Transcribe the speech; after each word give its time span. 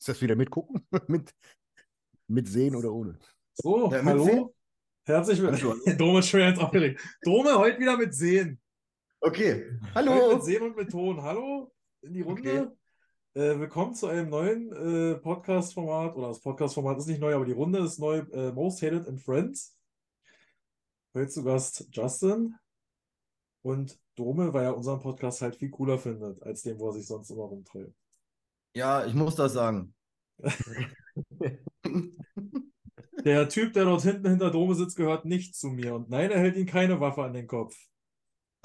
Ist 0.00 0.08
das 0.08 0.22
wieder 0.22 0.34
mitgucken? 0.34 0.82
mit, 1.08 1.34
mit 2.26 2.48
sehen 2.48 2.74
oder 2.74 2.90
ohne? 2.90 3.18
So, 3.52 3.90
Ja, 3.90 3.98
mit 3.98 4.06
hallo. 4.06 4.24
Sehen. 4.24 4.48
Herzlich 5.04 5.42
willkommen. 5.42 5.82
Dome 5.98 6.20
ist 6.20 6.28
schon 6.28 6.40
ganz 6.40 6.58
aufgeregt. 6.58 7.02
Dome, 7.22 7.58
heute 7.58 7.78
wieder 7.78 7.98
mit 7.98 8.14
Sehen. 8.14 8.58
Okay. 9.20 9.78
Heute 9.82 9.94
Hallo. 9.94 10.34
mit 10.36 10.44
Sehen 10.44 10.62
und 10.62 10.74
mit 10.74 10.90
Ton. 10.90 11.20
Hallo 11.20 11.70
in 12.00 12.14
die 12.14 12.22
Runde. 12.22 12.72
Okay. 13.34 13.42
Äh, 13.42 13.60
willkommen 13.60 13.94
zu 13.94 14.06
einem 14.06 14.30
neuen 14.30 14.72
äh, 14.72 15.18
Podcast-Format. 15.18 16.16
Oder 16.16 16.28
das 16.28 16.40
Podcast-Format 16.40 16.96
ist 16.96 17.06
nicht 17.06 17.20
neu, 17.20 17.34
aber 17.34 17.44
die 17.44 17.52
Runde 17.52 17.80
ist 17.80 17.98
neu. 17.98 18.20
Äh, 18.32 18.52
Most 18.52 18.80
Hated 18.80 19.06
in 19.06 19.18
Friends. 19.18 19.76
Heute 21.12 21.28
zu 21.28 21.44
Gast 21.44 21.88
Justin. 21.92 22.54
Und 23.60 24.00
Dome, 24.14 24.54
weil 24.54 24.64
er 24.64 24.76
unseren 24.78 25.00
Podcast 25.00 25.42
halt 25.42 25.56
viel 25.56 25.68
cooler 25.68 25.98
findet, 25.98 26.42
als 26.42 26.62
den, 26.62 26.78
wo 26.78 26.86
er 26.88 26.94
sich 26.94 27.06
sonst 27.06 27.28
immer 27.28 27.44
rumtreibt. 27.44 27.92
Ja, 28.74 29.04
ich 29.04 29.14
muss 29.14 29.34
das 29.34 29.52
sagen. 29.52 29.94
Der 33.24 33.48
Typ, 33.48 33.74
der 33.74 33.84
dort 33.84 34.02
hinten 34.02 34.28
hinter 34.28 34.50
Dome 34.50 34.74
sitzt, 34.74 34.96
gehört 34.96 35.24
nicht 35.26 35.54
zu 35.54 35.68
mir. 35.68 35.94
Und 35.94 36.08
nein, 36.08 36.30
er 36.30 36.38
hält 36.40 36.56
ihm 36.56 36.66
keine 36.66 37.00
Waffe 37.00 37.22
an 37.22 37.34
den 37.34 37.46
Kopf. 37.46 37.76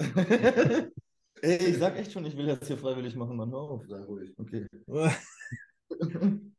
Ey, 1.42 1.56
ich 1.66 1.78
sag 1.78 1.96
echt 1.96 2.12
schon, 2.12 2.24
ich 2.24 2.36
will 2.36 2.46
jetzt 2.46 2.66
hier 2.66 2.78
freiwillig 2.78 3.14
machen, 3.16 3.36
Mann. 3.36 3.50
Hör 3.50 3.58
auf. 3.58 3.86
Sei 3.86 4.02
ruhig. 4.02 4.32
Okay. 4.38 4.66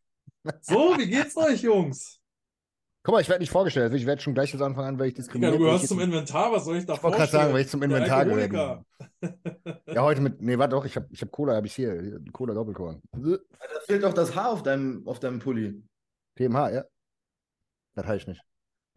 So, 0.62 0.98
wie 0.98 1.07
geht's 1.07 1.35
euch, 1.35 1.62
Jungs? 1.62 2.16
Guck 3.07 3.13
mal, 3.13 3.21
ich 3.21 3.29
werde 3.29 3.41
nicht 3.41 3.52
vorgestellt. 3.52 3.93
Ich 3.93 4.05
werde 4.05 4.21
schon 4.21 4.34
gleich 4.34 4.52
von 4.52 4.61
Anfang 4.61 4.84
an, 4.84 4.99
weil 4.99 5.07
ich 5.07 5.13
Ja, 5.13 5.20
diskriminiert 5.20 5.53
du 5.53 5.59
weil 5.59 5.67
gehörst 5.67 5.88
zum 5.88 6.02
Inventar, 6.02 6.52
was 6.52 6.65
soll 6.65 6.75
ich 6.75 6.85
da 6.85 6.95
Ich 6.95 7.03
wollte 7.03 7.15
gerade 7.15 7.31
sagen, 7.31 7.53
weil 7.53 7.61
ich 7.61 7.70
zum 7.70 7.81
Inventar 7.81 8.25
gehöre. 8.25 8.84
Ja, 9.88 10.03
heute 10.03 10.20
mit. 10.20 10.41
Nee, 10.41 10.57
warte 10.57 10.75
doch, 10.75 10.84
ich 10.84 10.93
habe 10.98 11.07
ich 11.09 11.21
hab 11.21 11.31
Cola, 11.31 11.55
habe 11.55 11.67
ich 11.67 11.73
hier. 11.73 12.01
hier, 12.01 12.20
Cola 12.34 12.53
Doppelkorn. 12.53 13.01
Da 13.13 13.39
fehlt 13.85 14.03
doch 14.03 14.13
das 14.13 14.35
Haar 14.35 14.49
auf 14.49 14.62
deinem, 14.62 15.07
auf 15.07 15.21
deinem 15.21 15.39
Pulli. 15.39 15.81
PMH, 16.35 16.70
ja. 16.71 16.84
Das 17.95 18.07
habe 18.07 18.17
ich 18.17 18.27
nicht. 18.27 18.41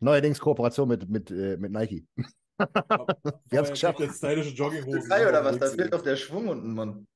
Neuerdings 0.01 0.41
Kooperation 0.41 0.89
mit, 0.89 1.09
mit, 1.09 1.31
äh, 1.31 1.57
mit 1.57 1.71
Nike. 1.71 2.05
Wir 2.17 2.67
haben's 2.67 3.45
Aber 3.53 3.71
geschafft. 3.71 4.01
Jetzt 4.01 4.17
stylische 4.17 4.57
Jogginghosen. 4.57 5.03
Türkei 5.03 5.29
oder 5.29 5.45
was? 5.45 5.57
Da 5.57 5.69
fehlt 5.69 5.95
doch 5.95 6.03
der 6.03 6.17
Schwung 6.17 6.49
unten, 6.49 6.75
Mann. 6.75 7.07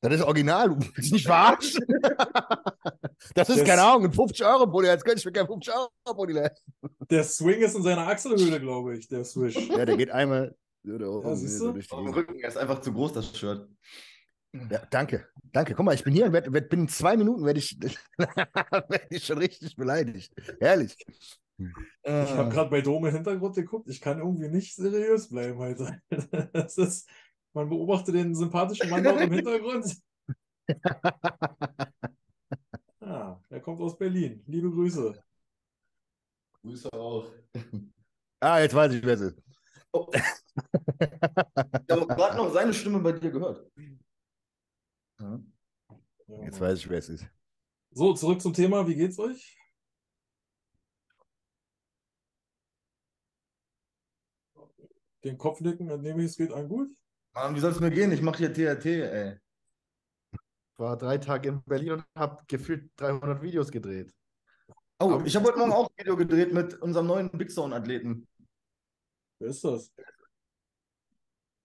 Das 0.00 0.14
ist 0.14 0.22
original, 0.22 0.68
du 0.68 0.78
willst 0.94 1.12
nicht 1.12 1.26
verarschen. 1.26 1.84
das 3.34 3.48
ist, 3.48 3.58
Das- 3.60 3.64
keine 3.68 3.82
Ahnung, 3.82 4.04
ein 4.04 4.12
50-Euro-Pulli. 4.12 4.88
Jetzt 4.88 5.04
könnte 5.04 5.18
ich 5.18 5.24
mir 5.24 5.32
kein 5.32 5.46
50-Euro-Pulli 5.46 6.32
leisten. 6.34 6.72
Der 7.10 7.24
Swing 7.24 7.60
ist 7.60 7.74
in 7.74 7.82
seiner 7.82 8.06
Achselhöhle, 8.06 8.60
glaube 8.60 8.96
ich, 8.96 9.08
der 9.08 9.24
Swish. 9.24 9.56
Ja, 9.68 9.84
der 9.84 9.96
geht 9.96 10.10
einmal. 10.10 10.54
so 10.84 10.92
oben, 10.94 11.36
siehst 11.36 11.58
so 11.58 11.72
du? 11.72 11.80
dem 11.80 11.82
Gegend. 11.82 12.16
Rücken 12.16 12.38
ist 12.40 12.56
einfach 12.56 12.80
zu 12.80 12.92
groß, 12.92 13.12
das 13.14 13.36
Shirt. 13.36 13.68
Ja, 14.70 14.82
danke. 14.90 15.26
Danke. 15.52 15.74
Guck 15.74 15.84
mal, 15.84 15.94
ich 15.94 16.04
bin 16.04 16.14
hier 16.14 16.26
und 16.26 16.32
werd, 16.32 16.52
werd, 16.52 16.68
bin 16.68 16.80
in 16.82 16.88
zwei 16.88 17.16
Minuten 17.16 17.44
werde 17.44 17.58
ich, 17.58 17.78
werd 18.18 19.06
ich 19.10 19.24
schon 19.24 19.38
richtig 19.38 19.76
beleidigt. 19.76 20.32
Herrlich. 20.60 20.96
Ich 21.58 21.66
habe 22.12 22.50
gerade 22.50 22.70
bei 22.70 22.80
Dome 22.80 23.08
im 23.08 23.14
Hintergrund 23.16 23.56
geguckt. 23.56 23.88
Ich 23.90 24.00
kann 24.00 24.18
irgendwie 24.20 24.48
nicht 24.48 24.76
seriös 24.76 25.28
bleiben 25.28 25.58
heute. 25.58 26.00
Das 26.52 26.78
ist, 26.78 27.08
man 27.58 27.68
beobachtet 27.68 28.14
den 28.14 28.34
sympathischen 28.36 28.88
Mann 28.88 29.02
dort 29.02 29.20
im 29.20 29.32
Hintergrund. 29.38 30.00
Ah, 33.00 33.40
er 33.48 33.60
kommt 33.60 33.80
aus 33.80 33.96
Berlin. 33.96 34.44
Liebe 34.46 34.70
Grüße. 34.70 35.24
Grüße 36.60 36.92
auch. 36.92 37.32
Ah, 38.38 38.60
jetzt 38.60 38.74
weiß 38.74 38.92
ich, 38.92 39.02
wer 39.02 39.14
es 39.14 39.20
ist. 39.22 39.42
Oh. 39.92 40.10
Ich 40.12 40.20
habe 41.90 42.06
gerade 42.06 42.36
noch 42.36 42.52
seine 42.52 42.74
Stimme 42.74 42.98
bei 42.98 43.12
dir 43.12 43.30
gehört. 43.30 43.66
Ja. 45.18 45.40
Jetzt 46.26 46.60
weiß 46.60 46.80
ich, 46.80 46.90
wer 46.90 46.98
es 46.98 47.08
ist. 47.08 47.26
So, 47.92 48.12
zurück 48.12 48.42
zum 48.42 48.52
Thema. 48.52 48.86
Wie 48.86 48.94
geht's 48.94 49.18
euch? 49.18 49.56
Den 55.24 55.38
Kopfnicken 55.38 55.88
entnehme 55.88 56.20
ich, 56.20 56.26
es 56.26 56.36
geht 56.36 56.52
einem 56.52 56.68
gut. 56.68 56.90
Mann, 57.38 57.54
wie 57.54 57.60
soll 57.60 57.70
es 57.70 57.78
mir 57.78 57.90
gehen? 57.90 58.10
Ich 58.10 58.20
mache 58.20 58.38
hier 58.38 58.52
TRT, 58.52 58.86
ey. 58.86 59.38
war 60.76 60.96
drei 60.96 61.18
Tage 61.18 61.50
in 61.50 61.62
Berlin 61.62 61.92
und 61.92 62.04
habe 62.16 62.42
gefühlt 62.48 62.90
300 62.96 63.42
Videos 63.42 63.70
gedreht. 63.70 64.12
Oh, 64.98 65.22
ich 65.24 65.36
habe 65.36 65.46
heute 65.46 65.58
Morgen 65.58 65.72
auch 65.72 65.88
ein 65.88 65.98
Video 65.98 66.16
gedreht 66.16 66.52
mit 66.52 66.74
unserem 66.82 67.06
neuen 67.06 67.30
Big 67.30 67.52
Zone-Athleten. 67.52 68.26
Wer 69.38 69.50
ist 69.50 69.62
das? 69.62 69.92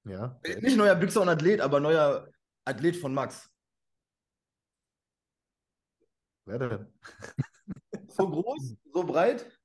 Ja. 0.03 0.39
Nicht 0.61 0.77
neuer 0.77 0.95
Big 0.95 1.11
Zone-Athlet, 1.11 1.59
aber 1.61 1.79
neuer 1.79 2.29
Athlet 2.65 2.95
von 2.95 3.11
Max. 3.11 3.49
Wer 6.45 6.59
denn? 6.59 6.93
So 8.09 8.29
groß, 8.29 8.75
so 8.91 9.03
breit. 9.03 9.59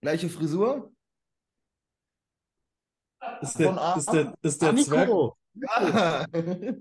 Gleiche 0.00 0.28
Frisur. 0.28 0.93
Ist 3.42 3.58
der, 3.58 3.74
Von 3.74 3.98
ist 3.98 4.12
der, 4.12 4.34
ist 4.42 4.62
der 4.62 4.70
Ah, 4.70 4.76
Zwerg? 4.76 5.08
Nico! 5.08 5.36
Ja. 5.54 6.26
Nico 6.32 6.80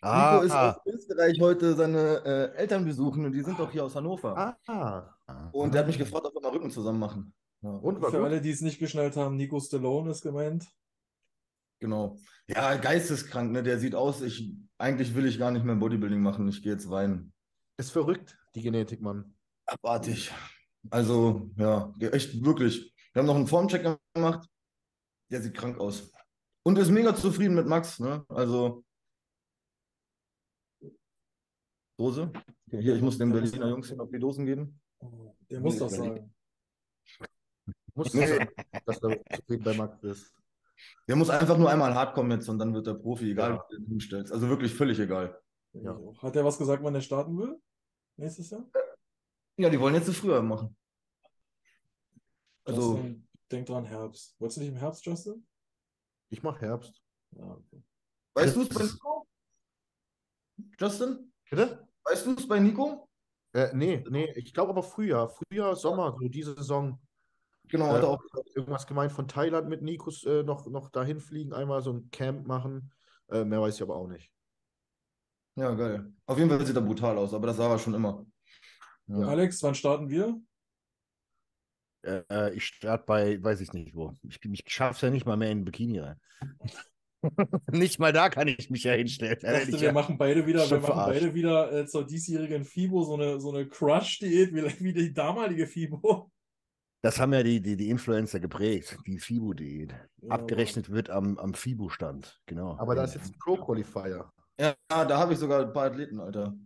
Ah, 0.00 0.40
ist 0.44 0.52
aus 0.52 0.76
Österreich 0.86 1.40
heute 1.40 1.74
seine 1.74 2.22
äh, 2.24 2.56
Eltern 2.58 2.84
besuchen 2.84 3.24
und 3.24 3.32
die 3.32 3.42
sind 3.42 3.58
doch 3.58 3.70
hier 3.72 3.84
aus 3.84 3.94
Hannover. 3.96 4.36
Ah. 4.66 5.10
ah. 5.26 5.48
Und 5.52 5.72
der 5.72 5.80
hat 5.80 5.86
mich 5.86 5.96
gefragt, 5.98 6.26
ob 6.26 6.34
wir 6.34 6.42
mal 6.42 6.50
Rücken 6.52 6.70
zusammen 6.70 6.98
machen. 6.98 7.32
Ja, 7.62 7.70
Und 7.70 8.00
Für 8.00 8.10
gut. 8.10 8.14
alle, 8.16 8.40
die 8.42 8.50
es 8.50 8.60
nicht 8.60 8.78
geschnallt 8.78 9.16
haben, 9.16 9.36
Nico 9.36 9.58
Stallone 9.60 10.10
ist 10.10 10.20
gemeint. 10.22 10.66
genau. 11.80 12.18
Ja, 12.46 12.74
geisteskrank, 12.76 13.52
ne? 13.52 13.62
Der 13.62 13.78
sieht 13.78 13.94
aus, 13.94 14.20
ich, 14.20 14.54
eigentlich 14.76 15.14
will 15.14 15.24
ich 15.24 15.38
gar 15.38 15.50
nicht 15.50 15.64
mehr 15.64 15.76
Bodybuilding 15.76 16.20
machen. 16.20 16.46
Ich 16.48 16.62
gehe 16.62 16.72
jetzt 16.72 16.90
weinen. 16.90 17.32
Ist 17.78 17.90
verrückt, 17.90 18.36
die 18.54 18.60
Genetik, 18.60 19.00
Mann. 19.00 19.34
Abartig. 19.64 20.30
Also, 20.90 21.48
ja, 21.56 21.90
echt 22.12 22.44
wirklich. 22.44 22.92
Wir 23.14 23.20
haben 23.20 23.26
noch 23.26 23.36
einen 23.36 23.46
Formcheck 23.46 23.96
gemacht. 24.12 24.46
Der 25.30 25.40
sieht 25.42 25.54
krank 25.54 25.78
aus. 25.78 26.12
Und 26.62 26.78
ist 26.78 26.90
mega 26.90 27.14
zufrieden 27.14 27.54
mit 27.54 27.66
Max, 27.66 27.98
ne? 28.00 28.24
Also. 28.28 28.84
Dose? 31.98 32.32
Hier, 32.70 32.96
ich 32.96 33.02
muss 33.02 33.18
den 33.18 33.32
Berliner 33.32 33.68
Jungs 33.68 33.88
hier 33.88 33.96
noch 33.96 34.10
die 34.10 34.18
Dosen 34.18 34.46
geben. 34.46 34.80
Der 35.50 35.60
muss 35.60 35.78
das 35.78 35.94
sagen. 35.94 36.34
Muss 37.94 38.12
Nee. 38.12 38.26
sein, 38.26 38.48
dass 38.86 38.98
du 38.98 39.10
zufrieden 39.36 39.62
bei 39.62 39.74
Max 39.74 40.00
bist. 40.00 40.34
Der 41.06 41.14
muss 41.14 41.30
einfach 41.30 41.56
nur 41.56 41.70
einmal 41.70 41.94
hart 41.94 42.14
kommen 42.14 42.32
jetzt 42.32 42.48
und 42.48 42.58
dann 42.58 42.74
wird 42.74 42.86
er 42.88 42.94
Profi, 42.94 43.30
egal 43.30 43.52
Ja. 43.52 43.64
wie 43.68 43.76
du 43.76 43.82
ihn 43.82 43.88
hinstellst. 43.90 44.32
Also 44.32 44.48
wirklich 44.48 44.74
völlig 44.74 44.98
egal. 44.98 45.40
Ja. 45.72 45.96
Hat 46.18 46.34
er 46.34 46.44
was 46.44 46.58
gesagt, 46.58 46.82
wann 46.82 46.94
er 46.94 47.00
starten 47.00 47.38
will? 47.38 47.60
Nächstes 48.16 48.50
Jahr? 48.50 48.68
Ja, 49.56 49.70
die 49.70 49.78
wollen 49.78 49.94
jetzt 49.94 50.12
früher 50.16 50.42
machen. 50.42 50.76
Also, 52.64 53.04
denk 53.50 53.66
dran, 53.66 53.84
Herbst. 53.84 54.36
Wolltest 54.38 54.56
du 54.56 54.60
nicht 54.62 54.70
im 54.70 54.76
Herbst, 54.76 55.04
Justin? 55.04 55.46
Ich 56.30 56.42
mache 56.42 56.60
Herbst. 56.60 57.02
Ja, 57.32 57.44
okay. 57.44 57.82
weißt 58.34 58.56
du 58.56 58.62
es 58.62 58.68
bei 58.68 58.82
Nico? 58.84 59.26
Justin? 60.78 61.32
Bitte? 61.50 61.88
Weißt 62.04 62.26
du 62.26 62.34
es 62.34 62.48
bei 62.48 62.60
Nico? 62.60 63.08
Äh, 63.52 63.70
nee, 63.74 64.04
nee, 64.08 64.32
ich 64.36 64.52
glaube 64.52 64.70
aber 64.70 64.82
Frühjahr. 64.82 65.28
Frühjahr, 65.28 65.76
Sommer, 65.76 66.16
so 66.20 66.28
diese 66.28 66.54
Saison. 66.54 67.00
Genau, 67.68 67.86
Äh, 67.86 67.92
hat 67.92 68.02
er 68.02 68.08
auch. 68.08 68.22
Irgendwas 68.54 68.86
gemeint 68.86 69.12
von 69.12 69.28
Thailand 69.28 69.68
mit 69.68 69.82
Nikos 69.82 70.24
äh, 70.24 70.42
noch, 70.42 70.66
noch 70.66 70.90
dahin 70.90 71.20
fliegen, 71.20 71.52
einmal 71.52 71.82
so 71.82 71.92
ein 71.92 72.10
Camp 72.10 72.46
machen. 72.46 72.92
Äh, 73.28 73.44
mehr 73.44 73.60
weiß 73.60 73.76
ich 73.76 73.82
aber 73.82 73.96
auch 73.96 74.08
nicht. 74.08 74.30
Ja, 75.56 75.72
geil. 75.74 76.12
Auf 76.26 76.36
jeden 76.38 76.50
Fall 76.50 76.64
sieht 76.66 76.76
er 76.76 76.82
brutal 76.82 77.16
aus, 77.16 77.32
aber 77.32 77.46
das 77.46 77.56
sah 77.56 77.70
er 77.70 77.78
schon 77.78 77.94
immer. 77.94 78.26
Ja. 79.06 79.28
Alex, 79.28 79.62
wann 79.62 79.74
starten 79.74 80.08
wir? 80.08 80.40
Äh, 82.04 82.54
ich 82.54 82.66
starte 82.66 83.04
bei, 83.06 83.42
weiß 83.42 83.60
ich 83.60 83.72
nicht 83.72 83.94
wo. 83.94 84.12
Ich, 84.22 84.40
ich 84.44 84.62
schaffe 84.66 84.94
es 84.94 85.00
ja 85.00 85.10
nicht 85.10 85.26
mal 85.26 85.36
mehr 85.36 85.50
in 85.50 85.60
ein 85.60 85.64
Bikini 85.64 85.98
rein. 86.00 86.20
nicht 87.70 87.98
mal 87.98 88.12
da 88.12 88.28
kann 88.28 88.48
ich 88.48 88.70
mich 88.70 88.84
ja 88.84 88.92
hinstellen. 88.92 89.38
Dachte, 89.40 89.72
wir 89.72 89.78
ja- 89.78 89.92
machen 89.92 90.18
beide 90.18 90.46
wieder, 90.46 90.68
wir 90.70 90.80
machen 90.80 90.94
beide 91.06 91.34
wieder 91.34 91.72
äh, 91.72 91.86
zur 91.86 92.06
diesjährigen 92.06 92.64
FIBO 92.64 93.02
so 93.04 93.14
eine, 93.14 93.40
so 93.40 93.50
eine 93.52 93.66
Crush-Diät, 93.66 94.54
wie, 94.54 94.62
wie 94.84 94.92
die 94.92 95.12
damalige 95.14 95.66
FIBO. 95.66 96.30
Das 97.02 97.20
haben 97.20 97.34
ja 97.34 97.42
die, 97.42 97.60
die, 97.60 97.76
die 97.76 97.90
Influencer 97.90 98.40
geprägt, 98.40 98.96
die 99.06 99.18
FIBO-Diät. 99.18 99.94
Ja, 100.22 100.30
Abgerechnet 100.30 100.90
wird 100.90 101.10
am, 101.10 101.36
am 101.36 101.52
FIBO-Stand, 101.52 102.40
genau. 102.46 102.78
Aber 102.78 102.94
da 102.94 103.04
ist 103.04 103.14
jetzt 103.14 103.30
ein 103.30 103.38
Pro-Qualifier. 103.38 104.30
Ja, 104.58 104.74
da 104.88 105.18
habe 105.18 105.34
ich 105.34 105.38
sogar 105.38 105.66
ein 105.66 105.72
paar 105.72 105.86
Athleten, 105.86 106.18
Alter. 106.18 106.56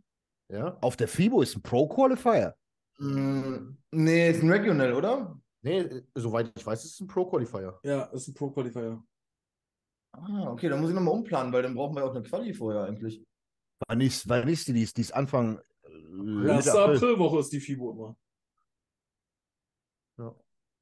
Ja? 0.49 0.79
Auf 0.81 0.96
der 0.96 1.08
FIBO 1.08 1.43
ist 1.43 1.56
ein 1.56 1.62
Pro-Qualifier. 1.62 2.55
Mm, 2.99 3.77
nee, 3.93 4.31
ist 4.31 4.43
ein 4.43 4.50
Regional, 4.50 4.93
oder? 4.95 5.41
Nee, 5.62 5.81
äh, 5.81 6.05
soweit 6.15 6.53
ich 6.56 6.67
weiß, 6.67 6.85
ist 6.85 6.95
es 6.95 7.00
ein 7.00 7.06
Pro-Qualifier. 7.06 7.79
Ja, 7.83 8.05
ist 8.06 8.29
ein 8.29 8.35
Pro-Qualifier. 8.35 9.03
Ah, 10.12 10.50
okay, 10.50 10.69
dann 10.69 10.81
muss 10.81 10.91
ich 10.91 10.95
nochmal 10.95 11.15
umplanen, 11.15 11.53
weil 11.53 11.62
dann 11.62 11.75
brauchen 11.75 11.95
wir 11.95 12.05
auch 12.05 12.15
eine 12.15 12.23
Quali 12.23 12.53
vorher 12.55 12.85
eigentlich. 12.85 13.25
Wann 13.87 14.00
ist, 14.00 14.29
wann 14.29 14.49
ist 14.49 14.67
die? 14.67 14.73
Die 14.73 14.83
ist, 14.83 14.97
die 14.97 15.03
ist 15.03 15.12
Anfang 15.12 15.59
äh, 15.85 16.49
Erste 16.49 16.73
April. 16.73 16.97
Aprilwoche 16.97 17.41
ist 17.41 17.53
die 17.53 17.61
FIBO 17.61 18.17
immer. 20.17 20.37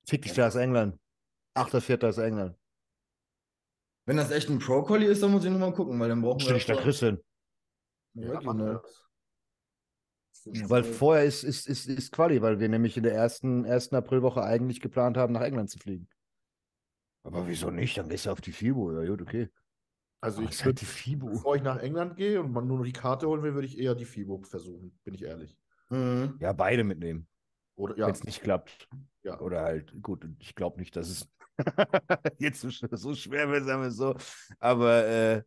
Fick 0.08 0.22
dich, 0.22 0.32
da 0.34 0.46
ist 0.46 0.54
England. 0.54 0.98
8.4. 1.56 2.08
ist 2.08 2.18
England. 2.18 2.56
Wenn 4.06 4.16
das 4.18 4.30
echt 4.30 4.48
ein 4.48 4.58
Pro-Quali 4.60 5.04
ist, 5.06 5.22
dann 5.22 5.32
muss 5.32 5.44
ich 5.44 5.50
nochmal 5.50 5.74
gucken, 5.74 5.98
weil 5.98 6.08
dann 6.08 6.22
brauchen 6.22 6.38
wir. 6.38 6.44
Stell 6.44 6.54
dich 6.56 6.66
da 6.66 6.74
schon- 6.74 6.82
Chris 6.84 7.00
hin. 7.00 7.22
Ja, 8.14 8.32
Regional. 8.38 8.44
machen 8.44 8.58
wir 8.66 8.80
das. 8.80 9.02
Weil 10.44 10.84
vorher 10.84 11.24
ist, 11.24 11.42
ist, 11.42 11.66
ist, 11.66 11.86
ist 11.86 12.12
Quali, 12.12 12.40
weil 12.42 12.60
wir 12.60 12.68
nämlich 12.68 12.96
in 12.96 13.02
der 13.02 13.14
ersten, 13.14 13.64
ersten 13.64 13.94
Aprilwoche 13.96 14.42
eigentlich 14.42 14.80
geplant 14.80 15.16
haben, 15.16 15.32
nach 15.32 15.42
England 15.42 15.70
zu 15.70 15.78
fliegen. 15.78 16.08
Aber 17.24 17.46
wieso 17.48 17.70
nicht? 17.70 17.98
Dann 17.98 18.08
gehst 18.08 18.26
du 18.26 18.30
auf 18.30 18.40
die 18.40 18.52
FIBO. 18.52 19.00
Ja, 19.02 19.08
gut, 19.08 19.22
okay. 19.22 19.48
Also 20.20 20.38
Aber 20.38 20.48
ich 20.48 20.54
ist 20.54 20.64
würde, 20.64 20.80
halt 20.80 20.80
die 20.80 20.86
FIBO. 20.86 21.28
bevor 21.28 21.56
ich 21.56 21.62
nach 21.62 21.78
England 21.78 22.16
gehe 22.16 22.40
und 22.40 22.52
man 22.52 22.66
nur 22.66 22.84
die 22.84 22.92
Karte 22.92 23.26
holen 23.26 23.42
will, 23.42 23.54
würde 23.54 23.66
ich 23.66 23.78
eher 23.78 23.94
die 23.94 24.04
FIBO 24.04 24.42
versuchen, 24.42 24.98
bin 25.04 25.14
ich 25.14 25.22
ehrlich. 25.22 25.56
Mhm. 25.90 26.38
Ja, 26.40 26.52
beide 26.52 26.84
mitnehmen, 26.84 27.28
Oder 27.76 27.96
ja, 27.98 28.06
wenn 28.06 28.14
es 28.14 28.24
nicht 28.24 28.42
klappt. 28.42 28.88
ja. 29.22 29.38
Oder 29.40 29.62
halt, 29.62 29.92
gut, 30.02 30.26
ich 30.38 30.54
glaube 30.54 30.78
nicht, 30.78 30.96
dass 30.96 31.08
es 31.08 31.28
jetzt 32.38 32.60
so, 32.60 32.68
sch- 32.68 32.96
so 32.96 33.14
schwer 33.14 33.48
wird, 33.50 33.64
sagen 33.64 33.82
wir 33.82 33.90
so. 33.90 34.14
Aber 34.58 35.06
äh, 35.06 35.42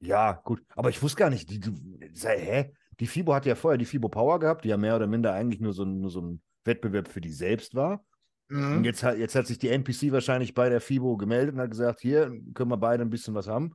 ja, 0.00 0.32
gut. 0.44 0.62
Aber 0.76 0.90
ich 0.90 1.02
wusste 1.02 1.18
gar 1.18 1.30
nicht, 1.30 1.50
die, 1.50 1.60
die, 1.60 2.10
sei, 2.14 2.38
hä? 2.38 2.72
Die 3.00 3.06
FIBO 3.06 3.34
hat 3.34 3.46
ja 3.46 3.54
vorher 3.54 3.78
die 3.78 3.84
FIBO 3.84 4.08
Power 4.08 4.38
gehabt, 4.40 4.64
die 4.64 4.68
ja 4.68 4.76
mehr 4.76 4.96
oder 4.96 5.06
minder 5.06 5.32
eigentlich 5.32 5.60
nur 5.60 5.72
so, 5.72 5.84
ein- 5.84 6.00
nur 6.00 6.10
so 6.10 6.20
ein 6.20 6.42
Wettbewerb 6.64 7.08
für 7.08 7.20
die 7.20 7.32
selbst 7.32 7.74
war. 7.74 8.04
Und 8.50 8.78
Mhm. 8.78 8.84
jetzt 8.84 9.02
hat, 9.02 9.18
jetzt 9.18 9.34
hat 9.34 9.46
sich 9.46 9.58
die 9.58 9.68
NPC 9.68 10.10
wahrscheinlich 10.10 10.54
bei 10.54 10.68
der 10.68 10.80
FIBO 10.80 11.16
gemeldet 11.16 11.54
und 11.54 11.60
hat 11.60 11.70
gesagt, 11.70 12.00
hier 12.00 12.32
können 12.54 12.70
wir 12.70 12.76
beide 12.78 13.02
ein 13.02 13.10
bisschen 13.10 13.34
was 13.34 13.46
haben. 13.46 13.74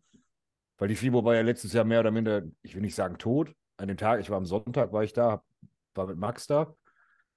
Weil 0.77 0.87
die 0.87 0.95
FIBO 0.95 1.23
war 1.23 1.35
ja 1.35 1.41
letztes 1.41 1.73
Jahr 1.73 1.85
mehr 1.85 1.99
oder 1.99 2.11
minder, 2.11 2.41
ich 2.63 2.73
will 2.75 2.81
nicht 2.81 2.95
sagen 2.95 3.17
tot. 3.17 3.53
An 3.77 3.87
dem 3.87 3.97
Tag, 3.97 4.19
ich 4.19 4.29
war 4.29 4.37
am 4.37 4.45
Sonntag, 4.45 4.91
war 4.91 5.03
ich 5.03 5.13
da, 5.13 5.43
war 5.93 6.07
mit 6.07 6.17
Max 6.17 6.47
da. 6.47 6.75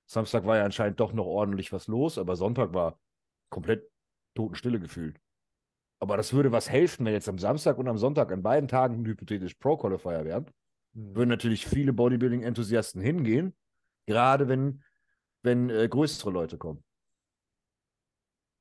Samstag 0.06 0.44
war 0.46 0.56
ja 0.56 0.64
anscheinend 0.64 0.98
doch 1.00 1.12
noch 1.12 1.26
ordentlich 1.26 1.72
was 1.72 1.88
los, 1.88 2.16
aber 2.18 2.36
Sonntag 2.36 2.72
war 2.72 2.98
komplett 3.50 3.90
Totenstille 4.34 4.80
gefühlt. 4.80 5.18
Aber 5.98 6.16
das 6.16 6.32
würde 6.32 6.52
was 6.52 6.70
helfen, 6.70 7.04
wenn 7.06 7.12
jetzt 7.12 7.28
am 7.28 7.38
Samstag 7.38 7.78
und 7.78 7.88
am 7.88 7.98
Sonntag 7.98 8.32
an 8.32 8.42
beiden 8.42 8.68
Tagen 8.68 9.04
hypothetisch 9.04 9.54
Pro-Qualifier 9.54 10.24
wären. 10.24 10.46
Würden 10.98 11.28
natürlich 11.28 11.66
viele 11.66 11.92
Bodybuilding-Enthusiasten 11.92 13.02
hingehen, 13.02 13.54
gerade 14.06 14.48
wenn, 14.48 14.82
wenn 15.42 15.68
äh, 15.68 15.86
größere 15.88 16.30
Leute 16.30 16.56
kommen. 16.56 16.82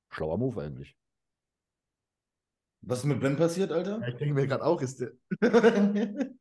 Schlauer 0.10 0.38
Move 0.38 0.62
eigentlich. 0.62 0.98
Was 2.82 3.00
ist 3.00 3.06
mit 3.06 3.22
Ben 3.22 3.38
passiert, 3.38 3.72
Ja, 3.72 3.78
Alter? 3.78 4.08
ich 4.08 4.16
denke 4.16 4.34
mir 4.36 4.48
gerade 4.48 4.66
auch, 4.66 4.82
ist 4.82 5.00
der. 5.00 5.12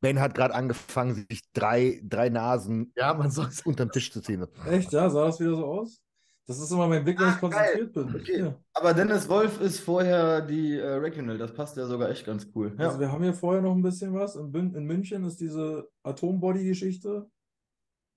Ben 0.00 0.18
hat 0.20 0.34
gerade 0.34 0.54
angefangen, 0.54 1.26
sich 1.28 1.42
drei, 1.52 2.00
drei 2.04 2.30
Nasen 2.30 2.92
Ja, 2.96 3.12
man 3.12 3.30
unterm 3.66 3.90
Tisch 3.90 4.10
zu 4.10 4.22
ziehen. 4.22 4.46
Echt, 4.66 4.92
ja, 4.92 5.10
sah 5.10 5.26
das 5.26 5.40
wieder 5.40 5.56
so 5.56 5.66
aus? 5.66 6.00
Das 6.46 6.58
ist 6.58 6.70
immer 6.72 6.88
mein 6.88 7.04
Blick, 7.04 7.20
wenn 7.20 7.28
ich 7.28 7.34
Ah, 7.34 7.38
konzentriert 7.38 7.92
bin. 7.92 8.14
Okay. 8.16 8.38
Ja. 8.40 8.60
Aber 8.74 8.92
Dennis 8.92 9.28
Wolf 9.28 9.60
ist 9.60 9.80
vorher 9.80 10.40
die 10.40 10.74
äh, 10.76 10.84
Regional. 10.94 11.38
Das 11.38 11.54
passt 11.54 11.76
ja 11.76 11.86
sogar 11.86 12.10
echt 12.10 12.26
ganz 12.26 12.48
cool. 12.54 12.74
Ja. 12.78 12.88
Also 12.88 12.98
wir 12.98 13.12
haben 13.12 13.22
hier 13.22 13.34
vorher 13.34 13.62
noch 13.62 13.74
ein 13.74 13.82
bisschen 13.82 14.12
was. 14.14 14.34
In, 14.34 14.52
in 14.74 14.84
München 14.84 15.24
ist 15.24 15.40
diese 15.40 15.88
Atombody-Geschichte. 16.02 17.30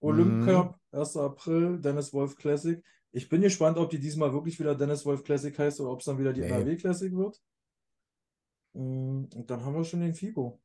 Olymp 0.01 0.41
Mhm. 0.41 0.45
Cup, 0.45 0.79
1. 0.91 1.17
April, 1.17 1.79
Dennis 1.79 2.11
Wolf 2.11 2.35
Classic. 2.35 2.83
Ich 3.11 3.29
bin 3.29 3.41
gespannt, 3.41 3.77
ob 3.77 3.91
die 3.91 3.99
diesmal 3.99 4.33
wirklich 4.33 4.59
wieder 4.59 4.73
Dennis 4.75 5.05
Wolf 5.05 5.23
Classic 5.23 5.57
heißt 5.57 5.79
oder 5.81 5.91
ob 5.91 5.99
es 5.99 6.05
dann 6.05 6.17
wieder 6.17 6.33
die 6.33 6.41
Nee. 6.41 6.47
NRW 6.47 6.75
Classic 6.77 7.15
wird. 7.15 7.39
Mm, 8.73 9.25
Und 9.35 9.45
dann 9.49 9.63
haben 9.63 9.75
wir 9.75 9.83
schon 9.83 10.01
den 10.01 10.13
FIBO 10.15 10.59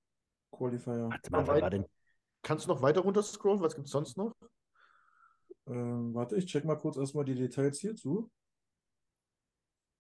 Qualifier. 0.51 1.09
Warte 1.11 1.31
mal, 1.31 1.47
war 1.47 1.71
denn? 1.71 1.85
Kannst 2.43 2.65
du 2.65 2.71
noch 2.71 2.81
weiter 2.81 3.01
runter 3.01 3.23
scrollen? 3.23 3.61
Was 3.61 3.75
gibt 3.75 3.87
es 3.87 3.93
sonst 3.93 4.17
noch? 4.17 4.33
Ähm, 5.69 6.15
warte, 6.15 6.37
ich 6.37 6.47
check 6.47 6.65
mal 6.65 6.77
kurz 6.77 6.97
erstmal 6.97 7.25
die 7.25 7.35
Details 7.35 7.79
hierzu. 7.81 8.31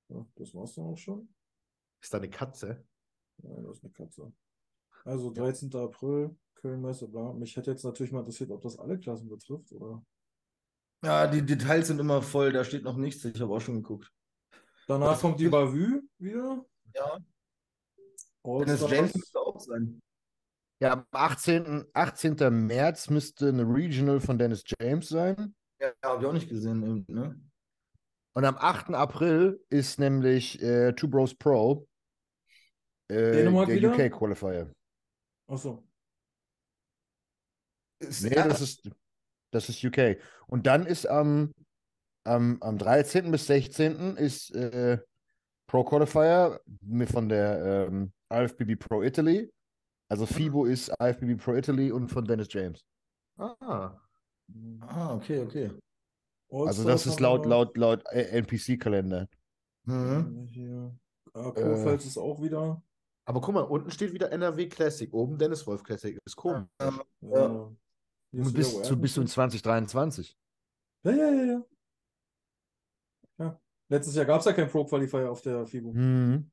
Ja, 0.09 0.26
das 0.37 0.55
war's 0.55 0.75
dann 0.75 0.87
auch 0.87 0.97
schon. 0.97 1.29
Ist 2.00 2.12
da 2.12 2.19
eine 2.19 2.31
Katze? 2.31 2.87
Nein, 3.43 3.65
das 3.65 3.79
ist 3.79 3.85
eine 3.85 3.93
Katze. 3.93 4.32
Also 5.05 5.31
13. 5.31 5.75
April, 5.75 6.37
Köln-Messe, 6.55 7.09
bla. 7.09 7.32
Mich 7.32 7.56
hätte 7.56 7.70
jetzt 7.70 7.85
natürlich 7.85 8.12
mal 8.12 8.20
interessiert, 8.20 8.50
ob 8.50 8.62
das 8.62 8.79
alle 8.79 8.99
Klassen 8.99 9.29
betrifft, 9.29 9.73
oder? 9.73 10.05
ja, 11.05 11.26
die 11.26 11.44
Details 11.44 11.87
sind 11.87 12.00
immer 12.00 12.23
voll. 12.23 12.53
Da 12.53 12.64
steht 12.64 12.85
noch 12.85 12.97
nichts. 12.97 13.25
Ich 13.25 13.41
habe 13.41 13.55
auch 13.55 13.61
schon 13.61 13.76
geguckt. 13.76 14.12
Danach 14.87 15.21
kommt 15.21 15.38
die 15.38 15.49
Bavü 15.49 16.03
wieder. 16.19 16.64
Ja. 16.94 17.19
Dennis. 18.44 18.81
James 18.91 19.14
müsste 19.14 19.38
auch 19.41 19.61
sein. 19.61 20.00
Ja, 20.81 20.93
am 20.93 21.07
18. 21.11 21.87
18. 21.93 22.67
März 22.67 23.11
müsste 23.11 23.49
eine 23.49 23.63
Regional 23.63 24.21
von 24.21 24.39
Dennis 24.39 24.63
James 24.81 25.09
sein. 25.09 25.55
Ja, 25.81 25.93
habe 26.05 26.23
ich 26.23 26.29
auch 26.29 26.33
nicht 26.33 26.49
gesehen. 26.49 27.05
Ne? 27.09 27.41
Und 28.35 28.45
am 28.45 28.57
8. 28.57 28.91
April 28.91 29.61
ist 29.71 29.99
nämlich 29.99 30.63
äh, 30.63 30.93
Two 30.93 31.09
Bros 31.09 31.35
Pro 31.35 31.89
äh, 33.09 33.33
Dänemark 33.33 33.67
der 33.67 33.77
wieder? 33.77 33.93
UK 33.93 34.13
Qualifier. 34.13 34.73
Achso. 35.49 35.83
Nee, 38.01 38.31
das 38.31 38.61
ist, 38.61 38.89
das 39.51 39.69
ist 39.69 39.83
UK. 39.85 40.21
Und 40.47 40.67
dann 40.67 40.87
ist 40.87 41.07
am, 41.07 41.53
am, 42.25 42.59
am 42.61 42.79
13. 42.79 43.31
bis 43.33 43.47
16. 43.49 44.17
ist 44.17 44.55
äh, 44.55 44.99
Pro 45.67 45.83
Qualifier 45.83 46.61
von 47.11 47.29
der 47.29 47.89
ähm, 47.89 48.13
IFBB 48.33 48.79
Pro 48.79 49.03
Italy. 49.03 49.51
Also 50.09 50.27
FIBO 50.27 50.65
ist 50.65 50.91
IFBB 51.01 51.37
Pro 51.43 51.55
Italy 51.55 51.93
und 51.93 52.09
von 52.09 52.25
Dennis 52.25 52.49
James. 52.51 52.85
Ah. 53.37 54.01
Ah, 54.81 55.15
okay, 55.15 55.41
okay. 55.41 55.71
Also 56.51 56.85
das 56.85 57.07
ist 57.07 57.21
laut, 57.21 57.45
laut, 57.45 57.77
laut 57.77 58.03
äh, 58.11 58.23
NPC-Kalender. 58.39 59.29
Mhm. 59.85 60.99
Ah, 61.35 61.49
Äh. 61.51 61.53
Kurpfalz 61.53 62.07
ist 62.07 62.17
auch 62.17 62.41
wieder. 62.43 62.83
Aber 63.27 63.43
guck 63.43 63.55
mal, 63.55 63.61
unten 63.61 63.91
steht 63.91 64.15
wieder 64.15 64.33
NRW 64.33 64.69
Classic, 64.69 65.13
oben 65.13 65.37
Dennis 65.37 65.67
Wolf 65.67 65.83
Classic. 65.83 66.19
Ist 66.25 66.37
komisch. 66.37 66.67
Ja. 66.81 67.71
Hier 68.31 68.41
ist 68.41 68.55
Bis 68.55 68.73
wieder 68.73 68.83
zu, 68.83 68.97
bis 68.99 69.13
zu 69.15 69.21
Oerken. 69.21 69.29
2023. 69.31 70.39
Ja, 71.05 71.11
ja, 71.13 71.31
ja, 71.31 71.45
ja. 71.45 71.65
Ja. 73.39 73.61
Letztes 73.91 74.15
Jahr 74.15 74.25
gab 74.25 74.41
es 74.41 74.47
ja 74.47 74.53
kein 74.55 74.69
Pro-Qualifier 74.69 75.31
auf 75.31 75.43
der 75.43 75.67
FIBO. 75.67 75.93
Mhm. 75.93 76.51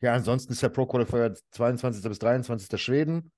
Ja, 0.00 0.14
ansonsten 0.14 0.52
ist 0.52 0.62
der 0.62 0.68
Pro 0.68 0.86
Qualifier 0.86 1.34
22. 1.50 2.02
bis 2.08 2.18
23. 2.18 2.80
Schweden. 2.80 3.32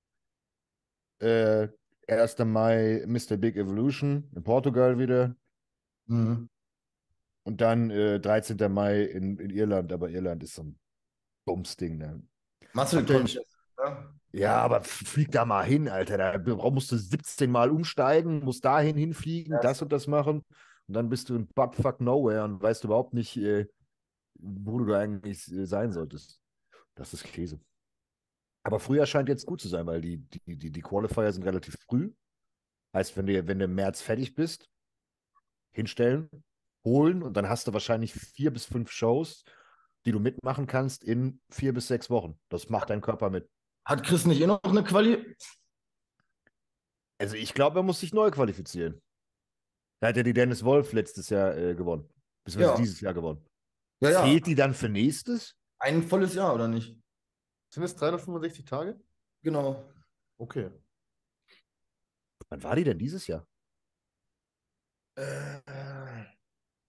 Äh, 1.19 1.69
1. 2.07 2.37
Mai 2.39 3.03
Mr. 3.07 3.37
Big 3.37 3.55
Evolution 3.55 4.29
in 4.35 4.43
Portugal 4.43 4.97
wieder. 4.99 5.35
Mhm. 6.07 6.49
Und 7.43 7.61
dann 7.61 7.89
äh, 7.89 8.19
13. 8.19 8.71
Mai 8.71 9.01
in, 9.03 9.37
in 9.37 9.49
Irland, 9.49 9.91
aber 9.91 10.09
Irland 10.09 10.43
ist 10.43 10.55
so 10.55 10.63
ein 10.63 10.79
Bumsding. 11.45 11.97
Ne? 11.97 12.21
Habt 12.75 12.93
ihr- 12.93 13.05
Contest. 13.05 13.39
Ja. 13.77 14.13
Ja, 14.33 14.61
aber 14.61 14.81
flieg 14.81 15.29
da 15.31 15.43
mal 15.43 15.65
hin, 15.65 15.89
Alter. 15.89 16.17
Da 16.17 16.69
musst 16.69 16.89
du 16.91 16.95
17 16.97 17.51
Mal 17.51 17.69
umsteigen, 17.69 18.39
musst 18.45 18.63
dahin 18.63 18.95
hinfliegen, 18.95 19.53
Ja. 19.53 19.59
das 19.59 19.81
und 19.81 19.91
das 19.91 20.07
machen. 20.07 20.45
Und 20.87 20.93
dann 20.93 21.09
bist 21.09 21.27
du 21.29 21.35
in 21.35 21.47
Buttfuck 21.47 21.99
Nowhere 21.99 22.45
und 22.45 22.61
weißt 22.61 22.85
überhaupt 22.85 23.13
nicht, 23.13 23.35
äh, 23.35 23.67
wo 24.39 24.77
du 24.79 24.85
da 24.85 24.99
eigentlich 24.99 25.51
äh, 25.51 25.65
sein 25.65 25.91
solltest. 25.91 26.40
Das 27.01 27.15
ist 27.15 27.23
Käse. 27.23 27.59
Aber 28.63 28.79
Frühjahr 28.79 29.07
scheint 29.07 29.27
jetzt 29.27 29.47
gut 29.47 29.59
zu 29.59 29.67
sein, 29.67 29.87
weil 29.87 30.01
die, 30.01 30.17
die, 30.17 30.55
die, 30.55 30.69
die 30.71 30.81
Qualifier 30.81 31.31
sind 31.33 31.43
relativ 31.43 31.75
früh. 31.87 32.13
Heißt, 32.95 33.17
wenn 33.17 33.25
du, 33.25 33.47
wenn 33.47 33.57
du 33.57 33.65
im 33.65 33.73
März 33.73 34.01
fertig 34.01 34.35
bist, 34.35 34.69
hinstellen, 35.73 36.29
holen 36.85 37.23
und 37.23 37.33
dann 37.33 37.49
hast 37.49 37.67
du 37.67 37.73
wahrscheinlich 37.73 38.13
vier 38.13 38.51
bis 38.51 38.65
fünf 38.65 38.91
Shows, 38.91 39.43
die 40.05 40.11
du 40.11 40.19
mitmachen 40.19 40.67
kannst 40.67 41.03
in 41.03 41.41
vier 41.49 41.73
bis 41.73 41.87
sechs 41.87 42.11
Wochen. 42.11 42.39
Das 42.49 42.69
macht 42.69 42.91
dein 42.91 43.01
Körper 43.01 43.31
mit. 43.31 43.49
Hat 43.83 44.03
Chris 44.05 44.27
nicht 44.27 44.39
eh 44.39 44.45
noch 44.45 44.61
eine 44.63 44.83
Quali? 44.83 45.35
Also 47.19 47.35
ich 47.35 47.55
glaube, 47.55 47.79
er 47.79 47.83
muss 47.83 47.99
sich 47.99 48.13
neu 48.13 48.29
qualifizieren. 48.29 49.01
Da 50.01 50.09
hat 50.09 50.17
ja 50.17 50.23
die 50.23 50.33
Dennis 50.33 50.63
Wolf 50.63 50.93
letztes 50.93 51.29
Jahr 51.29 51.57
äh, 51.57 51.73
gewonnen. 51.73 52.07
Beziehungsweise 52.43 52.73
Ja. 52.73 52.77
dieses 52.77 53.01
Jahr 53.01 53.13
gewonnen. 53.15 53.43
Ja, 54.03 54.11
ja. 54.11 54.23
Fehlt 54.23 54.45
die 54.45 54.55
dann 54.55 54.75
für 54.75 54.89
nächstes? 54.89 55.55
Ein 55.81 56.03
volles 56.03 56.35
Jahr, 56.35 56.53
oder 56.53 56.67
nicht? 56.67 56.95
Sind 57.73 57.83
es 57.83 57.95
365 57.95 58.65
Tage? 58.65 59.01
Genau. 59.41 59.83
Okay. 60.37 60.69
Wann 62.49 62.63
war 62.63 62.75
die 62.75 62.83
denn 62.83 62.99
dieses 62.99 63.25
Jahr? 63.25 63.47
Äh, 65.15 65.61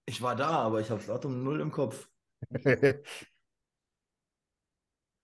ich 0.05 0.21
war 0.21 0.37
da, 0.37 0.51
aber 0.51 0.81
ich 0.81 0.91
habe 0.91 0.99
das 0.99 1.07
Datum 1.07 1.43
null 1.43 1.61
im 1.61 1.73
Kopf. 1.73 2.09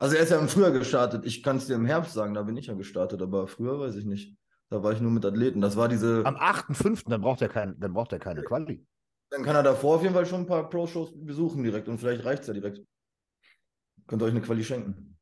Also 0.01 0.15
er 0.15 0.23
ist 0.23 0.31
ja 0.31 0.39
im 0.39 0.49
Frühjahr 0.49 0.71
gestartet. 0.71 1.27
Ich 1.27 1.43
kann 1.43 1.57
es 1.57 1.67
dir 1.67 1.75
im 1.75 1.85
Herbst 1.85 2.13
sagen, 2.13 2.33
da 2.33 2.45
bin 2.45 2.57
ich 2.57 2.69
ja 2.69 2.75
gestartet, 2.75 3.21
aber 3.21 3.49
früher 3.49 3.81
weiß 3.81 3.97
ich 3.97 4.05
nicht. 4.05 4.39
Da 4.71 4.81
war 4.81 4.93
ich 4.93 5.01
nur 5.01 5.11
mit 5.11 5.25
Athleten. 5.25 5.61
Das 5.61 5.77
war 5.77 5.89
diese. 5.89 6.25
Am 6.25 6.37
8.5., 6.37 7.09
dann 7.09 7.21
braucht 7.21 7.43
er 7.43 7.49
kein, 7.49 7.79
dann 7.81 7.95
braucht 7.95 8.13
er 8.13 8.21
keine 8.21 8.45
Quali. 8.45 8.87
Dann 9.31 9.43
kann 9.43 9.57
er 9.57 9.65
davor 9.65 9.97
auf 9.97 10.03
jeden 10.03 10.15
Fall 10.15 10.25
schon 10.25 10.43
ein 10.43 10.47
paar 10.47 10.71
Pro-Shows 10.71 11.15
besuchen 11.17 11.65
direkt 11.65 11.89
und 11.89 11.99
vielleicht 11.99 12.25
reicht 12.25 12.43
es 12.43 12.47
ja 12.47 12.55
direkt. 12.55 12.81
Könnt 14.09 14.23
ihr 14.23 14.27
euch 14.27 14.33
eine 14.33 14.41
Quali 14.41 14.65
schenken. 14.65 15.17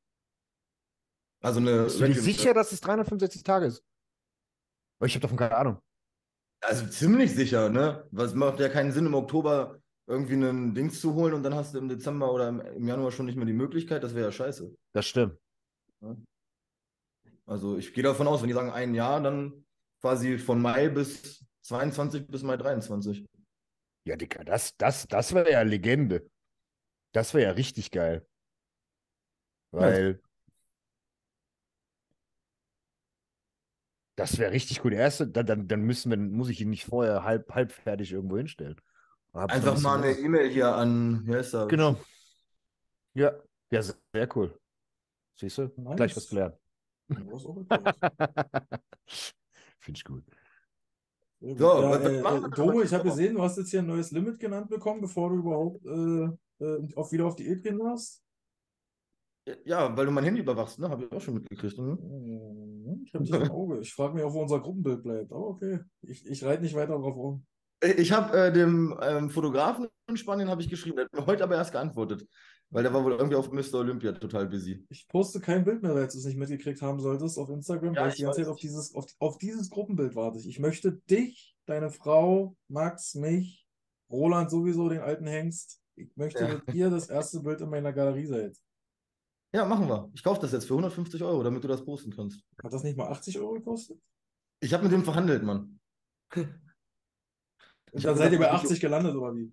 Also 1.42 1.60
eine. 1.60 1.84
Bist 1.84 2.00
du 2.00 2.06
dir 2.06 2.14
sicher, 2.14 2.54
dass 2.54 2.72
es 2.72 2.80
365 2.80 3.42
Tage 3.42 3.66
ist? 3.66 3.84
Aber 4.98 5.06
Ich 5.06 5.14
habe 5.14 5.22
davon 5.22 5.36
keine 5.36 5.56
Ahnung. 5.56 5.82
Also 6.62 6.86
ziemlich 6.86 7.34
sicher, 7.34 7.68
ne? 7.68 8.08
Was 8.12 8.34
macht 8.34 8.60
ja 8.60 8.68
keinen 8.68 8.92
Sinn, 8.92 9.06
im 9.06 9.14
Oktober 9.14 9.78
irgendwie 10.08 10.34
einen 10.34 10.74
Dings 10.74 11.00
zu 11.00 11.14
holen 11.14 11.34
und 11.34 11.42
dann 11.42 11.54
hast 11.54 11.74
du 11.74 11.78
im 11.78 11.88
Dezember 11.88 12.32
oder 12.32 12.48
im, 12.48 12.60
im 12.60 12.88
Januar 12.88 13.10
schon 13.10 13.26
nicht 13.26 13.36
mehr 13.36 13.44
die 13.44 13.52
Möglichkeit. 13.52 14.02
Das 14.02 14.14
wäre 14.14 14.26
ja 14.26 14.32
scheiße. 14.32 14.74
Das 14.94 15.06
stimmt. 15.06 15.38
Also 17.44 17.76
ich 17.76 17.92
gehe 17.92 18.04
davon 18.04 18.28
aus, 18.28 18.40
wenn 18.40 18.48
die 18.48 18.54
sagen 18.54 18.70
ein 18.70 18.94
Jahr, 18.94 19.20
dann 19.20 19.66
quasi 20.00 20.38
von 20.38 20.62
Mai 20.62 20.88
bis 20.88 21.44
22 21.62 22.26
bis 22.28 22.42
Mai 22.42 22.56
23. 22.56 23.26
Ja, 24.06 24.16
Dicker, 24.16 24.44
das, 24.44 24.76
das, 24.76 25.08
das 25.08 25.34
wäre 25.34 25.50
ja 25.50 25.62
Legende. 25.62 26.30
Das 27.12 27.34
wäre 27.34 27.44
ja 27.44 27.50
richtig 27.52 27.90
geil. 27.90 28.26
Weil 29.70 30.20
das 34.16 34.38
wäre 34.38 34.50
richtig 34.50 34.80
gut. 34.80 34.94
Erste, 34.94 35.28
dann, 35.28 35.46
dann, 35.46 35.68
dann 35.68 35.82
müssen 35.82 36.10
wir, 36.10 36.16
muss 36.16 36.48
ich 36.48 36.60
ihn 36.62 36.70
nicht 36.70 36.86
vorher 36.86 37.22
halb, 37.22 37.54
halb 37.54 37.70
fertig 37.70 38.12
irgendwo 38.12 38.38
hinstellen. 38.38 38.80
Hab 39.34 39.52
Einfach 39.52 39.78
mal 39.82 40.02
eine 40.02 40.12
E-Mail 40.12 40.48
hier 40.48 40.74
an, 40.74 41.26
wie 41.26 41.34
heißt 41.34 41.54
er? 41.54 41.66
Genau. 41.66 42.00
Ja, 43.12 43.32
ja, 43.70 43.82
sehr 43.82 44.36
cool. 44.36 44.58
Siehst 45.38 45.58
du? 45.58 45.70
Nice. 45.76 45.96
Gleich 45.96 46.16
was 46.16 46.28
gelernt. 46.28 46.56
Finde 49.78 49.98
ich 49.98 50.04
gut. 50.04 50.24
Sehr. 51.40 51.56
So, 51.56 51.82
ja, 51.82 51.96
äh, 51.96 52.18
äh, 52.18 52.50
Domo, 52.50 52.80
ich 52.80 52.94
habe 52.94 53.04
gesehen, 53.04 53.34
du 53.34 53.42
hast 53.42 53.58
jetzt 53.58 53.70
hier 53.70 53.80
ein 53.80 53.86
neues 53.86 54.10
Limit 54.10 54.38
genannt 54.38 54.70
bekommen, 54.70 55.02
bevor 55.02 55.28
du 55.28 55.36
überhaupt 55.36 55.84
äh, 55.84 56.30
äh, 56.64 56.88
auf, 56.96 57.12
wieder 57.12 57.26
auf 57.26 57.36
Diät 57.36 57.62
gehen 57.62 57.78
darfst. 57.78 58.22
Ja, 59.64 59.96
weil 59.96 60.06
du 60.06 60.12
mein 60.12 60.24
Handy 60.24 60.40
überwachst, 60.40 60.78
ne? 60.78 60.88
Habe 60.88 61.04
ich 61.04 61.12
auch 61.12 61.20
schon 61.20 61.34
mitgekriegt. 61.34 61.78
Ne? 61.78 61.96
Mhm, 62.00 63.02
Ich 63.06 63.14
habe 63.14 63.24
dich 63.24 63.34
im 63.34 63.50
Auge. 63.50 63.78
Ich 63.80 63.94
frage 63.94 64.14
mich 64.14 64.24
auch, 64.24 64.32
wo 64.32 64.42
unser 64.42 64.60
Gruppenbild 64.60 65.02
bleibt. 65.02 65.32
Aber 65.32 65.46
okay, 65.48 65.80
ich, 66.02 66.26
ich 66.26 66.44
reite 66.44 66.62
nicht 66.62 66.74
weiter 66.74 66.98
drauf 66.98 67.16
rum. 67.16 67.46
Ich 67.96 68.10
habe 68.10 68.36
äh, 68.36 68.52
dem 68.52 68.96
ähm, 69.02 69.30
Fotografen 69.30 69.86
in 70.08 70.16
Spanien 70.16 70.48
habe 70.48 70.62
ich 70.62 70.68
geschrieben, 70.68 70.96
der 70.96 71.04
hat 71.04 71.12
mir 71.12 71.26
heute 71.26 71.44
aber 71.44 71.56
erst 71.56 71.72
geantwortet, 71.72 72.26
weil 72.70 72.82
der 72.82 72.92
war 72.94 73.04
wohl 73.04 73.12
irgendwie 73.12 73.36
auf 73.36 73.52
Mr. 73.52 73.74
Olympia 73.80 74.12
total 74.12 74.46
busy. 74.48 74.84
Ich 74.88 75.06
poste 75.06 75.40
kein 75.40 75.62
Bild 75.62 75.82
mehr, 75.82 75.94
weil 75.94 76.06
du 76.08 76.18
es 76.18 76.24
nicht 76.24 76.38
mitgekriegt 76.38 76.80
haben 76.80 76.98
solltest 77.00 77.38
auf 77.38 77.50
Instagram, 77.50 77.94
Ja, 77.94 78.02
weil 78.02 78.08
ich 78.08 78.14
die 78.16 78.22
ganze. 78.22 78.40
Zeit 78.42 78.48
auf 78.50 78.58
dieses, 78.58 78.94
auf, 78.94 79.04
auf 79.18 79.38
dieses 79.38 79.68
Gruppenbild 79.68 80.16
warte. 80.16 80.38
Ich 80.38 80.58
möchte 80.58 80.92
dich, 81.10 81.54
deine 81.66 81.90
Frau, 81.90 82.56
Max, 82.68 83.14
mich, 83.14 83.66
Roland 84.10 84.50
sowieso, 84.50 84.88
den 84.88 85.00
alten 85.00 85.26
Hengst. 85.26 85.80
Ich 85.96 86.16
möchte 86.16 86.44
Ja. 86.44 86.48
mit 86.54 86.72
dir 86.72 86.88
das 86.90 87.10
erste 87.10 87.40
Bild 87.40 87.60
in 87.60 87.68
meiner 87.68 87.92
Galerie 87.92 88.26
sein. 88.26 88.52
Ja, 89.54 89.64
machen 89.64 89.88
wir. 89.88 90.10
Ich 90.14 90.22
kaufe 90.22 90.40
das 90.40 90.52
jetzt 90.52 90.66
für 90.66 90.74
150 90.74 91.22
Euro, 91.22 91.42
damit 91.42 91.64
du 91.64 91.68
das 91.68 91.84
posten 91.84 92.14
kannst. 92.14 92.42
Hat 92.62 92.72
das 92.72 92.82
nicht 92.82 92.96
mal 92.96 93.08
80 93.08 93.38
Euro 93.38 93.54
gekostet? 93.54 93.98
Ich 94.60 94.72
habe 94.72 94.82
mit 94.84 94.92
dem 94.92 95.04
verhandelt, 95.04 95.42
Mann. 95.42 95.78
Und 97.92 98.04
dann 98.04 98.16
seid 98.16 98.32
ihr 98.32 98.38
bei 98.38 98.46
gesagt, 98.46 98.64
80 98.64 98.80
gelandet, 98.80 99.14
oder 99.14 99.34
wie? 99.34 99.52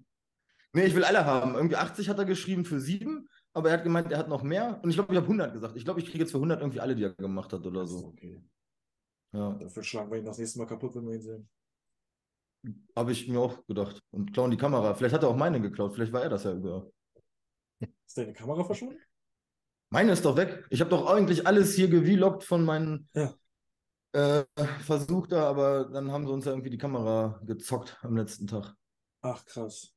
Nee, 0.74 0.86
ich 0.86 0.96
will 0.96 1.04
alle 1.04 1.26
haben. 1.26 1.56
Irgendwie 1.56 1.76
80 1.76 2.10
hat 2.10 2.18
er 2.18 2.26
geschrieben 2.26 2.66
für 2.66 2.80
sieben, 2.80 3.30
aber 3.54 3.70
er 3.70 3.78
hat 3.78 3.84
gemeint, 3.84 4.12
er 4.12 4.18
hat 4.18 4.28
noch 4.28 4.44
mehr. 4.44 4.80
Und 4.84 4.90
ich 4.90 4.96
glaube, 4.96 5.14
ich 5.14 5.18
habe 5.18 5.28
100 5.28 5.54
gesagt. 5.54 5.78
Ich 5.78 5.86
glaube, 5.86 6.00
ich 6.00 6.08
kriege 6.08 6.20
jetzt 6.20 6.32
für 6.32 6.38
100 6.38 6.60
irgendwie 6.60 6.80
alle, 6.80 6.96
die 6.96 7.04
er 7.04 7.14
gemacht 7.14 7.54
hat 7.54 7.66
oder 7.66 7.86
so. 7.86 8.08
Okay. 8.08 8.44
Ja, 9.34 9.54
Dafür 9.54 9.84
schlagen 9.84 10.12
wir 10.12 10.20
ihn 10.20 10.26
das 10.26 10.38
nächste 10.38 10.60
Mal 10.60 10.66
kaputt, 10.68 10.96
wenn 10.96 11.08
wir 11.08 11.16
ihn 11.16 11.22
sehen. 11.22 11.50
habe 12.96 13.12
ich 13.12 13.28
mir 13.28 13.40
auch 13.40 13.66
gedacht. 13.66 14.02
Und 14.12 14.34
klauen 14.34 14.52
die 14.52 14.58
Kamera. 14.58 14.94
Vielleicht 14.96 15.16
hat 15.16 15.24
er 15.24 15.30
auch 15.30 15.36
meine 15.38 15.62
geklaut. 15.62 15.94
Vielleicht 15.94 16.12
war 16.12 16.24
er 16.24 16.30
das 16.30 16.44
ja 16.44 16.54
über. 16.54 16.92
Ist 17.80 18.18
deine 18.18 18.34
Kamera 18.34 18.64
verschwunden? 18.64 19.00
Meine 19.94 20.14
ist 20.14 20.26
doch 20.26 20.36
weg. 20.36 20.66
Ich 20.72 20.82
habe 20.82 20.90
doch 20.90 21.06
eigentlich 21.06 21.46
alles 21.46 21.76
hier 21.76 21.88
gevloggt 21.88 22.44
von 22.44 22.66
meinen 22.66 23.08
Ja. 23.14 23.36
äh, 24.14 24.44
Versuch 24.84 25.28
da, 25.28 25.48
aber 25.48 25.86
dann 25.86 26.12
haben 26.12 26.26
sie 26.26 26.34
uns 26.34 26.46
ja 26.46 26.52
irgendwie 26.52 26.72
die 26.72 26.80
Kamera 26.80 27.40
gezockt 27.46 28.00
am 28.02 28.18
letzten 28.18 28.48
Tag. 28.48 28.76
Ach, 29.22 29.46
krass. 29.46 29.94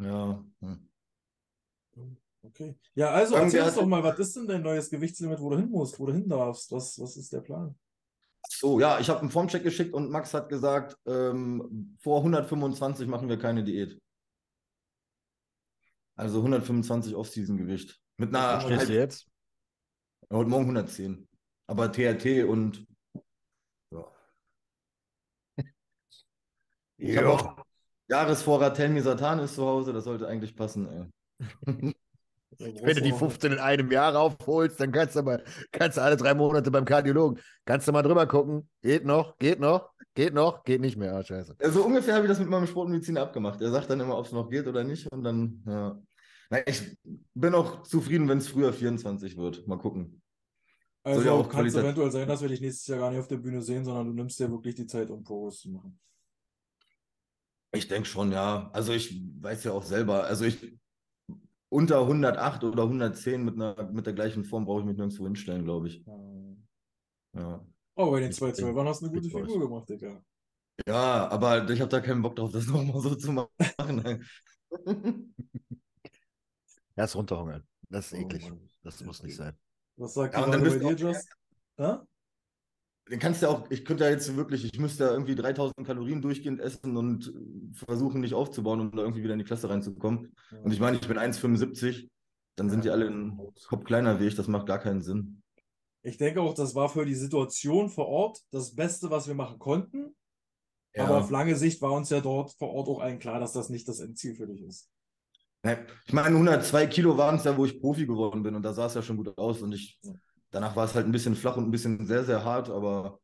Ja. 0.00 0.44
hm. 0.60 0.88
Okay. 2.42 2.78
Ja, 2.94 3.10
also 3.10 3.34
erzähl 3.34 3.64
uns 3.64 3.74
doch 3.74 3.84
mal, 3.86 4.04
was 4.04 4.20
ist 4.20 4.36
denn 4.36 4.46
dein 4.46 4.62
neues 4.62 4.88
Gewichtslimit, 4.88 5.40
wo 5.40 5.50
du 5.50 5.56
hin 5.56 5.70
musst, 5.70 5.98
wo 5.98 6.06
du 6.06 6.12
hin 6.12 6.28
darfst? 6.28 6.70
Was, 6.70 6.96
was 7.00 7.16
ist 7.16 7.32
der 7.32 7.40
Plan? 7.40 7.76
So, 8.48 8.78
ja, 8.78 9.00
ich 9.00 9.08
habe 9.08 9.20
einen 9.20 9.30
Formcheck 9.30 9.64
geschickt 9.64 9.92
und 9.92 10.08
Max 10.08 10.32
hat 10.34 10.48
gesagt, 10.48 10.96
ähm, 11.06 11.96
vor 11.98 12.18
125 12.18 13.08
machen 13.08 13.28
wir 13.28 13.40
keine 13.40 13.64
Diät. 13.64 14.00
Also 16.14 16.38
125 16.38 17.16
Off-Season-Gewicht. 17.16 18.03
Mit 18.16 18.34
einer 18.34 18.56
Was 18.58 18.64
Stehst 18.64 18.88
du 18.88 18.94
jetzt? 18.94 19.26
heute 20.32 20.48
Morgen 20.48 20.64
110. 20.64 21.28
Aber 21.66 21.90
TRT 21.90 22.44
und 22.44 22.86
ja. 23.90 24.04
Ich 26.96 27.16
habe 27.16 27.26
Jo. 27.26 27.32
auch 27.34 27.56
Jahresvorrat 28.08 28.76
Telmisartan 28.76 29.38
ist 29.40 29.54
zu 29.54 29.66
Hause, 29.66 29.92
das 29.92 30.04
sollte 30.04 30.28
eigentlich 30.28 30.54
passen, 30.54 30.88
ey. 30.88 31.94
Wenn 32.58 32.94
du 32.96 33.02
die 33.02 33.12
15 33.12 33.52
in 33.52 33.58
einem 33.58 33.90
Jahr 33.90 34.14
raufholst, 34.14 34.78
dann 34.78 34.92
kannst 34.92 35.16
du 35.16 35.22
mal, 35.22 35.42
kannst 35.72 35.96
du 35.96 36.02
alle 36.02 36.16
drei 36.16 36.34
Monate 36.34 36.70
beim 36.70 36.84
Kardiologen, 36.84 37.40
kannst 37.64 37.88
du 37.88 37.92
mal 37.92 38.02
drüber 38.02 38.26
gucken. 38.26 38.68
Geht 38.82 39.04
noch, 39.04 39.38
geht 39.38 39.58
noch, 39.58 39.90
geht 40.14 40.34
noch, 40.34 40.62
geht 40.62 40.80
nicht 40.80 40.96
mehr. 40.96 41.16
Ah, 41.16 41.24
scheiße. 41.24 41.56
Also 41.58 41.84
ungefähr 41.84 42.14
habe 42.14 42.26
ich 42.26 42.30
das 42.30 42.38
mit 42.38 42.48
meinem 42.48 42.68
Sportmediziner 42.68 43.22
abgemacht. 43.22 43.60
Er 43.60 43.70
sagt 43.70 43.90
dann 43.90 43.98
immer, 43.98 44.16
ob 44.16 44.26
es 44.26 44.32
noch 44.32 44.48
geht 44.50 44.68
oder 44.68 44.84
nicht. 44.84 45.10
Und 45.10 45.24
dann, 45.24 45.64
ja. 45.66 45.98
Na, 46.50 46.66
ich 46.66 46.96
bin 47.34 47.54
auch 47.54 47.82
zufrieden, 47.82 48.28
wenn 48.28 48.38
es 48.38 48.48
früher 48.48 48.72
24 48.72 49.36
wird. 49.36 49.66
Mal 49.66 49.78
gucken. 49.78 50.20
Also 51.02 51.20
Soll 51.20 51.26
ja 51.26 51.32
auch 51.32 51.48
kann 51.48 51.66
es 51.66 51.72
Qualität- 51.74 51.82
eventuell 51.84 52.10
sein, 52.10 52.28
dass 52.28 52.40
wir 52.42 52.48
dich 52.48 52.60
nächstes 52.60 52.86
Jahr 52.86 52.98
gar 52.98 53.10
nicht 53.10 53.20
auf 53.20 53.28
der 53.28 53.36
Bühne 53.36 53.60
sehen, 53.62 53.84
sondern 53.84 54.06
du 54.06 54.12
nimmst 54.14 54.38
dir 54.40 54.50
wirklich 54.50 54.74
die 54.74 54.86
Zeit, 54.86 55.10
um 55.10 55.22
Progress 55.22 55.60
zu 55.60 55.70
machen. 55.70 55.98
Ich 57.72 57.88
denke 57.88 58.08
schon, 58.08 58.32
ja. 58.32 58.70
Also 58.72 58.92
ich 58.92 59.20
weiß 59.40 59.64
ja 59.64 59.72
auch 59.72 59.82
selber, 59.82 60.24
also 60.24 60.44
ich 60.44 60.78
unter 61.68 62.06
108 62.06 62.62
oder 62.64 62.84
110 62.84 63.44
mit, 63.44 63.54
einer, 63.56 63.90
mit 63.90 64.06
der 64.06 64.12
gleichen 64.12 64.44
Form 64.44 64.64
brauche 64.64 64.80
ich 64.80 64.86
mich 64.86 64.96
nirgendwo 64.96 65.24
hinstellen, 65.24 65.64
glaube 65.64 65.88
ich. 65.88 66.04
Ja. 67.34 67.66
Oh, 67.96 68.10
bei 68.10 68.20
den 68.20 68.30
Ich 68.30 68.36
212ern 68.38 68.86
hast 68.88 69.02
du 69.02 69.06
eine 69.06 69.14
gute. 69.20 69.28
Figur 69.28 69.60
gemacht, 69.60 69.88
Digga. 69.88 70.22
ja, 70.86 71.28
aber 71.28 71.68
ich 71.68 71.80
habe 71.80 71.90
da 71.90 72.00
keinen 72.00 72.22
Bock 72.22 72.36
drauf, 72.36 72.52
das 72.52 72.66
nochmal 72.68 73.00
so 73.02 73.14
zu 73.16 73.32
machen. 73.32 73.48
Erst 76.96 77.16
runterhungern. 77.16 77.66
Das 77.88 78.06
ist 78.06 78.14
Oh, 78.14 78.22
eklig. 78.22 78.48
Mann. 78.48 78.68
Das 78.82 79.02
muss 79.04 79.22
nicht 79.22 79.36
sein. 79.36 79.56
Was 79.96 80.14
sagt 80.14 80.34
Ja, 80.34 80.46
dann 80.46 80.60
Waage 80.60 80.78
bei 80.78 80.94
dir, 80.94 81.08
Just? 81.08 81.28
Hä? 81.76 81.96
Den 83.10 83.18
kannst 83.18 83.42
du 83.42 83.46
ja 83.46 83.52
auch, 83.52 83.70
ich 83.70 83.84
könnte 83.84 84.04
ja 84.04 84.10
jetzt 84.10 84.34
wirklich, 84.34 84.64
ich 84.64 84.78
müsste 84.78 85.04
ja 85.04 85.12
irgendwie 85.12 85.34
3000 85.34 85.86
Kalorien 85.86 86.22
durchgehend 86.22 86.60
essen 86.60 86.96
und 86.96 87.32
versuchen, 87.74 88.22
nicht 88.22 88.32
aufzubauen 88.32 88.80
und 88.80 88.96
da 88.96 89.02
irgendwie 89.02 89.22
wieder 89.22 89.34
in 89.34 89.40
die 89.40 89.44
Klasse 89.44 89.68
reinzukommen. 89.68 90.34
Und 90.62 90.72
ich 90.72 90.80
meine, 90.80 90.96
ich 90.96 91.06
bin 91.06 91.18
1,75, 91.18 92.08
dann 92.56 92.70
sind 92.70 92.84
die 92.84 92.90
alle 92.90 93.06
ein 93.06 93.36
Kopf 93.66 93.84
kleiner 93.84 94.20
wie 94.20 94.26
ich, 94.26 94.36
das 94.36 94.48
macht 94.48 94.66
gar 94.66 94.78
keinen 94.78 95.02
Sinn. 95.02 95.42
Ich 96.02 96.16
denke 96.16 96.40
auch, 96.40 96.54
das 96.54 96.74
war 96.74 96.88
für 96.88 97.04
die 97.04 97.14
Situation 97.14 97.90
vor 97.90 98.08
Ort 98.08 98.40
das 98.50 98.74
Beste, 98.74 99.10
was 99.10 99.26
wir 99.26 99.34
machen 99.34 99.58
konnten. 99.58 100.14
Aber 100.96 101.18
auf 101.18 101.30
lange 101.30 101.56
Sicht 101.56 101.82
war 101.82 101.92
uns 101.92 102.10
ja 102.10 102.20
dort 102.20 102.52
vor 102.52 102.70
Ort 102.70 102.88
auch 102.88 103.00
allen 103.00 103.18
klar, 103.18 103.40
dass 103.40 103.52
das 103.52 103.68
nicht 103.68 103.88
das 103.88 104.00
Endziel 104.00 104.34
für 104.34 104.46
dich 104.46 104.62
ist. 104.62 104.88
Ich 106.06 106.12
meine, 106.12 106.36
102 106.36 106.86
Kilo 106.88 107.16
waren 107.16 107.36
es 107.36 107.44
ja, 107.44 107.56
wo 107.56 107.64
ich 107.64 107.80
Profi 107.80 108.06
geworden 108.06 108.42
bin 108.42 108.54
und 108.54 108.62
da 108.62 108.74
sah 108.74 108.86
es 108.86 108.94
ja 108.94 109.02
schon 109.02 109.16
gut 109.16 109.36
aus 109.38 109.62
und 109.62 109.72
ich, 109.72 109.98
danach 110.50 110.76
war 110.76 110.84
es 110.84 110.94
halt 110.94 111.06
ein 111.06 111.12
bisschen 111.12 111.34
flach 111.34 111.56
und 111.56 111.64
ein 111.64 111.70
bisschen 111.70 112.06
sehr, 112.06 112.24
sehr 112.24 112.44
hart, 112.44 112.68
aber 112.68 113.18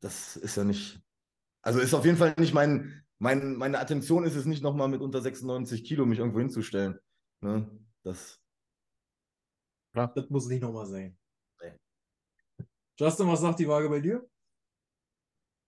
das 0.00 0.36
ist 0.36 0.56
ja 0.56 0.62
nicht, 0.62 1.00
also 1.60 1.80
ist 1.80 1.94
auf 1.94 2.04
jeden 2.04 2.16
Fall 2.16 2.34
nicht 2.38 2.54
mein, 2.54 3.02
mein 3.18 3.56
meine 3.56 3.80
Attention 3.80 4.24
ist 4.24 4.36
es 4.36 4.46
nicht 4.46 4.62
nochmal 4.62 4.88
mit 4.88 5.00
unter 5.00 5.20
96 5.20 5.84
Kilo 5.84 6.06
mich 6.06 6.20
irgendwo 6.20 6.38
hinzustellen. 6.38 6.98
Ne? 7.40 7.68
Das, 8.04 8.40
Das 9.92 10.30
muss 10.30 10.46
nicht 10.46 10.62
nochmal 10.62 10.86
sein. 10.86 11.18
Nee. 11.60 11.72
Justin, 12.98 13.26
was 13.26 13.40
sagt 13.40 13.58
die 13.58 13.68
Waage 13.68 13.88
bei 13.88 14.00
dir? 14.00 14.26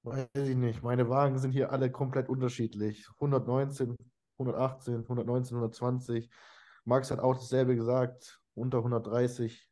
Weiß 0.02 0.28
ich 0.34 0.56
nicht. 0.56 0.82
Meine 0.82 1.08
Wagen 1.08 1.38
sind 1.38 1.52
hier 1.52 1.72
alle 1.72 1.90
komplett 1.90 2.28
unterschiedlich. 2.28 3.06
119, 3.20 3.96
118, 4.38 5.02
119, 5.02 5.56
120. 5.56 6.30
Max 6.84 7.10
hat 7.10 7.20
auch 7.20 7.34
dasselbe 7.34 7.76
gesagt. 7.76 8.40
Unter 8.54 8.78
130. 8.78 9.68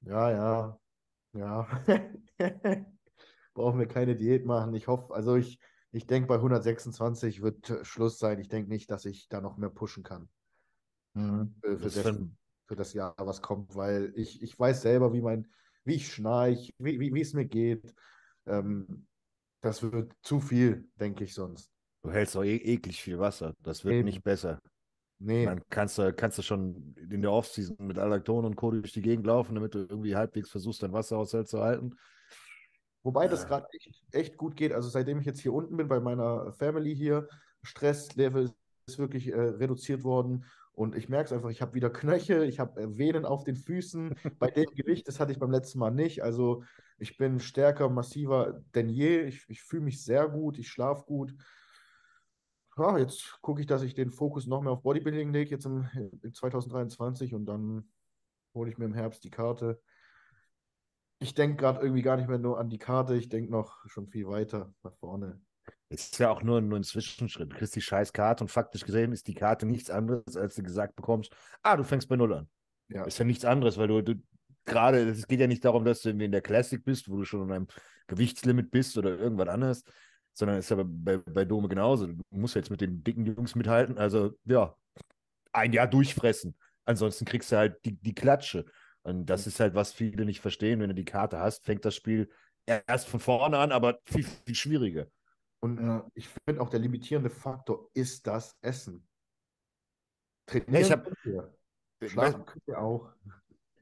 Ja, 0.00 0.30
ja. 0.30 0.80
Ja. 1.34 1.66
Brauchen 3.54 3.78
wir 3.78 3.86
keine 3.86 4.16
Diät 4.16 4.44
machen. 4.44 4.74
Ich 4.74 4.88
hoffe, 4.88 5.14
also 5.14 5.36
ich, 5.36 5.60
ich 5.92 6.06
denke, 6.06 6.26
bei 6.26 6.36
126 6.36 7.42
wird 7.42 7.80
Schluss 7.82 8.18
sein. 8.18 8.38
Ich 8.38 8.48
denke 8.48 8.70
nicht, 8.70 8.90
dass 8.90 9.04
ich 9.04 9.28
da 9.28 9.40
noch 9.40 9.56
mehr 9.56 9.70
pushen 9.70 10.02
kann. 10.02 10.28
Mhm. 11.14 11.54
Für, 11.60 11.78
für, 11.78 11.84
Das 11.84 12.18
für 12.66 12.76
das 12.76 12.94
Jahr, 12.94 13.14
was 13.18 13.42
kommt, 13.42 13.74
weil 13.76 14.12
ich, 14.16 14.42
ich 14.42 14.58
weiß 14.58 14.82
selber, 14.82 15.12
wie 15.12 15.20
mein, 15.20 15.46
wie 15.84 15.94
ich 15.94 16.12
schnarch, 16.12 16.72
wie, 16.78 16.98
wie, 17.00 17.12
wie 17.12 17.20
es 17.20 17.34
mir 17.34 17.44
geht. 17.44 17.94
Ähm, 18.46 19.06
das 19.60 19.82
wird 19.82 20.14
zu 20.22 20.40
viel, 20.40 20.88
denke 20.96 21.24
ich 21.24 21.34
sonst. 21.34 21.70
Du 22.02 22.10
hältst 22.10 22.34
doch 22.34 22.44
e 22.44 22.56
eklig 22.56 23.00
viel 23.02 23.18
Wasser. 23.18 23.54
Das 23.62 23.84
wird 23.84 23.94
Eben. 23.94 24.04
nicht 24.04 24.22
besser. 24.22 24.58
Nee, 25.18 25.44
Dann 25.46 25.62
kannst 25.70 25.98
du, 25.98 26.12
kannst 26.12 26.38
du 26.38 26.42
schon 26.42 26.94
in 26.96 27.22
der 27.22 27.32
Offseason 27.32 27.76
mit 27.80 27.98
Alakton 27.98 28.44
und 28.44 28.56
Co. 28.56 28.70
durch 28.72 28.92
die 28.92 29.02
Gegend 29.02 29.26
laufen, 29.26 29.54
damit 29.54 29.74
du 29.74 29.80
irgendwie 29.80 30.16
halbwegs 30.16 30.50
versuchst, 30.50 30.82
dein 30.82 30.92
Wasserhaushalt 30.92 31.48
zu 31.48 31.60
halten. 31.62 31.96
wobei 33.02 33.28
das 33.28 33.42
Ja. 33.42 33.48
gerade 33.48 33.66
echt, 33.72 34.04
echt 34.12 34.36
gut 34.36 34.56
geht. 34.56 34.72
Also 34.72 34.88
seitdem 34.88 35.20
ich 35.20 35.26
jetzt 35.26 35.40
hier 35.40 35.52
unten 35.52 35.76
bin 35.76 35.88
bei 35.88 36.00
meiner 36.00 36.52
Family 36.52 36.94
hier, 36.94 37.28
Stresslevel 37.62 38.50
ist 38.86 38.98
wirklich 38.98 39.28
äh, 39.28 39.38
reduziert 39.40 40.04
worden 40.04 40.44
Und 40.72 40.96
ich 40.96 41.08
merke 41.08 41.26
es 41.26 41.32
einfach, 41.32 41.50
ich 41.50 41.60
habe 41.62 41.74
wieder 41.74 41.90
Knöchel, 41.90 42.44
ich 42.44 42.58
habe 42.58 42.80
äh, 42.82 42.98
Venen 42.98 43.24
auf 43.26 43.44
den 43.44 43.56
Füßen. 43.56 44.14
Bei 44.38 44.50
dem 44.50 44.66
Gewicht, 44.74 45.06
das 45.06 45.20
hatte 45.20 45.30
ich 45.32 45.38
beim 45.38 45.50
letzten 45.50 45.78
Mal 45.78 45.90
nicht. 45.90 46.22
Also 46.22 46.64
ich 46.98 47.16
bin 47.18 47.40
stärker, 47.40 47.88
massiver 47.90 48.62
denn 48.74 48.88
je. 48.88 49.20
Ich, 49.22 49.44
ich 49.48 49.62
fühle 49.62 49.82
mich 49.82 50.02
sehr 50.04 50.28
gut, 50.28 50.58
ich 50.58 50.68
schlafe 50.70 51.04
gut. 51.04 51.34
Ja, 52.76 52.96
jetzt 52.96 53.38
gucke 53.42 53.60
ich, 53.60 53.66
dass 53.66 53.82
ich 53.82 53.94
den 53.94 54.10
Fokus 54.10 54.46
noch 54.46 54.62
mehr 54.62 54.72
auf 54.72 54.82
Bodybuilding 54.82 55.32
lege, 55.32 55.50
jetzt 55.50 55.66
im, 55.66 55.88
im 56.22 56.34
2023 56.34 57.34
und 57.34 57.46
dann 57.46 57.90
hole 58.54 58.70
ich 58.70 58.78
mir 58.78 58.86
im 58.86 58.94
Herbst 58.94 59.24
die 59.24 59.30
Karte. 59.30 59.80
Ich 61.18 61.34
denke 61.34 61.56
gerade 61.56 61.80
irgendwie 61.80 62.02
gar 62.02 62.16
nicht 62.16 62.28
mehr 62.28 62.38
nur 62.38 62.58
an 62.58 62.70
die 62.70 62.78
Karte, 62.78 63.14
ich 63.14 63.28
denke 63.28 63.50
noch 63.50 63.76
schon 63.86 64.08
viel 64.08 64.26
weiter 64.26 64.74
nach 64.82 64.94
vorne. 64.94 65.40
Es 65.88 66.04
ist 66.04 66.18
ja 66.18 66.30
auch 66.30 66.42
nur, 66.42 66.60
nur 66.62 66.78
ein 66.78 66.84
Zwischenschritt. 66.84 67.52
Du 67.52 67.56
kriegst 67.56 67.76
die 67.76 67.82
scheiß 67.82 68.12
Karte 68.14 68.42
und 68.42 68.48
faktisch 68.48 68.84
gesehen 68.84 69.12
ist 69.12 69.28
die 69.28 69.34
Karte 69.34 69.66
nichts 69.66 69.90
anderes, 69.90 70.36
als 70.36 70.54
du 70.54 70.62
gesagt 70.62 70.96
bekommst, 70.96 71.34
ah, 71.62 71.76
du 71.76 71.84
fängst 71.84 72.08
bei 72.08 72.16
Null 72.16 72.32
an. 72.32 72.48
Ja. 72.88 73.04
Ist 73.04 73.18
ja 73.18 73.26
nichts 73.26 73.44
anderes, 73.44 73.76
weil 73.76 73.88
du, 73.88 74.02
du 74.02 74.14
gerade, 74.64 75.08
es 75.10 75.26
geht 75.26 75.40
ja 75.40 75.46
nicht 75.46 75.64
darum, 75.64 75.84
dass 75.84 76.02
du 76.02 76.08
irgendwie 76.08 76.26
in 76.26 76.32
der 76.32 76.42
Classic 76.42 76.82
bist, 76.82 77.10
wo 77.10 77.18
du 77.18 77.24
schon 77.24 77.42
an 77.42 77.52
einem 77.52 77.66
Gewichtslimit 78.06 78.70
bist 78.70 78.96
oder 78.96 79.18
irgendwas 79.18 79.48
anderes, 79.48 79.84
sondern 80.34 80.58
ist 80.58 80.70
ja 80.70 80.82
bei, 80.84 81.18
bei, 81.18 81.44
Dome 81.44 81.68
genauso. 81.68 82.06
Du 82.06 82.22
musst 82.30 82.54
jetzt 82.54 82.70
mit 82.70 82.80
den 82.80 83.02
dicken 83.04 83.26
Jungs 83.26 83.54
mithalten. 83.54 83.98
Also, 83.98 84.38
ja, 84.44 84.76
ein 85.52 85.72
Jahr 85.72 85.86
durchfressen. 85.86 86.56
Ansonsten 86.84 87.24
kriegst 87.24 87.52
du 87.52 87.56
halt 87.56 87.84
die, 87.84 87.96
die 88.00 88.14
Klatsche. 88.14 88.64
Und 89.02 89.26
das 89.26 89.46
ist 89.46 89.60
halt, 89.60 89.74
was 89.74 89.92
viele 89.92 90.24
nicht 90.24 90.40
verstehen. 90.40 90.80
Wenn 90.80 90.88
du 90.90 90.94
die 90.94 91.04
Karte 91.04 91.38
hast, 91.38 91.64
fängt 91.64 91.84
das 91.84 91.94
Spiel 91.94 92.30
erst 92.66 93.08
von 93.08 93.20
vorne 93.20 93.58
an, 93.58 93.72
aber 93.72 93.98
viel, 94.04 94.24
viel 94.24 94.54
schwieriger. 94.54 95.06
Und 95.60 95.80
Ja. 95.80 96.06
ich 96.14 96.28
finde 96.44 96.60
auch 96.60 96.70
der 96.70 96.80
limitierende 96.80 97.30
Faktor 97.30 97.88
ist 97.94 98.26
das 98.26 98.56
Essen. 98.62 99.06
Trainieren 100.46 100.82
ich 100.82 100.90
hab- 100.92 101.08
ihr, 101.24 101.54
Weißt, 102.00 102.12
schlafen 102.12 102.44
könnt 102.46 102.66
ihr 102.66 102.78
auch. 102.80 103.12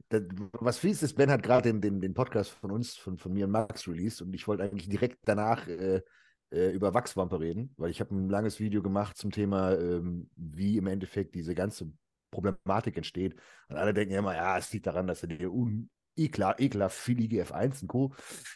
das, 0.09 0.23
was 0.53 0.77
fies 0.77 1.01
ist, 1.01 1.15
Ben 1.15 1.31
hat 1.31 1.41
gerade 1.43 1.71
den, 1.71 1.81
den, 1.81 2.01
den 2.01 2.13
Podcast 2.13 2.51
von 2.51 2.71
uns, 2.71 2.95
von, 2.95 3.17
von 3.17 3.33
mir 3.33 3.45
und 3.45 3.51
Max 3.51 3.87
released 3.87 4.21
und 4.21 4.33
ich 4.33 4.47
wollte 4.47 4.63
eigentlich 4.63 4.89
direkt 4.89 5.19
danach 5.25 5.67
äh, 5.67 6.01
äh, 6.51 6.71
über 6.71 6.93
Wachswampe 6.93 7.39
reden, 7.39 7.73
weil 7.77 7.89
ich 7.89 7.99
habe 7.99 8.15
ein 8.15 8.29
langes 8.29 8.59
Video 8.59 8.81
gemacht 8.81 9.17
zum 9.17 9.31
Thema, 9.31 9.73
ähm, 9.77 10.29
wie 10.35 10.77
im 10.77 10.87
Endeffekt 10.87 11.35
diese 11.35 11.55
ganze 11.55 11.91
Problematik 12.31 12.97
entsteht. 12.97 13.35
Und 13.69 13.77
alle 13.77 13.93
denken 13.93 14.13
ja 14.13 14.19
immer, 14.19 14.35
ja, 14.35 14.57
es 14.57 14.71
liegt 14.71 14.87
daran, 14.87 15.07
dass 15.07 15.21
du 15.21 15.27
dir 15.27 15.51
un 15.51 15.89
eklar, 16.17 16.59
ekelhaft 16.59 16.97
viel 16.97 17.19
IGF-1 17.19 17.83
und 17.83 17.87
Co. 17.87 18.13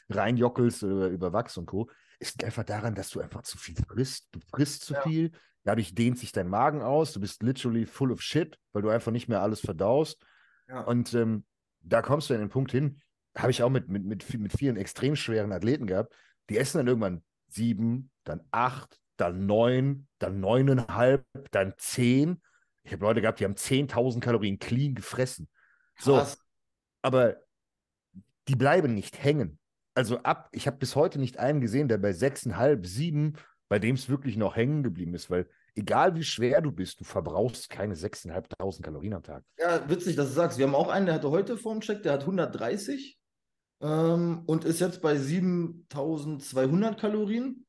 reinjockelst 0.09 0.83
oder 0.83 1.07
über 1.07 1.33
Wachs 1.33 1.57
und 1.57 1.65
Co. 1.65 1.89
Es 2.19 2.33
liegt 2.33 2.43
einfach 2.43 2.63
daran, 2.63 2.95
dass 2.95 3.09
du 3.09 3.19
einfach 3.21 3.41
zu 3.43 3.57
viel 3.57 3.75
frisst. 3.75 4.27
Du 4.31 4.39
frisst 4.51 4.83
zu 4.85 4.93
Ja. 4.93 5.01
viel, 5.01 5.31
dadurch 5.63 5.95
dehnt 5.95 6.19
sich 6.19 6.31
dein 6.31 6.47
Magen 6.49 6.81
aus, 6.81 7.13
du 7.13 7.19
bist 7.19 7.43
literally 7.43 7.85
full 7.85 8.11
of 8.11 8.21
shit, 8.21 8.57
weil 8.73 8.81
du 8.81 8.89
einfach 8.89 9.11
nicht 9.11 9.27
mehr 9.27 9.41
alles 9.41 9.59
verdaust. 9.61 10.23
Ja. 10.67 10.81
Und 10.81 11.13
ähm, 11.13 11.45
da 11.81 12.01
kommst 12.01 12.29
du 12.29 12.33
an 12.33 12.39
den 12.41 12.49
Punkt 12.49 12.71
hin, 12.71 13.01
habe 13.37 13.51
ich 13.51 13.63
auch 13.63 13.69
mit, 13.69 13.89
mit, 13.89 14.05
mit, 14.05 14.39
mit 14.39 14.53
vielen 14.57 14.77
extrem 14.77 15.15
schweren 15.15 15.51
Athleten 15.51 15.87
gehabt, 15.87 16.15
die 16.49 16.57
essen 16.57 16.77
dann 16.77 16.87
irgendwann 16.87 17.23
sieben, 17.47 18.11
dann 18.23 18.41
acht, 18.51 18.99
dann 19.17 19.45
neun, 19.45 20.07
dann 20.19 20.39
neuneinhalb, 20.39 21.25
dann 21.51 21.73
zehn. 21.77 22.41
Ich 22.83 22.91
habe 22.91 23.05
Leute 23.05 23.21
gehabt, 23.21 23.39
die 23.39 23.45
haben 23.45 23.55
10.000 23.55 24.19
Kalorien 24.19 24.59
clean 24.59 24.93
gefressen. 24.95 25.49
So, 25.97 26.15
Krass. 26.15 26.37
aber 27.01 27.37
die 28.47 28.55
bleiben 28.55 28.93
nicht 28.93 29.23
hängen. 29.23 29.59
Also 29.95 30.19
ab, 30.19 30.49
ich 30.51 30.67
habe 30.67 30.77
bis 30.77 30.95
heute 30.95 31.19
nicht 31.19 31.39
einen 31.39 31.61
gesehen, 31.61 31.87
der 31.87 31.97
bei 31.97 32.13
sechseinhalb, 32.13 32.85
sieben, 32.85 33.37
bei 33.69 33.79
dem 33.79 33.95
es 33.95 34.09
wirklich 34.09 34.37
noch 34.37 34.55
hängen 34.55 34.83
geblieben 34.83 35.13
ist, 35.15 35.29
weil 35.29 35.49
egal 35.73 36.15
wie 36.15 36.23
schwer 36.23 36.61
du 36.61 36.71
bist, 36.71 36.99
du 36.99 37.03
verbrauchst 37.03 37.69
keine 37.69 37.95
6.500 37.95 38.81
Kalorien 38.81 39.13
am 39.13 39.23
Tag. 39.23 39.43
Ja, 39.57 39.89
witzig, 39.89 40.15
dass 40.15 40.27
du 40.27 40.33
sagst. 40.33 40.57
Wir 40.57 40.67
haben 40.67 40.75
auch 40.75 40.89
einen, 40.89 41.05
der 41.05 41.15
hatte 41.15 41.31
heute 41.31 41.57
vorm 41.57 41.81
Check, 41.81 42.03
der 42.03 42.13
hat 42.13 42.21
130 42.21 43.17
ähm, 43.81 44.43
und 44.45 44.65
ist 44.65 44.79
jetzt 44.79 45.01
bei 45.01 45.17
7200 45.17 46.99
Kalorien. 46.99 47.65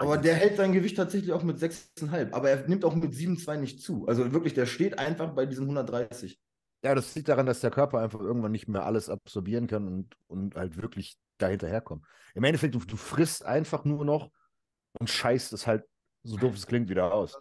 Aber 0.00 0.16
der 0.16 0.34
hält 0.34 0.56
sein 0.56 0.72
Gewicht 0.72 0.96
tatsächlich 0.96 1.32
auch 1.32 1.42
mit 1.42 1.58
6,5. 1.58 2.32
Aber 2.32 2.50
er 2.50 2.68
nimmt 2.68 2.84
auch 2.84 2.94
mit 2.94 3.12
7,2 3.12 3.56
nicht 3.56 3.82
zu. 3.82 4.06
Also 4.06 4.32
wirklich, 4.32 4.54
der 4.54 4.66
steht 4.66 4.98
einfach 4.98 5.34
bei 5.34 5.44
diesen 5.44 5.64
130. 5.64 6.38
Ja, 6.84 6.94
das 6.94 7.12
liegt 7.16 7.28
daran, 7.28 7.46
dass 7.46 7.58
der 7.60 7.72
Körper 7.72 7.98
einfach 7.98 8.20
irgendwann 8.20 8.52
nicht 8.52 8.68
mehr 8.68 8.86
alles 8.86 9.08
absorbieren 9.08 9.66
kann 9.66 9.88
und, 9.88 10.14
und 10.28 10.54
halt 10.54 10.80
wirklich 10.80 11.16
dahinterherkommt. 11.38 12.04
Im 12.34 12.44
Endeffekt, 12.44 12.76
du, 12.76 12.78
du 12.78 12.96
frisst 12.96 13.44
einfach 13.44 13.84
nur 13.84 14.04
noch 14.04 14.30
und 15.00 15.10
scheißt 15.10 15.52
es 15.52 15.66
halt, 15.66 15.84
so 16.22 16.36
doof 16.36 16.54
es 16.54 16.66
klingt, 16.68 16.88
wieder 16.88 17.12
aus. 17.12 17.32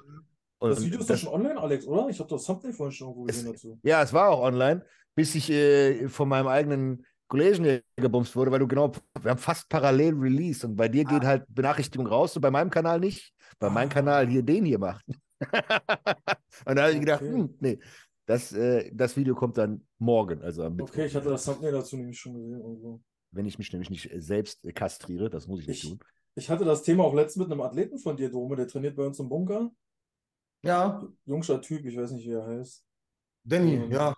Das 0.60 0.80
Und 0.80 0.86
Video 0.86 1.00
ist 1.00 1.10
doch 1.10 1.14
das- 1.14 1.22
schon 1.22 1.34
online, 1.34 1.60
Alex, 1.60 1.86
oder? 1.86 2.10
Ich 2.10 2.20
habe 2.20 2.30
das 2.30 2.44
Thumbnail 2.46 2.74
vorhin 2.74 2.92
schon 2.92 3.10
irgendwo 3.10 3.28
Es- 3.28 3.36
gesehen 3.38 3.52
dazu. 3.54 3.80
Ja, 3.84 4.02
es 4.02 4.12
war 4.14 4.30
auch 4.30 4.42
online, 4.42 4.84
bis 5.14 5.36
ich 5.36 5.52
äh, 5.52 6.08
von 6.10 6.28
meinem 6.28 6.48
eigenen 6.48 7.06
Kollegen 7.28 7.64
hier 7.64 7.84
gebumst 7.98 8.36
wurde, 8.36 8.52
weil 8.52 8.60
du 8.60 8.68
genau, 8.68 8.92
wir 9.22 9.32
haben 9.32 9.38
fast 9.38 9.68
parallel 9.70 10.14
released 10.16 10.64
und 10.64 10.76
bei 10.76 10.88
dir 10.88 11.04
geht 11.04 11.24
halt 11.24 11.46
Benachrichtigung 11.50 12.08
raus 12.08 12.36
und 12.36 12.42
bei 12.42 12.52
meinem 12.52 12.70
Kanal 12.70 13.00
nicht, 13.00 13.34
weil 13.60 13.70
mein 13.72 13.90
Ah. 13.90 13.94
Kanal 13.94 14.28
hier 14.28 14.44
den 14.44 14.66
hier 14.66 14.80
macht. 14.80 15.06
und 16.66 16.76
da 16.76 16.84
habe 16.84 16.94
ich 16.94 17.00
gedacht, 17.00 17.22
Okay. 17.22 17.34
hm, 17.34 17.56
nee, 17.60 17.80
das, 18.26 18.52
äh, 18.54 18.90
das 18.94 19.16
Video 19.18 19.36
kommt 19.36 19.58
dann 19.58 19.86
morgen, 20.00 20.42
also 20.42 20.64
am 20.64 20.76
Mittwoch. 20.76 20.90
Okay, 20.94 21.06
ich 21.06 21.16
hatte 21.16 21.30
das 21.30 21.46
Thumbnail 21.46 21.72
dazu 21.74 21.98
nämlich 21.98 22.20
schon 22.20 22.34
gesehen 22.34 22.60
irgendwo. 22.60 23.02
Wenn 23.32 23.46
ich 23.46 23.58
mich 23.58 23.72
nämlich 23.72 23.90
nicht 23.90 24.12
äh, 24.12 24.20
selbst 24.22 24.64
äh, 24.66 24.72
kastriere, 24.72 25.30
das 25.30 25.48
muss 25.48 25.62
ich 25.62 25.68
nicht 25.68 25.84
Ich- 25.84 25.90
tun. 25.90 26.00
Ich 26.36 26.50
hatte 26.52 26.66
das 26.66 26.84
Thema 26.84 27.04
auch 27.04 27.16
letztens 27.16 27.48
mit 27.48 27.52
einem 27.52 27.62
Athleten 27.62 27.98
von 27.98 28.16
dir, 28.16 28.30
Dome, 28.30 28.56
der 28.56 28.68
trainiert 28.68 28.96
bei 28.96 29.04
uns 29.08 29.18
im 29.20 29.28
Bunker. 29.28 29.72
Ja, 30.64 31.04
Jungscher 31.26 31.60
Typ, 31.62 31.84
ich 31.86 31.98
weiß 31.98 32.12
nicht, 32.12 32.26
wie 32.28 32.32
er 32.34 32.46
heißt. 32.46 32.86
Danny, 33.44 33.76
Ähm, 33.76 33.92
ja. 33.92 34.16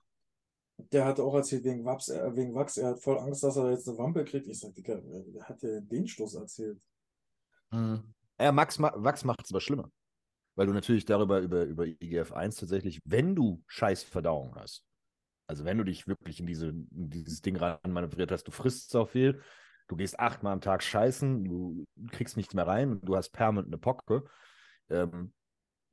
Der 0.91 1.05
hatte 1.05 1.23
auch 1.23 1.35
erzählt, 1.35 1.63
wegen 1.65 1.83
Wachs, 1.85 2.07
er, 2.07 2.35
wegen 2.35 2.55
Wachs, 2.55 2.77
er 2.77 2.89
hat 2.89 3.01
voll 3.01 3.19
Angst, 3.19 3.43
dass 3.43 3.57
er 3.57 3.71
jetzt 3.71 3.87
eine 3.87 3.97
Wampe 3.97 4.23
kriegt. 4.23 4.47
Ich 4.47 4.59
sag, 4.59 4.73
Digga, 4.73 5.01
wer 5.03 5.43
hat 5.43 5.61
dir 5.61 5.81
den 5.81 6.07
Stoß 6.07 6.35
erzählt? 6.35 6.79
Hm. 7.71 8.13
Ja, 8.39 8.51
Max, 8.51 8.79
ma 8.79 8.93
Wachs 8.95 9.25
macht 9.25 9.43
es 9.43 9.51
aber 9.51 9.61
schlimmer. 9.61 9.91
Weil 10.55 10.67
du 10.67 10.73
natürlich 10.73 11.05
darüber, 11.05 11.39
über, 11.39 11.63
über 11.63 11.83
IGF-1 11.83 12.59
tatsächlich, 12.59 12.99
wenn 13.05 13.35
du 13.35 13.63
scheiß 13.67 14.03
Verdauung 14.03 14.55
hast, 14.55 14.85
also 15.47 15.65
wenn 15.65 15.77
du 15.77 15.83
dich 15.83 16.07
wirklich 16.07 16.39
in, 16.39 16.47
diese, 16.47 16.67
in 16.67 17.09
dieses 17.09 17.41
Ding 17.41 17.55
ranmanövriert 17.55 18.31
hast, 18.31 18.43
du 18.43 18.51
frisst 18.51 18.91
so 18.91 19.05
viel, 19.05 19.41
du 19.87 19.95
gehst 19.95 20.19
achtmal 20.19 20.53
am 20.53 20.61
Tag 20.61 20.83
scheißen, 20.83 21.43
du 21.43 21.85
kriegst 22.11 22.37
nichts 22.37 22.53
mehr 22.53 22.67
rein, 22.67 22.99
du 23.01 23.15
hast 23.15 23.31
permanent 23.31 23.67
eine 23.67 23.79
Pocke, 23.79 24.25
ähm, 24.89 25.33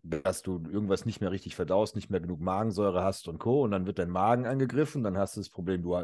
dass 0.08 0.42
du 0.42 0.62
irgendwas 0.70 1.04
nicht 1.04 1.20
mehr 1.20 1.30
richtig 1.32 1.56
verdaust, 1.56 1.96
nicht 1.96 2.10
mehr 2.10 2.20
genug 2.20 2.40
Magensäure 2.40 3.02
hast 3.02 3.28
und 3.28 3.38
Co. 3.38 3.62
Und 3.62 3.72
dann 3.72 3.86
wird 3.86 3.98
dein 3.98 4.10
Magen 4.10 4.46
angegriffen, 4.46 5.02
dann 5.02 5.16
hast 5.18 5.36
du 5.36 5.40
das 5.40 5.50
Problem, 5.50 5.82
du, 5.82 5.98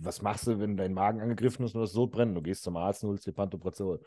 was 0.00 0.22
machst 0.22 0.46
du, 0.46 0.58
wenn 0.58 0.76
dein 0.76 0.94
Magen 0.94 1.20
angegriffen 1.20 1.64
ist 1.64 1.74
und 1.74 1.82
das 1.82 1.92
Sodbrennen? 1.92 2.34
Du 2.34 2.42
gehst 2.42 2.62
zum 2.62 2.76
Arzt 2.76 3.04
und 3.04 3.10
holst 3.10 3.26
dir 3.26 3.32
Pantoprazol. 3.32 4.00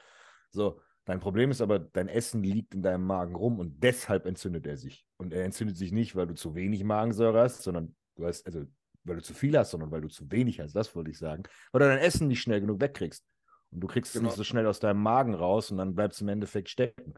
So, 0.50 0.82
dein 1.06 1.20
Problem 1.20 1.52
ist 1.52 1.62
aber, 1.62 1.80
dein 1.80 2.08
Essen 2.08 2.44
liegt 2.44 2.74
in 2.74 2.82
deinem 2.82 3.06
Magen 3.06 3.36
rum 3.36 3.60
und 3.60 3.84
deshalb 3.84 4.26
entzündet 4.26 4.66
er 4.66 4.78
sich. 4.78 5.06
Und 5.18 5.34
er 5.34 5.46
entzündet 5.46 5.78
sich 5.78 5.92
nicht, 5.92 6.16
weil 6.16 6.28
du 6.28 6.34
zu 6.34 6.56
wenig 6.56 6.84
Magensäure 6.84 7.42
hast, 7.42 7.62
sondern 7.64 7.96
du 8.16 8.26
hast, 8.26 8.46
also 8.48 8.66
weil 9.04 9.18
du 9.18 9.22
zu 9.22 9.34
viel 9.34 9.58
hast, 9.58 9.72
sondern 9.72 9.92
weil 9.92 10.02
du 10.02 10.08
zu 10.08 10.30
wenig 10.32 10.60
hast, 10.60 10.76
das 10.76 10.96
wollte 10.96 11.12
ich 11.12 11.18
sagen. 11.18 11.44
Weil 11.72 11.80
du 11.80 11.88
dein 11.88 12.00
Essen 12.00 12.28
nicht 12.28 12.42
schnell 12.42 12.62
genug 12.62 12.82
wegkriegst. 12.82 13.24
Und 13.72 13.82
du 13.82 13.88
kriegst 13.88 14.16
es 14.16 14.20
Genau. 14.20 14.30
nicht 14.30 14.38
so 14.38 14.44
schnell 14.44 14.66
aus 14.66 14.80
deinem 14.80 15.02
Magen 15.02 15.36
raus 15.36 15.70
und 15.72 15.78
dann 15.78 15.94
bleibst 15.94 16.20
du 16.20 16.26
im 16.26 16.30
Endeffekt 16.30 16.70
stecken. 16.70 17.14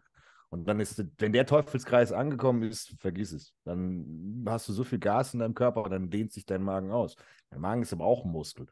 Und 0.54 0.68
dann 0.68 0.82
ist, 0.82 1.02
wenn 1.18 1.32
der 1.32 1.46
Teufelskreis 1.46 2.12
angekommen 2.12 2.64
ist, 2.64 2.94
vergiss 3.00 3.32
es. 3.32 3.54
Dann 3.64 4.44
hast 4.48 4.68
du 4.68 4.74
so 4.74 4.84
viel 4.84 5.00
Gas 5.00 5.34
in 5.34 5.40
deinem 5.40 5.54
Körper, 5.56 5.84
dann 5.90 6.10
dehnt 6.10 6.34
sich 6.34 6.46
dein 6.46 6.62
Magen 6.62 6.92
aus. 6.92 7.16
Dein 7.50 7.62
Magen 7.62 7.82
ist 7.84 7.94
aber 7.94 8.04
auch 8.04 8.26
ein 8.26 8.32
Muskel. 8.32 8.66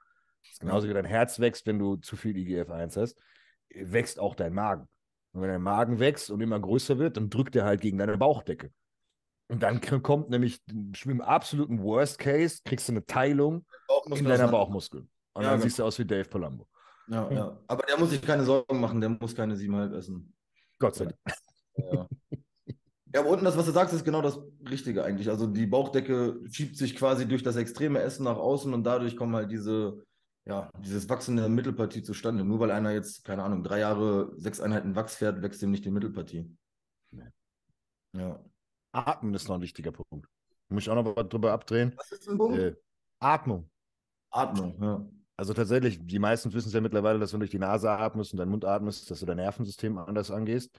Das 0.43 0.51
ist 0.51 0.59
genauso 0.59 0.89
wie 0.89 0.93
dein 0.93 1.05
Herz 1.05 1.39
wächst, 1.39 1.65
wenn 1.67 1.79
du 1.79 1.95
zu 1.95 2.17
viel 2.17 2.35
IGF-1 2.35 2.99
hast, 2.99 3.21
wächst 3.73 4.19
auch 4.19 4.35
dein 4.35 4.53
Magen. 4.53 4.89
Und 5.31 5.41
wenn 5.41 5.49
dein 5.49 5.61
Magen 5.61 5.99
wächst 5.99 6.29
und 6.31 6.41
immer 6.41 6.59
größer 6.59 6.97
wird, 6.99 7.15
dann 7.15 7.29
drückt 7.29 7.55
er 7.55 7.63
halt 7.63 7.79
gegen 7.79 7.97
deine 7.97 8.17
Bauchdecke. 8.17 8.71
Und 9.47 9.63
dann 9.63 9.79
kommt 10.03 10.29
nämlich 10.29 10.61
im 11.05 11.21
absoluten 11.21 11.81
Worst 11.81 12.19
Case, 12.19 12.59
kriegst 12.65 12.89
du 12.89 12.93
eine 12.93 13.05
Teilung 13.05 13.65
in 14.13 14.25
deiner 14.25 14.49
Bauchmuskel. 14.49 15.07
Und 15.33 15.43
Ja, 15.43 15.51
dann 15.51 15.59
genau. 15.59 15.63
siehst 15.63 15.79
du 15.79 15.83
aus 15.85 15.97
wie 15.97 16.05
Dave 16.05 16.27
Palumbo. 16.27 16.67
Ja, 17.07 17.31
ja. 17.31 17.57
Aber 17.67 17.83
der 17.83 17.97
muss 17.97 18.09
sich 18.09 18.21
keine 18.21 18.43
Sorgen 18.43 18.79
machen, 18.79 18.99
der 18.99 19.09
muss 19.09 19.33
keine 19.33 19.55
7,5 19.55 19.95
essen. 19.95 20.33
Gott 20.77 20.95
sei 20.95 21.05
Dank. 21.05 21.17
Ja. 21.91 22.07
ja, 23.13 23.19
aber 23.21 23.29
unten 23.29 23.45
das, 23.45 23.57
was 23.57 23.65
du 23.65 23.71
sagst, 23.71 23.93
ist 23.93 24.05
genau 24.05 24.21
das 24.21 24.39
Richtige 24.69 25.03
eigentlich. 25.03 25.29
Also 25.29 25.47
die 25.47 25.65
Bauchdecke 25.65 26.39
schiebt 26.51 26.77
sich 26.77 26.95
quasi 26.95 27.27
durch 27.27 27.43
das 27.43 27.55
extreme 27.55 27.99
Essen 27.99 28.23
nach 28.23 28.37
außen 28.37 28.73
und 28.73 28.83
dadurch 28.83 29.15
kommen 29.15 29.35
halt 29.35 29.51
diese, 29.51 30.03
ja, 30.45 30.69
dieses 30.79 31.09
Wachsen 31.09 31.37
der 31.37 31.49
Mittelpartie 31.49 32.03
zustande. 32.03 32.43
Nur 32.43 32.59
weil 32.59 32.71
einer 32.71 32.91
jetzt, 32.91 33.23
keine 33.23 33.43
Ahnung, 33.43 33.63
drei 33.63 33.79
Jahre, 33.79 34.31
sechs 34.37 34.59
Einheiten 34.59 34.95
Wachs 34.95 35.15
fährt, 35.15 35.41
wächst 35.41 35.61
ihm 35.61 35.71
nicht 35.71 35.85
die 35.85 35.91
Mittelpartie. 35.91 36.55
Nee. 37.11 37.23
Ja. 38.15 38.43
Atmen 38.91 39.33
ist 39.33 39.47
noch 39.47 39.55
ein 39.55 39.61
wichtiger 39.61 39.91
Punkt. 39.91 40.27
Muss 40.69 40.83
ich 40.83 40.89
auch 40.89 40.95
noch 40.95 41.15
was 41.15 41.29
drüber 41.29 41.51
abdrehen. 41.51 41.93
Was 41.97 42.11
ist 42.11 42.27
ein 42.29 42.37
Punkt? 42.37 42.57
Äh, 42.57 42.75
Atmung. 43.19 43.69
Atmung, 44.31 44.81
ja. 44.81 45.05
Also 45.39 45.53
tatsächlich, 45.53 46.05
die 46.05 46.19
meisten 46.19 46.51
wissen 46.53 46.67
es 46.67 46.73
ja 46.73 46.81
mittlerweile, 46.81 47.17
dass 47.17 47.31
wenn 47.31 47.39
du 47.39 47.45
durch 47.45 47.51
die 47.51 47.59
Nase 47.59 47.89
atmest 47.89 48.33
und 48.33 48.39
deinen 48.39 48.51
Mund 48.51 48.65
atmest, 48.65 49.09
dass 49.09 49.21
du 49.21 49.25
dein 49.25 49.37
Nervensystem 49.37 49.97
anders 49.97 50.31
angehst. 50.31 50.77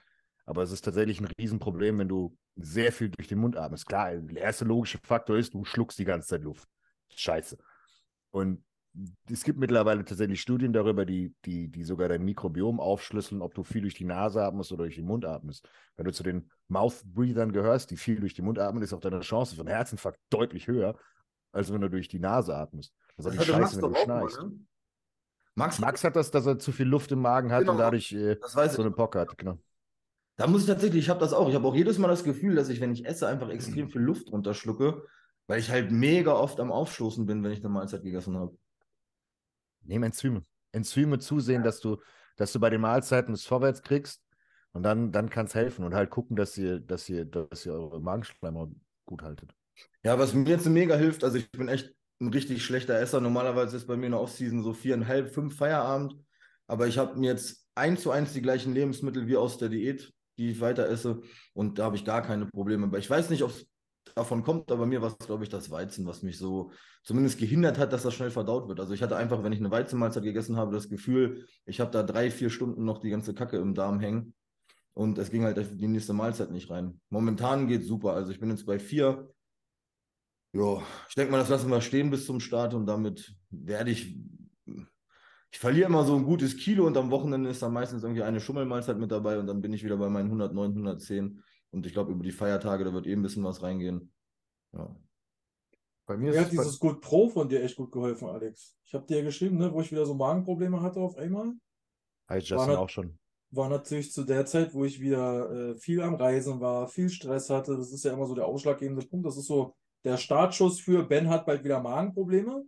Aber 0.51 0.63
es 0.63 0.71
ist 0.73 0.81
tatsächlich 0.83 1.21
ein 1.21 1.29
Riesenproblem, 1.39 1.99
wenn 1.99 2.09
du 2.09 2.37
sehr 2.57 2.91
viel 2.91 3.07
durch 3.07 3.29
den 3.29 3.39
Mund 3.39 3.55
atmest. 3.55 3.85
Klar, 3.85 4.13
der 4.17 4.43
erste 4.43 4.65
logische 4.65 4.97
Faktor 5.01 5.37
ist, 5.37 5.53
du 5.53 5.63
schluckst 5.63 5.97
die 5.97 6.03
ganze 6.03 6.27
Zeit 6.27 6.43
Luft. 6.43 6.67
Scheiße. 7.15 7.57
Und 8.31 8.61
es 9.31 9.45
gibt 9.45 9.57
mittlerweile 9.57 10.03
tatsächlich 10.03 10.41
Studien 10.41 10.73
darüber, 10.73 11.05
die, 11.05 11.33
die, 11.45 11.69
die 11.69 11.85
sogar 11.85 12.09
dein 12.09 12.25
Mikrobiom 12.25 12.81
aufschlüsseln, 12.81 13.41
ob 13.41 13.53
du 13.53 13.63
viel 13.63 13.83
durch 13.83 13.93
die 13.93 14.03
Nase 14.03 14.43
atmest 14.43 14.73
oder 14.73 14.83
durch 14.83 14.95
den 14.95 15.05
Mund 15.05 15.23
atmest. 15.23 15.69
Wenn 15.95 16.03
du 16.05 16.11
zu 16.11 16.21
den 16.23 16.51
Mouth-Breathern 16.67 17.53
gehörst, 17.53 17.89
die 17.89 17.95
viel 17.95 18.19
durch 18.19 18.33
den 18.33 18.43
Mund 18.43 18.59
atmen, 18.59 18.83
ist 18.83 18.91
auch 18.91 18.99
deine 18.99 19.21
Chance 19.21 19.55
für 19.55 19.61
einen 19.61 19.69
Herzinfarkt 19.69 20.19
deutlich 20.29 20.67
höher, 20.67 20.97
als 21.53 21.71
wenn 21.71 21.79
du 21.79 21.89
durch 21.89 22.09
die 22.09 22.19
Nase 22.19 22.53
atmest. 22.53 22.93
Das 23.15 23.25
ist 23.27 23.37
Das 23.37 23.45
die 23.45 23.53
hatte 23.53 23.61
Scheiße, 23.63 23.75
wenn 23.77 23.81
du 23.83 23.89
mal, 23.91 24.03
schnarchst. 24.03 24.41
ne? 24.41 24.51
Max, 25.55 25.79
Max 25.79 26.03
hat 26.03 26.17
das, 26.17 26.29
dass 26.29 26.45
er 26.45 26.59
zu 26.59 26.73
viel 26.73 26.87
Luft 26.87 27.09
im 27.13 27.19
Magen 27.21 27.53
hat 27.53 27.61
Genau. 27.61 27.71
und 27.73 27.77
dadurch 27.77 28.11
äh, 28.11 28.35
das 28.35 28.53
weiß 28.53 28.73
so 28.73 28.81
ich. 28.81 28.85
eine 28.85 28.93
Pocke 28.95 29.19
hat. 29.21 29.37
Genau. 29.37 29.57
Da 30.37 30.47
muss 30.47 30.61
ich 30.61 30.67
tatsächlich, 30.67 31.03
ich 31.03 31.09
habe 31.09 31.19
das 31.19 31.33
auch. 31.33 31.49
Ich 31.49 31.55
habe 31.55 31.67
auch 31.67 31.75
jedes 31.75 31.97
Mal 31.97 32.07
das 32.07 32.23
Gefühl, 32.23 32.55
dass 32.55 32.69
ich, 32.69 32.81
wenn 32.81 32.93
ich 32.93 33.05
esse, 33.05 33.27
einfach 33.27 33.49
extrem 33.49 33.89
viel 33.89 34.01
Luft 34.01 34.31
runterschlucke, 34.31 35.03
weil 35.47 35.59
ich 35.59 35.69
halt 35.69 35.91
mega 35.91 36.33
oft 36.33 36.59
am 36.59 36.71
Aufstoßen 36.71 37.25
bin, 37.25 37.43
wenn 37.43 37.51
ich 37.51 37.59
eine 37.59 37.69
Mahlzeit 37.69 38.03
gegessen 38.03 38.37
habe. 38.37 38.57
Nehmen 39.83 40.05
Enzyme. 40.05 40.43
Enzyme 40.71 41.19
zusehen, 41.19 41.63
dass 41.63 41.79
du, 41.79 41.97
dass 42.37 42.53
du 42.53 42.59
bei 42.59 42.69
den 42.69 42.81
Mahlzeiten 42.81 43.33
es 43.33 43.45
vorwärts 43.45 43.81
kriegst 43.81 44.23
und 44.71 44.83
dann, 44.83 45.11
dann 45.11 45.29
kann 45.29 45.45
es 45.45 45.55
helfen 45.55 45.83
und 45.85 45.93
halt 45.93 46.09
gucken, 46.09 46.35
dass 46.35 46.57
ihr, 46.57 46.79
dass 46.79 47.09
ihr, 47.09 47.25
dass 47.25 47.65
ihr 47.65 47.73
eure 47.73 48.01
Magenschleimhaut 48.01 48.71
gut 49.05 49.21
haltet. 49.21 49.53
Ja, 50.03 50.17
was 50.17 50.33
mir 50.33 50.47
jetzt 50.47 50.67
mega 50.67 50.95
hilft, 50.95 51.23
also 51.23 51.37
ich 51.37 51.51
bin 51.51 51.67
echt 51.67 51.93
ein 52.21 52.29
richtig 52.29 52.63
schlechter 52.63 52.99
Esser. 52.99 53.19
Normalerweise 53.19 53.75
ist 53.75 53.87
bei 53.87 53.97
mir 53.97 54.05
in 54.05 54.11
der 54.13 54.21
Offseason 54.21 54.63
so 54.63 54.73
viereinhalb, 54.73 55.33
fünf 55.33 55.57
Feierabend. 55.57 56.15
Aber 56.67 56.87
ich 56.87 56.97
habe 56.97 57.19
mir 57.19 57.31
jetzt 57.31 57.67
eins 57.75 58.01
zu 58.01 58.11
eins 58.11 58.33
die 58.33 58.41
gleichen 58.41 58.73
Lebensmittel 58.73 59.27
wie 59.27 59.37
aus 59.37 59.57
der 59.57 59.69
Diät, 59.69 60.13
die 60.41 60.51
ich 60.51 60.61
weiter 60.61 60.87
esse. 60.89 61.21
Und 61.53 61.79
da 61.79 61.85
habe 61.85 61.95
ich 61.95 62.05
gar 62.05 62.21
keine 62.21 62.45
Probleme. 62.47 62.87
Aber 62.87 62.97
ich 62.97 63.09
weiß 63.09 63.29
nicht, 63.29 63.43
ob 63.43 63.51
es 63.51 63.67
davon 64.15 64.43
kommt, 64.43 64.71
aber 64.71 64.85
mir 64.85 65.01
war 65.01 65.09
es, 65.09 65.25
glaube 65.25 65.43
ich, 65.43 65.49
das 65.49 65.69
Weizen, 65.69 66.05
was 66.05 66.23
mich 66.23 66.37
so 66.37 66.71
zumindest 67.03 67.39
gehindert 67.39 67.77
hat, 67.77 67.93
dass 67.93 68.03
das 68.03 68.13
schnell 68.13 68.31
verdaut 68.31 68.67
wird. 68.67 68.79
Also 68.79 68.93
ich 68.93 69.01
hatte 69.03 69.15
einfach, 69.15 69.43
wenn 69.43 69.53
ich 69.53 69.59
eine 69.59 69.71
Weizenmahlzeit 69.71 70.23
gegessen 70.23 70.57
habe, 70.57 70.73
das 70.73 70.89
Gefühl, 70.89 71.45
ich 71.65 71.79
habe 71.79 71.91
da 71.91 72.03
drei, 72.03 72.31
vier 72.31 72.49
Stunden 72.49 72.83
noch 72.83 72.99
die 72.99 73.09
ganze 73.09 73.33
Kacke 73.33 73.57
im 73.57 73.73
Darm 73.73 73.99
hängen. 73.99 74.33
Und 74.93 75.17
es 75.17 75.29
ging 75.29 75.43
halt 75.43 75.57
die 75.79 75.87
nächste 75.87 76.13
Mahlzeit 76.13 76.51
nicht 76.51 76.69
rein. 76.69 76.99
Momentan 77.09 77.67
geht 77.67 77.85
super. 77.85 78.13
Also 78.13 78.31
ich 78.31 78.39
bin 78.39 78.49
jetzt 78.49 78.65
bei 78.65 78.77
vier. 78.79 79.29
Ja, 80.53 80.81
ich 81.07 81.15
denke 81.15 81.31
mal, 81.31 81.37
das 81.37 81.49
lassen 81.49 81.69
wir 81.69 81.79
stehen 81.79 82.09
bis 82.09 82.25
zum 82.25 82.41
Start 82.41 82.73
und 82.73 82.85
damit 82.85 83.33
werde 83.51 83.91
ich. 83.91 84.17
Ich 85.53 85.59
verliere 85.59 85.87
immer 85.87 86.05
so 86.05 86.15
ein 86.15 86.23
gutes 86.23 86.55
Kilo 86.57 86.87
und 86.87 86.95
am 86.97 87.11
Wochenende 87.11 87.49
ist 87.49 87.61
dann 87.61 87.73
meistens 87.73 88.03
irgendwie 88.03 88.23
eine 88.23 88.39
Schummelmahlzeit 88.39 88.97
mit 88.97 89.11
dabei 89.11 89.37
und 89.37 89.47
dann 89.47 89.61
bin 89.61 89.73
ich 89.73 89.83
wieder 89.83 89.97
bei 89.97 90.09
meinen 90.09 90.27
109, 90.27 90.71
110. 90.71 91.43
Und 91.71 91.85
ich 91.85 91.93
glaube, 91.93 92.11
über 92.11 92.23
die 92.23 92.31
Feiertage, 92.31 92.83
da 92.85 92.93
wird 92.93 93.05
eh 93.05 93.13
ein 93.13 93.21
bisschen 93.21 93.43
was 93.43 93.61
reingehen. 93.61 94.13
Ja. 94.73 94.95
Bei 96.05 96.17
mir 96.17 96.31
Mir 96.31 96.31
ist 96.31 96.39
hat 96.39 96.47
es 96.51 96.55
bei, 96.55 96.63
dieses 96.63 96.79
Good 96.79 97.01
Pro 97.01 97.29
von 97.29 97.49
dir 97.49 97.63
echt 97.63 97.75
gut 97.75 97.91
geholfen, 97.91 98.27
Alex. 98.29 98.77
Ich 98.85 98.93
habe 98.93 99.05
dir 99.05 99.17
ja 99.17 99.23
geschrieben, 99.23 99.57
ne, 99.57 99.73
wo 99.73 99.81
ich 99.81 99.91
wieder 99.91 100.05
so 100.05 100.13
Magenprobleme 100.13 100.81
hatte 100.81 100.99
auf 100.99 101.17
einmal. 101.17 101.53
War 102.27 102.37
Justin 102.37 102.69
nicht- 102.69 102.77
auch 102.77 102.89
schon. 102.89 103.17
War 103.53 103.67
natürlich 103.67 104.13
zu 104.13 104.23
der 104.23 104.45
Zeit, 104.45 104.73
wo 104.73 104.85
ich 104.85 105.01
wieder 105.01 105.71
äh, 105.71 105.75
viel 105.75 106.01
am 106.01 106.15
Reisen 106.15 106.61
war, 106.61 106.87
viel 106.87 107.09
Stress 107.09 107.49
hatte. 107.49 107.75
Das 107.75 107.91
ist 107.91 108.05
ja 108.05 108.13
immer 108.13 108.25
so 108.25 108.33
der 108.33 108.45
ausschlaggebende 108.45 109.05
Punkt. 109.05 109.25
Das 109.25 109.35
ist 109.35 109.47
so 109.47 109.75
der 110.05 110.15
Startschuss 110.15 110.79
für 110.79 111.03
Ben 111.03 111.29
hat 111.29 111.45
bald 111.45 111.65
wieder 111.65 111.81
Magenprobleme. 111.81 112.63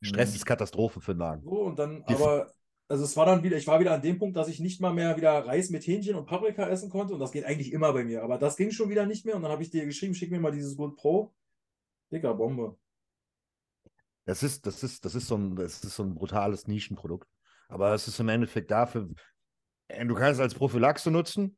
Stress 0.00 0.34
ist 0.34 0.46
Katastrophe 0.46 1.00
für 1.00 1.14
den 1.14 1.18
Magen. 1.18 1.42
So, 1.44 1.62
und 1.62 1.78
dann, 1.78 2.04
Die- 2.08 2.14
aber, 2.14 2.52
also 2.88 3.04
es 3.04 3.16
war 3.16 3.26
dann 3.26 3.42
wieder, 3.42 3.56
ich 3.56 3.66
war 3.66 3.80
wieder 3.80 3.92
an 3.92 4.02
dem 4.02 4.18
Punkt, 4.18 4.36
dass 4.36 4.48
ich 4.48 4.60
nicht 4.60 4.80
mal 4.80 4.92
mehr 4.92 5.16
wieder 5.16 5.46
Reis 5.46 5.70
mit 5.70 5.86
Hähnchen 5.86 6.14
und 6.14 6.26
Paprika 6.26 6.68
essen 6.68 6.90
konnte. 6.90 7.14
Und 7.14 7.20
das 7.20 7.32
geht 7.32 7.44
eigentlich 7.44 7.72
immer 7.72 7.92
bei 7.92 8.04
mir. 8.04 8.22
Aber 8.22 8.38
das 8.38 8.56
ging 8.56 8.70
schon 8.70 8.88
wieder 8.88 9.06
nicht 9.06 9.24
mehr. 9.24 9.36
Und 9.36 9.42
dann 9.42 9.52
habe 9.52 9.62
ich 9.62 9.70
dir 9.70 9.84
geschrieben, 9.84 10.14
schick 10.14 10.30
mir 10.30 10.40
mal 10.40 10.52
dieses 10.52 10.76
Good 10.76 10.96
Pro. 10.96 11.32
Dicker 12.12 12.34
Bombe. 12.34 12.76
Das 14.24 14.42
ist, 14.42 14.66
das 14.66 14.82
ist, 14.82 15.04
das 15.04 15.14
ist 15.14 15.28
so 15.28 15.36
ein, 15.36 15.56
das 15.56 15.82
ist 15.84 15.96
so 15.96 16.02
ein 16.02 16.14
brutales 16.14 16.66
Nischenprodukt. 16.66 17.28
Aber 17.68 17.94
es 17.94 18.08
ist 18.08 18.18
im 18.20 18.28
Endeffekt 18.28 18.70
dafür, 18.70 19.08
äh, 19.88 20.04
du 20.04 20.14
kannst 20.14 20.34
es 20.34 20.40
als 20.40 20.54
Prophylaxe 20.54 21.10
nutzen, 21.10 21.56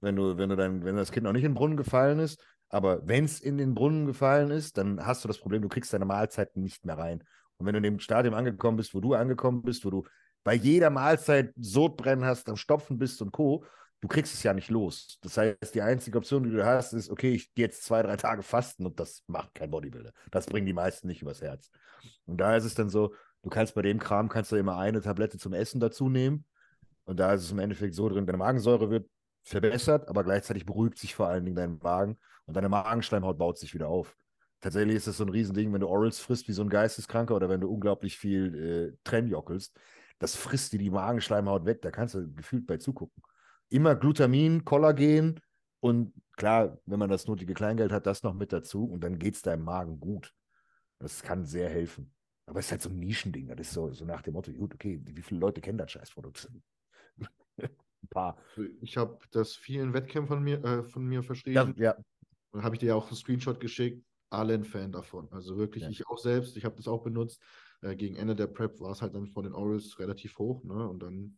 wenn 0.00 0.16
du, 0.16 0.36
wenn 0.36 0.48
du 0.48 0.56
dein, 0.56 0.84
wenn 0.84 0.96
das 0.96 1.12
Kind 1.12 1.24
noch 1.24 1.32
nicht 1.32 1.44
in 1.44 1.50
den 1.52 1.56
Brunnen 1.56 1.76
gefallen 1.76 2.18
ist. 2.20 2.42
Aber 2.68 3.06
wenn 3.06 3.24
es 3.24 3.40
in 3.40 3.58
den 3.58 3.74
Brunnen 3.74 4.06
gefallen 4.06 4.50
ist, 4.50 4.78
dann 4.78 5.04
hast 5.04 5.24
du 5.24 5.28
das 5.28 5.38
Problem, 5.38 5.62
du 5.62 5.68
kriegst 5.68 5.92
deine 5.92 6.04
Mahlzeiten 6.04 6.62
nicht 6.62 6.84
mehr 6.84 6.96
rein. 6.96 7.24
Und 7.60 7.66
wenn 7.66 7.74
du 7.74 7.78
in 7.78 7.82
dem 7.82 8.00
Stadium 8.00 8.34
angekommen 8.34 8.78
bist, 8.78 8.94
wo 8.94 9.00
du 9.00 9.12
angekommen 9.12 9.62
bist, 9.62 9.84
wo 9.84 9.90
du 9.90 10.04
bei 10.42 10.54
jeder 10.54 10.88
Mahlzeit 10.88 11.52
Sodbrennen 11.56 12.24
hast, 12.24 12.48
am 12.48 12.56
Stopfen 12.56 12.98
bist 12.98 13.20
und 13.20 13.32
Co., 13.32 13.64
du 14.00 14.08
kriegst 14.08 14.32
es 14.32 14.42
ja 14.42 14.54
nicht 14.54 14.70
los. 14.70 15.18
Das 15.20 15.36
heißt, 15.36 15.74
die 15.74 15.82
einzige 15.82 16.16
Option, 16.16 16.42
die 16.42 16.50
du 16.50 16.64
hast, 16.64 16.94
ist, 16.94 17.10
okay, 17.10 17.34
ich 17.34 17.52
gehe 17.52 17.66
jetzt 17.66 17.84
zwei, 17.84 18.02
drei 18.02 18.16
Tage 18.16 18.42
fasten 18.42 18.86
und 18.86 18.98
das 18.98 19.22
macht 19.26 19.54
kein 19.54 19.70
Bodybuilder. 19.70 20.12
Das 20.30 20.46
bringen 20.46 20.64
die 20.64 20.72
meisten 20.72 21.06
nicht 21.06 21.20
übers 21.20 21.42
Herz. 21.42 21.70
Und 22.24 22.38
da 22.38 22.56
ist 22.56 22.64
es 22.64 22.74
dann 22.74 22.88
so, 22.88 23.14
du 23.42 23.50
kannst 23.50 23.74
bei 23.74 23.82
dem 23.82 23.98
Kram, 23.98 24.30
kannst 24.30 24.52
du 24.52 24.56
immer 24.56 24.78
eine 24.78 25.02
Tablette 25.02 25.36
zum 25.36 25.52
Essen 25.52 25.80
dazu 25.80 26.08
nehmen. 26.08 26.46
Und 27.04 27.20
da 27.20 27.34
ist 27.34 27.42
es 27.42 27.50
im 27.50 27.58
Endeffekt 27.58 27.94
so 27.94 28.08
drin, 28.08 28.24
deine 28.24 28.38
Magensäure 28.38 28.88
wird 28.88 29.06
verbessert, 29.42 30.08
aber 30.08 30.24
gleichzeitig 30.24 30.64
beruhigt 30.64 30.96
sich 30.98 31.14
vor 31.14 31.28
allen 31.28 31.44
Dingen 31.44 31.56
dein 31.56 31.78
Magen 31.78 32.18
und 32.46 32.56
deine 32.56 32.70
Magenschleimhaut 32.70 33.36
baut 33.36 33.58
sich 33.58 33.74
wieder 33.74 33.88
auf. 33.88 34.16
Tatsächlich 34.60 34.96
ist 34.96 35.06
das 35.06 35.16
so 35.16 35.24
ein 35.24 35.30
Riesending, 35.30 35.72
wenn 35.72 35.80
du 35.80 35.88
Orals 35.88 36.18
frisst 36.20 36.48
wie 36.48 36.52
so 36.52 36.62
ein 36.62 36.68
Geisteskranker 36.68 37.34
oder 37.34 37.48
wenn 37.48 37.60
du 37.62 37.70
unglaublich 37.70 38.18
viel 38.18 38.92
äh, 38.94 38.98
Trenjockelst, 39.04 39.78
das 40.18 40.36
frisst 40.36 40.72
dir 40.72 40.78
die 40.78 40.90
Magenschleimhaut 40.90 41.64
weg, 41.64 41.80
da 41.82 41.90
kannst 41.90 42.14
du 42.14 42.32
gefühlt 42.34 42.66
bei 42.66 42.76
zugucken. 42.76 43.22
Immer 43.70 43.94
Glutamin, 43.96 44.64
Kollagen 44.64 45.40
und 45.80 46.12
klar, 46.36 46.78
wenn 46.84 46.98
man 46.98 47.08
das 47.08 47.26
nötige 47.26 47.54
Kleingeld 47.54 47.92
hat, 47.92 48.06
das 48.06 48.22
noch 48.22 48.34
mit 48.34 48.52
dazu 48.52 48.84
und 48.84 49.02
dann 49.02 49.18
geht 49.18 49.34
es 49.36 49.42
deinem 49.42 49.64
Magen 49.64 49.98
gut. 50.00 50.34
Das 50.98 51.22
kann 51.22 51.44
sehr 51.46 51.68
helfen. 51.70 52.14
Aber 52.46 52.58
es 52.60 52.66
ist 52.66 52.72
halt 52.72 52.82
so 52.82 52.90
ein 52.90 52.98
Nischending. 52.98 53.48
Das 53.48 53.60
ist 53.60 53.72
so, 53.72 53.92
so 53.92 54.04
nach 54.04 54.22
dem 54.22 54.34
Motto, 54.34 54.52
gut, 54.52 54.74
okay, 54.74 55.00
wie 55.04 55.22
viele 55.22 55.40
Leute 55.40 55.60
kennen 55.60 55.78
das 55.78 55.92
Scheißprodukt? 55.92 56.50
ein 57.58 58.08
paar. 58.08 58.36
ich 58.80 58.96
habe 58.96 59.18
das 59.30 59.54
vielen 59.56 59.92
Wettkämpfern 59.92 60.42
mir, 60.42 60.62
äh, 60.64 60.84
von 60.84 61.04
mir 61.06 61.22
Ja, 61.52 61.66
verschrieben. 61.66 61.74
ja, 61.76 61.96
Und 62.52 62.64
habe 62.64 62.74
ich 62.76 62.80
dir 62.80 62.88
ja 62.88 62.94
auch 62.94 63.08
einen 63.08 63.16
Screenshot 63.16 63.60
geschickt. 63.60 64.04
Alle 64.30 64.54
ein 64.54 64.64
Fan 64.64 64.92
davon. 64.92 65.28
Also 65.32 65.56
wirklich, 65.56 65.84
Ja. 65.84 65.90
ich 65.90 66.06
auch 66.06 66.18
selbst, 66.18 66.56
ich 66.56 66.64
habe 66.64 66.76
das 66.76 66.88
auch 66.88 67.02
benutzt. 67.02 67.42
Äh, 67.82 67.96
gegen 67.96 68.16
Ende 68.16 68.36
der 68.36 68.46
Prep 68.46 68.80
war 68.80 68.92
es 68.92 69.02
halt 69.02 69.14
dann 69.14 69.26
von 69.26 69.44
den 69.44 69.52
Orals 69.54 69.98
relativ 69.98 70.38
hoch, 70.38 70.62
ne? 70.64 70.88
Und 70.88 71.02
dann 71.02 71.36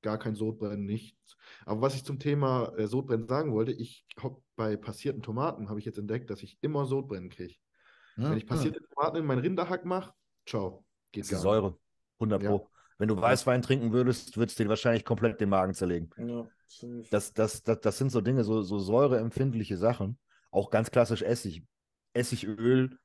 gar 0.00 0.18
kein 0.18 0.34
Sodbrennen, 0.34 0.84
nichts. 0.84 1.36
Aber 1.64 1.80
was 1.82 1.94
ich 1.94 2.04
zum 2.04 2.18
Thema 2.18 2.72
äh, 2.76 2.86
Sodbrennen 2.86 3.28
sagen 3.28 3.52
wollte, 3.52 3.72
ich 3.72 4.06
habe 4.18 4.42
bei 4.56 4.76
passierten 4.76 5.22
Tomaten 5.22 5.68
habe 5.68 5.78
ich 5.78 5.84
jetzt 5.84 5.98
entdeckt, 5.98 6.30
dass 6.30 6.42
ich 6.42 6.58
immer 6.60 6.86
Sodbrennen 6.86 7.30
kriege. 7.30 7.54
Wenn 8.16 8.36
ich 8.36 8.46
passierte 8.46 8.80
Tomaten 8.94 9.16
in 9.16 9.24
meinen 9.24 9.38
Rinderhack 9.38 9.84
mache, 9.86 10.12
ciao, 10.46 10.84
geht 11.12 11.22
ist 11.22 11.30
die 11.30 11.34
gar 11.34 11.42
Säure. 11.42 11.78
100 12.18 12.42
Ja. 12.42 12.50
Pro. 12.50 12.68
Wenn 12.98 13.08
du 13.08 13.16
Weißwein 13.20 13.62
trinken 13.62 13.92
würdest, 13.92 14.36
würdest 14.36 14.58
du 14.58 14.64
dir 14.64 14.68
wahrscheinlich 14.68 15.04
komplett 15.04 15.40
den 15.40 15.48
Magen 15.48 15.72
zerlegen. 15.74 16.10
Ja. 16.18 16.46
Das, 17.10 17.32
das, 17.32 17.62
das, 17.62 17.80
das 17.80 17.98
sind 17.98 18.10
so 18.12 18.20
Dinge, 18.20 18.44
so, 18.44 18.62
so 18.62 18.78
säureempfindliche 18.78 19.76
Sachen. 19.76 20.18
Auch 20.50 20.70
ganz 20.70 20.90
klassisch 20.90 21.22
Essig. 21.22 21.64
Essigöl 22.14 22.98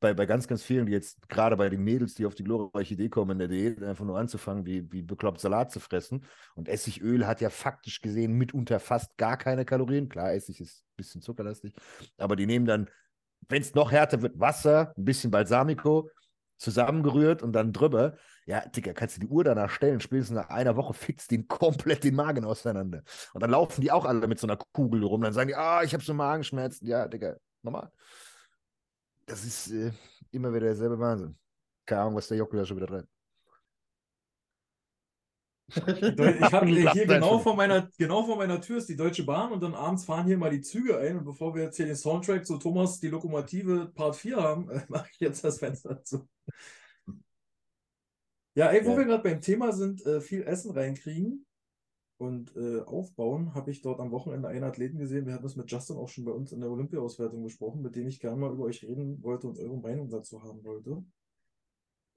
bei, 0.00 0.12
bei 0.12 0.26
ganz, 0.26 0.46
ganz 0.46 0.62
vielen, 0.62 0.86
die 0.86 0.92
jetzt 0.92 1.28
gerade 1.28 1.56
bei 1.56 1.70
den 1.70 1.82
Mädels, 1.82 2.14
die 2.14 2.26
auf 2.26 2.34
die 2.34 2.44
glorreiche 2.44 2.94
Idee 2.94 3.08
kommen, 3.08 3.32
in 3.32 3.38
der 3.38 3.48
Diät 3.48 3.82
einfach 3.82 4.04
nur 4.04 4.18
anzufangen, 4.18 4.66
wie, 4.66 4.90
wie 4.92 5.02
bekloppt 5.02 5.40
Salat 5.40 5.72
zu 5.72 5.80
fressen. 5.80 6.24
Und 6.54 6.68
Essigöl 6.68 7.26
hat 7.26 7.40
ja 7.40 7.48
faktisch 7.48 8.02
gesehen 8.02 8.32
mitunter 8.34 8.80
fast 8.80 9.16
gar 9.16 9.38
keine 9.38 9.64
Kalorien. 9.64 10.08
Klar, 10.08 10.34
Essig 10.34 10.60
ist 10.60 10.82
ein 10.82 10.96
bisschen 10.96 11.22
zuckerlastig, 11.22 11.74
aber 12.18 12.36
die 12.36 12.46
nehmen 12.46 12.66
dann, 12.66 12.90
wenn 13.48 13.62
es 13.62 13.74
noch 13.74 13.92
härter 13.92 14.20
wird, 14.20 14.38
Wasser, 14.38 14.92
ein 14.96 15.04
bisschen 15.04 15.30
Balsamico, 15.30 16.10
zusammengerührt 16.58 17.42
und 17.42 17.52
dann 17.52 17.72
drüber. 17.72 18.16
Ja, 18.46 18.60
Digga, 18.60 18.92
kannst 18.92 19.16
du 19.16 19.20
die 19.20 19.28
Uhr 19.28 19.44
danach 19.44 19.70
stellen, 19.70 20.00
spätestens 20.00 20.36
nach 20.36 20.50
einer 20.50 20.76
Woche 20.76 20.94
fitzt 20.94 21.30
den 21.30 21.48
komplett 21.48 22.04
den 22.04 22.14
Magen 22.14 22.44
auseinander. 22.44 23.02
Und 23.32 23.42
dann 23.42 23.50
laufen 23.50 23.80
die 23.80 23.90
auch 23.90 24.04
alle 24.04 24.26
mit 24.26 24.38
so 24.38 24.46
einer 24.46 24.56
Kugel 24.56 25.02
rum. 25.02 25.22
Dann 25.22 25.32
sagen 25.32 25.48
die, 25.48 25.54
ah, 25.54 25.82
ich 25.82 25.94
habe 25.94 26.04
so 26.04 26.14
Magenschmerzen. 26.14 26.86
Ja, 26.86 27.08
Digga, 27.08 27.36
normal. 27.62 27.90
Das 29.26 29.44
ist 29.44 29.70
äh, 29.70 29.92
immer 30.30 30.50
wieder 30.50 30.66
derselbe 30.66 30.98
Wahnsinn. 30.98 31.36
Keine 31.86 32.02
Ahnung, 32.02 32.16
was 32.16 32.28
der 32.28 32.38
Jockel 32.38 32.60
da 32.60 32.66
schon 32.66 32.76
wieder 32.76 32.86
treibt. 32.86 33.08
Ich 35.66 36.52
habe 36.52 36.66
hier 36.92 37.06
genau 37.06 37.38
vor, 37.38 37.56
meiner, 37.56 37.88
genau 37.96 38.24
vor 38.24 38.36
meiner 38.36 38.60
Tür 38.60 38.78
ist 38.78 38.88
die 38.88 38.96
Deutsche 38.96 39.24
Bahn 39.24 39.52
und 39.52 39.62
dann 39.62 39.74
abends 39.74 40.04
fahren 40.04 40.26
hier 40.26 40.36
mal 40.36 40.50
die 40.50 40.60
Züge 40.60 40.98
ein. 40.98 41.18
Und 41.18 41.24
bevor 41.24 41.54
wir 41.54 41.64
jetzt 41.64 41.76
hier 41.76 41.86
den 41.86 41.96
Soundtrack 41.96 42.46
zu 42.46 42.58
Thomas 42.58 43.00
die 43.00 43.08
Lokomotive 43.08 43.92
Part 43.94 44.16
4 44.16 44.36
haben, 44.36 44.70
äh, 44.70 44.82
mache 44.88 45.08
ich 45.12 45.20
jetzt 45.20 45.42
das 45.42 45.58
Fenster 45.58 46.02
zu. 46.04 46.28
Ja, 48.56 48.70
ey, 48.70 48.84
wo 48.84 48.90
Ja. 48.90 48.98
wir 48.98 49.04
gerade 49.06 49.22
beim 49.22 49.40
Thema 49.40 49.72
sind, 49.72 50.04
äh, 50.06 50.20
viel 50.20 50.42
Essen 50.42 50.70
reinkriegen 50.70 51.44
und 52.18 52.54
äh, 52.56 52.80
aufbauen, 52.82 53.54
habe 53.54 53.70
ich 53.70 53.82
dort 53.82 54.00
am 54.00 54.10
Wochenende 54.10 54.48
einen 54.48 54.64
Athleten 54.64 54.98
gesehen. 54.98 55.26
Wir 55.26 55.34
hatten 55.34 55.42
das 55.42 55.56
mit 55.56 55.70
Justin 55.70 55.96
auch 55.96 56.08
schon 56.08 56.24
bei 56.24 56.32
uns 56.32 56.52
in 56.52 56.60
der 56.60 56.70
Olympia-Auswertung 56.70 57.42
besprochen, 57.42 57.82
mit 57.82 57.96
dem 57.96 58.06
ich 58.06 58.20
gerne 58.20 58.36
mal 58.36 58.52
über 58.52 58.64
euch 58.64 58.82
reden 58.84 59.22
wollte 59.22 59.48
und 59.48 59.58
eure 59.58 59.76
Meinung 59.78 60.08
dazu 60.08 60.42
haben 60.42 60.62
wollte. 60.64 61.04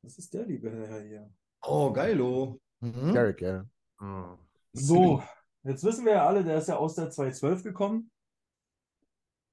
Das 0.03 0.17
ist 0.17 0.33
der 0.33 0.45
liebe 0.45 0.71
Herr 0.71 1.01
hier. 1.01 1.29
Oh, 1.63 1.91
geilo. 1.91 2.61
Garrick, 2.79 3.41
ja. 3.41 3.65
Ah. 3.97 4.37
So, 4.73 5.21
Jetzt 5.67 5.83
wissen 5.83 6.05
wir 6.05 6.13
ja 6.13 6.25
alle, 6.25 6.45
der 6.45 6.59
ist 6.59 6.69
ja 6.69 6.77
aus 6.77 6.95
der 6.95 7.09
212 7.09 7.61
gekommen, 7.61 8.09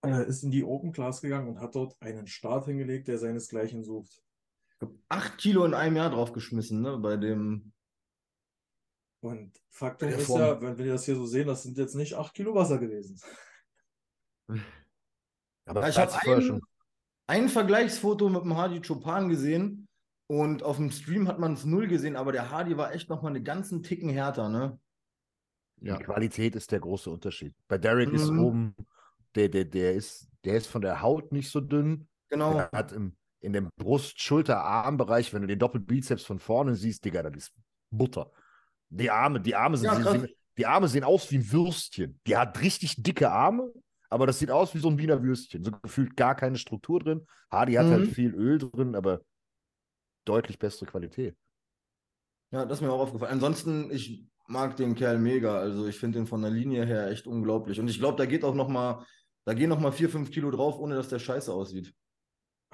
äh, 0.06 0.28
ist 0.28 0.44
in 0.44 0.52
die 0.52 0.62
Open 0.62 0.92
Class 0.92 1.20
gegangen 1.20 1.48
und 1.48 1.60
hat 1.60 1.74
dort 1.74 2.00
einen 2.00 2.28
Start 2.28 2.66
hingelegt, 2.66 3.08
der 3.08 3.18
seinesgleichen 3.18 3.82
sucht. 3.82 4.22
Ich 4.76 4.82
hab 4.82 4.92
acht 5.08 5.38
Kilo 5.38 5.64
in 5.64 5.74
einem 5.74 5.96
Jahr 5.96 6.10
draufgeschmissen, 6.10 6.82
ne? 6.82 6.98
Bei 6.98 7.16
dem. 7.16 7.72
Und 9.24 9.58
Faktum 9.70 10.10
ist 10.10 10.28
ja, 10.28 10.60
wenn 10.60 10.76
wir 10.76 10.92
das 10.92 11.06
hier 11.06 11.14
so 11.16 11.24
sehen, 11.24 11.46
das 11.46 11.62
sind 11.62 11.78
jetzt 11.78 11.94
nicht 11.94 12.14
8 12.14 12.34
Kilo 12.34 12.54
Wasser 12.54 12.78
gewesen. 12.78 13.18
Aber 15.66 15.80
Ja, 15.80 15.88
ich 15.88 15.96
habe 15.98 16.12
ein, 16.12 16.42
schon. 16.42 16.60
ein 17.26 17.48
Vergleichsfoto 17.48 18.28
mit 18.28 18.42
dem 18.42 18.54
Hardy 18.54 18.82
Chopin 18.82 19.30
gesehen 19.30 19.88
und 20.26 20.62
auf 20.62 20.76
dem 20.76 20.90
Stream 20.90 21.26
hat 21.26 21.38
man 21.38 21.54
es 21.54 21.64
null 21.64 21.88
gesehen, 21.88 22.16
aber 22.16 22.32
der 22.32 22.50
Hardy 22.50 22.76
war 22.76 22.92
echt 22.92 23.08
nochmal 23.08 23.34
einen 23.34 23.44
ganzen 23.44 23.82
Ticken 23.82 24.10
härter, 24.10 24.50
ne? 24.50 24.78
Ja. 25.80 25.96
Die 25.96 26.04
Qualität 26.04 26.54
ist 26.54 26.70
der 26.70 26.80
große 26.80 27.08
Unterschied. 27.10 27.54
Bei 27.66 27.78
Derek 27.78 28.12
ist 28.12 28.30
Mhm. 28.30 28.38
oben, 28.38 28.76
der, 29.34 29.48
der, 29.48 29.64
der, 29.64 29.94
ist, 29.94 30.28
der 30.44 30.58
ist 30.58 30.66
von 30.66 30.82
der 30.82 31.00
Haut 31.00 31.32
nicht 31.32 31.50
so 31.50 31.62
dünn. 31.62 32.08
Genau. 32.28 32.52
Der 32.52 32.70
hat 32.72 32.92
im, 32.92 33.16
in 33.40 33.54
dem 33.54 33.70
Brust-, 33.76 34.20
Schulter-, 34.20 34.62
Armbereich, 34.62 35.32
wenn 35.32 35.40
du 35.42 35.48
den 35.48 35.58
Doppelbizeps 35.58 36.24
von 36.24 36.38
vorne 36.38 36.74
siehst, 36.74 37.04
Digga, 37.06 37.22
das 37.22 37.44
ist 37.44 37.54
Butter. 37.90 38.30
Die 38.96 39.10
Arme, 39.10 39.40
die 39.40 39.54
Arme 39.54 39.76
sind, 39.76 39.88
Ja, 39.88 40.00
sehen, 40.10 40.28
die 40.56 40.66
Arme 40.66 40.88
sehen 40.88 41.04
aus 41.04 41.30
wie 41.30 41.38
ein 41.38 41.52
Würstchen. 41.52 42.20
Die 42.26 42.36
hat 42.36 42.60
richtig 42.60 43.02
dicke 43.02 43.30
Arme, 43.30 43.72
aber 44.08 44.26
das 44.26 44.38
sieht 44.38 44.50
aus 44.50 44.74
wie 44.74 44.78
so 44.78 44.88
ein 44.88 44.98
Wiener 44.98 45.22
Würstchen. 45.22 45.64
So 45.64 45.72
gefühlt 45.82 46.16
gar 46.16 46.34
keine 46.34 46.58
Struktur 46.58 47.00
drin. 47.00 47.26
Hardy 47.50 47.74
hat 47.74 47.86
Mhm. 47.86 47.90
halt 47.90 48.06
viel 48.08 48.34
Öl 48.34 48.58
drin, 48.58 48.94
aber 48.94 49.20
deutlich 50.26 50.58
bessere 50.58 50.86
Qualität. 50.86 51.34
Ja, 52.50 52.64
das 52.64 52.78
ist 52.78 52.82
mir 52.82 52.92
auch 52.92 53.00
aufgefallen. 53.00 53.32
Ansonsten, 53.32 53.90
ich 53.90 54.26
mag 54.46 54.76
den 54.76 54.94
Kerl 54.94 55.18
mega. 55.18 55.58
Also 55.58 55.86
ich 55.86 55.98
finde 55.98 56.18
den 56.18 56.26
von 56.26 56.42
der 56.42 56.50
Linie 56.50 56.86
her 56.86 57.08
echt 57.10 57.26
unglaublich. 57.26 57.80
Und 57.80 57.88
ich 57.88 57.98
glaube, 57.98 58.16
da 58.18 58.26
geht 58.26 58.44
auch 58.44 58.54
noch 58.54 58.68
mal, 58.68 59.04
da 59.44 59.54
gehen 59.54 59.68
noch 59.68 59.80
mal 59.80 59.92
vier, 59.92 60.08
fünf 60.08 60.30
Kilo 60.30 60.50
drauf, 60.50 60.78
ohne 60.78 60.94
dass 60.94 61.08
der 61.08 61.18
scheiße 61.18 61.52
aussieht. 61.52 61.92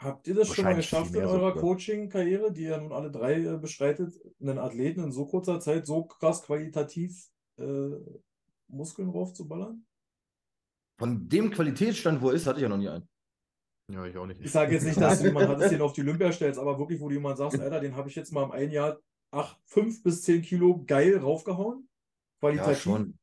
Habt 0.02 0.26
ihr 0.28 0.34
das 0.34 0.48
schon 0.48 0.64
mal 0.64 0.74
geschafft 0.74 1.14
in 1.14 1.24
eurer 1.24 1.50
sogar. 1.50 1.56
Coaching-Karriere, 1.56 2.52
die 2.52 2.62
ihr 2.62 2.78
nun 2.78 2.92
alle 2.92 3.10
drei 3.10 3.38
äh, 3.44 3.58
beschreitet, 3.58 4.14
einen 4.40 4.58
Athleten 4.58 5.04
in 5.04 5.12
so 5.12 5.26
kurzer 5.26 5.60
Zeit 5.60 5.86
so 5.86 6.04
krass 6.04 6.42
qualitativ 6.42 7.28
äh, 7.58 7.90
Muskeln 8.68 9.10
raufzuballern? 9.10 9.84
Von 10.98 11.28
dem 11.28 11.50
Qualitätsstand, 11.50 12.22
wo 12.22 12.30
er 12.30 12.34
ist, 12.34 12.46
hatte 12.46 12.58
ich 12.58 12.62
ja 12.62 12.70
noch 12.70 12.78
nie 12.78 12.88
einen. 12.88 13.06
Ja, 13.92 14.06
ich 14.06 14.16
auch 14.16 14.26
nicht. 14.26 14.40
Ich 14.40 14.50
sage 14.50 14.72
jetzt 14.72 14.84
nicht, 14.84 15.00
dass 15.00 15.18
du 15.18 15.26
jemand 15.26 15.48
hattest, 15.48 15.72
den 15.72 15.82
auf 15.82 15.92
die 15.92 16.00
Olympia 16.00 16.32
stellst, 16.32 16.58
aber 16.58 16.78
wirklich, 16.78 17.00
wo 17.00 17.08
du 17.08 17.14
jemand 17.16 17.36
sagst, 17.36 17.60
Alter, 17.60 17.80
den 17.80 17.94
habe 17.94 18.08
ich 18.08 18.14
jetzt 18.14 18.32
mal 18.32 18.44
im 18.44 18.52
einen 18.52 18.70
Jahr 18.70 18.98
acht, 19.32 19.60
fünf 19.66 20.02
bis 20.02 20.22
zehn 20.22 20.40
Kilo 20.40 20.82
geil 20.86 21.18
raufgehauen. 21.18 21.88
Ja, 21.88 22.38
Qualitativ. 22.40 22.80
schon. 22.80 23.18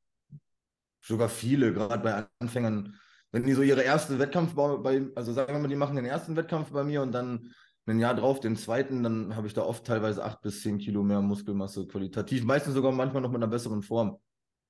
Sogar 1.01 1.29
viele, 1.29 1.73
gerade 1.73 2.03
bei 2.03 2.27
Anfängern, 2.39 2.99
wenn 3.31 3.43
die 3.43 3.53
so 3.53 3.61
ihre 3.61 3.81
erste 3.81 4.19
Wettkampf 4.19 4.53
bei, 4.55 5.07
also 5.15 5.33
sagen 5.33 5.53
wir 5.53 5.59
mal, 5.59 5.67
die 5.67 5.75
machen 5.75 5.95
den 5.95 6.05
ersten 6.05 6.35
Wettkampf 6.35 6.71
bei 6.71 6.83
mir 6.83 7.01
und 7.01 7.11
dann 7.11 7.53
ein 7.85 7.99
Jahr 7.99 8.15
drauf 8.15 8.39
den 8.39 8.57
zweiten, 8.57 9.03
dann 9.03 9.35
habe 9.35 9.47
ich 9.47 9.53
da 9.53 9.63
oft 9.63 9.85
teilweise 9.85 10.23
acht 10.23 10.41
bis 10.41 10.61
zehn 10.61 10.77
Kilo 10.77 11.03
mehr 11.03 11.21
Muskelmasse 11.21 11.87
qualitativ. 11.87 12.43
Meistens 12.43 12.73
sogar 12.73 12.91
manchmal 12.91 13.21
noch 13.21 13.31
mit 13.31 13.37
einer 13.37 13.47
besseren 13.47 13.81
Form. 13.81 14.17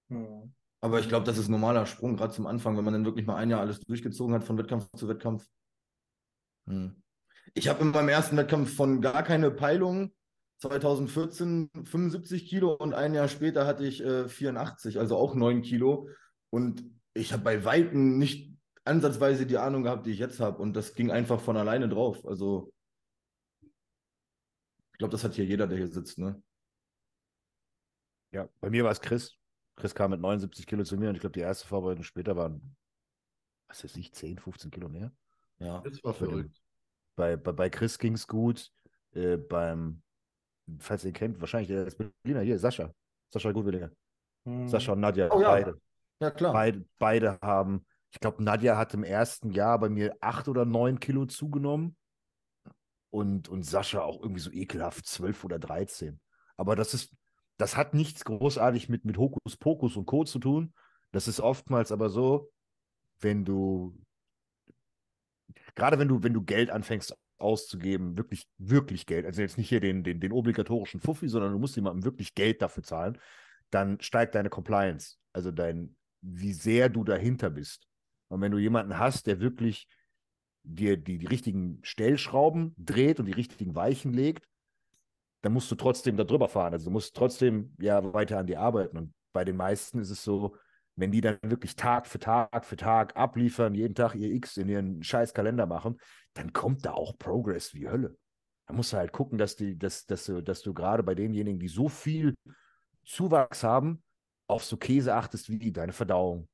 Hm. 0.10 0.54
Aber 0.82 1.00
ich 1.00 1.10
glaube, 1.10 1.26
das 1.26 1.40
ist 1.40 1.48
ein 1.48 1.54
normaler 1.54 1.88
Sprung, 1.88 2.16
gerade 2.16 2.34
zum 2.34 2.46
Anfang, 2.46 2.78
wenn 2.78 2.84
man 2.84 2.94
dann 2.94 3.06
wirklich 3.06 3.26
mal 3.26 3.36
ein 3.36 3.50
Jahr 3.50 3.62
alles 3.62 3.80
durchgezogen 3.80 4.36
hat, 4.36 4.44
von 4.44 4.58
Wettkampf 4.58 4.88
zu 4.96 5.08
Wettkampf. 5.08 5.48
Hm. 6.68 7.02
Ich 7.56 7.68
habe 7.68 7.82
in 7.84 7.92
meinem 7.92 8.10
ersten 8.10 8.38
Wettkampf 8.38 8.76
von 8.76 9.02
gar 9.02 9.24
keine 9.24 9.50
Peilung 9.50 10.14
2014 10.60 11.70
75 11.86 12.48
Kilo 12.48 12.74
und 12.74 12.94
ein 12.94 13.14
Jahr 13.14 13.28
später 13.28 13.66
hatte 13.66 13.86
ich 13.86 14.04
äh, 14.04 14.28
84, 14.28 15.00
also 15.00 15.16
auch 15.18 15.34
9 15.34 15.62
Kilo. 15.62 16.10
Und 16.50 16.84
ich 17.18 17.34
habe 17.34 17.44
bei 17.44 17.66
Weitem 17.66 18.18
nicht 18.18 18.56
ansatzweise 18.86 19.46
die 19.46 19.58
Ahnung 19.58 19.84
gehabt, 19.84 20.06
die 20.06 20.12
ich 20.12 20.20
jetzt 20.20 20.40
habe. 20.40 20.62
Und 20.62 20.74
das 20.74 20.94
ging 20.94 21.12
einfach 21.12 21.42
von 21.42 21.58
alleine 21.58 21.90
drauf. 21.90 22.26
Also 22.26 22.72
ich 23.62 24.98
glaube, 24.98 25.12
das 25.12 25.24
hat 25.24 25.36
hier 25.36 25.46
jeder, 25.46 25.68
der 25.68 25.78
hier 25.78 25.88
sitzt. 25.88 26.18
Ne? 26.18 26.42
Ja, 28.32 28.50
bei 28.60 28.70
mir 28.70 28.84
war 28.84 28.92
es 28.92 29.02
Chris. 29.02 29.36
Chris 29.76 29.94
kam 29.94 30.12
mit 30.12 30.20
79 30.20 30.66
Kilo 30.66 30.84
zu 30.84 30.98
mir 30.98 31.10
und 31.10 31.16
ich 31.16 31.22
glaube, 31.22 31.34
die 31.34 31.42
erste 31.42 31.68
Vorbereitung 31.68 32.04
später 32.04 32.36
waren, 32.36 32.76
was 33.68 33.84
weiß 33.84 33.96
ich, 33.98 34.12
10, 34.12 34.40
15 34.40 34.72
Kilo 34.72 34.90
mehr. 34.90 35.12
Ja. 35.60 35.82
Das 35.82 36.04
war 36.04 36.14
verrückt. 36.14 36.60
Bei, 37.16 37.36
bei, 37.36 37.52
bei 37.52 37.70
Chris 37.70 38.00
ging 38.00 38.14
es 38.14 38.28
gut. 38.28 38.72
Äh, 39.12 39.38
beim, 39.38 40.02
falls 40.80 41.04
ihr 41.04 41.12
ihn 41.12 41.14
kennt, 41.14 41.42
wahrscheinlich 41.42 41.68
der 41.68 41.86
ist 41.86 41.98
Berliner, 41.98 42.42
hier, 42.42 42.58
Sascha. 42.58 42.92
Sascha 43.32 43.52
Gutwillinger. 43.52 43.92
Hm. 44.46 44.68
Sascha 44.68 44.94
und 44.94 45.02
Nadja, 45.02 45.30
Oh 45.32 45.42
ja. 45.42 45.50
beide. 45.50 45.80
Ja, 46.20 46.32
klar. 46.32 46.54
Beide, 46.54 46.86
beide 46.98 47.40
haben, 47.42 47.86
ich 48.12 48.20
glaube, 48.20 48.44
Nadja 48.44 48.78
hat 48.78 48.94
im 48.94 49.04
ersten 49.04 49.52
Jahr 49.52 49.80
bei 49.80 49.90
mir 49.90 50.16
acht 50.22 50.48
oder 50.48 50.66
neun 50.66 51.00
Kilo 51.00 51.26
zugenommen. 51.26 51.96
Und, 53.10 53.48
und 53.48 53.64
Sascha 53.64 54.02
auch 54.02 54.22
irgendwie 54.22 54.42
so 54.42 54.52
ekelhaft 54.52 55.06
zwölf 55.06 55.44
oder 55.44 55.60
13. 55.60 56.20
Aber 56.58 56.76
das 56.76 56.94
ist, 56.94 57.16
das 57.58 57.78
hat 57.78 57.94
nichts 57.94 58.26
großartig 58.26 58.90
mit, 58.90 59.06
mit 59.06 59.18
Hokuspokus 59.18 59.96
und 59.96 60.06
Co. 60.06 60.24
zu 60.24 60.40
tun. 60.40 60.74
Das 61.12 61.28
ist 61.28 61.40
oftmals 61.40 61.92
aber 61.92 62.10
so, 62.10 62.52
wenn 63.20 63.46
du, 63.46 63.98
gerade 65.76 66.00
wenn 66.00 66.08
du, 66.08 66.22
wenn 66.22 66.34
du 66.34 66.44
Geld 66.44 66.70
anfängst 66.70 67.16
auszugeben, 67.38 68.18
wirklich, 68.18 68.48
wirklich 68.58 69.06
Geld, 69.06 69.26
also 69.26 69.42
jetzt 69.42 69.58
nicht 69.58 69.70
hier 69.70 69.80
den, 69.80 70.04
den, 70.04 70.20
den 70.20 70.32
obligatorischen 70.32 71.00
Fuffi, 71.00 71.30
sondern 71.30 71.52
du 71.54 71.60
musst 71.60 71.76
jemandem 71.76 72.04
wirklich 72.04 72.36
Geld 72.36 72.62
dafür 72.62 72.84
zahlen, 72.84 73.20
dann 73.70 74.00
steigt 74.02 74.36
deine 74.36 74.50
Compliance, 74.50 75.18
also 75.34 75.52
dein, 75.52 75.96
wie 76.28 76.54
sehr 76.54 76.90
du 76.90 77.04
dahinter 77.04 77.50
bist. 77.50 77.88
Und 78.28 78.42
wenn 78.42 78.52
du 78.52 78.58
jemanden 78.58 79.00
hast, 79.00 79.28
der 79.28 79.40
wirklich 79.40 79.88
dir 80.64 80.98
die, 80.98 81.18
die 81.18 81.26
richtigen 81.26 81.80
Stellschrauben 81.84 82.76
dreht 82.78 83.20
und 83.20 83.26
die 83.26 83.34
richtigen 83.34 83.76
Weichen 83.76 84.14
legt, 84.14 84.48
dann 85.42 85.54
musst 85.54 85.72
du 85.72 85.76
trotzdem 85.76 86.18
da 86.18 86.24
drüber 86.24 86.50
fahren. 86.50 86.74
Also 86.74 86.86
du 86.86 86.92
musst 86.92 87.16
trotzdem 87.16 87.74
ja 87.80 88.14
weiter 88.14 88.40
an 88.40 88.48
dir 88.48 88.60
arbeiten. 88.60 88.98
Und 88.98 89.14
bei 89.32 89.46
den 89.46 89.56
meisten 89.56 90.00
ist 90.00 90.10
es 90.10 90.24
so, 90.24 90.56
wenn 90.96 91.12
die 91.12 91.22
dann 91.22 91.38
wirklich 91.44 91.76
Tag 91.76 92.08
für 92.08 92.20
Tag 92.20 92.66
für 92.66 92.76
Tag 92.76 93.16
abliefern, 93.16 93.76
jeden 93.76 93.96
Tag 93.96 94.16
ihr 94.16 94.32
X 94.34 94.58
in 94.58 94.68
ihren 94.68 95.04
scheiß 95.04 95.34
Kalender 95.34 95.68
machen, 95.68 95.98
dann 96.34 96.54
kommt 96.54 96.86
da 96.86 96.94
auch 96.94 97.18
Progress 97.18 97.74
wie 97.74 97.88
Hölle. 97.88 98.18
Da 98.66 98.74
musst 98.74 98.92
du 98.92 98.98
halt 98.98 99.14
gucken, 99.14 99.38
dass, 99.38 99.56
die, 99.56 99.78
dass, 99.78 100.06
dass, 100.06 100.26
du, 100.26 100.42
dass 100.42 100.62
du 100.62 100.74
gerade 100.74 101.04
bei 101.04 101.16
denjenigen, 101.16 101.60
die 101.60 101.70
so 101.70 101.88
viel 101.88 102.36
Zuwachs 103.06 103.64
haben, 103.64 104.04
auf 104.48 104.64
so 104.64 104.78
Käse 104.78 105.14
achtest 105.14 105.50
wie 105.50 105.72
deine 105.72 105.94
Verdauung, 105.94 106.48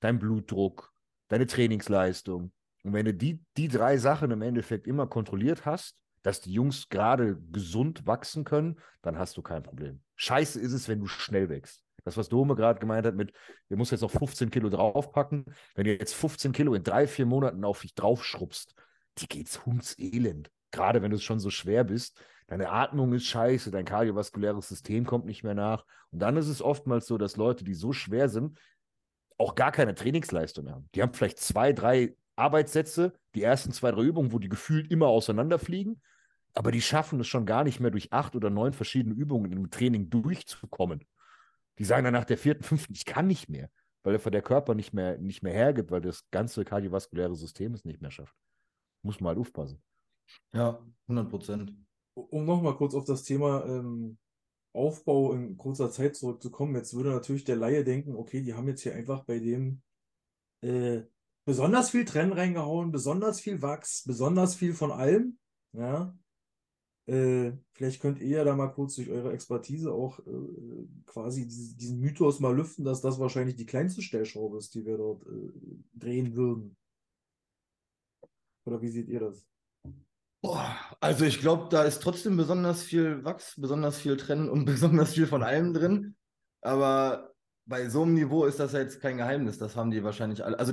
dein 0.00 0.18
Blutdruck, 0.18 0.92
deine 1.28 1.46
Trainingsleistung. 1.46 2.52
Und 2.82 2.92
wenn 2.92 3.04
du 3.04 3.14
die, 3.14 3.44
die 3.56 3.68
drei 3.68 3.98
Sachen 3.98 4.30
im 4.30 4.42
Endeffekt 4.42 4.86
immer 4.86 5.06
kontrolliert 5.06 5.66
hast, 5.66 5.96
dass 6.22 6.40
die 6.40 6.52
Jungs 6.52 6.88
gerade 6.88 7.40
gesund 7.50 8.06
wachsen 8.06 8.44
können, 8.44 8.78
dann 9.02 9.18
hast 9.18 9.36
du 9.36 9.42
kein 9.42 9.62
Problem. 9.62 10.02
Scheiße 10.16 10.60
ist 10.60 10.72
es, 10.72 10.88
wenn 10.88 11.00
du 11.00 11.06
schnell 11.06 11.48
wächst. 11.48 11.82
Das, 12.04 12.16
was 12.16 12.28
Dome 12.28 12.54
gerade 12.54 12.80
gemeint 12.80 13.06
hat, 13.06 13.14
mit, 13.14 13.32
wir 13.68 13.76
muss 13.76 13.90
jetzt 13.90 14.00
noch 14.00 14.10
15 14.10 14.50
Kilo 14.50 14.70
draufpacken. 14.70 15.44
Wenn 15.74 15.84
du 15.84 15.96
jetzt 15.96 16.14
15 16.14 16.52
Kilo 16.52 16.74
in 16.74 16.82
drei, 16.82 17.06
vier 17.06 17.26
Monaten 17.26 17.64
auf 17.64 17.80
dich 17.80 17.94
draufschrubbst, 17.94 18.74
die 19.18 19.28
geht's 19.28 19.66
hundselend. 19.66 20.50
Gerade 20.70 21.02
wenn 21.02 21.10
du 21.10 21.18
schon 21.18 21.40
so 21.40 21.50
schwer 21.50 21.84
bist, 21.84 22.22
deine 22.50 22.70
Atmung 22.70 23.12
ist 23.12 23.26
scheiße, 23.26 23.70
dein 23.70 23.84
kardiovaskuläres 23.84 24.68
System 24.68 25.06
kommt 25.06 25.24
nicht 25.24 25.44
mehr 25.44 25.54
nach. 25.54 25.86
Und 26.10 26.18
dann 26.18 26.36
ist 26.36 26.48
es 26.48 26.60
oftmals 26.60 27.06
so, 27.06 27.16
dass 27.16 27.36
Leute, 27.36 27.62
die 27.62 27.74
so 27.74 27.92
schwer 27.92 28.28
sind, 28.28 28.58
auch 29.38 29.54
gar 29.54 29.70
keine 29.70 29.94
Trainingsleistung 29.94 30.68
haben. 30.68 30.88
Die 30.94 31.00
haben 31.00 31.14
vielleicht 31.14 31.38
zwei, 31.38 31.72
drei 31.72 32.16
Arbeitssätze, 32.34 33.14
die 33.36 33.42
ersten 33.44 33.72
zwei, 33.72 33.92
drei 33.92 34.02
Übungen, 34.02 34.32
wo 34.32 34.40
die 34.40 34.48
gefühlt 34.48 34.90
immer 34.90 35.06
auseinanderfliegen, 35.06 36.02
aber 36.52 36.72
die 36.72 36.82
schaffen 36.82 37.20
es 37.20 37.28
schon 37.28 37.46
gar 37.46 37.62
nicht 37.62 37.78
mehr, 37.78 37.92
durch 37.92 38.12
acht 38.12 38.34
oder 38.34 38.50
neun 38.50 38.72
verschiedene 38.72 39.14
Übungen 39.14 39.52
im 39.52 39.70
Training 39.70 40.10
durchzukommen. 40.10 41.06
Die 41.78 41.84
sagen 41.84 42.02
dann 42.02 42.14
nach 42.14 42.24
der 42.24 42.36
vierten, 42.36 42.64
fünften, 42.64 42.92
ich 42.94 43.04
kann 43.04 43.28
nicht 43.28 43.48
mehr, 43.48 43.70
weil 44.02 44.18
der 44.18 44.42
Körper 44.42 44.74
nicht 44.74 44.92
mehr, 44.92 45.18
nicht 45.18 45.44
mehr 45.44 45.52
hergibt, 45.52 45.92
weil 45.92 46.00
das 46.00 46.28
ganze 46.32 46.64
kardiovaskuläre 46.64 47.36
System 47.36 47.74
es 47.74 47.84
nicht 47.84 48.02
mehr 48.02 48.10
schafft. 48.10 48.34
Muss 49.02 49.20
man 49.20 49.28
halt 49.28 49.38
aufpassen. 49.38 49.80
Ja, 50.52 50.84
100 51.06 51.30
Prozent. 51.30 51.72
Um 52.30 52.44
nochmal 52.44 52.76
kurz 52.76 52.94
auf 52.94 53.04
das 53.04 53.22
Thema 53.22 53.64
ähm, 53.66 54.18
Aufbau 54.72 55.32
in 55.32 55.56
kurzer 55.56 55.90
Zeit 55.90 56.16
zurückzukommen, 56.16 56.76
jetzt 56.76 56.94
würde 56.94 57.10
natürlich 57.10 57.44
der 57.44 57.56
Laie 57.56 57.84
denken, 57.84 58.14
okay, 58.14 58.42
die 58.42 58.54
haben 58.54 58.68
jetzt 58.68 58.82
hier 58.82 58.94
einfach 58.94 59.24
bei 59.24 59.38
dem 59.38 59.82
äh, 60.60 61.02
besonders 61.44 61.90
viel 61.90 62.04
Trennen 62.04 62.32
reingehauen, 62.32 62.92
besonders 62.92 63.40
viel 63.40 63.62
Wachs, 63.62 64.04
besonders 64.04 64.54
viel 64.54 64.74
von 64.74 64.92
allem. 64.92 65.38
Ja. 65.72 66.16
Äh, 67.06 67.52
vielleicht 67.72 68.00
könnt 68.00 68.20
ihr 68.20 68.28
ja 68.28 68.44
da 68.44 68.54
mal 68.54 68.68
kurz 68.68 68.94
durch 68.94 69.10
eure 69.10 69.32
Expertise 69.32 69.92
auch 69.92 70.20
äh, 70.20 70.86
quasi 71.06 71.46
diese, 71.48 71.74
diesen 71.76 71.98
Mythos 71.98 72.38
mal 72.38 72.54
lüften, 72.54 72.84
dass 72.84 73.00
das 73.00 73.18
wahrscheinlich 73.18 73.56
die 73.56 73.66
kleinste 73.66 74.02
Stellschraube 74.02 74.58
ist, 74.58 74.74
die 74.74 74.84
wir 74.84 74.96
dort 74.96 75.26
äh, 75.26 75.50
drehen 75.94 76.36
würden. 76.36 76.76
Oder 78.64 78.80
wie 78.80 78.90
seht 78.90 79.08
ihr 79.08 79.20
das? 79.20 79.44
Boah, 80.42 80.74
also 81.00 81.24
ich 81.24 81.40
glaube, 81.40 81.68
da 81.70 81.82
ist 81.82 82.02
trotzdem 82.02 82.36
besonders 82.36 82.82
viel 82.82 83.24
Wachs, 83.24 83.54
besonders 83.60 83.98
viel 83.98 84.16
Trennen 84.16 84.48
und 84.48 84.64
besonders 84.66 85.14
viel 85.14 85.26
von 85.26 85.42
allem 85.42 85.74
drin. 85.74 86.16
Aber 86.62 87.32
bei 87.66 87.88
so 87.88 88.02
einem 88.02 88.14
Niveau 88.14 88.44
ist 88.44 88.58
das 88.58 88.72
ja 88.72 88.80
jetzt 88.80 89.00
kein 89.00 89.18
Geheimnis. 89.18 89.58
Das 89.58 89.76
haben 89.76 89.90
die 89.90 90.02
wahrscheinlich 90.02 90.44
alle. 90.44 90.58
Also, 90.58 90.72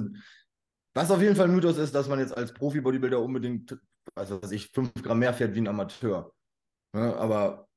was 0.93 1.11
auf 1.11 1.21
jeden 1.21 1.35
Fall 1.35 1.49
Mythos 1.49 1.77
ist, 1.77 1.93
dass 1.93 2.07
man 2.07 2.19
jetzt 2.19 2.35
als 2.35 2.53
Profi-Bodybuilder 2.53 3.21
unbedingt, 3.21 3.77
also 4.15 4.41
was 4.41 4.51
ich, 4.51 4.69
fünf 4.69 4.93
Gramm 4.95 5.19
mehr 5.19 5.33
fährt 5.33 5.53
wie 5.53 5.59
ein 5.61 5.67
Amateur. 5.67 6.33
Ja, 6.95 7.15
aber 7.17 7.67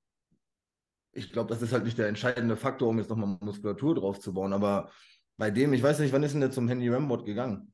ich 1.12 1.32
glaube, 1.32 1.48
das 1.48 1.60
ist 1.60 1.72
halt 1.72 1.84
nicht 1.84 1.98
der 1.98 2.08
entscheidende 2.08 2.56
Faktor, 2.56 2.88
um 2.88 2.98
jetzt 2.98 3.10
nochmal 3.10 3.36
Muskulatur 3.40 3.96
draufzubauen. 3.96 4.52
Aber 4.52 4.90
bei 5.36 5.50
dem, 5.50 5.72
ich 5.72 5.82
weiß 5.82 5.98
nicht, 5.98 6.12
wann 6.12 6.22
ist 6.22 6.32
denn 6.32 6.40
der 6.40 6.52
zum 6.52 6.68
Handy 6.68 6.88
Rambot 6.88 7.24
gegangen? 7.26 7.72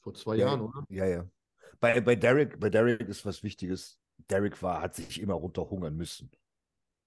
Vor 0.00 0.14
zwei 0.14 0.36
Ja, 0.36 0.46
Jahren, 0.46 0.62
oder? 0.62 0.84
Ja, 0.88 1.06
ja. 1.06 1.24
Bei, 1.82 2.00
bei, 2.00 2.14
Derek, 2.14 2.60
bei 2.60 2.70
Derek 2.70 3.00
ist 3.08 3.26
was 3.26 3.42
Wichtiges. 3.42 3.98
Derek 4.30 4.62
war, 4.62 4.80
hat 4.80 4.94
sich 4.94 5.20
immer 5.20 5.34
runterhungern 5.34 5.96
müssen. 5.96 6.30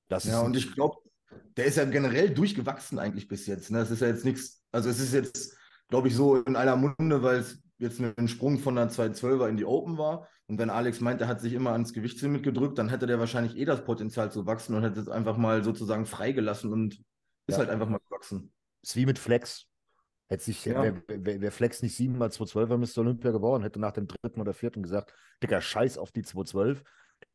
Das 0.10 0.26
Ja, 0.26 0.42
und 0.42 0.56
ich 0.58 0.74
glaube, 0.74 0.98
der 1.56 1.64
ist 1.66 1.78
ja 1.78 1.86
generell 1.86 2.30
durchgewachsen 2.30 3.00
eigentlich 3.00 3.30
bis 3.30 3.48
jetzt. 3.48 3.72
Ne? 3.72 3.80
Das 3.80 3.90
ist 3.90 4.02
ja 4.02 4.08
jetzt 4.08 4.26
nichts, 4.26 4.64
also 4.74 4.90
es 4.90 5.00
ist 5.00 5.14
jetzt, 5.14 5.58
glaube 5.88 6.10
ich, 6.10 6.16
so 6.16 6.36
in 6.36 6.58
aller 6.58 6.76
Munde, 6.76 7.24
weil 7.24 7.40
es 7.40 7.64
jetzt 7.78 8.02
ein 8.02 8.28
Sprung 8.28 8.60
von 8.60 8.78
einer 8.78 8.92
212er 8.92 9.48
in 9.48 9.56
die 9.56 9.64
Open 9.66 9.98
war. 9.98 10.28
Und 10.48 10.60
wenn 10.60 10.70
Alex 10.70 11.00
meint, 11.00 11.22
er 11.22 11.30
hat 11.30 11.40
sich 11.40 11.54
immer 11.54 11.72
ans 11.72 11.94
Gewichtslimit 11.94 12.44
gedrückt, 12.44 12.78
dann 12.78 12.90
hätte 12.90 13.08
der 13.08 13.18
wahrscheinlich 13.18 13.56
eh 13.56 13.64
das 13.66 13.86
Potenzial 13.86 14.30
zu 14.30 14.46
wachsen 14.46 14.76
und 14.76 14.84
hätte 14.84 15.00
es 15.00 15.08
einfach 15.08 15.38
mal 15.38 15.64
sozusagen 15.64 16.06
freigelassen 16.06 16.74
und 16.74 16.96
ist 17.48 17.56
Ja. 17.56 17.58
halt 17.60 17.70
einfach 17.70 17.88
mal 17.88 18.00
gewachsen. 18.10 18.52
ist 18.84 18.98
wie 18.98 19.06
mit 19.06 19.20
Flex. 19.20 19.68
Hätte 20.28 20.44
sich, 20.44 20.66
Ja. 20.66 20.82
wäre 20.82 21.04
wär, 21.08 21.42
wär 21.42 21.52
Flex 21.52 21.82
nicht 21.84 21.96
7 21.96 22.18
mal 22.18 22.32
212 22.32 22.70
er 22.72 22.78
Mr. 22.78 22.98
Olympia 23.00 23.32
geworden, 23.32 23.64
hätte 23.64 23.80
nach 23.80 23.92
dem 23.92 24.08
dritten 24.08 24.42
oder 24.42 24.54
vierten 24.54 24.82
gesagt, 24.82 25.14
Dicker, 25.44 25.62
scheiß 25.62 25.98
auf 25.98 26.12
die 26.12 26.24
212. 26.24 26.84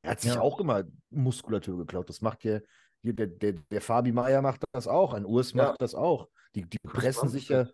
Er 0.03 0.11
hat 0.12 0.20
sich 0.20 0.35
Ja. 0.35 0.40
auch 0.40 0.59
immer 0.61 0.85
Muskulatur 1.11 1.79
geklaut. 1.79 2.09
Das 2.09 2.20
macht 2.20 2.44
ja, 2.44 2.61
hier 3.03 3.12
der, 3.14 3.29
der, 3.29 3.53
der 3.70 3.81
Fabi 3.81 4.12
Meier 4.12 4.42
macht 4.42 4.64
das 4.72 4.88
auch, 4.88 5.14
ein 5.14 5.24
Urs 5.24 5.53
Ja. 5.53 5.68
macht 5.68 5.83
das 5.83 5.94
auch. 5.94 6.29
Die, 6.55 6.68
die 6.68 6.79
pressen 6.83 7.29
sich 7.29 7.48
ja, 7.48 7.68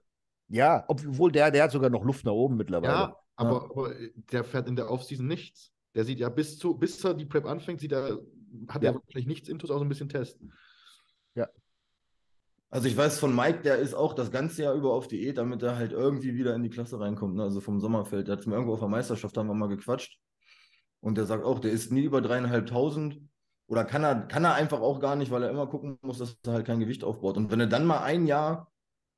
ja, 0.49 0.85
obwohl 0.89 1.33
der, 1.33 1.51
der 1.51 1.65
hat 1.65 1.71
sogar 1.73 1.91
noch 1.91 2.05
Luft 2.05 2.25
nach 2.25 2.33
oben 2.33 2.57
mittlerweile. 2.57 2.93
Ja, 2.93 3.17
aber, 3.37 3.65
aber 3.65 3.95
der 4.33 4.45
fährt 4.45 4.69
in 4.69 4.77
der 4.77 4.91
Offseason 4.91 5.27
nichts. 5.27 5.73
Der 5.95 6.05
sieht 6.05 6.21
ja 6.21 6.29
bis 6.29 6.59
zu, 6.59 6.77
bis 6.77 7.03
er 7.05 7.15
die 7.15 7.25
Prep 7.25 7.47
anfängt, 7.47 7.81
sieht 7.81 7.93
er, 7.93 8.21
hat 8.69 8.85
er 8.85 8.95
wahrscheinlich 8.95 9.27
nichts 9.27 9.49
Intus, 9.49 9.71
außer 9.71 9.85
ein 9.85 9.89
bisschen 9.89 10.11
testen. 10.11 10.53
Also 12.71 12.89
ich 12.89 12.97
weiß 12.97 13.19
von 13.19 13.35
Mike, 13.35 13.63
der 13.63 13.77
ist 13.77 13.95
auch 13.95 14.13
das 14.13 14.31
ganze 14.31 14.65
Jahr 14.65 14.75
über 14.75 14.93
auf 14.93 15.07
Diät, 15.09 15.39
damit 15.39 15.63
er 15.63 15.77
halt 15.77 15.93
irgendwie 15.93 16.35
wieder 16.35 16.55
in 16.55 16.63
die 16.63 16.71
Klasse 16.71 16.99
reinkommt. 16.99 17.37
Ne? 17.37 17.45
Also 17.45 17.61
vom 17.61 17.81
Sommerfeld. 17.81 18.29
Der 18.29 18.37
hat 18.37 18.47
mir 18.47 18.55
irgendwo 18.55 18.75
auf 18.75 18.81
der 18.81 18.89
Meisterschaft, 18.89 19.37
haben 19.37 19.47
wir 19.47 19.55
mal 19.55 19.69
gequatscht. 19.69 20.19
Und 21.01 21.17
der 21.17 21.27
sagt 21.27 21.45
auch, 21.45 21.61
der 21.61 21.71
ist 21.71 21.93
nie 21.93 22.03
über 22.03 22.21
dreieinhalbtausend. 22.21 23.21
Oder 23.69 23.85
kann 23.85 24.05
er, 24.05 24.27
kann 24.27 24.45
er 24.45 24.55
einfach 24.55 24.81
auch 24.81 25.01
gar 25.01 25.17
nicht, 25.17 25.31
weil 25.31 25.43
er 25.43 25.51
immer 25.51 25.67
gucken 25.67 25.99
muss, 26.03 26.19
dass 26.19 26.37
er 26.45 26.55
halt 26.55 26.67
kein 26.67 26.81
Gewicht 26.81 27.05
aufbaut. 27.05 27.37
Und 27.37 27.51
wenn 27.51 27.61
er 27.61 27.67
dann 27.67 27.87
mal 27.87 28.01
ein 28.01 28.27
Jahr 28.27 28.73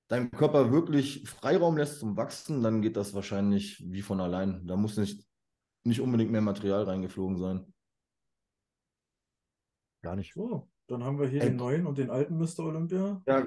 deinem 0.08 0.30
Körper 0.30 0.72
wirklich 0.72 1.28
Freiraum 1.28 1.76
lässt 1.76 2.00
zum 2.00 2.16
Wachsen, 2.16 2.62
dann 2.62 2.82
geht 2.82 2.96
das 2.96 3.14
wahrscheinlich 3.14 3.82
wie 3.86 4.02
von 4.02 4.20
allein. 4.20 4.66
Da 4.66 4.76
muss 4.76 4.96
nicht, 4.96 5.26
nicht 5.84 6.00
unbedingt 6.00 6.30
mehr 6.30 6.40
Material 6.40 6.84
reingeflogen 6.84 7.38
sein. 7.38 7.72
Gar 10.02 10.16
nicht. 10.16 10.32
So, 10.32 10.68
dann 10.88 11.04
haben 11.04 11.18
wir 11.20 11.28
hier 11.28 11.42
Ey. 11.42 11.48
den 11.50 11.56
neuen 11.56 11.86
und 11.86 11.98
den 11.98 12.10
alten 12.10 12.36
Mr. 12.38 12.60
Olympia. 12.60 13.22
Ja, 13.26 13.46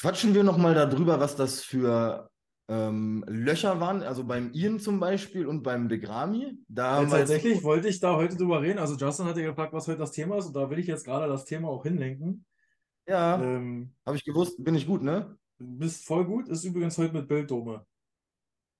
quatschen 0.00 0.34
wir 0.34 0.42
nochmal 0.42 0.74
darüber, 0.74 1.20
was 1.20 1.36
das 1.36 1.62
für 1.62 2.30
ähm, 2.68 3.24
Löcher 3.28 3.78
waren. 3.80 4.02
Also 4.02 4.24
beim 4.24 4.52
Ian 4.52 4.80
zum 4.80 4.98
Beispiel 5.00 5.46
und 5.46 5.62
beim 5.62 5.88
Begrami. 5.88 6.58
Da 6.68 7.02
Jetzt 7.02 7.10
wir 7.12 7.18
jetzt- 7.18 7.28
tatsächlich 7.30 7.62
wollte 7.62 7.88
ich 7.88 8.00
da 8.00 8.16
heute 8.16 8.36
drüber 8.36 8.62
reden. 8.62 8.78
Also 8.78 8.96
Justin 8.96 9.26
hatte 9.26 9.42
gefragt, 9.42 9.72
was 9.72 9.86
heute 9.88 9.98
das 9.98 10.12
Thema 10.12 10.38
ist 10.38 10.46
und 10.46 10.56
da 10.56 10.68
will 10.70 10.78
ich 10.78 10.86
jetzt 10.86 11.04
gerade 11.04 11.28
das 11.28 11.44
Thema 11.44 11.68
auch 11.68 11.82
hinlenken. 11.82 12.44
Ja, 13.06 13.40
Ähm, 13.42 13.94
habe 14.06 14.16
ich 14.16 14.24
gewusst, 14.24 14.62
bin 14.62 14.74
ich 14.74 14.86
gut, 14.86 15.02
ne? 15.02 15.36
du 15.58 15.66
bist 15.78 16.04
voll 16.06 16.24
gut, 16.24 16.48
ist 16.48 16.64
übrigens 16.64 16.96
heute 16.98 17.14
mit 17.14 17.28
Bilddome. 17.28 17.84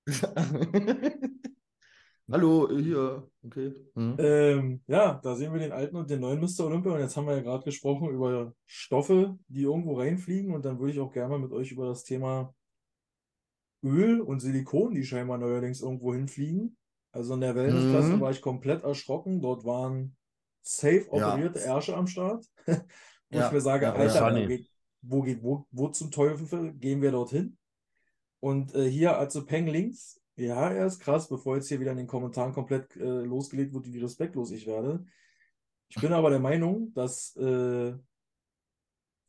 Hallo, 2.31 2.69
hier. 2.71 3.29
Okay. 3.45 3.75
Mhm. 3.95 4.19
Ähm, 4.19 4.83
ja, 4.87 5.15
da 5.23 5.35
sehen 5.37 5.53
wir 5.53 5.61
den 5.61 5.73
alten 5.73 5.97
und 5.97 6.11
den 6.11 6.21
neuen 6.21 6.41
Mr. 6.41 6.67
Olympia 6.67 6.93
und 6.93 7.01
jetzt 7.01 7.17
haben 7.17 7.27
wir 7.27 7.37
ja 7.37 7.43
gerade 7.43 7.65
gesprochen 7.65 8.09
über 8.11 8.55
Stoffe, 8.67 9.39
die 9.49 9.63
irgendwo 9.63 9.95
reinfliegen 9.99 10.55
und 10.55 10.65
dann 10.65 10.79
würde 10.79 10.93
ich 10.93 11.01
auch 11.01 11.13
gerne 11.13 11.31
mal 11.31 11.39
mit 11.41 11.53
euch 11.53 11.73
über 11.73 11.87
das 11.89 12.05
Thema 12.05 12.55
Öl 13.85 14.21
und 14.21 14.41
Silikon, 14.41 14.95
die 14.95 15.05
scheinbar 15.05 15.39
neuerdings 15.39 15.81
irgendwo 15.81 16.15
hinfliegen. 16.15 16.77
Also 17.13 17.35
in 17.35 17.41
der 17.41 17.55
Wellnessklasse 17.55 18.11
Mhm. 18.11 18.21
war 18.21 18.31
ich 18.31 18.41
komplett 18.41 18.85
erschrocken. 18.85 19.41
Dort 19.41 19.65
waren 19.65 20.17
safe 20.63 21.07
Ja. 21.13 21.13
operierte 21.13 21.61
Ärsche 21.61 21.97
am 21.97 22.07
Start. 22.07 22.47
Wo 23.31 23.39
Ja, 23.39 23.41
ich 23.41 23.51
mir 23.51 23.61
sage, 23.63 23.93
ja, 23.93 23.95
Alter, 23.95 24.29
wo 24.31 24.45
geht, 24.45 24.69
wo, 25.01 25.23
geht, 25.23 25.43
wo, 25.43 25.67
wo 25.71 25.89
zum 25.89 26.11
Teufel 26.11 26.75
gehen 26.75 27.01
wir 27.03 27.13
dorthin? 27.13 27.57
Und 28.41 28.75
äh, 28.75 28.91
hier 28.91 29.19
also 29.19 29.47
Peng 29.47 29.67
links, 29.69 30.22
ja, 30.37 30.71
er 30.71 30.87
ist 30.87 31.01
krass, 31.01 31.29
bevor 31.29 31.57
jetzt 31.57 31.69
hier 31.69 31.81
wieder 31.81 31.93
in 31.93 31.99
den 31.99 32.07
Kommentaren 32.07 32.53
komplett 32.53 32.97
äh, 32.97 33.23
losgelegt 33.23 33.75
wird, 33.75 33.93
wie 33.93 34.01
respektlos 34.01 34.51
ich 34.51 34.67
werde. 34.67 35.05
Ich 35.89 36.01
bin 36.01 36.13
aber 36.13 36.31
der 36.31 36.41
Meinung, 36.41 36.93
dass 36.95 37.37
äh, 37.37 37.95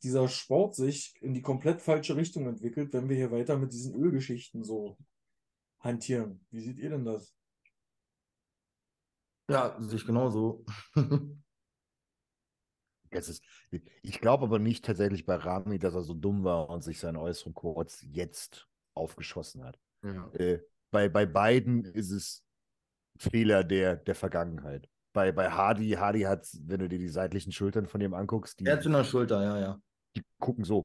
dieser 0.02 0.28
Sport 0.28 0.74
sich 0.74 1.14
in 1.20 1.34
die 1.34 1.42
komplett 1.42 1.82
falsche 1.82 2.16
Richtung 2.16 2.46
entwickelt, 2.46 2.92
wenn 2.92 3.08
wir 3.08 3.16
hier 3.16 3.30
weiter 3.30 3.58
mit 3.58 3.72
diesen 3.72 3.94
Ölgeschichten 3.94 4.64
so 4.64 4.96
hantieren. 5.80 6.46
Wie 6.50 6.60
seht 6.60 6.78
ihr 6.78 6.90
denn 6.90 7.04
das? 7.04 7.36
Ja, 9.50 9.76
sehe 9.80 9.96
ich 9.96 10.06
genauso. 10.06 10.64
Es 13.16 13.28
ist, 13.28 13.44
ich 14.02 14.20
glaube 14.20 14.42
aber 14.42 14.58
nicht 14.58 14.84
tatsächlich 14.84 15.24
bei 15.24 15.36
Rami, 15.36 15.78
dass 15.78 15.94
er 15.94 16.02
so 16.02 16.14
dumm 16.14 16.42
war 16.42 16.68
und 16.68 16.82
sich 16.82 16.98
seinen 16.98 17.16
äußeren 17.16 17.54
Kurz 17.54 18.02
jetzt 18.02 18.68
aufgeschossen 18.92 19.62
hat. 19.62 19.78
Ja. 20.02 20.32
Äh, 20.32 20.64
bei, 20.94 21.08
bei 21.08 21.26
beiden 21.26 21.84
ist 21.84 22.12
es 22.12 22.44
Fehler 23.18 23.64
der, 23.64 23.96
der 23.96 24.14
Vergangenheit. 24.14 24.88
Bei, 25.12 25.32
bei 25.32 25.50
Hardy, 25.50 25.90
Hardy 25.90 26.20
hat, 26.20 26.46
wenn 26.62 26.78
du 26.78 26.88
dir 26.88 27.00
die 27.00 27.08
seitlichen 27.08 27.50
Schultern 27.50 27.86
von 27.86 28.00
ihm 28.00 28.14
anguckst, 28.14 28.60
die, 28.60 28.64
Herz 28.64 28.86
in 28.86 28.92
der 28.92 29.02
Schulter, 29.02 29.42
ja, 29.42 29.58
ja. 29.58 29.80
die 30.14 30.22
gucken 30.38 30.64
so. 30.64 30.84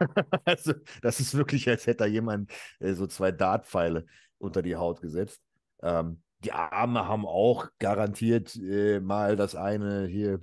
also, 0.44 0.74
das 1.00 1.20
ist 1.20 1.34
wirklich, 1.34 1.68
als 1.68 1.86
hätte 1.86 1.98
da 1.98 2.06
jemand 2.06 2.50
äh, 2.80 2.92
so 2.94 3.06
zwei 3.06 3.30
Dartpfeile 3.30 4.06
unter 4.38 4.62
die 4.62 4.74
Haut 4.74 5.00
gesetzt. 5.00 5.40
Ähm, 5.80 6.20
die 6.42 6.50
Arme 6.50 7.06
haben 7.06 7.24
auch 7.24 7.68
garantiert 7.78 8.56
äh, 8.56 8.98
mal 8.98 9.36
das 9.36 9.54
eine 9.54 10.06
hier, 10.06 10.40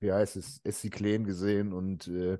wie 0.00 0.12
heißt 0.12 0.36
es, 0.36 0.60
Essiklen 0.64 1.24
gesehen 1.24 1.72
und 1.72 2.08
äh, 2.08 2.36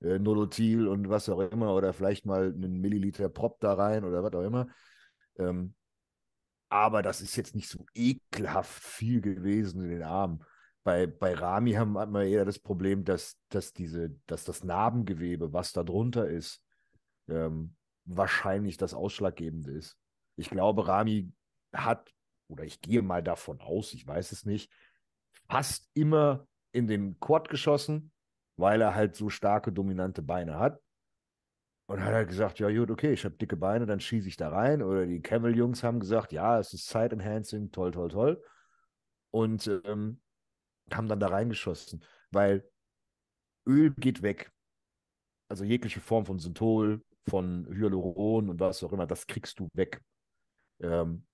äh, 0.00 0.20
Nolotil 0.20 0.86
und 0.86 1.08
was 1.08 1.28
auch 1.28 1.40
immer 1.40 1.74
oder 1.74 1.92
vielleicht 1.92 2.24
mal 2.24 2.52
einen 2.54 2.80
Milliliter 2.80 3.28
Prop 3.28 3.58
da 3.58 3.74
rein 3.74 4.04
oder 4.04 4.22
was 4.22 4.32
auch 4.32 4.42
immer. 4.42 4.68
Ähm, 5.38 5.74
aber 6.68 7.02
das 7.02 7.20
ist 7.20 7.36
jetzt 7.36 7.54
nicht 7.54 7.68
so 7.68 7.86
ekelhaft 7.94 8.82
viel 8.82 9.20
gewesen 9.20 9.82
in 9.82 9.90
den 9.90 10.02
Armen. 10.02 10.44
Bei, 10.82 11.06
bei 11.06 11.32
Rami 11.34 11.72
haben, 11.72 11.96
hat 11.98 12.10
man 12.10 12.26
eher 12.26 12.44
das 12.44 12.58
Problem, 12.58 13.04
dass, 13.04 13.38
dass, 13.48 13.72
diese, 13.72 14.10
dass 14.26 14.44
das 14.44 14.64
Narbengewebe, 14.64 15.52
was 15.52 15.72
da 15.72 15.82
drunter 15.82 16.28
ist, 16.28 16.62
ähm, 17.28 17.76
wahrscheinlich 18.04 18.76
das 18.76 18.92
Ausschlaggebende 18.92 19.72
ist. 19.72 19.96
Ich 20.36 20.50
glaube, 20.50 20.88
Rami 20.88 21.32
hat, 21.72 22.12
oder 22.48 22.64
ich 22.64 22.80
gehe 22.80 23.02
mal 23.02 23.22
davon 23.22 23.60
aus, 23.60 23.94
ich 23.94 24.06
weiß 24.06 24.32
es 24.32 24.44
nicht, 24.44 24.70
fast 25.48 25.88
immer 25.94 26.46
in 26.72 26.86
den 26.86 27.18
Quad 27.20 27.48
geschossen, 27.48 28.12
weil 28.56 28.80
er 28.80 28.94
halt 28.94 29.14
so 29.16 29.30
starke, 29.30 29.72
dominante 29.72 30.22
Beine 30.22 30.58
hat. 30.58 30.80
Und 31.86 32.02
hat 32.02 32.14
halt 32.14 32.28
gesagt, 32.28 32.58
ja 32.58 32.70
gut, 32.70 32.90
okay, 32.90 33.12
ich 33.12 33.24
habe 33.24 33.36
dicke 33.36 33.56
Beine, 33.56 33.84
dann 33.84 34.00
schieße 34.00 34.28
ich 34.28 34.36
da 34.36 34.48
rein. 34.48 34.82
Oder 34.82 35.06
die 35.06 35.20
Camel-Jungs 35.20 35.82
haben 35.82 36.00
gesagt, 36.00 36.32
ja, 36.32 36.58
es 36.58 36.72
ist 36.72 36.88
Side-Enhancing, 36.88 37.72
toll, 37.72 37.90
toll, 37.90 38.08
toll. 38.08 38.42
Und 39.30 39.70
ähm, 39.84 40.20
haben 40.92 41.08
dann 41.08 41.20
da 41.20 41.28
reingeschossen, 41.28 42.02
weil 42.30 42.68
Öl 43.66 43.92
geht 43.96 44.22
weg. 44.22 44.50
Also 45.48 45.64
jegliche 45.64 46.00
Form 46.00 46.24
von 46.24 46.38
Synthol, 46.38 47.02
von 47.28 47.66
Hyaluron 47.66 48.48
und 48.48 48.60
was 48.60 48.82
auch 48.82 48.92
immer, 48.92 49.06
das 49.06 49.26
kriegst 49.26 49.58
du 49.58 49.68
weg. 49.74 50.00
Ähm, 50.80 51.26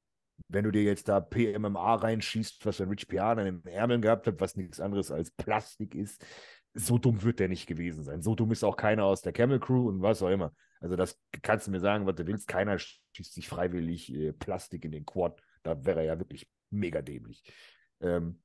wenn 0.49 0.65
du 0.65 0.71
dir 0.71 0.83
jetzt 0.83 1.09
da 1.09 1.21
PMMA 1.21 1.97
reinschießt, 1.97 2.65
was 2.65 2.81
ein 2.81 2.89
Rich 2.89 3.09
Piana 3.09 3.47
in 3.47 3.63
den 3.63 3.73
Ärmeln 3.73 4.01
gehabt 4.01 4.27
hat, 4.27 4.41
was 4.41 4.57
nichts 4.57 4.81
anderes 4.81 5.11
als 5.11 5.31
Plastik 5.31 5.95
ist, 5.95 6.25
so 6.75 6.99
dumm 6.99 7.23
wird 7.23 7.41
der 7.41 7.49
nicht 7.49 7.67
gewesen 7.67 8.03
sein. 8.05 8.23
So 8.23 8.35
dumm 8.35 8.53
ist 8.53 8.65
auch 8.65 8.77
keiner 8.77 9.05
aus 9.05 9.23
der 9.23 9.33
Camel 9.33 9.59
Crew 9.61 9.89
und 9.89 10.03
was 10.03 10.23
auch 10.23 10.31
immer. 10.31 10.53
Also 10.81 10.97
das 10.97 11.19
kannst 11.43 11.67
du 11.67 11.71
mir 11.71 11.81
sagen, 11.81 12.07
was 12.07 12.15
du 12.15 12.27
willst. 12.27 12.49
Keiner 12.49 12.79
schießt 12.79 13.35
sich 13.35 13.49
freiwillig 13.49 14.13
äh, 14.15 14.33
Plastik 14.33 14.85
in 14.85 14.93
den 14.93 15.05
Quad. 15.05 15.43
Da 15.63 15.85
wäre 15.85 16.01
er 16.01 16.07
ja 16.07 16.19
wirklich 16.19 16.49
mega 16.71 17.03
dämlich. 17.03 17.43
Ähm, 18.01 18.41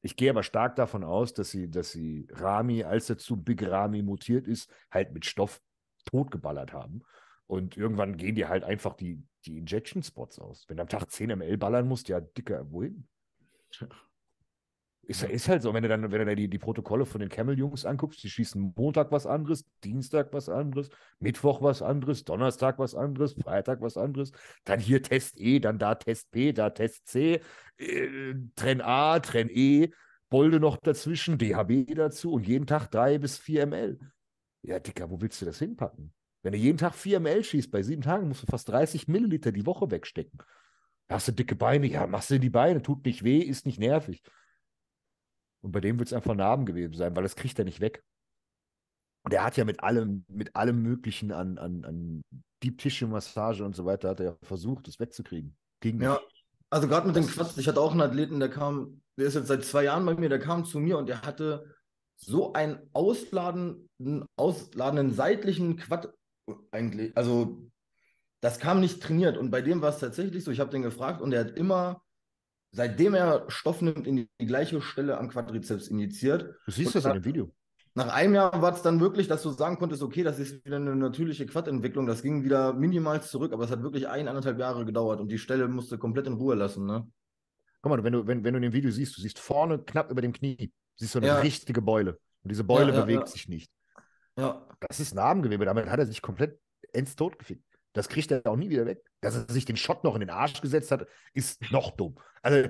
ich 0.00 0.16
gehe 0.16 0.30
aber 0.30 0.42
stark 0.42 0.76
davon 0.76 1.02
aus, 1.02 1.32
dass 1.34 1.50
sie, 1.50 1.70
dass 1.70 1.90
sie 1.90 2.28
Rami, 2.30 2.84
als 2.84 3.08
er 3.10 3.18
zu 3.18 3.36
Big 3.36 3.62
Rami 3.62 4.02
mutiert 4.02 4.46
ist, 4.46 4.70
halt 4.90 5.12
mit 5.12 5.24
Stoff 5.24 5.60
totgeballert 6.04 6.72
haben. 6.72 7.02
Und 7.46 7.76
irgendwann 7.76 8.16
gehen 8.16 8.34
dir 8.34 8.48
halt 8.48 8.64
einfach 8.64 8.94
die, 8.94 9.22
die 9.44 9.58
Injection-Spots 9.58 10.38
aus. 10.38 10.64
Wenn 10.68 10.76
du 10.76 10.82
am 10.82 10.88
Tag 10.88 11.10
10 11.10 11.30
ml 11.38 11.56
ballern 11.58 11.88
musst, 11.88 12.08
ja, 12.08 12.20
dicker, 12.20 12.70
wohin? 12.70 13.08
Ist, 15.06 15.22
ist 15.22 15.48
halt 15.48 15.62
so, 15.62 15.74
wenn 15.74 15.82
du 15.82 15.88
dann, 15.88 16.02
wenn 16.02 16.18
du 16.18 16.24
dann 16.24 16.36
die, 16.36 16.48
die 16.48 16.58
Protokolle 16.58 17.04
von 17.06 17.20
den 17.20 17.28
Camel-Jungs 17.28 17.84
anguckst, 17.84 18.22
die 18.22 18.30
schießen 18.30 18.72
Montag 18.76 19.12
was 19.12 19.26
anderes, 19.26 19.66
Dienstag 19.82 20.32
was 20.32 20.48
anderes, 20.48 20.88
Mittwoch 21.20 21.62
was 21.62 21.82
anderes, 21.82 22.24
Donnerstag 22.24 22.78
was 22.78 22.94
anderes, 22.94 23.34
Freitag 23.34 23.80
was 23.80 23.96
anderes, 23.96 24.32
dann 24.64 24.80
hier 24.80 25.02
Test 25.02 25.38
E, 25.40 25.60
dann 25.60 25.78
da 25.78 25.94
Test 25.94 26.30
B, 26.30 26.52
da 26.52 26.70
Test 26.70 27.06
C, 27.08 27.40
äh, 27.78 28.34
Trenn 28.56 28.80
A, 28.80 29.20
Trenn 29.20 29.50
E, 29.50 29.90
Bolde 30.30 30.60
noch 30.60 30.76
dazwischen, 30.78 31.38
DHB 31.38 31.94
dazu 31.94 32.32
und 32.32 32.46
jeden 32.46 32.66
Tag 32.66 32.90
drei 32.90 33.18
bis 33.18 33.38
vier 33.38 33.66
ml. 33.66 33.98
Ja, 34.62 34.80
Dicker, 34.80 35.10
wo 35.10 35.20
willst 35.20 35.40
du 35.42 35.46
das 35.46 35.58
hinpacken? 35.58 36.12
Wenn 36.44 36.52
du 36.52 36.58
jeden 36.58 36.78
Tag 36.78 36.94
4 36.94 37.20
ml 37.20 37.42
schießt, 37.42 37.70
bei 37.70 37.82
sieben 37.82 38.02
Tagen 38.02 38.28
musst 38.28 38.42
du 38.42 38.46
fast 38.46 38.68
30 38.68 39.08
Milliliter 39.08 39.50
die 39.50 39.64
Woche 39.64 39.90
wegstecken. 39.90 40.38
Hast 41.08 41.28
du 41.28 41.32
dicke 41.32 41.56
Beine? 41.56 41.86
Ja, 41.86 42.06
machst 42.06 42.30
du 42.30 42.38
die 42.38 42.50
Beine, 42.50 42.82
tut 42.82 43.04
nicht 43.06 43.24
weh, 43.24 43.38
ist 43.38 43.64
nicht 43.64 43.78
nervig. 43.78 44.22
Und 45.64 45.72
bei 45.72 45.80
dem 45.80 45.98
wird 45.98 46.08
es 46.08 46.12
einfach 46.12 46.34
Narbengewebe 46.34 46.94
sein, 46.94 47.16
weil 47.16 47.22
das 47.22 47.36
kriegt 47.36 47.58
er 47.58 47.64
nicht 47.64 47.80
weg. 47.80 48.04
Und 49.24 49.32
er 49.32 49.42
hat 49.42 49.56
ja 49.56 49.64
mit 49.64 49.82
allem, 49.82 50.26
mit 50.28 50.54
allem 50.54 50.82
Möglichen 50.82 51.32
an, 51.32 51.56
an, 51.56 51.84
an 51.86 52.22
Deep 52.62 52.76
Tissue 52.76 53.08
Massage 53.08 53.64
und 53.64 53.74
so 53.74 53.86
weiter, 53.86 54.10
hat 54.10 54.20
er 54.20 54.26
ja 54.26 54.36
versucht, 54.42 54.86
das 54.86 55.00
wegzukriegen. 55.00 55.56
Ging 55.80 56.02
Ja, 56.02 56.20
also 56.68 56.86
gerade 56.86 57.06
mit 57.06 57.16
dem 57.16 57.26
Quatsch, 57.26 57.56
ich 57.56 57.66
hatte 57.66 57.80
auch 57.80 57.92
einen 57.92 58.02
Athleten, 58.02 58.40
der 58.40 58.50
kam, 58.50 59.00
der 59.16 59.26
ist 59.26 59.34
jetzt 59.34 59.48
seit 59.48 59.64
zwei 59.64 59.84
Jahren 59.84 60.04
bei 60.04 60.14
mir, 60.14 60.28
der 60.28 60.38
kam 60.38 60.66
zu 60.66 60.78
mir 60.80 60.98
und 60.98 61.08
der 61.08 61.22
hatte 61.22 61.74
so 62.16 62.52
einen 62.52 62.78
ausladenden, 62.92 64.26
ausladenden 64.36 65.12
seitlichen 65.14 65.78
Quad 65.78 66.12
eigentlich. 66.72 67.16
Also 67.16 67.70
das 68.42 68.58
kam 68.58 68.80
nicht 68.80 69.02
trainiert 69.02 69.38
und 69.38 69.50
bei 69.50 69.62
dem 69.62 69.80
war 69.80 69.88
es 69.88 69.98
tatsächlich 69.98 70.44
so, 70.44 70.50
ich 70.50 70.60
habe 70.60 70.70
den 70.70 70.82
gefragt 70.82 71.22
und 71.22 71.32
er 71.32 71.40
hat 71.40 71.56
immer, 71.56 72.02
seitdem 72.74 73.14
er 73.14 73.44
Stoff 73.48 73.80
nimmt, 73.80 74.06
in 74.06 74.16
die, 74.16 74.46
gleiche 74.46 74.80
Stelle 74.82 75.16
am 75.18 75.28
Quadrizeps 75.28 75.88
injiziert. 75.88 76.54
Du 76.66 76.72
siehst 76.72 76.94
das 76.94 77.04
in 77.04 77.14
dem 77.14 77.24
Video. 77.24 77.50
Nach 77.94 78.12
einem 78.12 78.34
Jahr 78.34 78.60
war 78.60 78.74
es 78.74 78.82
dann 78.82 78.98
wirklich, 78.98 79.28
dass 79.28 79.42
du 79.42 79.50
sagen 79.50 79.78
konntest, 79.78 80.02
okay, 80.02 80.24
das 80.24 80.40
ist 80.40 80.64
wieder 80.64 80.76
eine 80.76 80.96
natürliche 80.96 81.46
Quadentwicklung. 81.46 82.06
Das 82.06 82.22
ging 82.22 82.42
wieder 82.42 82.72
minimal 82.72 83.22
zurück, 83.22 83.52
aber 83.52 83.64
es 83.64 83.70
hat 83.70 83.82
wirklich 83.82 84.08
ein, 84.08 84.26
anderthalb 84.26 84.58
Jahre 84.58 84.84
gedauert 84.84 85.20
und 85.20 85.28
die 85.28 85.38
Stelle 85.38 85.68
musste 85.68 85.96
komplett 85.96 86.26
in 86.26 86.32
Ruhe 86.32 86.56
lassen. 86.56 86.86
Ne? 86.86 87.06
Guck 87.82 87.90
mal, 87.90 88.02
wenn 88.02 88.12
du, 88.12 88.26
wenn, 88.26 88.42
wenn 88.42 88.54
du 88.54 88.56
in 88.58 88.62
dem 88.62 88.72
Video 88.72 88.90
siehst, 88.90 89.16
du 89.16 89.20
siehst 89.22 89.38
vorne 89.38 89.78
knapp 89.78 90.10
über 90.10 90.22
dem 90.22 90.32
Knie, 90.32 90.72
siehst 90.96 91.14
du 91.14 91.20
eine 91.20 91.28
Ja. 91.28 91.38
richtige 91.38 91.80
Beule. 91.80 92.18
Und 92.42 92.50
diese 92.50 92.64
Beule 92.64 92.90
Ja, 92.90 92.98
ja, 92.98 93.04
bewegt 93.04 93.28
sich 93.28 93.48
nicht. 93.48 93.70
Ja, 94.36 94.66
Das 94.80 94.98
ist 94.98 95.14
Narbengewebe. 95.14 95.64
Damit 95.64 95.88
hat 95.88 96.00
er 96.00 96.06
sich 96.06 96.20
komplett 96.20 96.58
ins 96.92 97.14
Tod 97.14 97.38
gefickt. 97.38 97.73
Das 97.94 98.08
kriegt 98.08 98.30
er 98.30 98.46
auch 98.46 98.56
nie 98.56 98.68
wieder 98.68 98.84
weg. 98.84 99.02
Dass 99.22 99.34
er 99.34 99.50
sich 99.52 99.64
den 99.64 99.76
Shot 99.78 100.04
noch 100.04 100.14
in 100.14 100.20
den 100.20 100.30
Arsch 100.30 100.60
gesetzt 100.60 100.90
hat, 100.90 101.06
ist 101.32 101.62
noch 101.72 101.92
dumm. 101.92 102.16
Also, 102.42 102.68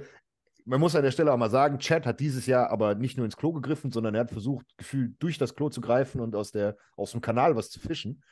man 0.65 0.81
muss 0.81 0.95
an 0.95 1.03
der 1.03 1.11
Stelle 1.11 1.33
auch 1.33 1.37
mal 1.37 1.51
sagen, 1.51 1.79
Chad 1.79 2.07
hat 2.07 2.21
dieses 2.21 2.47
Jahr 2.47 2.71
aber 2.71 2.95
nicht 2.95 3.17
nur 3.17 3.27
ins 3.27 3.37
Klo 3.37 3.53
gegriffen, 3.53 3.91
sondern 3.91 4.15
er 4.15 4.23
hat 4.23 4.31
versucht, 4.31 4.67
gefühlt 4.79 5.21
durch 5.23 5.37
das 5.37 5.55
Klo 5.55 5.69
zu 5.69 5.81
greifen 5.81 6.21
und 6.21 6.37
aus, 6.37 6.53
der, 6.53 6.77
aus 6.97 7.11
dem 7.11 7.21
Kanal 7.21 7.57
was 7.57 7.69
zu 7.71 7.81
fischen. 7.81 8.23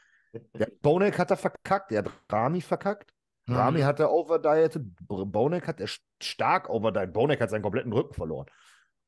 Der 0.54 0.70
Bonek 0.80 1.18
hat 1.18 1.30
er 1.30 1.36
verkackt, 1.36 1.90
der 1.90 2.04
hat 2.04 2.12
Rami 2.30 2.62
verkackt. 2.62 3.12
Mhm. 3.46 3.54
Rami 3.54 3.80
hat 3.80 4.00
er 4.00 4.10
overdietet, 4.12 4.82
Bonek 5.06 5.66
hat 5.66 5.80
er 5.80 5.88
st- 5.88 6.00
stark 6.22 6.70
overdietet. 6.70 7.12
Bonek 7.12 7.40
hat 7.40 7.50
seinen 7.50 7.62
kompletten 7.62 7.92
Rücken 7.92 8.14
verloren. 8.14 8.46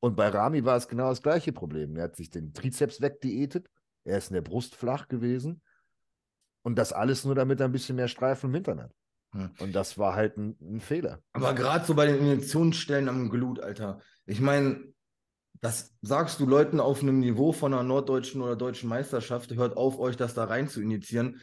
Und 0.01 0.15
bei 0.15 0.27
Rami 0.27 0.63
war 0.65 0.75
es 0.75 0.87
genau 0.87 1.09
das 1.09 1.23
gleiche 1.23 1.51
Problem. 1.51 1.95
Er 1.95 2.03
hat 2.03 2.15
sich 2.15 2.29
den 2.29 2.53
Trizeps 2.53 3.01
wegdiätet, 3.01 3.69
er 4.03 4.19
ist 4.19 4.29
in 4.29 4.35
der 4.35 4.41
Brust 4.41 4.75
flach 4.75 5.07
gewesen. 5.07 5.63
Und 6.65 6.77
das 6.77 6.93
alles 6.93 7.25
nur, 7.25 7.35
damit 7.35 7.59
er 7.59 7.67
ein 7.67 7.71
bisschen 7.71 7.95
mehr 7.95 8.07
Streifen 8.07 8.49
im 8.49 8.55
Hintern 8.55 8.81
hat. 8.81 8.91
Hm. 9.33 9.51
Und 9.59 9.75
das 9.75 9.99
war 9.99 10.15
halt 10.15 10.35
ein, 10.35 10.57
ein 10.59 10.81
Fehler. 10.81 11.19
Aber 11.33 11.53
gerade 11.53 11.85
so 11.85 11.93
bei 11.93 12.07
den 12.07 12.17
Injektionsstellen 12.17 13.07
am 13.07 13.29
Glut, 13.29 13.59
Alter. 13.59 13.99
Ich 14.25 14.41
meine, 14.41 14.83
das 15.61 15.95
sagst 16.01 16.39
du 16.39 16.47
Leuten 16.47 16.79
auf 16.79 17.03
einem 17.03 17.19
Niveau 17.19 17.51
von 17.51 17.71
einer 17.71 17.83
norddeutschen 17.83 18.41
oder 18.41 18.55
deutschen 18.55 18.89
Meisterschaft, 18.89 19.53
hört 19.53 19.77
auf, 19.77 19.99
euch 19.99 20.17
das 20.17 20.33
da 20.33 20.45
rein 20.45 20.67
zu 20.67 20.81
injizieren. 20.81 21.39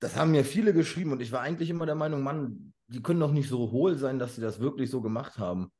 Das 0.00 0.16
haben 0.16 0.32
mir 0.32 0.44
viele 0.44 0.74
geschrieben 0.74 1.12
und 1.12 1.22
ich 1.22 1.30
war 1.30 1.40
eigentlich 1.40 1.70
immer 1.70 1.86
der 1.86 1.94
Meinung, 1.94 2.24
Mann, 2.24 2.72
die 2.88 3.00
können 3.00 3.20
doch 3.20 3.30
nicht 3.30 3.48
so 3.48 3.70
hohl 3.70 3.96
sein, 3.96 4.18
dass 4.18 4.34
sie 4.34 4.40
das 4.40 4.58
wirklich 4.58 4.90
so 4.90 5.00
gemacht 5.00 5.38
haben. 5.38 5.70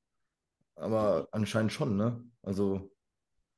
Aber 0.76 1.26
anscheinend 1.32 1.72
schon, 1.72 1.96
ne? 1.96 2.24
Also, 2.42 2.92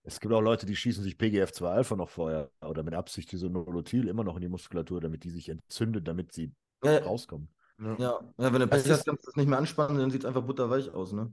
Es 0.03 0.19
gibt 0.21 0.33
auch 0.33 0.41
Leute, 0.41 0.67
die 0.67 0.77
schießen 0.77 1.03
sich 1.03 1.15
PGF2-Alpha 1.15 1.95
noch 1.95 2.09
vorher 2.09 2.51
oder 2.63 2.83
mit 2.83 2.95
Absicht 2.95 3.31
diese 3.33 3.49
Nolotil 3.51 4.09
immer 4.09 4.25
noch 4.25 4.37
in 4.37 4.43
die 4.43 4.49
Muskulatur, 4.49 5.01
damit 5.01 5.25
die 5.25 5.31
sich 5.31 5.49
entzündet, 5.49 6.09
damit 6.09 6.33
sie 6.33 6.53
ja, 6.83 6.99
rauskommen. 6.99 7.49
ja, 7.79 7.97
ja 7.99 8.21
wenn 8.37 8.53
du 8.55 8.67
Das 8.67 8.83
Pech 8.83 8.93
hast, 8.93 9.05
kannst 9.05 9.25
du 9.25 9.27
das 9.27 9.37
nicht 9.37 9.49
mehr 9.49 9.59
anspannen, 9.59 9.99
dann 9.99 10.11
sieht 10.11 10.23
es 10.23 10.27
einfach 10.27 10.43
butterweich 10.43 10.91
aus, 10.91 11.13
ne? 11.13 11.33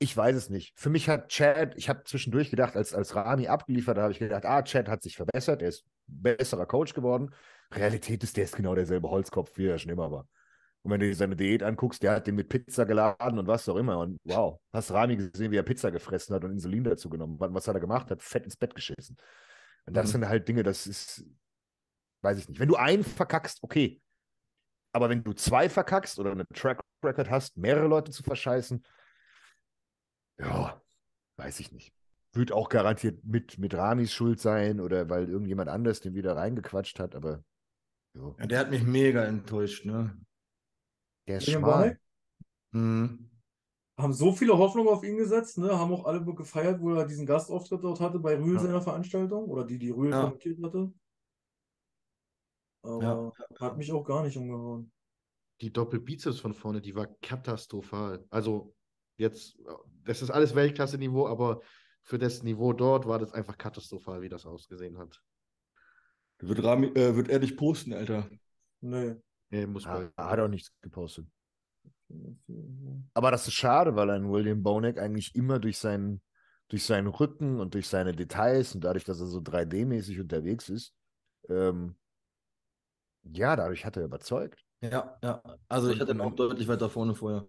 Ich 0.00 0.16
weiß 0.16 0.36
es 0.36 0.48
nicht. 0.48 0.72
Für 0.76 0.90
mich 0.90 1.08
hat 1.08 1.28
Chad, 1.28 1.74
ich 1.76 1.88
habe 1.88 2.04
zwischendurch 2.04 2.50
gedacht, 2.50 2.76
als, 2.76 2.94
als 2.94 3.16
Rami 3.16 3.48
abgeliefert 3.48 3.96
hat, 3.96 4.02
habe 4.02 4.12
ich 4.12 4.20
gedacht, 4.20 4.44
ah, 4.44 4.62
Chad 4.62 4.88
hat 4.88 5.02
sich 5.02 5.16
verbessert, 5.16 5.60
er 5.60 5.70
ist 5.70 5.84
besserer 6.06 6.66
Coach 6.66 6.94
geworden. 6.94 7.34
Realität 7.72 8.22
ist, 8.22 8.36
der 8.36 8.44
ist 8.44 8.54
genau 8.54 8.76
derselbe 8.76 9.10
Holzkopf, 9.10 9.58
wie 9.58 9.66
er 9.66 9.78
schon 9.78 9.90
immer 9.90 10.12
war. 10.12 10.28
Und 10.88 10.92
wenn 10.92 11.00
du 11.00 11.06
dir 11.06 11.14
seine 11.14 11.36
Diät 11.36 11.62
anguckst, 11.62 12.02
der 12.02 12.12
hat 12.12 12.26
den 12.26 12.34
mit 12.34 12.48
Pizza 12.48 12.86
geladen 12.86 13.38
und 13.38 13.46
was 13.46 13.68
auch 13.68 13.76
immer. 13.76 13.98
Und 13.98 14.18
wow, 14.24 14.58
hast 14.72 14.90
Rami 14.90 15.16
gesehen, 15.16 15.52
wie 15.52 15.56
er 15.56 15.62
Pizza 15.62 15.90
gefressen 15.90 16.34
hat 16.34 16.44
und 16.44 16.52
Insulin 16.52 16.82
dazu 16.84 17.10
genommen. 17.10 17.38
Was, 17.38 17.52
was 17.52 17.68
hat 17.68 17.76
er 17.76 17.80
gemacht? 17.80 18.10
Hat 18.10 18.22
fett 18.22 18.44
ins 18.44 18.56
Bett 18.56 18.74
geschissen. 18.74 19.16
Und 19.86 19.94
das 19.94 20.08
Mhm. 20.08 20.12
sind 20.12 20.28
halt 20.28 20.48
Dinge, 20.48 20.62
das 20.62 20.86
ist, 20.86 21.26
weiß 22.22 22.38
ich 22.38 22.48
nicht. 22.48 22.58
Wenn 22.58 22.68
du 22.68 22.76
einen 22.76 23.04
verkackst, 23.04 23.58
okay. 23.62 24.00
Aber 24.92 25.10
wenn 25.10 25.22
du 25.22 25.34
zwei 25.34 25.68
verkackst 25.68 26.18
oder 26.18 26.32
eine 26.32 26.46
Track 26.54 26.80
Record 27.04 27.30
hast, 27.30 27.58
mehrere 27.58 27.86
Leute 27.86 28.10
zu 28.12 28.22
verscheißen, 28.22 28.82
ja, 30.38 30.80
weiß 31.36 31.60
ich 31.60 31.72
nicht. 31.72 31.92
Wird 32.32 32.52
auch 32.52 32.68
garantiert 32.68 33.24
mit, 33.24 33.58
mit 33.58 33.74
Ramis 33.74 34.12
Schuld 34.12 34.40
sein 34.40 34.80
oder 34.80 35.10
weil 35.10 35.28
irgendjemand 35.28 35.68
anders 35.68 36.00
den 36.00 36.14
wieder 36.14 36.36
reingequatscht 36.36 36.98
hat, 36.98 37.14
aber 37.14 37.42
jo, 38.14 38.36
Ja, 38.38 38.46
der 38.46 38.58
hat 38.60 38.70
mich 38.70 38.82
mega 38.82 39.24
enttäuscht, 39.24 39.84
ne? 39.84 40.18
Der 41.28 41.38
ist 41.38 41.46
William 41.46 41.62
schmal. 41.62 42.00
Mhm. 42.72 43.30
Haben 43.98 44.12
so 44.12 44.32
viele 44.32 44.56
Hoffnungen 44.56 44.88
auf 44.88 45.02
ihn 45.02 45.16
gesetzt, 45.16 45.58
ne? 45.58 45.76
Haben 45.76 45.92
auch 45.92 46.04
alle 46.04 46.24
gefeiert, 46.24 46.80
wo 46.80 46.94
er 46.94 47.06
diesen 47.06 47.26
Gastauftritt 47.26 47.82
dort 47.82 48.00
hatte 48.00 48.18
bei 48.18 48.36
Rühl 48.36 48.54
Ja. 48.54 48.60
seiner 48.60 48.80
Veranstaltung 48.80 49.44
oder 49.46 49.64
die, 49.64 49.78
die 49.78 49.90
Rühl 49.90 50.10
Ja. 50.10 50.22
kommentiert 50.24 50.62
hatte. 50.62 50.92
Aber 52.82 53.32
hat 53.58 53.76
mich 53.76 53.92
auch 53.92 54.04
gar 54.04 54.22
nicht 54.22 54.36
umgehauen. 54.36 54.92
Die 55.60 55.72
Doppelbizeps 55.72 56.38
von 56.38 56.54
vorne, 56.54 56.80
die 56.80 56.94
war 56.94 57.06
katastrophal. 57.20 58.24
Also 58.30 58.74
jetzt, 59.16 59.58
das 60.04 60.22
ist 60.22 60.30
alles 60.30 60.54
Weltklasse-Niveau, 60.54 61.26
aber 61.26 61.60
für 62.02 62.18
das 62.18 62.44
Niveau 62.44 62.72
dort 62.72 63.06
war 63.06 63.18
das 63.18 63.32
einfach 63.32 63.58
katastrophal, 63.58 64.22
wie 64.22 64.28
das 64.28 64.46
ausgesehen 64.46 64.96
hat. 64.96 65.20
Wird, 66.38 66.62
Rami, 66.62 66.86
äh, 66.94 67.16
wird 67.16 67.28
er 67.28 67.40
nicht 67.40 67.56
posten, 67.56 67.92
Alter. 67.92 68.30
Nee. 68.80 69.16
Nee, 69.50 69.66
muss 69.66 69.86
Ah, 69.86 70.10
man. 70.16 70.28
hat 70.30 70.40
auch 70.40 70.48
nichts 70.48 70.72
gepostet. 70.80 71.26
Aber 73.14 73.30
das 73.30 73.46
ist 73.46 73.54
schade, 73.54 73.96
weil 73.96 74.10
ein 74.10 74.30
William 74.30 74.62
Bonek 74.62 74.98
eigentlich 74.98 75.34
immer 75.34 75.58
durch 75.58 75.78
seinen, 75.78 76.22
durch 76.68 76.84
seinen 76.84 77.06
Rücken 77.06 77.60
und 77.60 77.74
durch 77.74 77.88
seine 77.88 78.12
Details 78.12 78.74
und 78.74 78.82
dadurch, 78.84 79.04
dass 79.04 79.20
er 79.20 79.26
so 79.26 79.40
3D-mäßig 79.40 80.20
unterwegs 80.20 80.68
ist, 80.68 80.94
ähm, 81.48 81.96
ja, 83.24 83.56
dadurch 83.56 83.84
hat 83.84 83.96
er 83.96 84.04
überzeugt. 84.04 84.64
Ja, 84.80 85.18
ja. 85.22 85.42
Also 85.68 85.90
ich 85.90 86.00
hatte 86.00 86.12
ihn 86.12 86.20
auch 86.20 86.34
deutlich 86.34 86.68
weiter 86.68 86.88
vorne 86.88 87.14
vorher. 87.14 87.48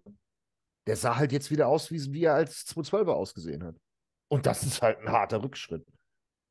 Der 0.86 0.96
sah 0.96 1.16
halt 1.16 1.32
jetzt 1.32 1.50
wieder 1.50 1.68
aus, 1.68 1.90
wie, 1.90 2.12
wie 2.12 2.24
er 2.24 2.34
als 2.34 2.66
212er 2.66 3.12
ausgesehen 3.12 3.62
hat. 3.64 3.76
Und 4.28 4.46
das 4.46 4.62
ist 4.62 4.82
halt 4.82 4.98
ein 4.98 5.08
harter 5.10 5.42
Rückschritt. 5.42 5.86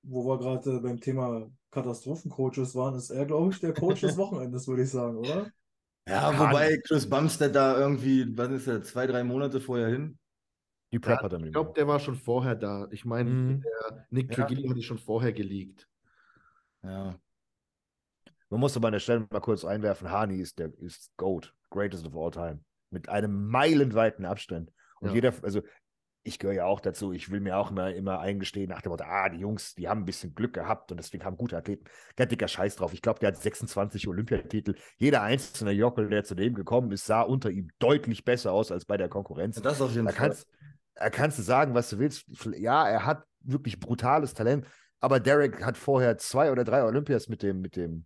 Wo 0.04 0.26
wir 0.26 0.38
gerade 0.39 0.80
beim 0.80 1.00
Thema 1.00 1.50
Katastrophencoaches 1.72 2.76
waren, 2.76 2.96
ist 2.96 3.10
er, 3.10 3.26
glaube 3.26 3.52
ich, 3.52 3.60
der 3.60 3.74
Coach 3.74 4.02
des 4.02 4.18
Wochenendes, 4.18 4.68
würde 4.68 4.84
ich 4.84 4.90
sagen, 4.90 5.18
oder? 5.18 5.52
Ja, 6.08 6.32
Kann. 6.32 6.50
wobei 6.50 6.78
Chris 6.88 7.08
Bumstead 7.08 7.54
da 7.54 7.78
irgendwie, 7.78 8.26
was 8.36 8.50
ist 8.50 8.68
er, 8.68 8.82
zwei, 8.82 9.06
drei 9.06 9.24
Monate 9.24 9.62
vorher 9.62 9.90
hin. 9.90 10.18
Die 10.92 10.98
Prep 11.00 11.18
Ja, 11.18 11.24
hat 11.24 11.34
er 11.34 11.44
ich 11.44 11.52
glaube, 11.52 11.74
der 11.76 11.88
war 11.88 12.00
schon 12.00 12.16
vorher 12.16 12.56
da. 12.56 12.88
Ich 12.92 13.06
meine, 13.06 13.30
Mhm. 13.30 13.62
der 13.62 14.08
Nick 14.10 14.30
Ja. 14.30 14.46
Trigilli 14.46 14.68
hatte 14.68 14.82
schon 14.82 14.98
vorher 14.98 15.34
geleakt. 15.34 15.88
Ja. 16.84 17.20
Man 18.50 18.60
muss 18.60 18.76
aber 18.76 18.88
an 18.88 18.94
der 18.94 19.00
Stelle 19.00 19.28
mal 19.30 19.40
kurz 19.42 19.64
einwerfen, 19.64 20.10
Hani 20.12 20.38
ist 20.40 20.58
der 20.58 20.74
ist 20.80 21.12
GOAT, 21.18 21.54
greatest 21.70 22.08
of 22.08 22.16
all 22.16 22.32
time. 22.32 22.62
Mit 22.90 23.08
einem 23.08 23.48
meilenweiten 23.48 24.26
Abstand. 24.26 24.72
Und 25.02 25.10
Ja. 25.10 25.14
jeder, 25.16 25.34
also 25.44 25.62
ich 26.24 26.38
gehöre 26.40 26.54
ja 26.56 26.66
auch 26.66 26.80
dazu, 26.82 27.14
ich 27.14 27.32
will 27.32 27.40
mir 27.40 27.58
auch 27.58 27.72
immer, 27.72 27.94
immer 27.94 28.20
eingestehen 28.20 28.70
nach 28.70 28.82
dem 28.82 28.92
Motto, 28.92 29.06
ah, 29.06 29.30
die 29.30 29.40
Jungs, 29.40 29.74
die 29.76 29.88
haben 29.88 30.02
ein 30.02 30.06
bisschen 30.06 30.36
Glück 30.36 30.54
gehabt 30.54 30.92
und 30.92 30.98
deswegen 30.98 31.24
haben 31.24 31.38
gute 31.38 31.58
Athleten. 31.58 31.86
Der 32.18 32.26
dicker 32.26 32.48
Scheiß 32.48 32.76
drauf. 32.76 32.94
Ich 32.94 33.02
glaube, 33.02 33.20
der 33.20 33.30
hat 33.30 33.38
26 33.42 34.08
Olympiatitel. 34.08 34.76
Jeder 34.98 35.22
einzelne 35.24 35.72
Jockel, 35.72 36.10
der 36.10 36.24
zu 36.24 36.36
dem 36.36 36.54
gekommen 36.54 36.92
ist, 36.92 37.06
sah 37.06 37.22
unter 37.22 37.50
ihm 37.50 37.70
deutlich 37.80 38.26
besser 38.26 38.52
aus 38.52 38.72
als 38.72 38.86
bei 38.86 38.98
der 38.98 39.10
Konkurrenz. 39.10 39.62
Das 39.62 39.82
auf 39.82 39.92
jeden 39.94 40.06
Da 40.08 40.12
Fall. 40.14 40.30
kannst, 40.30 40.48
da 40.96 41.10
kannst 41.10 41.40
du 41.40 41.44
sagen, 41.44 41.74
was 41.74 41.90
du 41.90 42.00
willst. 42.00 42.26
Ja, 42.58 42.88
er 42.88 43.06
hat 43.06 43.24
wirklich 43.42 43.80
brutales 43.80 44.34
Talent, 44.34 44.68
aber 45.00 45.20
Derek 45.20 45.64
hat 45.66 45.78
vorher 45.78 46.18
zwei 46.18 46.52
oder 46.52 46.66
drei 46.66 46.84
Olympias 46.84 47.30
mit 47.30 47.42
dem, 47.42 47.62
mit 47.62 47.76
dem, 47.78 48.06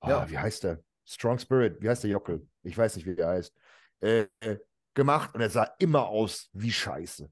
ah, 0.00 0.10
Ja. 0.10 0.30
wie 0.30 0.38
heißt 0.38 0.64
der? 0.64 0.82
Strong 1.04 1.38
Spirit, 1.38 1.80
wie 1.82 1.88
heißt 1.88 2.04
der 2.04 2.10
Jockel? 2.10 2.46
Ich 2.62 2.76
weiß 2.78 2.96
nicht, 2.96 3.06
wie 3.06 3.16
der 3.16 3.28
heißt. 3.28 3.52
Äh, 4.00 4.26
äh, 4.40 4.58
gemacht 4.94 5.34
und 5.34 5.40
er 5.40 5.50
sah 5.50 5.68
immer 5.78 6.06
aus 6.08 6.48
wie 6.52 6.72
Scheiße. 6.72 7.30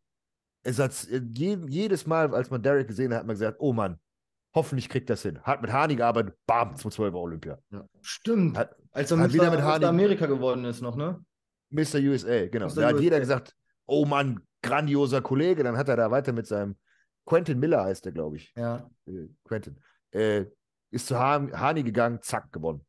es 0.65 0.79
hat 0.79 0.93
je, 1.37 1.59
jedes 1.69 2.07
Mal, 2.07 2.35
als 2.35 2.51
man 2.51 2.63
Derek 2.63 2.87
gesehen 2.89 3.13
hat, 3.13 3.21
hat 3.21 3.27
man 3.27 3.35
gesagt, 3.35 3.59
oh 3.61 3.73
Mann, 3.73 3.99
hoffentlich 4.55 4.89
kriegt 4.89 5.09
das 5.11 5.23
hin. 5.23 5.41
Hat 5.43 5.63
mit 5.63 5.73
Hani 5.73 5.97
gearbeitet, 5.97 6.37
bam, 6.47 6.77
zum 6.77 6.91
12 6.91 7.15
Olympia. 7.15 7.59
Stimmt. 8.01 8.57
Hat, 8.59 8.77
Als 8.93 9.11
er 9.11 9.19
hat 9.19 9.27
mit 9.27 9.35
wieder 9.35 9.51
mit 9.51 9.61
Hardy- 9.63 9.87
Amerika 9.87 10.27
geworden 10.27 10.65
ist 10.65 10.81
noch, 10.81 10.97
ne? 10.97 11.25
Mr. 11.71 11.99
USA, 11.99 12.47
genau. 12.47 12.67
Mr. 12.67 12.75
Da 12.81 12.87
hat 12.89 13.01
jeder 13.01 13.17
USA. 13.17 13.21
gesagt, 13.21 13.57
oh 13.87 14.05
Mann, 14.07 14.41
grandioser 14.63 15.21
Kollege. 15.23 15.63
Dann 15.63 15.77
hat 15.77 15.89
er 15.89 15.97
da 15.97 16.11
weiter 16.11 16.33
mit 16.33 16.47
seinem 16.47 16.77
Quentin 17.27 17.59
Miller 17.59 17.85
heißt 17.85 18.07
er, 18.07 18.13
glaube 18.13 18.37
ich. 18.37 18.53
Ja. 18.57 18.89
Äh, 19.07 19.29
Quentin. 19.45 19.79
Äh, 20.13 20.47
ist 20.91 21.07
zu 21.09 21.19
Han- 21.19 21.53
Hani 21.53 21.83
gegangen, 21.83 22.21
zack, 22.23 22.51
gewonnen. 22.53 22.85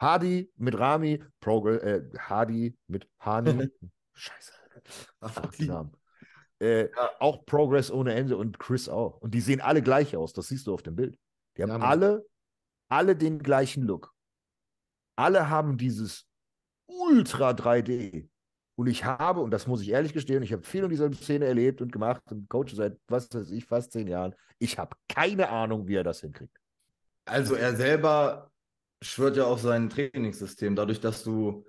Hardy 0.00 0.52
mit 0.56 0.78
Rami, 0.78 1.24
Progress, 1.40 1.82
äh, 1.82 2.02
Hardy 2.18 2.76
mit 2.86 3.08
Hani. 3.20 3.70
Scheiße. 4.18 4.52
Fuck 5.22 5.52
die 5.52 5.66
Namen. 5.66 5.92
Äh, 6.60 6.90
Ja. 6.94 7.10
Auch 7.20 7.46
Progress 7.46 7.90
ohne 7.90 8.14
Ende 8.14 8.36
und 8.36 8.58
Chris 8.58 8.88
auch. 8.88 9.20
Und 9.20 9.32
die 9.32 9.40
sehen 9.40 9.60
alle 9.60 9.82
gleich 9.82 10.16
aus, 10.16 10.32
das 10.32 10.48
siehst 10.48 10.66
du 10.66 10.74
auf 10.74 10.82
dem 10.82 10.96
Bild. 10.96 11.18
Die 11.56 11.62
haben 11.62 11.70
Ja, 11.70 11.78
alle, 11.78 12.26
alle 12.88 13.16
den 13.16 13.38
gleichen 13.38 13.84
Look. 13.84 14.12
Alle 15.16 15.48
haben 15.48 15.78
dieses 15.78 16.26
Ultra 16.86 17.50
3D. 17.50 18.28
Und 18.76 18.86
ich 18.86 19.04
habe, 19.04 19.40
und 19.40 19.50
das 19.50 19.66
muss 19.66 19.82
ich 19.82 19.88
ehrlich 19.88 20.12
gestehen, 20.12 20.42
ich 20.42 20.52
habe 20.52 20.62
viel 20.62 20.84
in 20.84 20.90
dieser 20.90 21.12
Szene 21.12 21.46
erlebt 21.46 21.80
und 21.82 21.90
gemacht 21.92 22.22
und 22.30 22.48
coache 22.48 22.74
seit, 22.74 22.96
was 23.08 23.28
weiß 23.32 23.50
ich, 23.50 23.64
fast 23.64 23.90
zehn 23.92 24.06
Jahren. 24.06 24.34
Ich 24.58 24.78
habe 24.78 24.96
keine 25.08 25.48
Ahnung, 25.48 25.88
wie 25.88 25.96
er 25.96 26.04
das 26.04 26.20
hinkriegt. 26.20 26.56
Also 27.24 27.56
er 27.56 27.74
selber 27.76 28.50
schwört 29.02 29.36
ja 29.36 29.44
auf 29.44 29.60
sein 29.60 29.90
Trainingssystem, 29.90 30.76
dadurch, 30.76 31.00
dass 31.00 31.24
du 31.24 31.66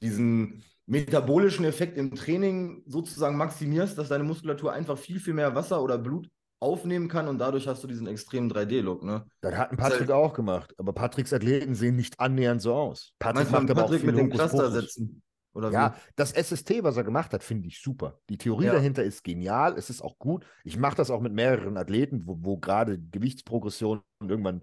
diesen 0.00 0.64
metabolischen 0.88 1.64
Effekt 1.64 1.98
im 1.98 2.14
Training 2.14 2.82
sozusagen 2.86 3.36
maximierst, 3.36 3.96
dass 3.98 4.08
deine 4.08 4.24
Muskulatur 4.24 4.72
einfach 4.72 4.96
viel, 4.98 5.20
viel 5.20 5.34
mehr 5.34 5.54
Wasser 5.54 5.82
oder 5.82 5.98
Blut 5.98 6.28
aufnehmen 6.60 7.06
kann 7.08 7.28
und 7.28 7.38
dadurch 7.38 7.68
hast 7.68 7.84
du 7.84 7.86
diesen 7.86 8.06
extremen 8.08 8.50
3D-Look, 8.50 9.04
ne? 9.04 9.24
Das 9.42 9.54
hat 9.54 9.70
ein 9.70 9.76
Patrick 9.76 10.10
auch 10.10 10.32
gemacht. 10.32 10.74
Aber 10.78 10.92
Patricks 10.92 11.32
Athleten 11.32 11.74
sehen 11.74 11.94
nicht 11.94 12.18
annähernd 12.18 12.60
so 12.62 12.74
aus. 12.74 13.12
Patrick 13.18 13.50
macht 13.50 13.70
aber 13.70 13.82
auch 13.82 13.86
Patrick 13.86 14.00
viel 14.00 14.10
mit 14.10 14.18
dem. 14.18 14.30
Cluster 14.30 14.70
setzen? 14.72 15.22
Oder 15.54 15.70
Ja, 15.70 15.94
wie? 15.94 16.12
das 16.16 16.32
SST, 16.32 16.82
was 16.82 16.96
er 16.96 17.04
gemacht 17.04 17.32
hat, 17.32 17.44
finde 17.44 17.68
ich 17.68 17.80
super. 17.80 18.20
Die 18.28 18.38
Theorie 18.38 18.66
Ja. 18.66 18.72
dahinter 18.72 19.04
ist 19.04 19.22
genial. 19.22 19.76
Es 19.76 19.90
ist 19.90 20.02
auch 20.02 20.18
gut. 20.18 20.44
Ich 20.64 20.76
mache 20.76 20.96
das 20.96 21.10
auch 21.10 21.20
mit 21.20 21.32
mehreren 21.32 21.76
Athleten, 21.76 22.22
wo, 22.26 22.36
wo 22.40 22.56
gerade 22.58 22.98
Gewichtsprogression 22.98 24.00
und 24.20 24.30
irgendwann, 24.30 24.62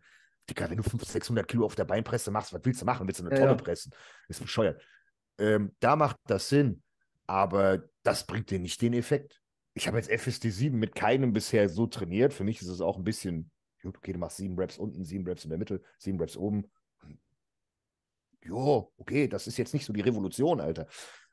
Digga, 0.50 0.70
wenn 0.70 0.78
du 0.78 0.84
500, 0.84 1.08
600 1.10 1.48
Kilo 1.48 1.66
auf 1.66 1.76
der 1.76 1.86
Beinpresse 1.86 2.30
machst, 2.30 2.54
was 2.54 2.62
willst 2.64 2.82
du 2.82 2.86
machen? 2.86 3.08
Willst 3.08 3.20
du 3.20 3.26
eine 3.26 3.34
Ja, 3.34 3.40
Tonne 3.40 3.52
ja. 3.52 3.58
pressen? 3.58 3.92
Ist 4.28 4.42
bescheuert. 4.42 4.82
Ähm, 5.38 5.76
da 5.80 5.96
macht 5.96 6.18
das 6.28 6.50
Sinn, 6.50 6.82
aber 7.28 7.84
das 8.04 8.26
bringt 8.26 8.50
dir 8.52 8.60
nicht 8.60 8.82
den 8.82 8.94
Effekt. 8.94 9.42
Ich 9.74 9.88
habe 9.88 9.98
jetzt 9.98 10.10
FST7 10.10 10.72
mit 10.72 10.96
keinem 10.96 11.34
bisher 11.34 11.68
so 11.70 11.88
trainiert. 11.88 12.34
Für 12.34 12.44
mich 12.44 12.62
ist 12.62 12.70
es 12.70 12.82
auch 12.82 12.98
ein 12.98 13.04
bisschen, 13.04 13.52
gut, 13.82 13.98
okay, 13.98 14.14
du 14.14 14.20
machst 14.20 14.38
sieben 14.38 14.58
Reps 14.58 14.78
unten, 14.78 15.04
sieben 15.04 15.28
Reps 15.28 15.44
in 15.44 15.50
der 15.50 15.60
Mitte, 15.60 15.82
sieben 15.98 16.20
Reps 16.20 16.38
oben. 16.38 16.72
Jo, 18.42 18.94
okay, 18.98 19.28
das 19.28 19.48
ist 19.48 19.58
jetzt 19.58 19.74
nicht 19.74 19.86
so 19.86 19.92
die 19.92 20.02
Revolution, 20.02 20.62
Alter. 20.62 20.88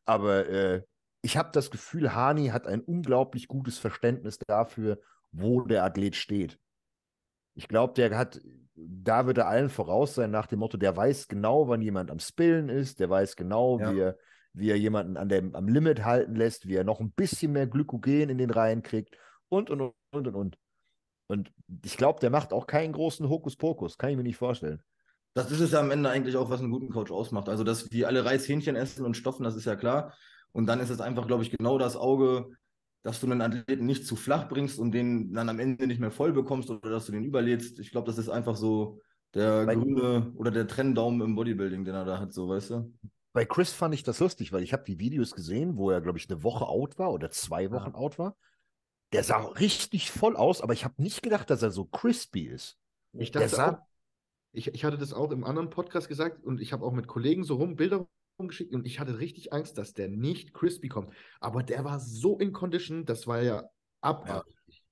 Aber 0.05 0.49
äh, 0.49 0.83
ich 1.21 1.37
habe 1.37 1.51
das 1.53 1.71
Gefühl, 1.71 2.15
Hani 2.15 2.49
hat 2.49 2.67
ein 2.67 2.81
unglaublich 2.81 3.47
gutes 3.47 3.79
Verständnis 3.79 4.39
dafür, 4.39 5.01
wo 5.31 5.61
der 5.63 5.85
Athlet 5.85 6.17
steht. 6.17 6.59
Ich 7.55 7.69
glaube, 7.69 7.95
der 7.95 8.17
hat, 8.17 8.41
da 8.75 9.27
wird 9.27 9.39
er 9.39 9.49
allen 9.49 9.69
voraus 9.69 10.15
sein 10.15 10.31
nach 10.31 10.47
dem 10.47 10.61
Motto, 10.61 10.77
der 10.77 10.97
weiß 10.97 11.29
genau, 11.29 11.69
wann 11.69 11.83
jemand 11.83 12.11
am 12.11 12.19
Spillen 12.19 12.69
ist, 12.69 13.01
der 13.01 13.11
weiß 13.11 13.37
genau, 13.37 13.79
Ja. 13.79 13.93
wie, 13.93 14.01
er, 14.01 14.17
wie 14.55 14.71
er 14.71 14.79
jemanden 14.79 15.17
an 15.17 15.29
dem, 15.29 15.55
am 15.55 15.69
Limit 15.69 16.05
halten 16.05 16.35
lässt, 16.35 16.67
wie 16.69 16.75
er 16.77 16.85
noch 16.85 17.01
ein 17.01 17.13
bisschen 17.13 17.53
mehr 17.53 17.67
Glykogen 17.67 18.31
in 18.31 18.39
den 18.39 18.51
Reihen 18.51 18.83
kriegt 18.83 19.17
und, 19.49 19.71
und, 19.71 19.81
und, 19.81 19.95
und, 20.13 20.27
und. 20.29 20.35
Und, 20.35 20.59
und 21.29 21.53
ich 21.85 21.97
glaube, 21.97 22.21
der 22.21 22.31
macht 22.31 22.53
auch 22.53 22.67
keinen 22.67 22.93
großen 22.93 23.29
Hokuspokus, 23.29 23.97
kann 23.97 24.11
ich 24.11 24.17
mir 24.17 24.23
nicht 24.23 24.37
vorstellen. 24.37 24.83
Das 25.35 25.51
ist 25.51 25.61
es 25.61 25.73
ja 25.73 25.81
am 25.81 25.91
Ende 25.91 26.11
eigentlich 26.11 26.37
auch, 26.37 26.51
was 26.51 26.61
einen 26.61 26.71
guten 26.71 26.91
Coach 26.91 27.11
ausmacht. 27.11 27.49
Also, 27.49 27.65
dass 27.65 27.91
wir 27.91 28.07
alle 28.07 28.25
Reishähnchen 28.25 28.77
essen 28.77 29.05
und 29.07 29.17
stoffen, 29.17 29.45
das 29.45 29.57
ist 29.57 29.65
ja 29.65 29.77
klar. 29.77 30.15
Und 30.53 30.67
dann 30.67 30.81
ist 30.81 30.91
es 30.91 31.01
einfach, 31.01 31.27
glaube 31.27 31.43
ich, 31.43 31.51
genau 31.51 31.79
das 31.79 31.97
Auge, 31.97 32.51
dass 33.03 33.21
du 33.21 33.27
einen 33.27 33.41
Athleten 33.41 33.87
nicht 33.87 34.07
zu 34.07 34.17
flach 34.17 34.49
bringst 34.49 34.79
und 34.79 34.93
den 34.93 35.33
dann 35.33 35.49
am 35.49 35.59
Ende 35.59 35.87
nicht 35.87 36.01
mehr 36.01 36.11
voll 36.11 36.33
bekommst 36.33 36.71
oder 36.71 36.91
dass 36.91 37.07
du 37.07 37.13
den 37.13 37.25
überlädst. 37.25 37.79
Ich 37.79 37.91
glaube, 37.91 38.07
das 38.07 38.19
ist 38.19 38.29
einfach 38.29 38.57
so 38.57 39.01
der 39.35 39.67
Weil- 39.67 39.77
grüne 39.77 40.33
oder 40.37 40.51
der 40.51 40.67
Trenndaumen 40.67 41.21
im 41.23 41.35
Bodybuilding, 41.35 41.85
den 41.85 41.95
er 41.95 42.05
da 42.05 42.19
hat, 42.21 42.33
so, 42.33 42.49
weißt 42.49 42.71
du? 42.71 42.93
Bei 43.33 43.45
Chris 43.47 43.73
fand 43.73 43.95
ich 43.95 44.03
das 44.03 44.21
lustig, 44.21 44.53
weil 44.53 44.63
ich 44.63 44.73
habe 44.75 44.85
die 44.85 44.99
Videos 44.99 45.33
gesehen, 45.35 45.77
wo 45.79 45.91
er, 45.91 46.03
glaube 46.03 46.19
ich, 46.19 46.29
eine 46.31 46.43
Woche 46.43 46.67
out 46.67 46.99
war 46.99 47.13
oder 47.13 47.31
zwei 47.31 47.71
Wochen 47.71 47.95
out 47.95 48.19
war. 48.19 48.37
Der 49.13 49.25
sah 49.25 49.39
richtig 49.43 50.11
voll 50.11 50.37
aus, 50.37 50.61
aber 50.61 50.75
ich 50.75 50.85
habe 50.85 51.01
nicht 51.03 51.23
gedacht, 51.23 51.49
dass 51.51 51.63
er 51.63 51.71
so 51.71 51.87
crispy 51.87 52.43
ist. 52.43 52.79
Ich 53.15 53.31
Der 53.31 53.43
dachte 53.43 53.57
sah- 53.57 53.73
auch, 53.73 53.79
ich, 54.53 54.69
ich 54.75 54.85
hatte 54.85 54.99
das 54.99 55.15
auch 55.15 55.31
im 55.31 55.45
anderen 55.45 55.71
Podcast 55.71 56.09
gesagt 56.09 56.45
und 56.45 56.61
ich 56.61 56.75
habe 56.75 56.85
auch 56.85 56.93
mit 56.93 57.07
Kollegen 57.07 57.43
so 57.43 57.57
rum 57.57 57.75
Bilder 57.75 58.07
rumgeschickt 58.39 58.75
und 58.75 58.87
ich 58.87 59.01
hatte 59.01 59.19
richtig 59.19 59.53
Angst, 59.53 59.79
dass 59.79 59.93
der 59.93 60.09
nicht 60.09 60.53
crispy 60.55 60.89
kommt. 60.89 61.13
Aber 61.41 61.63
der 61.63 61.85
war 61.85 62.01
so 62.01 62.39
in 62.39 62.53
Condition, 62.53 63.05
das 63.05 63.27
war 63.27 63.43
ja 63.43 63.65
abartig. 64.01 64.85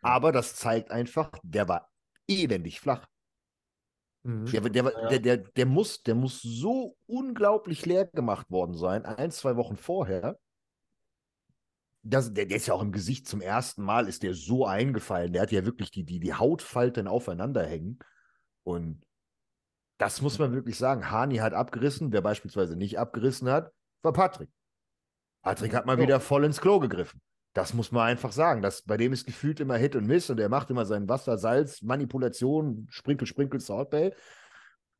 Aber 0.00 0.32
das 0.32 0.56
zeigt 0.56 0.90
einfach, 0.90 1.30
der 1.42 1.68
war 1.68 1.90
elendig 2.26 2.80
flach. 2.80 3.06
Mhm. 4.24 4.46
Der, 4.46 4.60
der, 4.60 4.82
der, 5.08 5.18
der, 5.18 5.36
der, 5.38 5.66
muss, 5.66 6.02
der 6.02 6.14
muss 6.14 6.40
so 6.42 6.96
unglaublich 7.06 7.86
leer 7.86 8.06
gemacht 8.06 8.50
worden 8.50 8.74
sein, 8.74 9.04
ein, 9.04 9.30
zwei 9.30 9.56
Wochen 9.56 9.76
vorher. 9.76 10.38
Das, 12.04 12.32
der, 12.32 12.46
der 12.46 12.56
ist 12.56 12.66
ja 12.66 12.74
auch 12.74 12.82
im 12.82 12.92
Gesicht 12.92 13.28
zum 13.28 13.40
ersten 13.40 13.82
Mal, 13.82 14.08
ist 14.08 14.22
der 14.22 14.34
so 14.34 14.66
eingefallen. 14.66 15.32
Der 15.32 15.42
hat 15.42 15.52
ja 15.52 15.64
wirklich 15.64 15.90
die, 15.90 16.04
die, 16.04 16.18
die 16.18 16.34
Hautfalten 16.34 17.06
aufeinander 17.06 17.64
hängen. 17.64 17.98
Und 18.64 19.04
das 20.02 20.20
muss 20.20 20.40
man 20.40 20.52
wirklich 20.52 20.76
sagen. 20.76 21.12
Hani 21.12 21.36
hat 21.36 21.54
abgerissen. 21.54 22.10
Wer 22.10 22.22
beispielsweise 22.22 22.74
nicht 22.74 22.98
abgerissen 22.98 23.48
hat, 23.48 23.72
war 24.02 24.12
Patrick. 24.12 24.50
Patrick 25.42 25.72
hat 25.74 25.86
mal 25.86 25.96
wieder 25.96 26.18
voll 26.18 26.44
ins 26.44 26.60
Klo 26.60 26.80
gegriffen. 26.80 27.20
Das 27.52 27.72
muss 27.72 27.92
man 27.92 28.08
einfach 28.08 28.32
sagen. 28.32 28.62
Das, 28.62 28.82
bei 28.82 28.96
dem 28.96 29.12
ist 29.12 29.26
gefühlt 29.26 29.60
immer 29.60 29.76
Hit 29.76 29.94
und 29.94 30.08
Miss 30.08 30.28
und 30.28 30.40
er 30.40 30.48
macht 30.48 30.70
immer 30.70 30.86
sein 30.86 31.08
Wasser, 31.08 31.38
Salz, 31.38 31.82
Manipulation, 31.82 32.88
Sprinkel, 32.90 33.28
Sprinkel, 33.28 33.60
Salt 33.60 33.90
Bay 33.90 34.12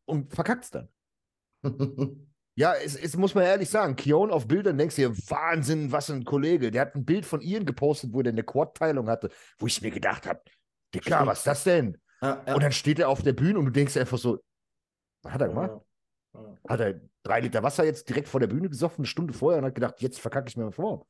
und 0.04 0.32
verkackt 0.32 0.64
es 0.64 0.70
dann. 0.70 0.88
Ja, 2.54 2.74
es, 2.74 2.96
es 2.96 3.16
muss 3.16 3.34
man 3.34 3.44
ehrlich 3.44 3.70
sagen. 3.70 3.96
Kion 3.96 4.30
auf 4.30 4.46
Bildern 4.46 4.76
denkst 4.76 4.96
du 4.96 5.08
dir, 5.08 5.16
Wahnsinn, 5.30 5.90
was 5.90 6.10
ein 6.10 6.26
Kollege. 6.26 6.70
Der 6.70 6.82
hat 6.82 6.94
ein 6.94 7.06
Bild 7.06 7.24
von 7.24 7.40
Ian 7.40 7.64
gepostet, 7.64 8.12
wo 8.12 8.20
der 8.20 8.34
eine 8.34 8.42
Quad-Teilung 8.42 9.08
hatte, 9.08 9.30
wo 9.58 9.66
ich 9.66 9.80
mir 9.80 9.90
gedacht 9.90 10.26
habe, 10.26 10.42
Dicker, 10.94 11.26
was 11.26 11.38
ist 11.38 11.46
das 11.46 11.64
denn? 11.64 11.96
Ja, 12.20 12.44
ja. 12.46 12.54
Und 12.54 12.62
dann 12.62 12.72
steht 12.72 12.98
er 12.98 13.08
auf 13.08 13.22
der 13.22 13.32
Bühne 13.32 13.58
und 13.58 13.64
du 13.64 13.70
denkst 13.70 13.96
einfach 13.96 14.18
so, 14.18 14.38
was 15.22 15.32
hat 15.32 15.40
er 15.40 15.48
gemacht? 15.48 15.70
Ja, 16.34 16.40
ja. 16.40 16.58
Hat 16.68 16.80
er 16.80 17.00
drei 17.22 17.40
Liter 17.40 17.62
Wasser 17.62 17.84
jetzt 17.84 18.08
direkt 18.08 18.28
vor 18.28 18.40
der 18.40 18.46
Bühne 18.46 18.68
gesoffen, 18.68 19.00
eine 19.00 19.06
Stunde 19.06 19.32
vorher 19.32 19.58
und 19.58 19.66
hat 19.66 19.74
gedacht, 19.74 20.00
jetzt 20.00 20.20
verkacke 20.20 20.48
ich 20.48 20.56
mir 20.56 20.64
mal 20.64 20.72
vor. 20.72 21.06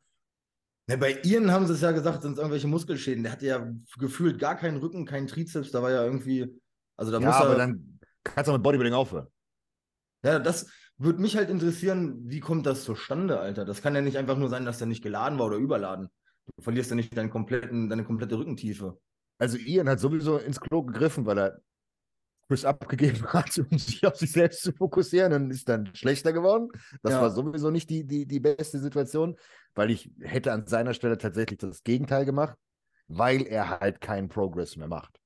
Ja, 0.88 0.96
bei 0.96 1.20
Ian 1.22 1.50
haben 1.50 1.66
sie 1.66 1.74
es 1.74 1.80
ja 1.80 1.92
gesagt, 1.92 2.22
sind 2.22 2.32
es 2.32 2.38
irgendwelche 2.38 2.66
Muskelschäden. 2.66 3.22
Der 3.22 3.32
hatte 3.32 3.46
ja 3.46 3.72
gefühlt 3.98 4.38
gar 4.38 4.56
keinen 4.56 4.78
Rücken, 4.78 5.06
keinen 5.06 5.28
Trizeps. 5.28 5.70
Da 5.70 5.82
war 5.82 5.90
ja 5.90 6.04
irgendwie. 6.04 6.60
Also 6.96 7.12
da 7.12 7.20
ja, 7.20 7.26
muss 7.26 7.36
aber 7.36 7.52
er. 7.52 7.58
dann 7.58 8.00
kannst 8.24 8.48
du 8.48 8.52
mit 8.52 8.62
Bodybuilding 8.62 8.94
aufhören. 8.94 9.28
Ja, 10.24 10.38
das 10.38 10.68
würde 10.98 11.20
mich 11.20 11.36
halt 11.36 11.50
interessieren, 11.50 12.18
wie 12.28 12.40
kommt 12.40 12.66
das 12.66 12.84
zustande, 12.84 13.40
Alter? 13.40 13.64
Das 13.64 13.80
kann 13.80 13.94
ja 13.94 14.00
nicht 14.00 14.18
einfach 14.18 14.36
nur 14.36 14.48
sein, 14.48 14.64
dass 14.64 14.78
der 14.78 14.86
nicht 14.86 15.02
geladen 15.02 15.38
war 15.38 15.46
oder 15.46 15.56
überladen. 15.56 16.08
Du 16.56 16.62
verlierst 16.62 16.90
ja 16.90 16.96
nicht 16.96 17.16
deinen 17.16 17.30
kompletten, 17.30 17.88
deine 17.88 18.04
komplette 18.04 18.36
Rückentiefe. 18.36 18.98
Also 19.38 19.56
Ian 19.58 19.88
hat 19.88 20.00
sowieso 20.00 20.38
ins 20.38 20.60
Klo 20.60 20.82
gegriffen, 20.82 21.26
weil 21.26 21.38
er 21.38 21.60
Chris 22.52 22.66
abgegeben 22.66 23.24
hat, 23.32 23.58
um 23.58 23.78
sich 23.78 24.06
auf 24.06 24.16
sich 24.16 24.30
selbst 24.32 24.62
zu 24.62 24.72
fokussieren 24.72 25.32
und 25.32 25.50
ist 25.50 25.66
dann 25.70 25.94
schlechter 25.94 26.34
geworden. 26.34 26.68
Das 27.02 27.14
Ja. 27.14 27.22
war 27.22 27.30
sowieso 27.30 27.70
nicht 27.70 27.88
die, 27.88 28.04
die, 28.06 28.26
die 28.26 28.40
beste 28.40 28.78
Situation, 28.78 29.36
weil 29.74 29.90
ich 29.90 30.10
hätte 30.20 30.52
an 30.52 30.66
seiner 30.66 30.92
Stelle 30.92 31.16
tatsächlich 31.16 31.58
das 31.58 31.82
Gegenteil 31.82 32.26
gemacht, 32.26 32.58
weil 33.08 33.46
er 33.46 33.80
halt 33.80 34.02
keinen 34.02 34.28
Progress 34.28 34.76
mehr 34.76 34.86
macht. 34.88 35.18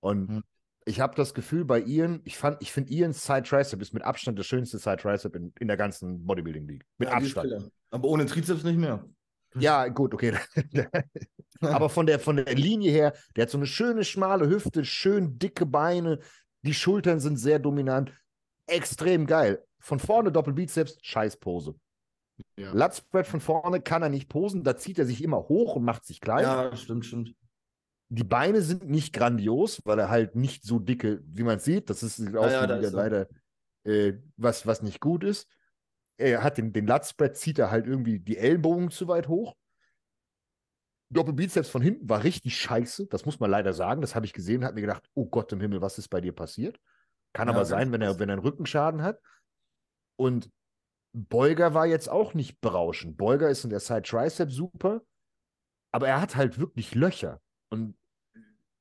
Und 0.00 0.28
Hm. 0.28 0.42
ich 0.84 0.98
habe 0.98 1.14
das 1.14 1.32
Gefühl 1.32 1.64
bei 1.64 1.80
Ian, 1.80 2.22
ich 2.24 2.36
fand, 2.36 2.60
ich 2.60 2.72
finde 2.72 2.92
Ians 2.92 3.24
Side 3.24 3.44
Tricep 3.44 3.80
ist 3.80 3.94
mit 3.94 4.02
Abstand 4.02 4.36
das 4.36 4.46
schönste 4.46 4.78
Side 4.78 4.96
Tricep 4.96 5.36
in, 5.36 5.52
in 5.60 5.68
der 5.68 5.76
ganzen 5.76 6.26
Bodybuilding 6.26 6.66
League. 6.66 6.84
Mit 6.98 7.08
Ja, 7.08 7.14
Abstand. 7.14 7.70
Aber 7.90 8.08
ohne 8.08 8.26
Trizeps 8.26 8.64
nicht 8.64 8.78
mehr. 8.78 9.04
Ja, 9.58 9.88
gut, 9.88 10.12
okay. 10.12 10.34
Aber 11.62 11.88
von 11.88 12.06
der, 12.06 12.20
von 12.20 12.36
der 12.36 12.54
Linie 12.54 12.92
her, 12.92 13.14
der 13.34 13.42
hat 13.42 13.50
so 13.50 13.58
eine 13.58 13.66
schöne, 13.66 14.04
schmale 14.04 14.48
Hüfte, 14.48 14.84
schön 14.84 15.38
dicke 15.38 15.66
Beine, 15.66 16.18
die 16.62 16.74
Schultern 16.74 17.20
sind 17.20 17.36
sehr 17.36 17.58
dominant. 17.58 18.12
Extrem 18.66 19.26
geil. 19.26 19.64
Von 19.78 19.98
vorne 19.98 20.32
Doppelbizeps, 20.32 20.98
Scheißpose. 21.02 21.74
Ja. 22.56 22.72
Latspread 22.72 23.26
von 23.26 23.40
vorne 23.40 23.80
kann 23.80 24.02
er 24.02 24.08
nicht 24.08 24.28
posen, 24.28 24.62
da 24.62 24.76
zieht 24.76 24.98
er 24.98 25.06
sich 25.06 25.22
immer 25.22 25.48
hoch 25.48 25.76
und 25.76 25.84
macht 25.84 26.04
sich 26.04 26.20
klein. 26.20 26.42
Ja, 26.42 26.76
stimmt, 26.76 27.06
stimmt. 27.06 27.34
Die 28.10 28.24
Beine 28.24 28.62
sind 28.62 28.88
nicht 28.88 29.12
grandios, 29.12 29.82
weil 29.84 29.98
er 29.98 30.08
halt 30.08 30.34
nicht 30.34 30.64
so 30.64 30.78
dicke, 30.78 31.20
wie 31.24 31.42
man 31.42 31.58
sieht. 31.58 31.90
Das 31.90 32.02
ist 32.02 32.20
auch 32.34 32.50
ja, 32.50 32.62
wieder 32.62 32.80
er. 32.80 32.90
leider 32.90 33.28
äh, 33.84 34.14
was, 34.36 34.66
was 34.66 34.82
nicht 34.82 35.00
gut 35.00 35.24
ist. 35.24 35.46
Er 36.16 36.42
hat 36.42 36.58
den, 36.58 36.72
den 36.72 36.86
Latspread, 36.86 37.36
zieht 37.36 37.58
er 37.58 37.70
halt 37.70 37.86
irgendwie 37.86 38.18
die 38.18 38.38
Ellbogen 38.38 38.90
zu 38.90 39.08
weit 39.08 39.28
hoch. 39.28 39.54
Doppelbizeps 41.10 41.68
von 41.68 41.82
hinten 41.82 42.08
war 42.08 42.22
richtig 42.22 42.58
scheiße. 42.58 43.06
Das 43.06 43.24
muss 43.24 43.40
man 43.40 43.50
leider 43.50 43.72
sagen. 43.72 44.00
Das 44.00 44.14
habe 44.14 44.26
ich 44.26 44.32
gesehen 44.32 44.64
habe 44.64 44.74
mir 44.74 44.82
gedacht, 44.82 45.08
oh 45.14 45.26
Gott 45.26 45.52
im 45.52 45.60
Himmel, 45.60 45.80
was 45.80 45.98
ist 45.98 46.08
bei 46.08 46.20
dir 46.20 46.32
passiert? 46.32 46.78
Kann 47.32 47.48
Ja, 47.48 47.54
aber 47.54 47.64
sein, 47.64 47.92
wenn 47.92 48.02
er, 48.02 48.18
wenn 48.18 48.28
er 48.28 48.34
einen 48.34 48.42
Rückenschaden 48.42 49.02
hat. 49.02 49.20
Und 50.16 50.50
Beuger 51.12 51.74
war 51.74 51.86
jetzt 51.86 52.08
auch 52.08 52.34
nicht 52.34 52.60
berauschend. 52.60 53.16
Beuger 53.16 53.48
ist 53.48 53.64
in 53.64 53.70
der 53.70 53.80
Side 53.80 54.02
Tricep 54.02 54.50
super, 54.50 55.02
aber 55.90 56.08
er 56.08 56.20
hat 56.20 56.36
halt 56.36 56.58
wirklich 56.58 56.94
Löcher. 56.94 57.40
Und 57.70 57.96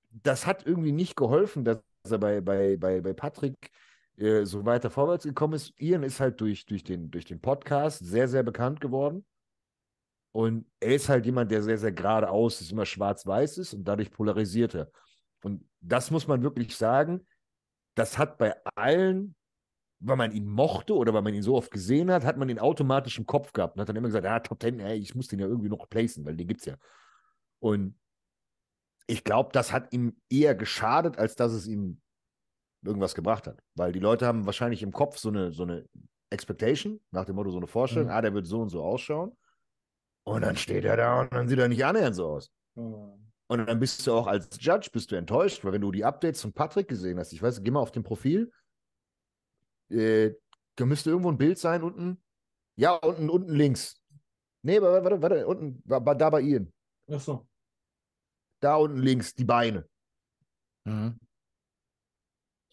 das 0.09 0.45
hat 0.45 0.65
irgendwie 0.65 0.91
nicht 0.91 1.15
geholfen, 1.15 1.63
dass 1.63 1.79
er 2.09 2.17
bei, 2.17 2.41
bei, 2.41 2.77
bei, 2.77 3.01
bei 3.01 3.13
Patrick 3.13 3.71
äh, 4.17 4.45
so 4.45 4.65
weiter 4.65 4.89
vorwärts 4.89 5.23
gekommen 5.23 5.53
ist. 5.53 5.73
Ian 5.79 6.03
ist 6.03 6.19
halt 6.19 6.41
durch, 6.41 6.65
durch, 6.65 6.83
den, 6.83 7.11
durch 7.11 7.25
den 7.25 7.39
Podcast 7.39 8.05
sehr, 8.05 8.27
sehr 8.27 8.43
bekannt 8.43 8.81
geworden. 8.81 9.25
Und 10.31 10.65
er 10.79 10.95
ist 10.95 11.09
halt 11.09 11.25
jemand, 11.25 11.51
der 11.51 11.63
sehr, 11.63 11.77
sehr 11.77 11.91
geradeaus 11.91 12.61
ist, 12.61 12.71
immer 12.71 12.85
schwarz-weiß 12.85 13.57
ist 13.57 13.73
und 13.73 13.83
dadurch 13.85 14.11
polarisiert 14.11 14.75
er. 14.75 14.91
Und 15.43 15.67
das 15.81 16.11
muss 16.11 16.27
man 16.27 16.43
wirklich 16.43 16.75
sagen, 16.75 17.25
das 17.95 18.17
hat 18.17 18.37
bei 18.37 18.55
allen, 18.75 19.35
weil 19.99 20.15
man 20.17 20.31
ihn 20.31 20.47
mochte 20.47 20.93
oder 20.93 21.13
weil 21.13 21.23
man 21.23 21.33
ihn 21.33 21.41
so 21.41 21.55
oft 21.55 21.71
gesehen 21.71 22.11
hat, 22.11 22.23
hat 22.23 22.37
man 22.37 22.49
ihn 22.49 22.59
automatisch 22.59 23.17
im 23.17 23.25
Kopf 23.25 23.51
gehabt 23.53 23.75
und 23.75 23.81
hat 23.81 23.89
dann 23.89 23.95
immer 23.95 24.09
gesagt, 24.09 24.25
ja, 24.25 24.39
Top 24.39 24.59
Ten, 24.59 24.79
ey, 24.79 24.97
ich 24.97 25.15
muss 25.15 25.27
den 25.27 25.39
ja 25.39 25.47
irgendwie 25.47 25.69
noch 25.69 25.89
placen, 25.89 26.23
weil 26.25 26.35
den 26.35 26.47
gibt's 26.47 26.65
ja. 26.65 26.75
Und 27.59 27.97
ich 29.07 29.23
glaube, 29.23 29.49
das 29.53 29.71
hat 29.71 29.91
ihm 29.93 30.17
eher 30.29 30.53
geschadet, 30.53 31.17
als 31.17 31.35
dass 31.35 31.53
es 31.53 31.65
ihm 31.65 32.01
irgendwas 32.83 33.15
gebracht 33.15 33.47
hat. 33.47 33.59
Weil 33.75 33.91
die 33.91 33.99
Leute 33.99 34.27
haben 34.27 34.45
wahrscheinlich 34.45 34.83
im 34.83 34.91
Kopf 34.91 35.17
so 35.17 35.29
eine, 35.29 35.51
so 35.51 35.63
eine 35.63 35.85
Expectation, 36.29 36.99
nach 37.11 37.25
dem 37.25 37.35
Motto, 37.35 37.49
so 37.49 37.57
eine 37.57 37.67
Vorstellung, 37.67 38.09
Mhm. 38.09 38.13
ah, 38.13 38.21
der 38.21 38.33
wird 38.33 38.45
so 38.45 38.61
und 38.61 38.69
so 38.69 38.83
ausschauen. 38.83 39.31
Und 40.27 40.41
dann 40.41 40.57
steht 40.57 40.83
er 40.83 40.97
da 40.97 41.21
und 41.21 41.31
dann 41.31 41.47
sieht 41.47 41.57
er 41.57 41.69
nicht 41.69 41.85
annähernd 41.85 42.13
so 42.13 42.27
aus. 42.27 42.51
Ja. 42.75 42.83
Und 42.83 43.65
dann 43.65 43.79
bist 43.79 44.05
du 44.05 44.11
auch 44.11 44.27
als 44.27 44.49
Judge 44.59 44.89
bist 44.91 45.09
du 45.09 45.15
enttäuscht, 45.15 45.63
weil 45.63 45.71
wenn 45.71 45.81
du 45.81 45.89
die 45.89 46.03
Updates 46.03 46.41
von 46.41 46.51
Patrick 46.51 46.89
gesehen 46.89 47.17
hast, 47.17 47.31
ich 47.31 47.41
weiß, 47.41 47.63
geh 47.63 47.71
mal 47.71 47.79
auf 47.79 47.93
dem 47.93 48.03
Profil, 48.03 48.51
äh, 49.89 50.31
da 50.75 50.85
müsste 50.85 51.11
irgendwo 51.11 51.31
ein 51.31 51.37
Bild 51.37 51.57
sein 51.57 51.81
unten. 51.81 52.21
Ja, 52.75 52.95
unten, 52.95 53.29
unten 53.29 53.53
links. 53.53 54.03
Nee, 54.63 54.81
warte, 54.81 55.05
warte, 55.05 55.21
warte, 55.21 55.47
unten, 55.47 55.81
da 55.85 55.99
da 56.01 56.29
bei 56.29 56.41
Ian. 56.41 56.73
Ach 57.09 57.21
so. 57.21 57.47
Da 58.59 58.75
unten 58.75 58.97
links, 58.97 59.33
die 59.33 59.45
Beine. 59.45 59.87
Mhm. 60.83 61.17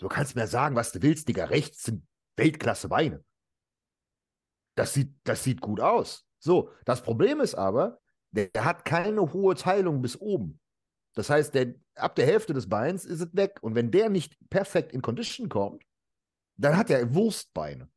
So 0.00 0.09
kannst 0.09 0.34
du 0.34 0.40
mir 0.40 0.48
sagen, 0.48 0.74
was 0.74 0.90
du 0.90 1.00
willst, 1.02 1.28
Digga. 1.28 1.44
Rechts 1.44 1.84
sind 1.84 2.05
Weltklasse 2.36 2.88
Beine. 2.88 3.24
Das 4.76 4.92
sieht, 4.92 5.14
das 5.22 5.44
sieht 5.44 5.61
gut 5.61 5.78
aus. 5.78 6.26
So, 6.45 6.70
das 6.84 7.03
Problem 7.03 7.40
ist 7.40 7.55
aber, 7.55 8.03
der, 8.30 8.49
der 8.49 8.66
hat 8.66 8.84
keine 8.84 9.32
hohe 9.32 9.55
Teilung 9.55 10.03
bis 10.03 10.20
oben. 10.20 10.61
Das 11.14 11.30
heißt, 11.30 11.55
der, 11.55 11.74
ab 11.95 12.16
der 12.16 12.26
Hälfte 12.26 12.53
des 12.53 12.68
Beins 12.68 13.07
ist 13.07 13.20
es 13.20 13.34
weg. 13.34 13.61
Und 13.62 13.74
wenn 13.74 13.90
der 13.90 14.11
nicht 14.11 14.36
perfekt 14.51 14.92
in 14.92 15.01
Condition 15.01 15.49
kommt, 15.49 15.82
dann 16.57 16.76
hat 16.76 16.90
er 16.90 17.14
Wurstbeine. 17.14 17.88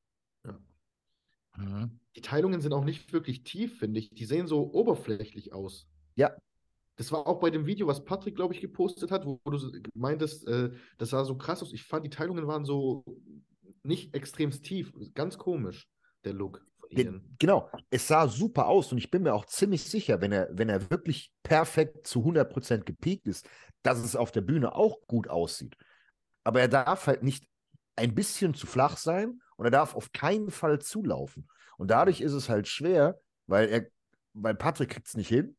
Mhm. 1.58 2.00
Die 2.16 2.22
Teilungen 2.22 2.62
sind 2.62 2.72
auch 2.72 2.86
nicht 2.86 3.12
wirklich 3.12 3.44
tief, 3.44 3.80
finde 3.80 4.00
ich. 4.00 4.12
Die 4.12 4.26
sehen 4.26 4.48
so 4.48 4.72
oberflächlich 4.72 5.52
aus. 5.52 5.90
Ja. 6.16 6.34
Das 6.96 7.12
war 7.12 7.28
auch 7.28 7.42
bei 7.42 7.50
dem 7.50 7.66
Video, 7.66 7.86
was 7.86 8.06
Patrick, 8.06 8.36
glaube 8.38 8.54
ich, 8.54 8.62
gepostet 8.62 9.12
hat, 9.12 9.26
wo, 9.26 9.42
wo 9.44 9.52
du 9.52 9.60
meintest, 9.94 10.48
äh, 10.48 10.72
das 10.98 11.10
sah 11.10 11.26
so 11.26 11.38
krass 11.38 11.62
aus. 11.62 11.74
Ich 11.74 11.84
fand, 11.84 12.06
die 12.06 12.10
Teilungen 12.10 12.48
waren 12.48 12.64
so 12.64 13.04
nicht 13.84 14.16
extremst 14.16 14.64
tief. 14.64 14.94
Ganz 15.14 15.38
komisch, 15.38 15.90
der 16.24 16.34
Look 16.34 16.66
von 16.90 16.98
ihnen. 16.98 17.36
Genau, 17.40 17.70
es 17.90 18.08
sah 18.08 18.28
super 18.28 18.68
aus 18.68 18.92
und 18.92 18.98
ich 18.98 19.12
bin 19.12 19.24
mir 19.24 19.34
auch 19.34 19.46
ziemlich 19.46 19.84
sicher, 19.84 20.22
wenn 20.22 20.32
er, 20.32 20.50
wenn 20.52 20.70
er 20.70 20.90
wirklich 20.90 21.32
perfekt 21.44 22.08
zu 22.08 22.24
100% 22.24 22.84
gepiekt 22.84 23.28
ist, 23.28 23.48
dass 23.84 24.00
es 24.00 24.16
auf 24.16 24.32
der 24.32 24.42
Bühne 24.42 24.76
auch 24.76 24.98
gut 25.08 25.28
aussieht. 25.28 25.76
Aber 26.44 26.62
er 26.62 26.68
darf 26.68 27.08
halt 27.08 27.24
nicht 27.24 27.48
ein 27.96 28.16
bisschen 28.16 28.54
zu 28.54 28.68
flach 28.68 28.98
sein 28.98 29.42
und 29.56 29.66
er 29.66 29.72
darf 29.72 29.96
auf 29.96 30.12
keinen 30.12 30.52
Fall 30.52 30.80
zulaufen. 30.80 31.50
Und 31.78 31.92
dadurch 31.92 32.22
ist 32.22 32.34
es 32.34 32.50
halt 32.50 32.68
schwer, 32.68 33.20
weil 33.48 33.70
er, 33.70 33.88
weil 34.34 34.56
Patrick 34.56 34.90
kriegt 34.90 35.08
es 35.08 35.16
nicht 35.16 35.30
hin, 35.30 35.58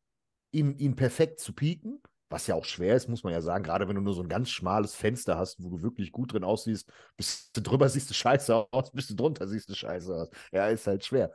ihn, 0.51 0.77
ihn 0.79 0.97
perfekt 0.97 1.41
zu 1.41 1.53
pieken, 1.53 2.01
was 2.31 2.47
ja 2.47 2.55
auch 2.55 2.65
schwer 2.65 2.95
ist, 2.97 3.09
muss 3.09 3.23
man 3.25 3.33
ja 3.33 3.41
sagen, 3.41 3.65
gerade 3.65 3.89
wenn 3.89 3.97
du 3.97 4.03
nur 4.03 4.15
so 4.15 4.23
ein 4.23 4.29
ganz 4.29 4.51
schmales 4.51 4.95
Fenster 4.95 5.39
hast, 5.39 5.63
wo 5.63 5.71
du 5.71 5.83
wirklich 5.83 6.13
gut 6.13 6.33
drin 6.33 6.45
aussiehst, 6.45 6.91
bist 7.17 7.57
du 7.57 7.63
drüber 7.63 7.89
siehst 7.89 8.11
du 8.11 8.15
scheiße 8.15 8.67
aus, 8.71 8.91
bist 8.93 9.11
du 9.11 9.15
drunter 9.15 9.47
siehst 9.49 9.69
du 9.69 9.75
scheiße 9.75 10.15
aus. 10.15 10.31
Ja, 10.53 10.69
ist 10.69 10.87
halt 10.87 11.05
schwer. 11.05 11.33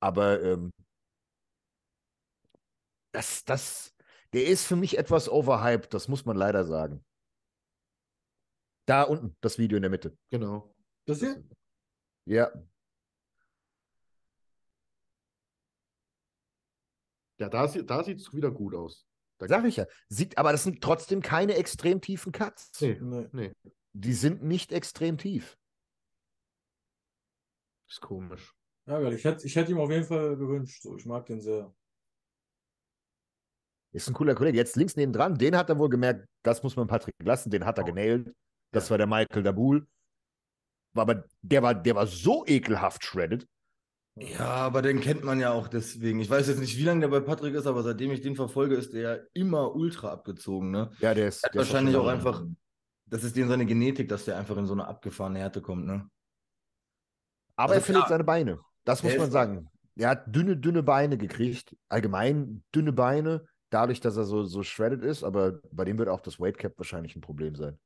Aber 0.00 0.42
ähm, 0.42 0.72
das, 3.12 3.44
das, 3.44 3.94
der 4.32 4.46
ist 4.46 4.66
für 4.66 4.76
mich 4.76 4.98
etwas 4.98 5.28
overhyped, 5.28 5.92
das 5.94 6.08
muss 6.08 6.24
man 6.24 6.36
leider 6.36 6.64
sagen. 6.64 7.04
Da 8.86 9.02
unten, 9.02 9.36
das 9.40 9.58
Video 9.58 9.76
in 9.76 9.82
der 9.82 9.90
Mitte. 9.90 10.16
Genau. 10.30 10.74
Das 11.06 11.20
hier? 11.20 11.42
Ja, 12.26 12.50
Ja, 17.38 17.48
da, 17.48 17.66
da 17.66 18.04
sieht 18.04 18.18
es 18.20 18.32
wieder 18.32 18.50
gut 18.50 18.74
aus. 18.74 19.06
Da 19.48 19.56
sag 19.60 19.64
ich 19.64 19.76
ja. 19.76 19.86
Sieht, 20.08 20.38
aber 20.38 20.52
das 20.52 20.62
sind 20.64 20.80
trotzdem 20.82 21.22
keine 21.22 21.54
extrem 21.56 22.00
tiefen 22.00 22.32
Cuts. 22.32 22.70
Nee, 22.80 22.98
Nee. 23.00 23.28
nee, 23.32 23.52
Die 23.92 24.12
sind 24.12 24.42
nicht 24.42 24.72
extrem 24.72 25.18
tief. 25.18 25.56
ist 27.88 28.00
komisch. 28.00 28.54
Ärgerlich. 28.86 29.20
Ich 29.20 29.24
hätte, 29.24 29.46
ich 29.46 29.56
hätte 29.56 29.70
ihm 29.72 29.78
auf 29.78 29.90
jeden 29.90 30.04
Fall 30.04 30.36
gewünscht. 30.36 30.82
So, 30.82 30.96
ich 30.96 31.06
mag 31.06 31.26
den 31.26 31.40
sehr. 31.40 31.72
Ist 33.92 34.08
ein 34.08 34.14
cooler 34.14 34.34
Kollege. 34.34 34.58
Jetzt 34.58 34.76
links 34.76 34.96
neben 34.96 35.12
dran, 35.12 35.36
den 35.38 35.56
hat 35.56 35.68
er 35.70 35.78
wohl 35.78 35.88
gemerkt, 35.88 36.26
das 36.42 36.62
muss 36.62 36.74
man 36.76 36.86
Patrick 36.88 37.14
lassen, 37.22 37.50
den 37.50 37.64
hat 37.64 37.78
er 37.78 37.84
Oh. 37.84 37.86
genailt. 37.86 38.34
Das 38.72 38.84
Ja. 38.86 38.90
war 38.90 38.98
der 38.98 39.06
Michael 39.06 39.42
Dabul. 39.44 39.86
Aber 40.96 41.24
der 41.42 41.62
war, 41.62 41.74
der 41.74 41.94
war 41.94 42.06
so 42.06 42.44
ekelhaft 42.46 43.04
shredded. 43.04 43.48
Ja, 44.16 44.46
aber 44.46 44.80
den 44.80 45.00
kennt 45.00 45.24
man 45.24 45.40
ja 45.40 45.50
auch 45.52 45.66
deswegen. 45.66 46.20
Ich 46.20 46.30
weiß 46.30 46.46
jetzt 46.46 46.60
nicht, 46.60 46.76
wie 46.78 46.84
lange 46.84 47.00
der 47.00 47.08
bei 47.08 47.20
Patrick 47.20 47.54
ist, 47.54 47.66
aber 47.66 47.82
seitdem 47.82 48.12
ich 48.12 48.20
den 48.20 48.36
verfolge, 48.36 48.76
ist 48.76 48.92
der 48.92 49.00
ja 49.16 49.22
immer 49.32 49.74
ultra 49.74 50.12
abgezogen, 50.12 50.70
ne? 50.70 50.90
Ja, 51.00 51.14
der 51.14 51.28
ist. 51.28 51.42
Der 51.42 51.50
ist 51.50 51.56
wahrscheinlich 51.56 51.94
schon 51.94 52.02
auch 52.02 52.06
lange- 52.06 52.18
einfach, 52.18 52.44
das 53.06 53.24
ist 53.24 53.36
dem 53.36 53.48
seine 53.48 53.66
Genetik, 53.66 54.08
dass 54.08 54.24
der 54.24 54.38
einfach 54.38 54.56
in 54.56 54.66
so 54.66 54.72
eine 54.72 54.86
abgefahrene 54.86 55.40
Härte 55.40 55.60
kommt, 55.60 55.86
ne? 55.86 56.08
Aber 57.56 57.72
Also 57.72 57.82
er 57.82 57.86
findet 57.86 58.08
seine 58.08 58.24
Beine. 58.24 58.60
Das 58.84 59.02
muss 59.02 59.16
man 59.16 59.26
ist- 59.26 59.32
sagen. 59.32 59.68
Er 59.96 60.10
hat 60.10 60.34
dünne, 60.34 60.56
dünne 60.56 60.82
Beine 60.82 61.16
gekriegt. 61.16 61.76
Allgemein 61.88 62.64
dünne 62.74 62.92
Beine, 62.92 63.46
dadurch, 63.70 64.00
dass 64.00 64.16
er 64.16 64.24
so, 64.24 64.42
so 64.44 64.64
shredded 64.64 65.02
ist. 65.04 65.22
Aber 65.22 65.60
bei 65.70 65.84
dem 65.84 65.98
wird 65.98 66.08
auch 66.08 66.20
das 66.20 66.40
Weight 66.40 66.58
Cap 66.58 66.76
wahrscheinlich 66.78 67.14
ein 67.14 67.20
Problem 67.20 67.54
sein. 67.54 67.78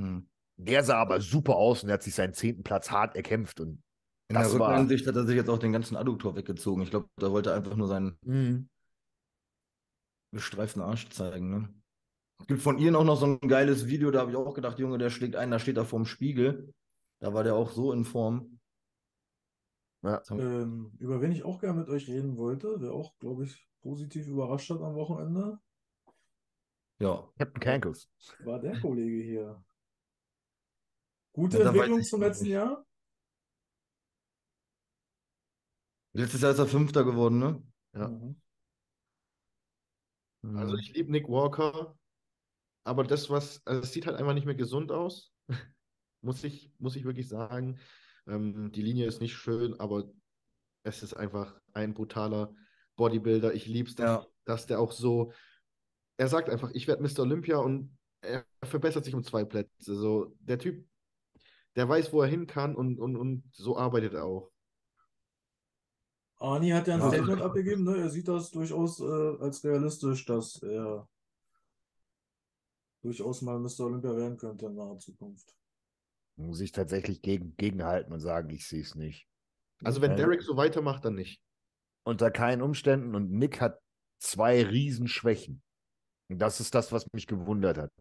Hm. 0.00 0.28
Der 0.56 0.84
sah 0.84 0.98
aber 0.98 1.20
super 1.20 1.56
aus 1.56 1.82
und 1.82 1.88
er 1.88 1.94
hat 1.94 2.02
sich 2.04 2.14
seinen 2.14 2.32
zehnten 2.32 2.62
Platz 2.62 2.92
hart 2.92 3.16
erkämpft. 3.16 3.58
Und 3.58 3.82
In 4.30 4.34
Das 4.34 4.50
der 4.50 4.60
war- 4.60 4.70
Rückansicht 4.70 5.06
hat 5.06 5.16
er 5.16 5.24
sich 5.26 5.36
jetzt 5.36 5.48
auch 5.48 5.58
den 5.58 5.72
ganzen 5.72 5.96
Adduktor 5.96 6.36
weggezogen. 6.36 6.82
Ich 6.82 6.90
glaube, 6.90 7.08
da 7.16 7.30
wollte 7.30 7.50
er 7.50 7.56
einfach 7.56 7.76
nur 7.76 7.88
seinen 7.88 8.18
Mhm. 8.22 8.68
gestreiften 10.32 10.82
Arsch 10.82 11.08
zeigen, 11.08 11.50
ne? 11.50 11.74
Es 12.40 12.46
gibt 12.46 12.60
von 12.62 12.78
ihr 12.78 12.96
auch 12.96 13.04
noch 13.04 13.16
so 13.18 13.26
ein 13.26 13.40
geiles 13.48 13.86
Video, 13.86 14.10
da 14.10 14.20
habe 14.20 14.30
ich 14.30 14.36
auch 14.36 14.54
gedacht, 14.54 14.78
Junge, 14.78 14.98
der 14.98 15.10
schlägt 15.10 15.34
ein, 15.34 15.50
da 15.50 15.58
steht 15.58 15.76
er 15.76 15.84
vorm 15.86 16.04
Spiegel. 16.04 16.72
Da 17.20 17.34
war 17.34 17.42
der 17.42 17.54
auch 17.56 17.72
so 17.72 17.92
in 17.92 18.04
Form. 18.04 18.60
Ja. 20.02 20.22
Ähm, 20.30 20.92
über 20.98 21.20
wen 21.20 21.32
ich 21.32 21.42
auch 21.42 21.58
gerne 21.60 21.80
mit 21.80 21.88
euch 21.88 22.06
reden 22.06 22.36
wollte, 22.36 22.78
der 22.78 22.92
auch, 22.92 23.18
glaube 23.18 23.44
ich, 23.44 23.66
positiv 23.80 24.28
überrascht 24.28 24.70
hat 24.70 24.80
am 24.82 24.94
Wochenende, 24.94 25.58
Ja. 27.00 27.28
Captain 27.38 27.60
Cankles. 27.60 28.08
war 28.44 28.60
der 28.60 28.78
Kollege 28.80 29.22
hier. 29.22 29.64
Gute 31.32 31.58
Ja, 31.58 31.68
Entwicklung 31.70 32.02
zum 32.02 32.20
letzten 32.20 32.44
nicht. 32.44 32.52
Jahr. 32.52 32.84
Letztes 36.18 36.40
Jahr 36.40 36.50
ist 36.50 36.58
er 36.58 36.66
Fünfter 36.66 37.04
geworden, 37.04 37.38
ne? 37.38 37.62
Ja. 37.94 38.08
Mhm. 38.08 38.36
Also 40.54 40.74
Mhm. 40.74 40.78
ich 40.80 40.92
liebe 40.94 41.12
Nick 41.12 41.28
Walker, 41.28 41.96
aber 42.84 43.04
das, 43.04 43.30
was, 43.30 43.60
also 43.66 43.82
es 43.82 43.92
sieht 43.92 44.06
halt 44.06 44.16
einfach 44.16 44.34
nicht 44.34 44.46
mehr 44.46 44.54
gesund 44.54 44.90
aus. 44.92 45.32
muss 46.22 46.42
ich, 46.44 46.72
muss 46.78 46.96
ich 46.96 47.04
wirklich 47.04 47.28
sagen. 47.28 47.78
Ähm, 48.26 48.72
die 48.72 48.82
Linie 48.82 49.06
ist 49.06 49.20
nicht 49.20 49.34
schön, 49.36 49.78
aber 49.78 50.10
es 50.84 51.02
ist 51.02 51.14
einfach 51.14 51.54
ein 51.72 51.94
brutaler 51.94 52.54
Bodybuilder. 52.96 53.54
Ich 53.54 53.66
liebe 53.66 53.88
es, 53.88 53.94
dass, 53.94 54.24
Ja. 54.24 54.26
dass 54.44 54.66
der 54.66 54.80
auch 54.80 54.92
so, 54.92 55.32
er 56.16 56.28
sagt 56.28 56.50
einfach, 56.50 56.70
ich 56.72 56.88
werde 56.88 57.02
Mr. 57.02 57.22
Olympia 57.22 57.58
und 57.58 57.96
er 58.22 58.44
verbessert 58.64 59.04
sich 59.04 59.14
um 59.14 59.22
zwei 59.22 59.44
Plätze. 59.44 59.94
So, 59.96 60.34
der 60.40 60.58
Typ, 60.58 60.84
der 61.76 61.88
weiß, 61.88 62.12
wo 62.12 62.22
er 62.22 62.28
hin 62.28 62.46
kann 62.46 62.74
und, 62.74 62.98
und, 62.98 63.16
und 63.16 63.44
so 63.52 63.76
arbeitet 63.78 64.14
er 64.14 64.24
auch. 64.24 64.50
Arni 66.38 66.70
hat 66.70 66.86
ja 66.86 66.94
ein 66.94 67.00
Ja. 67.00 67.08
Statement 67.08 67.42
abgegeben, 67.42 67.84
ne? 67.84 67.96
Er 67.98 68.10
sieht 68.10 68.28
das 68.28 68.50
durchaus 68.50 69.00
äh, 69.00 69.04
als 69.40 69.64
realistisch, 69.64 70.24
dass 70.24 70.62
er 70.62 71.08
durchaus 73.02 73.42
mal 73.42 73.58
Mr. 73.58 73.80
Olympia 73.80 74.16
werden 74.16 74.36
könnte 74.36 74.66
in 74.66 74.74
naher 74.74 74.98
Zukunft. 74.98 75.54
Muss 76.36 76.60
ich 76.60 76.70
tatsächlich 76.72 77.22
gegen, 77.22 77.56
gegenhalten 77.56 78.12
und 78.12 78.20
sagen, 78.20 78.50
ich 78.50 78.66
sehe 78.66 78.82
es 78.82 78.94
nicht. 78.94 79.26
Also 79.82 80.00
wenn 80.00 80.12
Ja. 80.12 80.16
Derek 80.18 80.42
so 80.42 80.56
weitermacht, 80.56 81.04
dann 81.04 81.14
nicht. 81.14 81.42
Unter 82.04 82.30
keinen 82.30 82.62
Umständen. 82.62 83.14
Und 83.14 83.32
Nick 83.32 83.60
hat 83.60 83.80
zwei 84.18 84.62
Riesenschwächen. 84.64 85.62
Und 86.28 86.38
das 86.38 86.60
ist 86.60 86.74
das, 86.74 86.92
was 86.92 87.12
mich 87.12 87.26
gewundert 87.26 87.78
hat. 87.78 87.92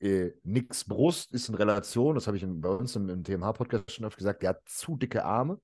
Äh, 0.00 0.32
Nicks 0.42 0.84
Brust 0.84 1.32
ist 1.32 1.48
in 1.48 1.54
Relation, 1.54 2.16
das 2.16 2.26
habe 2.26 2.36
ich 2.36 2.44
bei 2.46 2.68
uns 2.68 2.96
im, 2.96 3.08
im 3.08 3.24
TMH-Podcast 3.24 3.92
schon 3.92 4.04
oft 4.04 4.18
gesagt, 4.18 4.42
der 4.42 4.50
hat 4.50 4.62
zu 4.66 4.96
dicke 4.96 5.24
Arme 5.24 5.60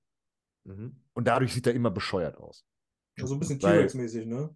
Mhm. 0.65 0.95
und 1.13 1.27
dadurch 1.27 1.53
sieht 1.53 1.67
er 1.67 1.73
immer 1.73 1.91
bescheuert 1.91 2.37
aus. 2.37 2.65
So 3.17 3.33
ein 3.33 3.39
bisschen 3.39 3.59
T-Rex-mäßig, 3.59 4.25
ne? 4.25 4.55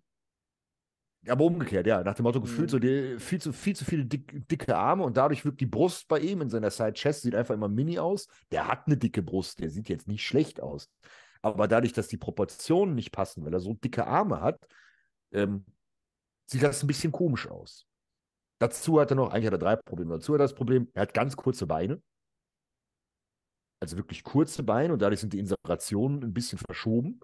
Aber 1.27 1.43
umgekehrt, 1.45 1.85
ja, 1.87 2.03
nach 2.03 2.15
dem 2.15 2.23
Motto 2.23 2.39
gefühlt 2.39 2.67
Mhm. 2.67 2.71
so 2.71 2.79
die, 2.79 3.19
viel, 3.19 3.41
zu, 3.41 3.51
viel 3.51 3.75
zu 3.75 3.83
viele 3.83 4.05
dick, 4.05 4.47
dicke 4.47 4.75
Arme 4.77 5.03
und 5.03 5.17
dadurch 5.17 5.43
wirkt 5.43 5.59
die 5.59 5.65
Brust 5.65 6.07
bei 6.07 6.19
ihm 6.19 6.41
in 6.41 6.49
seiner 6.49 6.69
Side 6.71 6.93
Chest 6.93 7.23
sieht 7.23 7.35
einfach 7.35 7.53
immer 7.53 7.67
mini 7.67 7.99
aus. 7.99 8.27
Der 8.51 8.67
hat 8.67 8.87
eine 8.87 8.95
dicke 8.97 9.21
Brust, 9.21 9.59
der 9.59 9.69
sieht 9.69 9.89
jetzt 9.89 10.07
nicht 10.07 10.25
schlecht 10.25 10.61
aus. 10.61 10.89
Aber 11.41 11.67
dadurch, 11.67 11.91
dass 11.93 12.07
die 12.07 12.17
Proportionen 12.17 12.95
nicht 12.95 13.11
passen, 13.11 13.43
weil 13.45 13.53
er 13.53 13.59
so 13.59 13.73
dicke 13.73 14.07
Arme 14.07 14.41
hat, 14.41 14.67
ähm, 15.31 15.65
sieht 16.45 16.63
das 16.63 16.81
ein 16.83 16.87
bisschen 16.87 17.11
komisch 17.11 17.47
aus. 17.49 17.85
Dazu 18.59 18.99
hat 18.99 19.11
er 19.11 19.15
noch, 19.15 19.31
eigentlich 19.31 19.47
hat 19.47 19.53
er 19.53 19.59
drei 19.59 19.75
Probleme. 19.75 20.15
Dazu 20.15 20.33
hat 20.33 20.39
er 20.39 20.45
das 20.45 20.55
Problem, 20.55 20.89
er 20.93 21.01
hat 21.03 21.13
ganz 21.13 21.35
kurze 21.35 21.67
Beine. 21.67 22.01
Also 23.79 23.97
wirklich 23.97 24.23
kurze 24.23 24.63
Beine 24.63 24.93
und 24.93 25.01
dadurch 25.01 25.19
sind 25.19 25.33
die 25.33 25.39
Inserationen 25.39 26.23
ein 26.23 26.33
bisschen 26.33 26.57
verschoben. 26.57 27.19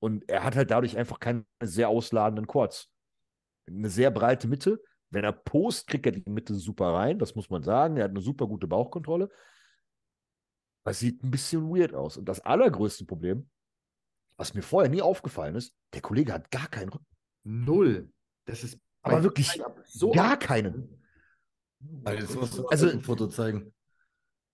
Und 0.00 0.28
er 0.28 0.44
hat 0.44 0.56
halt 0.56 0.70
dadurch 0.70 0.96
einfach 0.96 1.18
keine 1.18 1.44
sehr 1.62 1.88
ausladenden 1.88 2.46
Quads. 2.46 2.90
Eine 3.68 3.88
sehr 3.88 4.10
breite 4.10 4.46
Mitte. 4.46 4.82
Wenn 5.10 5.24
er 5.24 5.32
post, 5.32 5.86
kriegt 5.86 6.06
er 6.06 6.12
die 6.12 6.22
Mitte 6.26 6.54
super 6.54 6.92
rein, 6.92 7.18
das 7.18 7.34
muss 7.34 7.48
man 7.48 7.62
sagen. 7.62 7.96
Er 7.96 8.04
hat 8.04 8.10
eine 8.10 8.20
super 8.20 8.46
gute 8.46 8.66
Bauchkontrolle. 8.66 9.30
Es 10.84 11.00
sieht 11.00 11.22
ein 11.22 11.30
bisschen 11.30 11.68
weird 11.68 11.94
aus. 11.94 12.16
Und 12.16 12.26
das 12.26 12.40
allergrößte 12.40 13.04
Problem, 13.04 13.48
was 14.36 14.54
mir 14.54 14.62
vorher 14.62 14.90
nie 14.90 15.02
aufgefallen 15.02 15.54
ist, 15.56 15.74
der 15.94 16.00
Kollege 16.00 16.32
hat 16.32 16.50
gar 16.50 16.68
keinen 16.68 16.90
Rücken. 16.90 17.06
Null. 17.44 18.12
Das 18.44 18.64
ist 18.64 18.78
Aber 19.02 19.22
wirklich 19.22 19.60
so 19.84 20.12
gar 20.12 20.38
keinen. 20.38 21.02
Also 22.04 22.20
jetzt 22.20 22.34
musst 22.34 22.58
du 22.58 22.66
also, 22.68 22.88
ein 22.88 23.02
Foto 23.02 23.28
zeigen. 23.28 23.72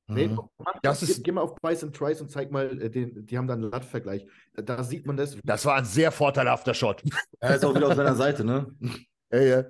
Nee, 0.06 0.28
Mhm. 0.28 0.40
mach 0.58 0.72
Das 0.82 1.00
das 1.00 1.08
ist- 1.08 1.16
geh, 1.18 1.22
geh 1.22 1.32
mal 1.32 1.40
auf 1.40 1.54
Price 1.56 1.82
and 1.82 1.96
Trice 1.96 2.20
und 2.20 2.30
zeig 2.30 2.50
mal, 2.50 2.80
äh, 2.82 2.90
den, 2.90 3.24
die 3.26 3.38
haben 3.38 3.46
da 3.46 3.54
einen 3.54 3.70
Lattvergleich. 3.70 4.26
Da, 4.52 4.62
da 4.62 4.82
sieht 4.84 5.06
man 5.06 5.16
das. 5.16 5.36
Das 5.42 5.64
war 5.64 5.76
ein 5.76 5.84
sehr 5.86 6.12
vorteilhafter 6.12 6.74
Shot. 6.74 7.02
Er 7.40 7.56
ist 7.56 7.64
auch 7.64 7.74
wieder 7.74 7.88
auf 7.88 7.94
seiner 7.94 8.14
Seite, 8.14 8.44
ne? 8.44 8.74
Ja, 9.32 9.40
ja. 9.40 9.64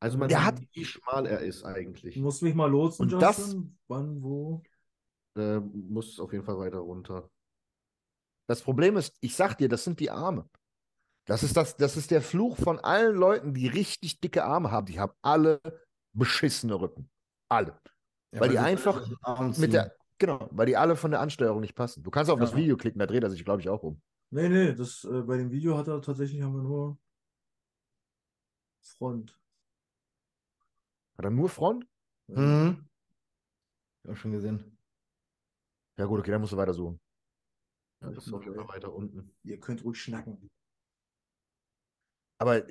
Also 0.00 0.18
man 0.18 0.28
Der 0.28 0.38
sieht, 0.38 0.46
hat- 0.46 0.60
wie 0.72 0.84
schmal 0.84 1.26
er 1.26 1.40
ist 1.40 1.62
eigentlich. 1.64 2.14
Du 2.14 2.20
musst 2.22 2.42
mich 2.42 2.54
mal 2.54 2.70
lotsen, 2.70 3.04
Und 3.12 3.20
das- 3.22 3.38
Justin. 3.38 3.78
Wann, 3.88 4.22
wo? 4.22 4.62
Äh, 5.36 5.60
muss 5.60 6.18
auf 6.18 6.32
jeden 6.32 6.44
Fall 6.44 6.58
weiter 6.58 6.78
runter. 6.78 7.30
Das 8.48 8.62
Problem 8.62 8.96
ist, 8.96 9.14
ich 9.20 9.36
sag 9.36 9.56
dir, 9.58 9.68
das 9.68 9.84
sind 9.84 10.00
die 10.00 10.10
Arme. 10.10 10.48
Das 11.26 11.42
ist, 11.42 11.56
das, 11.56 11.76
das 11.76 11.96
ist 11.96 12.10
der 12.10 12.20
Fluch 12.20 12.56
von 12.56 12.80
allen 12.80 13.14
Leuten, 13.14 13.54
die 13.54 13.68
richtig 13.68 14.20
dicke 14.20 14.44
Arme 14.44 14.70
haben. 14.72 14.86
Die 14.86 14.98
haben 14.98 15.12
alle 15.22 15.60
beschissene 16.16 16.74
Rücken. 16.80 17.08
Alle. 17.48 17.78
Ja, 18.32 18.40
Weil 18.40 18.48
die 18.48 18.58
einfach 18.58 19.06
Mit 19.58 19.72
der, 19.74 19.94
genau, 20.18 20.48
weil 20.52 20.66
die 20.66 20.76
alle 20.76 20.96
von 20.96 21.10
der 21.10 21.20
Ansteuerung 21.20 21.60
nicht 21.60 21.74
passen. 21.74 22.02
Du 22.02 22.10
kannst 22.10 22.30
auf 22.30 22.40
das 22.40 22.52
Ja. 22.52 22.56
Video 22.56 22.76
klicken, 22.76 22.98
da 22.98 23.06
dreht 23.06 23.22
er 23.22 23.30
sich, 23.30 23.44
glaube 23.44 23.60
ich, 23.60 23.68
auch 23.68 23.82
um. 23.82 24.00
Nee, 24.30 24.48
nee, 24.48 24.74
das, 24.74 25.04
äh, 25.04 25.20
bei 25.22 25.36
dem 25.36 25.50
Video 25.50 25.76
hat 25.76 25.88
er 25.88 26.00
tatsächlich 26.00 26.40
haben 26.40 26.54
wir 26.54 26.62
nur 26.62 26.98
Front. 28.80 29.38
Hat 31.18 31.26
er 31.26 31.30
nur 31.30 31.48
Front? 31.50 31.86
Mhm. 32.28 32.88
Ich 34.04 34.10
hab 34.10 34.16
schon 34.16 34.32
gesehen. 34.32 34.78
Ja, 35.98 36.06
gut, 36.06 36.20
okay, 36.20 36.30
dann 36.30 36.40
musst 36.40 36.54
du 36.54 36.56
weiter 36.56 36.72
suchen. 36.72 36.98
Ja, 38.00 38.10
das 38.10 38.26
ist 38.26 38.32
auf 38.32 38.42
jeden 38.42 38.56
Fall 38.56 38.68
weiter 38.68 38.92
unten. 38.92 39.30
Ihr 39.44 39.60
könnt 39.60 39.84
ruhig 39.84 40.00
schnacken. 40.00 40.50
Aber 42.38 42.66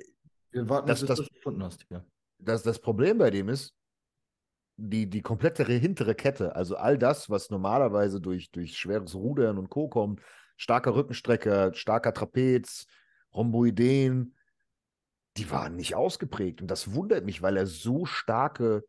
Wir 0.50 0.68
warten, 0.68 0.88
Das- 0.88 1.00
bis 1.00 1.08
das- 1.08 1.18
du 1.18 1.22
es 1.24 1.30
gefunden 1.30 1.62
hast. 1.62 1.86
Ja. 1.88 2.04
das, 2.38 2.62
das 2.64 2.78
Problem 2.80 3.16
bei 3.18 3.30
dem 3.30 3.48
ist, 3.48 3.72
die, 4.76 5.08
die 5.08 5.22
komplette 5.22 5.64
hintere 5.64 6.14
Kette, 6.14 6.56
also 6.56 6.76
all 6.76 6.98
das, 6.98 7.30
was 7.30 7.50
normalerweise 7.50 8.20
durch, 8.20 8.50
durch 8.50 8.76
schweres 8.76 9.14
Rudern 9.14 9.58
und 9.58 9.68
Co. 9.68 9.88
kommt, 9.88 10.20
starker 10.56 10.94
Rückenstrecker, 10.94 11.74
starker 11.74 12.14
Trapez, 12.14 12.86
Rhomboideen, 13.34 14.34
die 15.36 15.50
waren 15.50 15.76
nicht 15.76 15.94
ausgeprägt. 15.94 16.60
Und 16.60 16.68
das 16.70 16.94
wundert 16.94 17.24
mich, 17.24 17.42
weil 17.42 17.56
er 17.56 17.66
so 17.66 18.04
starke, 18.04 18.84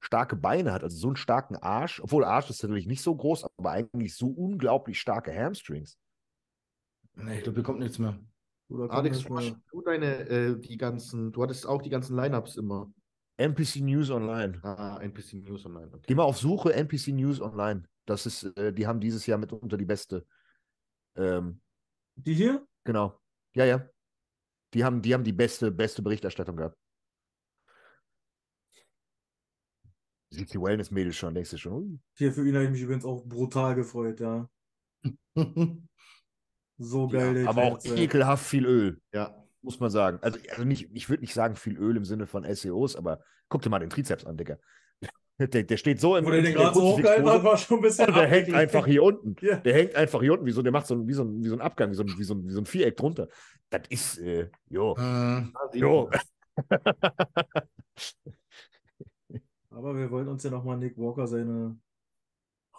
starke 0.00 0.36
Beine 0.36 0.72
hat, 0.72 0.82
also 0.82 0.96
so 0.96 1.08
einen 1.08 1.16
starken 1.16 1.56
Arsch, 1.56 2.00
obwohl 2.00 2.24
Arsch 2.24 2.50
ist 2.50 2.62
natürlich 2.62 2.86
nicht 2.86 3.02
so 3.02 3.14
groß, 3.14 3.46
aber 3.56 3.70
eigentlich 3.70 4.16
so 4.16 4.28
unglaublich 4.28 5.00
starke 5.00 5.34
Hamstrings. 5.34 5.98
Nee, 7.14 7.38
ich 7.38 7.42
glaube, 7.44 7.56
hier 7.56 7.64
kommt 7.64 7.80
nichts 7.80 7.98
mehr. 7.98 8.18
Alex, 8.88 9.22
du 9.22 9.80
deine, 9.82 10.28
äh, 10.28 10.58
die 10.58 10.76
ganzen, 10.76 11.32
du 11.32 11.42
hattest 11.42 11.66
auch 11.66 11.80
die 11.82 11.90
ganzen 11.90 12.16
Lineups 12.16 12.56
immer. 12.56 12.92
NPC 13.36 13.80
News 13.80 14.10
Online. 14.10 14.58
Ah, 14.62 14.98
NPC 15.02 15.34
News 15.34 15.64
Online. 15.66 15.88
Okay. 15.88 16.04
Geh 16.06 16.14
mal 16.14 16.24
auf 16.24 16.38
Suche 16.38 16.72
NPC 16.72 17.08
News 17.12 17.40
Online. 17.40 17.84
Das 18.06 18.26
ist, 18.26 18.44
äh, 18.56 18.72
die 18.72 18.86
haben 18.86 19.00
dieses 19.00 19.26
Jahr 19.26 19.38
mitunter 19.38 19.76
die 19.76 19.84
beste. 19.84 20.26
Ähm, 21.16 21.60
Die 22.16 22.34
hier? 22.34 22.66
genau. 22.84 23.20
Ja, 23.54 23.64
ja. 23.64 23.88
Die 24.74 24.84
haben, 24.84 25.02
die 25.02 25.14
haben 25.14 25.24
die 25.24 25.32
beste, 25.32 25.70
beste 25.70 26.02
Berichterstattung 26.02 26.56
gehabt. 26.56 26.76
Sieht 30.30 30.52
die 30.52 30.60
Wellness-Mädels 30.60 31.16
schon, 31.16 31.34
denkst 31.34 31.50
du 31.50 31.56
schon, 31.58 31.72
ui. 31.72 32.00
Hier 32.16 32.32
für 32.32 32.46
ihn 32.46 32.54
habe 32.54 32.64
ich 32.64 32.70
mich 32.70 32.82
übrigens 32.82 33.04
auch 33.04 33.24
brutal 33.24 33.74
gefreut, 33.74 34.20
ja. 34.20 34.48
So 36.78 37.08
geil, 37.08 37.32
der 37.34 37.48
aber 37.48 37.62
auch 37.62 37.84
ekelhaft 37.84 38.44
viel 38.44 38.66
Öl, 38.66 39.00
Ja, 39.14 39.45
muss 39.66 39.80
man 39.80 39.90
sagen. 39.90 40.18
Also, 40.22 40.38
also 40.50 40.64
nicht, 40.64 40.88
ich 40.94 41.10
würde 41.10 41.20
nicht 41.22 41.34
sagen 41.34 41.56
viel 41.56 41.76
Öl 41.76 41.96
im 41.96 42.04
Sinne 42.04 42.26
von 42.26 42.44
SEOs, 42.44 42.96
aber 42.96 43.20
guck 43.48 43.62
dir 43.62 43.68
mal 43.68 43.80
den 43.80 43.90
Trizeps 43.90 44.24
an, 44.24 44.38
Digga. 44.38 44.58
Der, 45.38 45.64
der 45.64 45.76
steht 45.76 46.00
so 46.00 46.16
im 46.16 46.24
Wo 46.24 46.30
der 46.30 46.40
gerade 46.40 46.72
so 46.72 46.80
hochgehalten 46.80 47.28
hat, 47.28 47.44
war 47.44 47.58
schon 47.58 47.76
ein 47.76 47.82
bisschen 47.82 48.08
und 48.08 48.16
der 48.16 48.26
hängt 48.26 48.54
einfach 48.54 48.86
hier 48.86 49.02
unten. 49.02 49.36
Ja. 49.44 49.56
Der 49.56 49.74
hängt 49.74 49.94
einfach 49.94 50.22
hier 50.22 50.32
unten, 50.32 50.46
wie 50.46 50.50
so, 50.50 50.62
der 50.62 50.72
macht 50.72 50.86
so 50.86 50.94
ein, 50.94 51.06
wie 51.06 51.12
so 51.12 51.24
ein, 51.24 51.44
wie 51.44 51.48
so 51.48 51.54
ein 51.54 51.60
Abgang, 51.60 51.90
wie 51.90 51.94
so 51.94 52.04
ein, 52.04 52.14
wie 52.16 52.24
so 52.24 52.32
ein, 52.32 52.46
wie 52.48 52.52
so 52.52 52.60
ein 52.62 52.64
Viereck 52.64 52.96
drunter. 52.96 53.28
Das 53.68 53.82
ist, 53.90 54.16
äh, 54.16 54.48
jo. 54.70 54.96
Sieht 55.72 55.82
Jo. 55.82 56.08
Aber 59.68 59.94
wir 59.94 60.10
wollten 60.10 60.30
uns 60.30 60.42
ja 60.42 60.50
nochmal 60.50 60.78
Nick 60.78 60.96
Walker 60.96 61.26
seine 61.26 61.78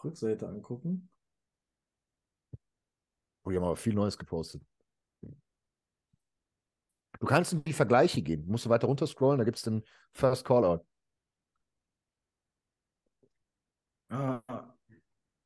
Rückseite 0.04 0.48
angucken. 0.48 1.12
Oh, 3.44 3.52
die 3.52 3.58
haben 3.58 3.66
aber 3.66 3.76
viel 3.76 3.94
Neues 3.94 4.18
gepostet. 4.18 4.64
Du 7.20 7.26
kannst 7.26 7.54
in 7.54 7.64
die 7.64 7.74
Vergleiche 7.74 8.22
gehen. 8.22 8.46
Du 8.46 8.52
musst 8.52 8.66
du 8.66 8.70
weiter 8.70 8.88
runter 8.88 9.08
scrollen, 9.08 9.40
da 9.40 9.44
gibt 9.44 9.58
es 9.58 9.64
den 9.64 9.84
First 10.14 10.46
Callout. 10.46 10.86
Ah, 14.10 14.42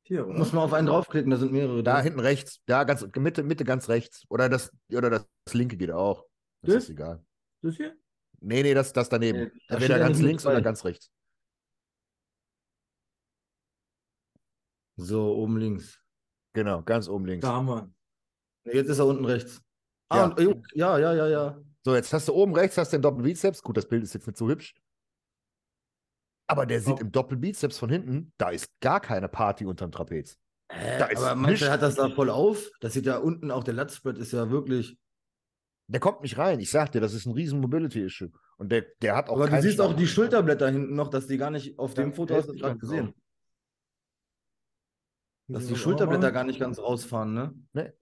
Hier, 0.04 0.26
oder? 0.26 0.38
muss 0.38 0.52
man 0.52 0.64
auf 0.64 0.72
einen 0.72 0.86
draufklicken, 0.86 1.30
da 1.30 1.36
sind 1.36 1.52
mehrere. 1.52 1.82
Da 1.82 1.94
drin. 1.94 2.04
hinten 2.04 2.20
rechts, 2.20 2.60
da 2.66 2.84
ganz 2.84 3.06
Mitte, 3.16 3.42
Mitte 3.42 3.64
ganz 3.64 3.88
rechts. 3.88 4.24
Oder 4.28 4.48
das, 4.48 4.70
oder 4.92 5.10
das, 5.10 5.26
das 5.44 5.54
linke 5.54 5.76
geht 5.76 5.90
auch. 5.90 6.26
Das 6.62 6.74
Das? 6.74 6.84
ist 6.84 6.90
egal. 6.90 7.24
Das 7.62 7.76
hier? 7.76 7.96
Nee, 8.40 8.62
nee, 8.62 8.74
das, 8.74 8.92
das 8.92 9.08
daneben. 9.08 9.38
Nee, 9.44 9.50
da 9.68 9.74
Entweder 9.74 9.98
ganz 9.98 10.20
links 10.20 10.46
oder 10.46 10.60
ganz 10.60 10.84
rechts. 10.84 11.10
So, 14.96 15.34
oben 15.36 15.56
links. 15.56 16.00
Genau, 16.52 16.82
ganz 16.82 17.08
oben 17.08 17.24
links. 17.26 17.42
Da 17.42 17.52
haben 17.54 17.66
wir 17.66 17.90
Jetzt 18.64 18.88
ist 18.88 18.98
er 18.98 19.06
unten 19.06 19.24
rechts. 19.24 19.60
Ah, 20.12 20.34
Ja. 20.38 20.46
und, 20.48 20.66
ja, 20.74 20.98
ja, 20.98 21.14
ja, 21.14 21.28
ja. 21.28 21.58
So, 21.84 21.94
jetzt 21.94 22.12
hast 22.12 22.28
du 22.28 22.32
oben 22.34 22.54
rechts 22.54 22.76
hast 22.78 22.92
du 22.92 22.96
den 22.98 23.02
Doppelbizeps. 23.02 23.62
Gut, 23.62 23.76
das 23.76 23.88
Bild 23.88 24.02
ist 24.04 24.14
jetzt 24.14 24.26
nicht 24.26 24.36
so 24.38 24.48
hübsch. 24.48 24.74
Aber 26.46 26.66
der 26.66 26.80
sieht 26.80 26.94
Oh. 26.94 27.00
im 27.00 27.10
Doppelbizeps 27.12 27.78
von 27.78 27.88
hinten, 27.88 28.32
da 28.36 28.50
ist 28.50 28.68
gar 28.80 29.00
keine 29.00 29.28
Party 29.28 29.64
unterm 29.64 29.90
Trapez. 29.90 30.38
Ist 30.70 31.18
aber 31.18 31.34
manchmal 31.34 31.70
hat 31.70 31.82
das 31.82 31.94
da 31.96 32.08
voll 32.10 32.30
auf. 32.30 32.70
Das 32.80 32.92
sieht 32.94 33.06
ja 33.06 33.18
unten 33.18 33.50
auch, 33.50 33.64
der 33.64 33.74
Latzspread 33.74 34.16
ist 34.18 34.32
ja 34.32 34.50
wirklich. 34.50 34.98
Der 35.88 36.00
kommt 36.00 36.22
nicht 36.22 36.38
rein. 36.38 36.60
Ich 36.60 36.70
sag 36.70 36.92
dir, 36.92 37.00
das 37.00 37.12
ist 37.14 37.26
ein 37.26 37.32
riesen 37.32 37.60
Mobility-Issue. 37.60 38.30
Und 38.56 38.70
der, 38.70 38.86
der 39.02 39.16
hat 39.16 39.28
auch 39.28 39.34
Aber 39.36 39.48
du 39.48 39.60
siehst 39.60 39.80
auch 39.80 39.94
die 39.94 40.06
Schulterblätter 40.06 40.70
hinten 40.70 40.94
noch, 40.94 41.08
dass 41.08 41.26
die 41.26 41.36
gar 41.36 41.50
nicht 41.50 41.78
auf 41.78 41.94
Ja, 41.96 42.02
dem 42.04 42.12
Foto 42.14 42.34
hast 42.36 42.48
du 42.48 42.54
gerade 42.54 42.78
gesehen. 42.78 43.06
drauf. 43.06 43.14
Dass 45.48 45.66
die 45.66 45.76
Schulterblätter 45.76 46.32
gar 46.32 46.44
nicht 46.44 46.60
ganz 46.60 46.78
rausfahren, 46.78 47.34
ne? 47.34 47.54
Nee. 47.72 47.92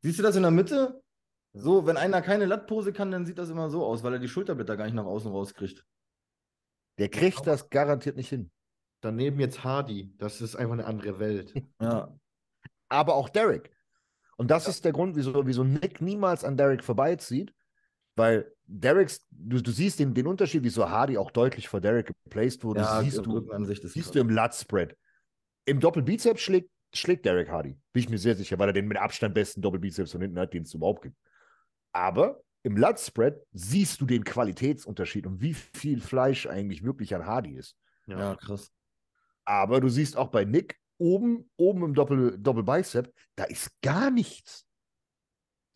Siehst 0.00 0.18
du 0.18 0.22
das 0.22 0.36
in 0.36 0.42
der 0.42 0.50
Mitte? 0.50 1.02
So, 1.56 1.86
wenn 1.86 1.96
einer 1.96 2.20
keine 2.20 2.46
Lattpose 2.46 2.92
kann, 2.92 3.12
dann 3.12 3.24
sieht 3.24 3.38
das 3.38 3.48
immer 3.48 3.70
so 3.70 3.84
aus, 3.86 4.02
weil 4.02 4.14
er 4.14 4.18
die 4.18 4.28
Schulterblätter 4.28 4.76
gar 4.76 4.84
nicht 4.84 4.94
nach 4.94 5.04
außen 5.04 5.30
rauskriegt. 5.30 5.86
Der 6.98 7.08
kriegt 7.08 7.46
das 7.46 7.70
garantiert 7.70 8.16
nicht 8.16 8.28
hin. 8.28 8.50
Daneben 9.00 9.38
jetzt 9.38 9.62
Hardy. 9.62 10.12
Das 10.18 10.40
ist 10.40 10.56
einfach 10.56 10.74
eine 10.74 10.86
andere 10.86 11.18
Welt. 11.18 11.54
Ja. 11.80 12.12
Aber 12.88 13.14
auch 13.14 13.28
Derek. 13.28 13.70
Und 14.36 14.50
das 14.50 14.68
ist 14.68 14.84
der 14.84 14.92
Grund, 14.92 15.16
wieso, 15.16 15.46
wieso 15.46 15.64
Nick 15.64 16.00
niemals 16.00 16.44
an 16.44 16.56
Derek 16.56 16.84
vorbeizieht. 16.84 17.52
Weil 18.16 18.52
Dereks, 18.66 19.26
du, 19.30 19.60
du 19.60 19.70
siehst 19.70 19.98
den, 19.98 20.14
den 20.14 20.26
Unterschied, 20.26 20.62
wieso 20.62 20.88
Hardy 20.88 21.18
auch 21.18 21.30
deutlich 21.30 21.68
vor 21.68 21.80
Derek 21.80 22.12
geplaced 22.24 22.64
wurde. 22.64 22.80
ja, 22.80 23.02
siehst, 23.02 23.18
du, 23.18 23.30
Rückenansicht 23.30 23.84
ist 23.84 23.94
siehst 23.94 24.14
du 24.14 24.20
im 24.20 24.28
Lat-Spread. 24.28 24.96
Im 25.66 25.80
Doppelbizeps 25.80 26.40
schlägt, 26.40 26.70
schlägt 26.92 27.26
Derek 27.26 27.48
Hardy. 27.48 27.76
Bin 27.92 28.02
ich 28.02 28.08
mir 28.08 28.18
sehr 28.18 28.36
sicher, 28.36 28.58
weil 28.58 28.68
er 28.68 28.72
den 28.72 28.86
mit 28.86 28.98
Abstand 28.98 29.34
besten 29.34 29.62
Doppelbizeps 29.62 30.12
von 30.12 30.20
hinten 30.20 30.38
hat, 30.38 30.52
den 30.52 30.62
es 30.62 30.74
überhaupt 30.74 31.02
gibt. 31.02 31.16
Aber 31.94 32.42
im 32.62 32.76
Lutspread 32.76 33.40
siehst 33.52 34.00
du 34.00 34.06
den 34.06 34.24
Qualitätsunterschied 34.24 35.26
und 35.26 35.40
wie 35.40 35.54
viel 35.54 36.00
Fleisch 36.00 36.46
eigentlich 36.46 36.82
wirklich 36.82 37.14
an 37.14 37.24
Hardy 37.24 37.54
ist. 37.54 37.76
Ja, 38.06 38.34
krass. 38.34 38.70
Aber 39.44 39.80
du 39.80 39.88
siehst 39.88 40.16
auch 40.16 40.28
bei 40.28 40.44
Nick 40.44 40.78
oben, 40.98 41.50
oben 41.56 41.84
im 41.84 41.94
Doppel, 41.94 42.38
Doppelbicep, 42.38 43.12
da 43.36 43.44
ist 43.44 43.70
gar 43.82 44.10
nichts. 44.10 44.66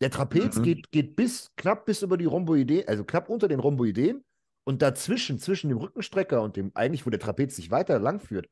Der 0.01 0.09
Trapez 0.11 0.57
Mhm. 0.57 0.63
geht, 0.63 0.91
geht 0.91 1.15
bis, 1.15 1.51
knapp 1.57 1.85
bis 1.85 2.01
über 2.01 2.17
die 2.17 2.25
Rhomboideen, 2.25 2.87
also 2.87 3.03
knapp 3.03 3.29
unter 3.29 3.47
den 3.47 3.59
Rhomboideen 3.59 4.23
und 4.63 4.81
dazwischen, 4.81 5.39
zwischen 5.39 5.69
dem 5.69 5.77
Rückenstrecker 5.77 6.41
und 6.41 6.55
dem, 6.55 6.71
eigentlich, 6.73 7.05
wo 7.05 7.09
der 7.09 7.19
Trapez 7.19 7.55
sich 7.55 7.69
weiter 7.69 7.99
lang 7.99 8.19
führt, 8.19 8.49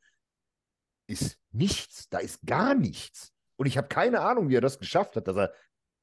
ist 1.07 1.39
nichts. 1.51 2.09
Da 2.09 2.20
ist 2.20 2.45
gar 2.45 2.76
nichts. 2.76 3.34
Und 3.55 3.65
ich 3.65 3.78
habe 3.78 3.88
keine 3.88 4.22
Ahnung, 4.22 4.49
wie 4.49 4.55
er 4.55 4.61
das 4.61 4.78
geschafft 4.78 5.15
hat, 5.15 5.28
dass 5.28 5.38
er, 5.38 5.53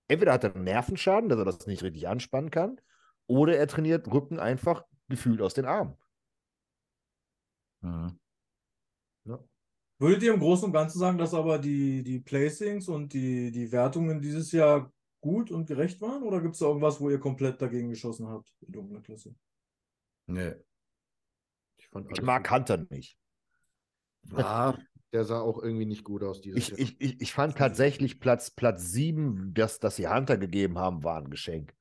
entweder 0.09 0.32
hat 0.32 0.44
er 0.44 0.55
einen 0.55 0.64
Nervenschaden, 0.64 1.28
dass 1.28 1.38
er 1.38 1.44
das 1.44 1.66
nicht 1.66 1.82
richtig 1.82 2.09
anspannen 2.09 2.50
kann, 2.50 2.80
oder 3.26 3.57
er 3.57 3.66
trainiert 3.66 4.12
Rücken 4.12 4.38
einfach 4.38 4.84
gefühlt 5.09 5.40
aus 5.40 5.55
den 5.55 5.64
Armen. 5.64 5.96
Mhm. 7.82 8.18
Würdet 9.98 10.22
ihr 10.24 10.34
im 10.34 10.40
Großen 10.40 10.66
und 10.66 10.72
Ganzen 10.72 10.98
sagen, 10.98 11.18
dass 11.18 11.34
aber 11.34 11.59
die, 11.59 12.02
die 12.02 12.18
Placings 12.18 12.88
und 12.88 13.12
die, 13.12 13.52
die 13.52 13.70
Wertungen 13.70 14.20
dieses 14.20 14.50
Jahr 14.52 14.92
gut 15.20 15.50
und 15.50 15.66
gerecht 15.66 16.00
waren? 16.00 16.22
Oder 16.24 16.40
gibt 16.40 16.55
es 16.55 16.61
da 16.61 16.66
irgendwas, 16.66 17.00
wo 17.00 17.11
ihr 17.11 17.20
komplett 17.20 17.62
dagegen 17.62 17.90
geschossen 17.90 18.28
habt, 18.28 18.52
die 18.61 18.72
dunkle 18.72 19.00
Klasse? 19.00 19.34
Nee. 20.26 20.55
Ich, 21.78 21.88
fand 21.88 22.11
Ich 22.12 22.22
mag 22.22 22.42
gut. 22.42 22.52
Hunter 22.52 22.86
nicht. 22.90 23.18
Ah, 24.34 24.76
Der 25.14 25.24
sah 25.24 25.40
auch 25.40 25.62
irgendwie 25.62 25.86
nicht 25.86 26.04
gut 26.04 26.22
aus 26.22 26.40
dieses 26.42 26.58
Ich, 26.58 26.68
Jahr. 26.70 26.78
ich, 26.80 27.00
ich, 27.00 27.20
ich 27.22 27.32
fand 27.32 27.56
tatsächlich 27.56 28.20
Platz, 28.20 28.50
Platz 28.50 28.90
7, 28.90 29.54
das, 29.54 29.78
das 29.78 29.96
sie 29.96 30.08
Hunter 30.08 30.36
gegeben 30.36 30.76
haben, 30.78 31.04
war 31.04 31.18
ein 31.18 31.30
Geschenk. 31.30 31.72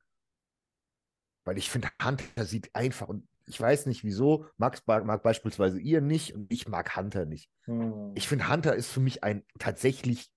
Weil 1.46 1.58
ich 1.58 1.70
finde, 1.70 1.90
Hunter 2.04 2.46
sieht 2.46 2.74
einfach, 2.76 3.10
und 3.10 3.28
ich 3.48 3.60
weiß 3.60 3.88
nicht 3.88 4.04
wieso, 4.04 4.46
Max 4.58 4.84
mag, 4.86 5.04
mag 5.06 5.24
beispielsweise 5.24 5.80
ihr 5.80 6.00
nicht 6.00 6.34
und 6.36 6.50
ich 6.52 6.68
mag 6.68 6.96
Hunter 6.96 7.26
nicht. 7.26 7.50
Hm. 7.66 8.14
Ich 8.16 8.28
finde, 8.28 8.48
Hunter 8.50 8.76
ist 8.76 8.90
für 8.92 9.02
mich 9.02 9.24
ein 9.24 9.44
tatsächlich 9.60 10.30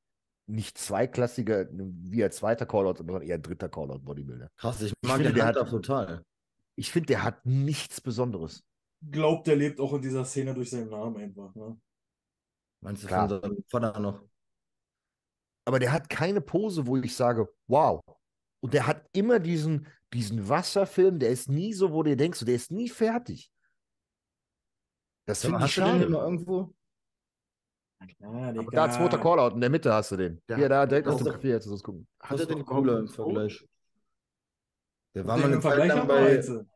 nicht 0.48 0.78
zweiklassiger, 0.78 1.68
wie 1.70 2.24
ein 2.24 2.32
zweiter 2.32 2.66
Callout, 2.66 2.94
sondern 2.96 3.22
eher 3.22 3.34
ein 3.36 3.42
dritter 3.42 3.68
Callout-Bodybuilder. 3.68 4.48
krass. 4.56 4.80
Ich 4.80 4.92
Ich 5.02 5.08
mag 5.08 5.16
finde, 5.18 5.30
den 5.30 5.36
der 5.36 5.46
Hunter 5.48 5.60
hat- 5.60 5.70
total. 5.70 6.22
Ich 6.76 6.90
finde, 6.92 7.06
der 7.08 7.22
hat 7.24 7.44
nichts 7.46 8.00
Besonderes. 8.00 8.64
Glaubt, 9.10 9.46
der 9.46 9.56
lebt 9.56 9.80
auch 9.80 9.92
in 9.94 10.02
dieser 10.02 10.24
Szene 10.24 10.54
durch 10.54 10.70
seinen 10.70 10.88
Namen 10.90 11.16
einfach. 11.18 11.54
Ne? 11.54 11.78
Meinst 12.80 13.02
du 13.02 13.06
Klar. 13.08 13.28
von 13.28 13.40
seinem 13.40 13.64
Vater 13.68 14.00
noch? 14.00 14.22
aber 15.66 15.80
der 15.80 15.92
hat 15.92 16.08
keine 16.08 16.40
Pose, 16.40 16.86
wo 16.86 16.96
ich 16.96 17.14
sage, 17.14 17.52
wow. 17.66 18.00
Und 18.60 18.72
der 18.72 18.86
hat 18.86 19.04
immer 19.12 19.40
diesen, 19.40 19.86
diesen 20.12 20.48
Wasserfilm, 20.48 21.18
der 21.18 21.30
ist 21.30 21.48
nie 21.48 21.72
so, 21.74 21.92
wo 21.92 22.02
du 22.02 22.10
dir 22.10 22.16
denkst, 22.16 22.40
der 22.44 22.54
ist 22.54 22.70
nie 22.70 22.88
fertig. 22.88 23.52
Das 25.26 25.42
finde 25.42 25.58
ich 25.58 25.62
hast 25.64 25.76
du 25.76 25.80
den 25.80 25.90
schade. 25.98 26.08
mal 26.08 26.22
irgendwo? 26.24 26.72
Ja, 28.20 28.28
Aber 28.28 28.70
da 28.70 28.90
zweiter 28.90 29.18
Callout, 29.18 29.54
in 29.54 29.60
der 29.60 29.70
Mitte 29.70 29.92
hast 29.92 30.12
du 30.12 30.16
den. 30.16 30.40
Der 30.48 30.56
Hier, 30.56 30.68
da 30.68 30.86
direkt 30.86 31.08
ist 31.08 31.18
dem 31.18 31.26
Café, 31.26 31.48
jetzt 31.48 31.68
das 31.68 31.82
gucken. 31.82 32.06
Hat 32.20 32.38
er 32.38 32.46
den 32.46 32.64
cooler 32.64 33.00
im 33.00 33.08
Vergleich. 33.08 33.66
Der 35.14 35.26
war 35.26 35.36
mal 35.36 35.52
im 35.52 35.62
Vergleich 35.62 35.90
haben 35.90 36.68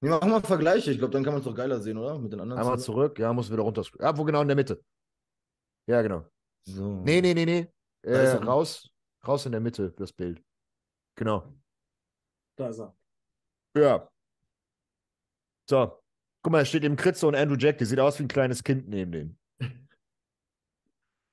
wir 0.00 0.10
bei. 0.10 0.16
jetzt. 0.16 0.22
Nee, 0.24 0.28
mach 0.30 0.40
mal 0.40 0.46
Vergleiche. 0.46 0.90
Ich 0.92 0.98
glaube, 0.98 1.12
dann 1.12 1.24
kann 1.24 1.32
man 1.32 1.40
es 1.40 1.46
doch 1.46 1.54
geiler 1.54 1.80
sehen, 1.80 1.98
oder? 1.98 2.18
Mit 2.18 2.32
den 2.32 2.40
anderen. 2.40 2.60
Einmal 2.60 2.78
zusammen. 2.78 2.96
zurück, 2.98 3.18
ja, 3.18 3.32
muss 3.32 3.50
wieder 3.50 3.62
runter. 3.62 3.82
Ja, 4.00 4.16
wo 4.16 4.24
genau 4.24 4.42
in 4.42 4.48
der 4.48 4.56
Mitte. 4.56 4.82
Ja, 5.86 6.02
genau. 6.02 6.24
So. 6.64 7.02
Nee, 7.02 7.20
nee, 7.20 7.34
nee, 7.34 7.46
nee. 7.46 7.68
Da 8.02 8.10
Äh, 8.10 8.24
ist 8.24 8.34
er. 8.34 8.44
raus, 8.44 8.90
raus 9.26 9.46
in 9.46 9.52
der 9.52 9.60
Mitte, 9.60 9.92
das 9.96 10.12
Bild. 10.12 10.42
Genau. 11.16 11.52
Da 12.56 12.68
ist 12.68 12.78
er. 12.80 12.96
Ja. 13.76 14.08
So. 15.68 16.02
Guck 16.42 16.52
mal, 16.52 16.58
da 16.60 16.64
steht 16.64 16.84
eben 16.84 16.96
Kritze 16.96 17.26
und 17.26 17.34
Andrew 17.34 17.56
Jack, 17.58 17.78
der 17.78 17.86
sieht 17.86 17.98
aus 17.98 18.18
wie 18.18 18.24
ein 18.24 18.28
kleines 18.28 18.62
Kind 18.62 18.88
neben 18.88 19.10
denen. 19.12 19.38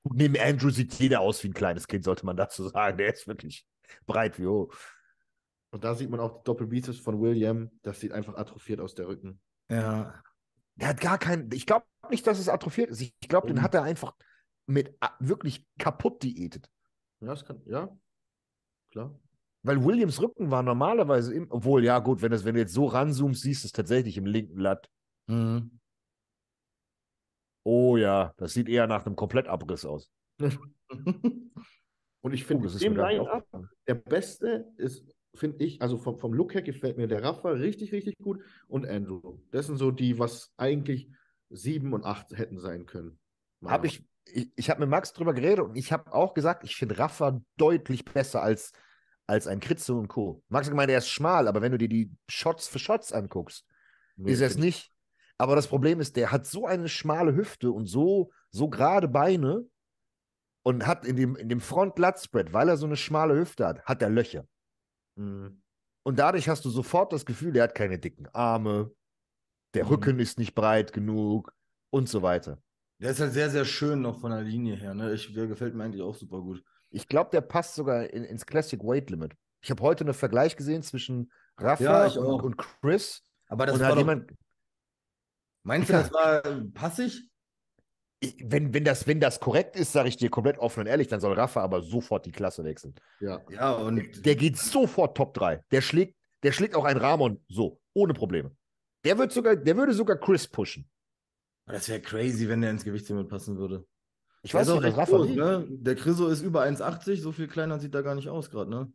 Gut, 0.03 0.18
neben 0.18 0.38
Andrew 0.39 0.70
sieht 0.70 0.93
jeder 0.95 1.20
aus 1.22 1.43
wie 1.43 1.49
ein 1.49 1.53
kleines 1.53 1.88
Kind, 1.88 2.03
sollte 2.03 2.26
man 2.26 2.36
dazu 2.38 2.68
sagen. 2.70 2.97
Der 2.97 3.13
ist 3.13 3.28
wirklich 3.28 3.68
breit 4.07 4.39
wie 4.39 4.47
hoch. 4.47 4.74
Und 5.76 5.84
da 5.84 5.93
sieht 5.93 6.09
man 6.09 6.21
auch 6.21 6.38
die 6.38 6.43
Doppelbizeps 6.45 6.99
von 6.99 7.19
William. 7.19 7.69
Das 7.82 7.99
sieht 7.99 8.13
einfach 8.13 8.36
atrophiert 8.36 8.80
aus 8.80 8.95
der 8.95 9.09
Rücken. 9.09 9.41
Ja. 9.69 10.23
Der 10.76 10.88
hat 10.88 11.01
gar 11.01 11.17
keinen. 11.17 11.51
Ich 11.51 11.65
glaube 11.65 11.86
nicht, 12.09 12.26
dass 12.26 12.39
es 12.39 12.47
atrophiert 12.47 12.91
ist. 12.91 13.01
Ich 13.01 13.13
glaube, 13.28 13.47
den 13.47 13.57
Mhm. 13.57 13.61
hat 13.61 13.76
er 13.76 13.84
einfach 13.84 14.15
mit 14.67 14.97
wirklich 15.19 15.67
kaputt 15.78 16.23
diätet. 16.23 16.69
Ja, 17.19 17.28
das 17.28 17.43
kann, 17.43 17.61
ja, 17.65 17.89
klar. 18.89 19.19
Weil 19.63 19.84
Williams 19.84 20.21
Rücken 20.21 20.49
war 20.49 20.63
normalerweise, 20.63 21.34
im, 21.34 21.51
obwohl, 21.51 21.84
ja, 21.84 21.99
gut, 21.99 22.21
wenn, 22.21 22.32
das, 22.32 22.45
wenn 22.45 22.55
du 22.55 22.61
jetzt 22.61 22.73
so 22.73 22.86
ranzoomst, 22.86 23.41
siehst 23.41 23.65
du 23.65 23.67
es 23.67 23.71
tatsächlich 23.73 24.15
im 24.15 24.28
linken 24.28 24.57
Latt. 24.57 24.89
Mhm. 25.28 25.78
Oh 27.65 27.97
ja, 27.97 28.34
das 28.38 28.53
sieht 28.53 28.69
eher 28.69 28.88
nach 28.88 29.05
einem 29.05 29.17
Komplettabriss 29.17 29.84
aus. 29.84 30.09
Und 32.21 32.34
ich 32.34 32.43
Oh, 32.45 32.47
finde, 32.47 32.67
gar 32.67 32.73
nicht 32.73 33.19
Line-Up, 33.19 33.47
der 33.88 33.95
beste 33.95 34.73
ist, 34.78 35.14
finde 35.36 35.63
ich, 35.63 35.81
also 35.81 35.97
vom, 35.97 36.19
vom 36.19 36.33
Look 36.33 36.53
her 36.53 36.61
gefällt 36.61 36.97
mir 36.97 37.07
der 37.07 37.23
Rafa 37.23 37.49
richtig, 37.49 37.91
richtig 37.91 38.17
gut 38.17 38.41
und 38.67 38.86
Andrew. 38.86 39.39
Das 39.51 39.67
sind 39.67 39.77
so 39.77 39.91
die, 39.91 40.19
was 40.19 40.53
eigentlich 40.57 41.09
sieben 41.49 41.93
und 41.93 42.05
acht 42.05 42.31
hätten 42.38 42.59
sein 42.59 42.86
können. 42.86 43.19
Hab 43.63 43.86
ich, 43.86 44.05
ich, 44.25 44.51
ich 44.55 44.69
habe 44.69 44.81
mit 44.81 44.89
Max 44.89 45.13
drüber 45.13 45.33
geredet 45.33 45.65
und 45.65 45.75
ich 45.75 45.91
habe 45.91 46.13
auch 46.13 46.33
gesagt, 46.33 46.63
ich 46.63 46.75
finde 46.75 46.99
Rafa 46.99 47.41
deutlich 47.57 48.05
besser 48.05 48.43
als, 48.43 48.71
als 49.27 49.47
ein 49.47 49.59
Kritze 49.59 49.93
und 49.93 50.07
Co. 50.07 50.43
Max 50.49 50.67
hat 50.67 50.71
gemeint, 50.71 50.91
er 50.91 50.99
ist 50.99 51.09
schmal, 51.09 51.47
aber 51.47 51.61
wenn 51.61 51.71
du 51.71 51.77
dir 51.77 51.89
die 51.89 52.11
Shots 52.29 52.67
für 52.67 52.79
Shots 52.79 53.11
anguckst, 53.11 53.65
Nee, 54.17 54.31
ist 54.31 54.41
er 54.41 54.47
es 54.47 54.57
nicht. 54.57 54.91
Aber 55.38 55.55
das 55.55 55.67
Problem 55.67 55.99
ist, 55.99 56.15
der 56.15 56.31
hat 56.31 56.45
so 56.45 56.65
eine 56.65 56.88
schmale 56.88 57.36
Hüfte 57.36 57.71
und 57.71 57.88
so, 57.88 58.31
so 58.51 58.69
gerade 58.69 59.07
Beine 59.07 59.65
und 60.63 60.88
hat 60.88 61.05
in 61.05 61.15
dem, 61.15 61.36
in 61.36 61.49
dem 61.49 61.59
Front-Lat-Spread, 61.59 62.53
weil 62.53 62.69
er 62.69 62.77
so 62.77 62.86
eine 62.86 62.95
schmale 62.95 63.36
Hüfte 63.36 63.67
hat, 63.67 63.83
hat 63.83 64.01
er 64.01 64.09
Löcher. 64.09 64.47
Mhm. 65.16 65.61
Und 66.03 66.20
dadurch 66.20 66.47
hast 66.49 66.63
du 66.66 66.70
sofort 66.70 67.13
das 67.13 67.26
Gefühl, 67.26 67.51
der 67.51 67.63
hat 67.63 67.76
keine 67.76 67.97
dicken 67.97 68.28
Arme, 68.34 68.91
der 69.74 69.86
Mhm. 69.86 69.89
Rücken 69.89 70.20
ist 70.20 70.38
nicht 70.38 70.55
breit 70.55 70.93
genug 70.93 71.53
und 71.89 72.07
so 72.07 72.22
weiter. 72.22 72.61
Der 72.99 73.11
ist 73.11 73.20
halt 73.20 73.34
sehr, 73.34 73.49
sehr 73.49 73.66
schön 73.66 74.01
noch 74.01 74.20
von 74.20 74.32
der 74.32 74.41
Linie 74.41 74.76
her. 74.76 74.93
Ne? 74.93 75.13
Ich, 75.13 75.34
der 75.34 75.47
gefällt 75.47 75.76
mir 75.76 75.84
eigentlich 75.84 76.01
auch 76.01 76.16
super 76.16 76.39
gut. 76.41 76.63
Ich 76.91 77.07
glaube, 77.07 77.30
der 77.32 77.41
passt 77.41 77.76
sogar 77.76 78.09
in, 78.09 78.24
ins 78.24 78.45
Classic 78.45 78.82
Weight 78.82 79.09
Limit. 79.09 79.34
Ich 79.61 79.70
habe 79.70 79.82
heute 79.82 80.03
einen 80.05 80.13
Vergleich 80.13 80.55
gesehen 80.55 80.84
zwischen 80.84 81.32
Rafa 81.57 82.07
Ja, 82.07 82.22
und, 82.22 82.41
und 82.41 82.57
Chris. 82.57 83.22
Aber 83.47 83.66
das 83.66 83.76
und 83.76 83.82
war 83.82 83.89
doch, 83.89 83.97
jemand, 83.97 84.32
meinst 85.63 85.89
du, 85.89 85.93
das 85.93 86.11
war 86.13 86.41
passig? 86.74 87.30
Ich, 88.20 88.38
wenn, 88.43 88.74
wenn, 88.74 88.84
das, 88.84 89.07
wenn 89.07 89.20
das 89.20 89.39
korrekt 89.39 89.76
ist, 89.76 89.91
sage 89.91 90.09
ich 90.09 90.18
dir 90.18 90.30
komplett 90.30 90.57
offen 90.57 90.82
und 90.82 90.88
ehrlich, 90.88 91.07
dann 91.07 91.20
soll 91.20 91.34
Rafa 91.34 91.61
aber 91.61 91.82
sofort 91.82 92.26
die 92.26 92.32
Klasse 92.32 92.63
wechseln. 92.63 92.95
Ja. 93.20 93.41
Ja, 93.49 93.74
und 93.74 94.26
Der 94.26 94.36
geht 94.36 94.57
sofort 94.57 95.18
Top 95.18 95.34
3. 95.34 95.63
Der 95.72 95.82
schlägt, 95.82 96.16
der 96.43 96.51
schlägt 96.51 96.76
auch 96.76 96.86
einen 96.86 96.99
Ramon 96.99 97.43
so, 97.47 97.80
ohne 97.93 98.13
Probleme. 98.13 98.55
Der, 99.03 99.18
wird 99.18 99.32
sogar, 99.32 99.55
der 99.55 99.78
würde 99.78 99.93
sogar 99.93 100.18
Chris 100.18 100.47
pushen. 100.47 100.89
das 101.66 101.89
wäre 101.89 102.01
crazy, 102.01 102.47
wenn 102.47 102.61
der 102.61 102.72
ins 102.72 102.84
Gewichtslimit 102.84 103.30
passen 103.30 103.57
würde. 103.57 103.86
Ich 104.43 104.51
Der 104.51 104.61
weiß 104.61 104.68
nicht, 104.68 104.78
auch 104.78 104.84
was 104.84 104.97
Rafa 104.97 105.18
groß, 105.18 105.30
ne? 105.30 105.68
Der 105.70 105.95
Chriso 105.95 106.28
ist 106.28 106.41
über 106.41 106.63
1,80, 106.63 107.22
so 107.22 107.32
viel 107.32 107.47
kleiner 107.47 107.80
sieht 107.80 107.95
er 107.95 108.03
gar 108.03 108.16
nicht 108.16 108.30
aus 108.30 108.49
gerade, 108.49 108.70
ne? 108.70 108.91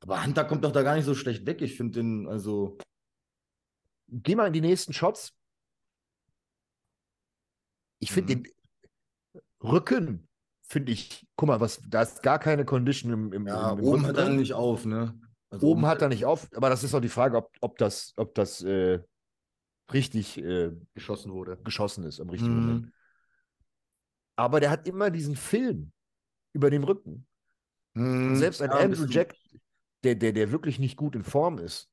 Aber 0.00 0.24
Hunter 0.24 0.44
kommt 0.44 0.64
doch 0.64 0.72
da 0.72 0.82
gar 0.82 0.96
nicht 0.96 1.04
so 1.04 1.14
schlecht 1.14 1.46
weg. 1.46 1.62
Ich 1.62 1.76
finde 1.76 2.00
den, 2.00 2.26
also. 2.26 2.78
Geh 4.08 4.34
mal 4.34 4.46
in 4.46 4.52
die 4.52 4.60
nächsten 4.60 4.92
Shots. 4.92 5.34
Ich 8.00 8.12
finde 8.12 8.36
Mhm. 8.36 8.42
den 8.44 8.52
Rücken, 9.62 10.28
finde 10.62 10.92
ich, 10.92 11.26
guck 11.36 11.48
mal, 11.48 11.60
was, 11.60 11.80
da 11.88 12.02
ist 12.02 12.22
gar 12.22 12.38
keine 12.38 12.64
Condition 12.64 13.12
im, 13.12 13.32
im, 13.32 13.46
Ja, 13.46 13.72
im, 13.72 13.78
im 13.78 13.84
oben 13.84 14.02
Rücken 14.02 14.06
hat 14.06 14.16
er 14.16 14.28
nicht 14.34 14.52
auf, 14.54 14.84
ne? 14.84 15.18
Also 15.50 15.66
Oben 15.68 15.86
hat 15.86 16.02
er 16.02 16.08
nicht 16.08 16.24
auf, 16.26 16.48
aber 16.54 16.68
das 16.68 16.84
ist 16.84 16.94
auch 16.94 17.00
die 17.00 17.08
Frage, 17.08 17.36
ob, 17.38 17.50
ob 17.60 17.78
das, 17.78 18.12
ob 18.16 18.34
das 18.34 18.62
äh, 18.62 19.00
richtig 19.92 20.38
äh, 20.38 20.72
Geschossen 20.94 21.32
wurde. 21.32 21.56
geschossen 21.64 22.04
ist 22.04 22.18
im 22.18 22.28
richtigen 22.28 22.54
Moment. 22.56 22.86
Mhm. 22.86 22.92
Aber 24.36 24.60
der 24.60 24.70
hat 24.70 24.86
immer 24.86 25.10
diesen 25.10 25.36
Film 25.36 25.92
über 26.52 26.70
dem 26.70 26.84
Rücken. 26.84 27.26
Mhm. 27.94 28.34
selbst 28.36 28.62
ein 28.62 28.70
Ja, 28.70 28.78
Andrew 28.78 29.06
Jack, 29.08 29.34
der, 30.04 30.14
der, 30.14 30.32
der 30.32 30.52
wirklich 30.52 30.78
nicht 30.78 30.96
gut 30.96 31.16
in 31.16 31.24
Form 31.24 31.58
ist, 31.58 31.88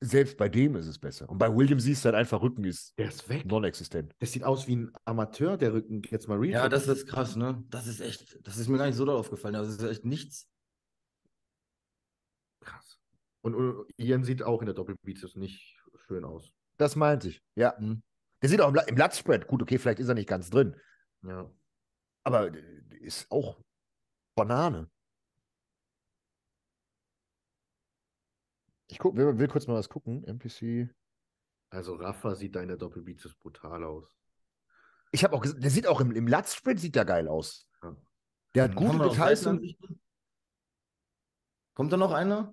selbst 0.00 0.36
bei 0.36 0.48
dem 0.48 0.76
ist 0.76 0.86
es 0.86 0.98
besser. 0.98 1.28
Und 1.28 1.38
bei 1.38 1.54
William 1.54 1.80
siehst 1.80 2.04
du 2.04 2.06
halt 2.06 2.14
einfach, 2.16 2.40
Rücken 2.40 2.64
ist 2.64 2.96
Der 2.98 3.08
ist 3.08 3.28
weg. 3.28 3.44
non-existent. 3.46 4.12
Das 4.20 4.32
sieht 4.32 4.44
aus 4.44 4.68
wie 4.68 4.76
ein 4.76 4.92
Amateur, 5.04 5.56
der 5.56 5.72
Rücken. 5.72 6.02
Jetzt 6.08 6.28
mal 6.28 6.38
Real 6.38 6.52
Ja, 6.64 6.68
das 6.68 6.86
ist 6.86 7.06
krass, 7.08 7.34
ne? 7.36 7.64
Das 7.68 7.86
ist 7.86 8.00
echt, 8.00 8.38
das 8.46 8.56
ist 8.58 8.68
mir 8.68 8.78
gar 8.78 8.86
nicht 8.86 8.96
so 8.96 9.04
doll 9.04 9.16
aufgefallen. 9.16 9.54
Das 9.54 9.68
ist 9.68 9.82
echt 9.82 10.04
nichts. 10.04 10.48
krass. 12.60 13.00
Und, 13.42 13.54
und 13.54 13.86
Ian 13.96 14.24
sieht 14.24 14.42
auch 14.42 14.60
in 14.60 14.66
der 14.66 14.74
Doppelbizeps 14.74 15.34
nicht 15.36 15.76
schön 16.06 16.24
aus. 16.24 16.52
Das 16.76 16.94
meinte 16.96 17.28
ich, 17.28 17.42
ja. 17.56 17.74
Mhm. 17.78 18.02
Der 18.42 18.48
sieht 18.50 18.60
auch 18.60 18.68
im, 18.68 18.78
im 18.86 18.96
Latzspread, 18.96 19.46
gut, 19.48 19.62
okay, 19.62 19.78
vielleicht 19.78 19.98
ist 19.98 20.08
er 20.08 20.14
nicht 20.14 20.28
ganz 20.28 20.48
drin, 20.50 20.76
Ja. 21.22 21.50
aber 22.24 22.54
äh, 22.54 22.62
ist 23.00 23.28
auch 23.32 23.60
Banane. 24.36 24.88
Ich 28.88 28.98
guck, 28.98 29.16
will, 29.16 29.38
will 29.38 29.48
kurz 29.48 29.66
mal 29.66 29.74
was 29.74 29.88
gucken. 29.88 30.24
NPC. 30.24 30.88
Also 31.70 31.94
Rafa 31.94 32.34
sieht 32.34 32.56
da 32.56 32.62
in 32.62 32.68
der 32.68 32.78
Doppelbizeps 32.78 33.34
brutal 33.36 33.84
aus. 33.84 34.16
Ich 35.12 35.24
habe 35.24 35.36
auch 35.36 35.42
gesehen, 35.42 35.60
der 35.60 35.70
sieht 35.70 35.86
auch 35.86 36.00
im, 36.00 36.12
im 36.12 36.26
Lat-Sprint 36.26 36.80
sieht 36.80 36.94
der 36.94 37.04
geil 37.04 37.28
aus. 37.28 37.66
Ja. 37.82 37.96
Der 38.54 38.64
hat 38.64 38.74
gute 38.74 38.98
Details. 38.98 39.44
Kommt 41.74 41.92
da 41.92 41.96
noch 41.96 42.12
einer? 42.12 42.52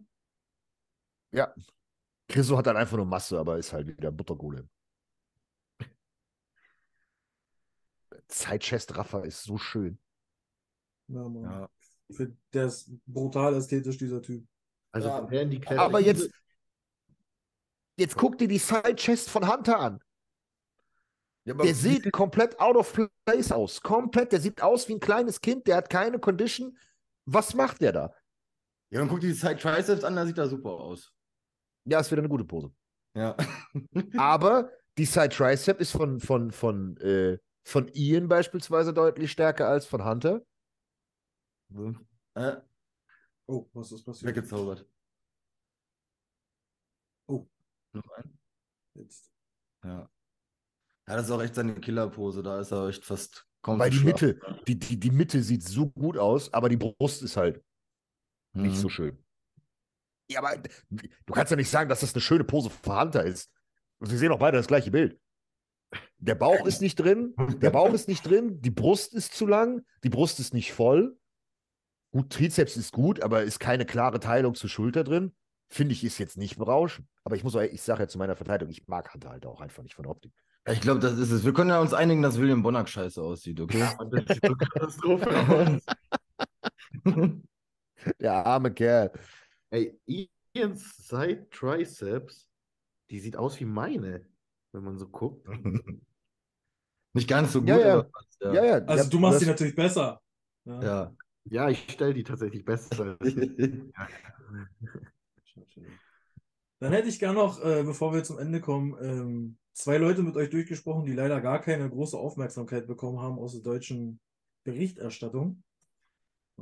ja. 1.31 1.53
Chriso 2.27 2.57
hat 2.57 2.65
dann 2.65 2.77
einfach 2.77 2.97
nur 2.97 3.05
Masse, 3.05 3.38
aber 3.38 3.57
ist 3.57 3.71
halt 3.71 3.88
wieder 3.88 4.11
Buttergolem. 4.11 4.69
Zeitchest 8.27 8.97
Raffa 8.97 9.21
ist 9.21 9.43
so 9.43 9.57
schön. 9.57 9.99
Ja, 11.07 11.29
Mann. 11.29 11.43
Ja. 11.43 11.69
Ich 12.07 12.17
find, 12.17 12.38
der 12.53 12.65
ist 12.65 12.91
brutal 13.05 13.55
ästhetisch, 13.55 13.97
dieser 13.97 14.21
Typ. 14.21 14.47
Also 14.95 15.09
Ja. 15.09 15.17
von 15.17 15.29
der 15.29 15.41
in 15.41 15.49
die 15.51 15.59
Classic- 15.59 15.79
Aber 15.81 15.99
jetzt, 15.99 16.31
jetzt 17.97 18.15
guck 18.15 18.37
dir 18.37 18.47
die 18.47 18.57
Sidechest 18.57 19.29
von 19.29 19.51
Hunter 19.51 19.79
an. 19.79 19.99
Ja, 21.43 21.53
Der 21.53 21.75
sieht 21.75 22.11
komplett 22.11 22.59
out 22.59 22.75
of 22.75 22.97
place 23.25 23.51
aus. 23.51 23.81
Komplett. 23.81 24.31
Der 24.31 24.39
sieht 24.39 24.61
aus 24.61 24.87
wie 24.87 24.93
ein 24.93 24.99
kleines 24.99 25.41
Kind. 25.41 25.67
Der 25.67 25.75
hat 25.77 25.89
keine 25.89 26.17
Condition. 26.17 26.75
Was 27.25 27.53
macht 27.53 27.81
der 27.81 27.91
da? 27.91 28.13
Ja, 28.89 28.99
dann 28.99 29.09
guck 29.09 29.19
dir 29.19 29.27
die 29.27 29.33
Side 29.33 29.57
Triceps 29.57 30.03
an, 30.03 30.15
da 30.15 30.25
sieht 30.25 30.37
er 30.37 30.47
super 30.47 30.71
aus. 30.71 31.11
Ja, 31.83 31.99
ist 31.99 32.09
wieder 32.09 32.21
eine 32.21 32.29
gute 32.29 32.45
Pose. 32.45 32.71
Ja. 33.15 33.35
Aber 34.17 34.71
die 34.97 35.05
Side 35.05 35.29
Tricep 35.29 35.79
ist 35.81 35.91
von, 35.91 36.19
von, 36.19 36.51
von, 36.51 36.97
äh, 36.97 37.37
von 37.63 37.89
Ian 37.93 38.27
beispielsweise 38.27 38.93
deutlich 38.93 39.31
stärker 39.31 39.67
als 39.67 39.85
von 39.85 40.05
Hunter. 40.05 40.41
äh, 42.35 42.55
Oh, 43.47 43.67
was 43.73 43.91
ist 43.91 44.03
passiert? 44.03 44.35
weggezaubert. 44.35 44.87
Oh. 47.27 47.45
Noch 47.93 48.09
ein? 48.17 48.37
Jetzt. 48.95 49.31
Ja. 49.83 50.09
Ja, 51.07 51.15
das 51.15 51.25
ist 51.25 51.31
auch 51.31 51.41
echt 51.41 51.55
seine 51.55 51.75
Killerpose. 51.79 52.41
Da 52.41 52.59
ist 52.59 52.71
er 52.71 52.87
echt 52.87 53.05
fast 53.05 53.47
kaum 53.61 53.77
Weil 53.79 53.91
die 53.91 53.97
schlafen. 53.97 54.27
Mitte, 54.39 54.63
die, 54.67 54.79
die, 54.79 54.99
die 54.99 55.11
Mitte 55.11 55.43
sieht 55.43 55.63
so 55.63 55.89
gut 55.89 56.17
aus, 56.17 56.51
aber 56.53 56.69
die 56.69 56.77
Brust 56.77 57.21
ist 57.21 57.37
halt 57.37 57.63
nicht 58.53 58.75
Mhm. 58.75 58.79
so 58.79 58.89
schön. 58.89 59.23
Ja, 60.31 60.39
aber 60.39 60.57
du 60.89 61.33
kannst 61.33 61.51
ja 61.51 61.57
nicht 61.57 61.69
sagen, 61.69 61.89
dass 61.89 61.99
das 61.99 62.13
eine 62.15 62.21
schöne 62.21 62.43
Pose 62.43 62.69
für 62.71 62.99
Hunter 62.99 63.23
ist. 63.23 63.51
Wir 63.99 64.17
sehen 64.17 64.31
auch 64.31 64.39
beide 64.39 64.57
das 64.57 64.67
gleiche 64.67 64.89
Bild. 64.89 65.19
Der 66.17 66.35
Bauch 66.35 66.65
ist 66.65 66.81
nicht 66.81 66.95
drin, 66.95 67.35
der 67.61 67.69
Bauch 67.69 67.93
ist 67.93 68.07
nicht 68.07 68.25
drin, 68.25 68.59
die 68.61 68.71
Brust 68.71 69.13
ist 69.13 69.33
zu 69.33 69.45
lang, 69.45 69.85
die 70.03 70.09
Brust 70.09 70.39
ist 70.39 70.53
nicht 70.53 70.73
voll. 70.73 71.17
Gut, 72.16 72.30
Trizeps 72.30 72.78
ist 72.78 72.93
gut, 72.93 73.22
aber 73.22 73.43
ist 73.43 73.59
keine 73.59 73.86
klare 73.86 74.22
Teilung 74.22 74.55
zur 74.55 74.70
Schulter 74.70 75.03
drin. 75.03 75.36
Finde 75.68 75.91
ich, 75.91 76.01
ist 76.01 76.18
jetzt 76.18 76.38
nicht 76.38 76.57
berauschend. 76.57 77.09
Aber 77.26 77.36
ich 77.36 77.43
muss 77.43 77.57
auch, 77.57 77.61
ich 77.61 77.82
sage 77.82 78.03
ja 78.03 78.07
zu 78.07 78.18
meiner 78.18 78.38
Verteidigung, 78.38 78.72
ich 78.72 78.88
mag 78.88 79.13
Hunter 79.13 79.32
halt 79.32 79.45
auch 79.45 79.59
einfach 79.59 79.84
nicht 79.84 79.95
von 79.95 80.03
der 80.03 80.11
Optik. 80.11 80.32
Ich 80.72 80.80
glaube, 80.80 81.01
das 81.01 81.20
ist 81.20 81.32
es. 81.32 81.43
Wir 81.43 81.51
können 81.51 81.72
ja 81.72 81.82
uns 81.82 81.93
einigen, 81.93 82.22
dass 82.22 82.39
William 82.39 82.63
Bonack 82.63 82.88
scheiße 82.88 83.22
aussieht, 83.22 83.59
okay? 83.59 83.86
Katastrophe. 84.74 85.82
Der 88.22 88.45
arme 88.45 88.72
Kerl. 88.72 89.11
Ey, 89.72 89.99
Ians 90.53 90.95
Side 90.95 91.49
Triceps, 91.49 92.47
die 93.09 93.20
sieht 93.20 93.36
aus 93.36 93.59
wie 93.59 93.66
meine, 93.66 94.26
wenn 94.72 94.86
man 94.86 94.97
so 94.97 95.09
guckt. 95.09 95.45
Nicht 97.13 97.28
ganz 97.28 97.51
so 97.51 97.59
gut, 97.59 97.68
Ja, 97.68 97.78
ja. 97.78 98.05
ja. 98.39 98.53
Ja, 98.53 98.66
ja. 98.66 98.86
Also 98.86 99.03
ja, 99.03 99.09
du 99.09 99.20
machst 99.20 99.41
die 99.41 99.47
natürlich 99.47 99.76
besser. 99.76 100.22
Ja. 100.63 101.13
Ja. 101.45 101.63
Ja, 101.65 101.69
ich 101.69 101.91
stelle 101.91 102.13
die 102.13 102.23
tatsächlich 102.23 102.65
besser. 102.65 103.17
Dann 106.79 106.91
hätte 106.91 107.07
ich 107.07 107.19
gern 107.19 107.35
noch, 107.35 107.63
äh, 107.63 107.83
bevor 107.83 108.13
wir 108.13 108.23
zum 108.23 108.37
Ende 108.37 108.59
kommen, 108.59 108.95
ähm, 109.01 109.57
zwei 109.73 109.97
Leute 109.97 110.23
mit 110.23 110.35
euch 110.35 110.49
durchgesprochen, 110.49 111.05
die 111.05 111.13
leider 111.13 111.39
gar 111.41 111.61
keine 111.61 111.89
große 111.89 112.17
Aufmerksamkeit 112.17 112.87
bekommen 112.87 113.19
haben 113.19 113.39
aus 113.39 113.53
der 113.53 113.61
deutschen 113.61 114.19
Berichterstattung. 114.63 115.63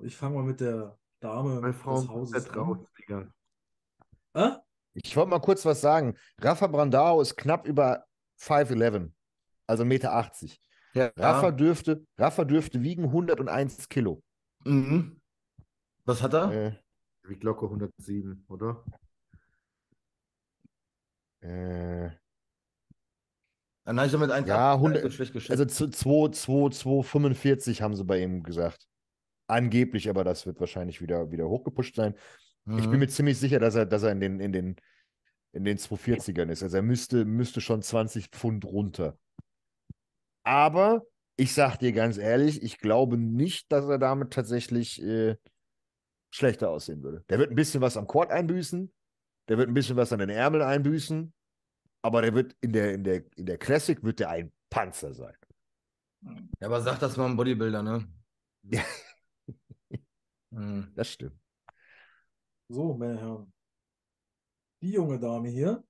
Ich 0.02 0.16
fange 0.16 0.36
mal 0.36 0.44
mit 0.44 0.60
der 0.60 0.98
Dame 1.20 1.62
Bei 1.62 1.68
des 1.70 1.78
Frauen 1.78 2.10
Hauses 2.10 2.46
Digga. 2.46 3.34
Äh? 4.34 4.52
Ich 4.94 5.16
wollte 5.16 5.30
mal 5.30 5.40
kurz 5.40 5.66
was 5.66 5.82
sagen. 5.82 6.16
Rafa 6.40 6.68
Brandao 6.68 7.22
ist 7.22 7.36
knapp 7.36 7.68
über 7.68 8.06
5'11, 8.40 9.12
also 9.66 9.84
1,80 9.84 9.86
Meter. 9.86 10.28
Ja. 10.96 11.12
Rafa, 11.18 11.52
dürfte, 11.52 12.06
Rafa 12.18 12.46
dürfte 12.46 12.84
wiegen 12.84 13.06
101 13.06 13.90
Kilo. 13.90 14.22
Mhm. 14.66 15.20
Was 16.06 16.22
hat 16.22 16.34
er? 16.34 16.52
Äh, 16.52 16.72
Wie 17.24 17.36
Glocke 17.36 17.70
107, 17.70 18.46
oder? 18.50 18.84
äh, 21.42 22.10
Ah, 23.86 23.92
Nein, 23.92 24.08
ich 24.08 24.14
habe 24.14 24.26
mit 24.26 24.32
1 24.34 24.48
Ja, 24.48 24.74
100 24.76 25.04
so 25.04 25.10
schlecht 25.10 25.34
geschätzt. 25.34 25.52
also 25.52 25.66
zu 25.66 25.90
2, 25.90 26.30
2, 26.32 26.70
245 26.70 27.82
haben 27.82 27.96
sie 27.96 28.06
bei 28.06 28.22
ihm 28.22 28.44
gesagt. 28.44 28.88
Angeblich, 29.48 30.10
aber 30.10 30.24
das 30.24 30.46
wird 30.46 30.60
wahrscheinlich 30.62 31.02
wieder, 31.02 31.32
wieder 31.32 31.50
hochgepusht 31.50 31.96
sein. 31.96 32.16
Ich 32.66 32.84
bin 32.84 32.92
Mhm. 32.92 33.00
mir 33.00 33.08
ziemlich 33.10 33.38
sicher, 33.38 33.60
dass 33.60 33.76
er, 33.76 33.86
dass 33.86 34.04
er 34.04 34.14
in 34.14 34.22
den, 34.22 34.40
in 34.40 34.54
den, 34.54 34.76
in 35.52 35.66
den 35.66 35.78
240ern 35.78 36.50
ist. 36.50 36.64
Also 36.64 36.78
er 36.78 36.82
müsste, 36.84 37.26
müsste 37.26 37.60
schon 37.60 37.82
20 37.82 38.30
Pfund 38.30 38.64
runter. 38.64 39.18
Aber 40.44 41.06
ich 41.36 41.54
sag 41.54 41.78
dir 41.78 41.92
ganz 41.94 42.18
ehrlich, 42.18 42.62
ich 42.62 42.78
glaube 42.78 43.18
nicht, 43.18 43.72
dass 43.72 43.86
er 43.86 43.98
damit 43.98 44.32
tatsächlich 44.32 45.02
äh, 45.02 45.38
schlechter 46.32 46.70
aussehen 46.70 47.04
würde. 47.04 47.24
Der 47.30 47.40
wird 47.40 47.52
ein 47.52 47.56
bisschen 47.56 47.82
was 47.82 47.98
am 47.98 48.08
Quad 48.08 48.32
einbüßen, 48.32 48.92
der 49.50 49.58
wird 49.58 49.68
ein 49.70 49.74
bisschen 49.74 49.96
was 49.96 50.14
an 50.14 50.20
den 50.20 50.30
Ärmeln 50.30 50.64
einbüßen, 50.64 51.34
aber 52.02 52.22
der 52.22 52.34
wird 52.34 52.56
in 52.62 52.74
der, 52.74 52.94
in 52.94 53.04
der, 53.04 53.24
in 53.36 53.46
der 53.46 53.58
Classic 53.58 54.02
wird 54.04 54.20
der 54.20 54.30
ein 54.30 54.52
Panzer 54.70 55.14
sein. 55.14 55.36
Ja, 56.60 56.68
aber 56.68 56.82
sag 56.82 57.00
das 57.00 57.18
mal 57.18 57.26
ein 57.26 57.36
Bodybuilder, 57.36 57.84
ne? 57.84 58.08
Ja. 58.64 58.84
Mhm. 60.52 60.92
Das 60.96 61.12
stimmt. 61.12 61.36
So, 62.70 62.94
meine 62.94 63.20
Herren. 63.20 63.52
Die 64.82 64.92
junge 64.92 65.20
Dame 65.20 65.50
hier 65.50 65.84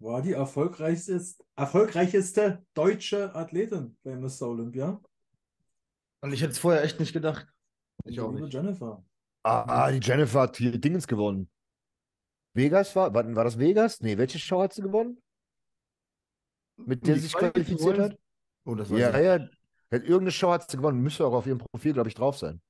war 0.00 0.22
die 0.22 0.32
erfolgreichste, 0.32 1.20
erfolgreichste 1.56 2.64
deutsche 2.74 3.34
Athletin 3.34 3.96
bei 4.02 4.16
Mr. 4.16 4.42
Olympia. 4.48 5.00
Und 6.22 6.32
ich 6.32 6.42
hätte 6.42 6.52
es 6.52 6.58
vorher 6.58 6.82
echt 6.82 6.98
nicht 6.98 7.12
gedacht. 7.12 7.46
Ich 8.04 8.14
Die 8.14 8.20
auch 8.20 8.32
nicht. 8.32 8.52
Jennifer. 8.52 9.04
Ah, 9.42 9.90
die 9.90 10.00
Jennifer 10.00 10.40
hat 10.40 10.56
hier 10.56 10.78
Dingens 10.78 11.06
gewonnen. 11.06 11.50
Vegas 12.54 12.94
war, 12.96 13.14
war, 13.14 13.34
war 13.34 13.44
das 13.44 13.58
Vegas? 13.58 14.00
Nee, 14.00 14.18
welche 14.18 14.38
Show 14.38 14.60
hat 14.60 14.72
sie 14.72 14.82
gewonnen? 14.82 15.22
Mit 16.76 17.06
der 17.06 17.14
sie 17.14 17.22
sich 17.22 17.32
Quali 17.32 17.52
qualifiziert 17.52 17.98
hat? 17.98 18.18
Oh, 18.64 18.74
das 18.74 18.90
weiß 18.90 18.98
Ja, 18.98 19.18
ja. 19.18 19.32
Hat 19.34 20.02
irgendeine 20.02 20.30
Show 20.30 20.50
hat 20.50 20.70
sie 20.70 20.76
gewonnen. 20.76 21.00
Müsste 21.00 21.26
auch 21.26 21.32
auf 21.32 21.46
ihrem 21.46 21.58
Profil, 21.58 21.92
glaube 21.92 22.08
ich, 22.08 22.14
drauf 22.14 22.38
sein. 22.38 22.60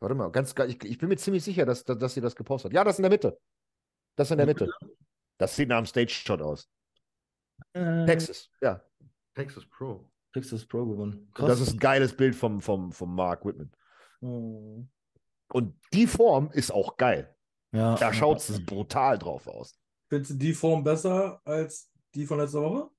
Warte 0.00 0.14
mal, 0.14 0.30
ganz 0.30 0.54
geil. 0.54 0.70
Ich, 0.70 0.82
ich 0.84 0.98
bin 0.98 1.08
mir 1.08 1.16
ziemlich 1.16 1.42
sicher, 1.42 1.66
dass, 1.66 1.84
dass, 1.84 1.98
dass 1.98 2.14
sie 2.14 2.20
das 2.20 2.36
gepostet 2.36 2.70
hat. 2.70 2.74
Ja, 2.74 2.84
das 2.84 2.98
in 2.98 3.02
der 3.02 3.10
Mitte. 3.10 3.38
Das 4.16 4.30
in 4.30 4.38
der 4.38 4.46
Mitte. 4.46 4.68
Das 5.38 5.56
sieht 5.56 5.68
nach 5.68 5.78
einem 5.78 5.86
Stage-Shot 5.86 6.42
aus. 6.42 6.68
Äh, 7.72 8.06
Texas, 8.06 8.50
ja. 8.60 8.82
Texas 9.34 9.64
Pro. 9.66 10.10
Texas 10.32 10.66
Pro 10.66 10.84
gewonnen. 10.86 11.30
Und 11.38 11.48
das 11.48 11.60
ist 11.60 11.72
ein 11.74 11.78
geiles 11.78 12.14
Bild 12.16 12.34
vom, 12.36 12.60
vom, 12.60 12.92
vom 12.92 13.14
Mark 13.14 13.44
Whitman. 13.44 13.72
Hm. 14.20 14.88
Und 15.50 15.74
die 15.92 16.06
Form 16.06 16.50
ist 16.52 16.70
auch 16.70 16.96
geil. 16.96 17.34
ja. 17.72 17.94
Da 17.96 18.12
schaut 18.12 18.38
es 18.38 18.64
brutal 18.64 19.18
drauf 19.18 19.46
aus. 19.46 19.78
Findest 20.10 20.32
du 20.32 20.34
die 20.36 20.52
Form 20.54 20.84
besser 20.84 21.40
als 21.44 21.90
die 22.14 22.26
von 22.26 22.38
letzter 22.38 22.62
Woche? 22.62 22.90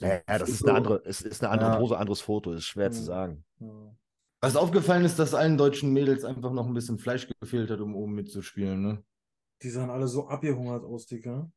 Ja, 0.00 0.20
das 0.26 0.48
ist 0.50 0.66
eine 0.66 0.76
andere, 0.76 1.02
es 1.06 1.22
ist 1.22 1.42
eine 1.42 1.50
andere 1.52 1.70
Ja. 1.70 1.76
Pose, 1.78 1.96
anderes 1.96 2.20
Foto, 2.20 2.52
ist 2.52 2.64
schwer 2.66 2.90
zu 2.90 3.00
Mhm. 3.00 3.04
sagen. 3.04 3.44
Was 4.42 4.56
aufgefallen 4.56 5.04
ist, 5.06 5.18
dass 5.18 5.32
allen 5.34 5.56
deutschen 5.56 5.92
Mädels 5.94 6.24
einfach 6.24 6.52
noch 6.52 6.66
ein 6.66 6.74
bisschen 6.74 6.98
Fleisch 6.98 7.26
gefehlt 7.40 7.70
hat, 7.70 7.80
um 7.80 7.94
oben 7.94 8.14
mitzuspielen, 8.14 8.82
ne? 8.82 9.04
Die 9.62 9.70
sahen 9.70 9.90
alle 9.90 10.06
so 10.08 10.28
abgehungert 10.28 10.84
aus, 10.84 11.06
Dicker. 11.06 11.50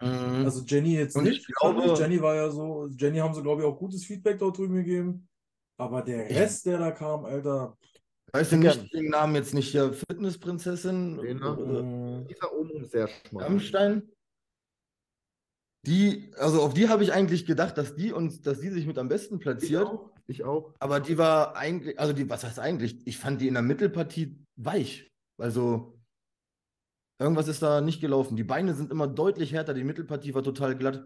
Mhm. 0.00 0.44
Also 0.44 0.62
Jenny 0.64 0.94
jetzt 0.94 1.16
Und 1.16 1.24
nicht. 1.24 1.40
ich 1.48 1.54
glaube- 1.54 1.94
Jenny 1.98 2.20
war 2.20 2.34
ja 2.34 2.50
so, 2.50 2.86
Jenny 2.88 3.18
haben 3.18 3.34
sie, 3.34 3.42
glaube 3.42 3.62
ich, 3.62 3.66
auch 3.66 3.78
gutes 3.78 4.04
Feedback 4.04 4.38
dort 4.38 4.58
drüben 4.58 4.74
gegeben. 4.74 5.26
Aber 5.78 6.02
der 6.02 6.30
Ich- 6.30 6.36
Rest, 6.36 6.66
der 6.66 6.78
da 6.78 6.90
kam, 6.90 7.24
Alter, 7.24 7.76
weißt 8.32 8.52
du 8.52 8.56
Digga. 8.56 8.74
nicht 8.74 8.92
den 8.94 9.08
Namen 9.08 9.34
jetzt 9.36 9.54
nicht 9.54 9.70
hier 9.70 9.92
Fitnessprinzessin 9.92 11.16
Lena? 11.18 11.56
oder 11.56 11.80
äh, 11.80 12.24
Dieser 12.28 12.52
oben 12.52 12.84
sehr 12.84 13.08
schmal. 13.08 13.44
Rammstein? 13.44 14.02
Die, 15.86 16.32
also 16.38 16.62
auf 16.62 16.74
die 16.74 16.88
habe 16.88 17.04
ich 17.04 17.12
eigentlich 17.12 17.46
gedacht, 17.46 17.78
dass 17.78 17.94
die 17.94 18.12
uns, 18.12 18.40
dass 18.42 18.60
die 18.60 18.70
sich 18.70 18.86
mit 18.86 18.98
am 18.98 19.08
besten 19.08 19.36
Ich 19.36 19.40
platziert. 19.42 19.86
auch. 19.86 20.10
Ich 20.26 20.42
auch. 20.42 20.74
Aber 20.80 20.98
die 20.98 21.16
war 21.16 21.54
eigentlich, 21.56 21.98
also 22.00 22.12
die, 22.12 22.28
was 22.28 22.42
heißt 22.42 22.58
eigentlich? 22.58 23.06
Ich 23.06 23.16
fand 23.18 23.40
die 23.40 23.46
in 23.46 23.54
der 23.54 23.62
Mittelpartie 23.62 24.36
weich. 24.56 25.08
Also 25.38 25.95
irgendwas 27.18 27.48
ist 27.48 27.62
da 27.62 27.80
nicht 27.80 28.00
gelaufen. 28.00 28.36
Die 28.36 28.44
Beine 28.44 28.74
sind 28.74 28.90
immer 28.90 29.06
deutlich 29.06 29.52
härter, 29.52 29.74
die 29.74 29.84
Mittelpartie 29.84 30.34
war 30.34 30.42
total 30.42 30.76
glatt. 30.76 31.04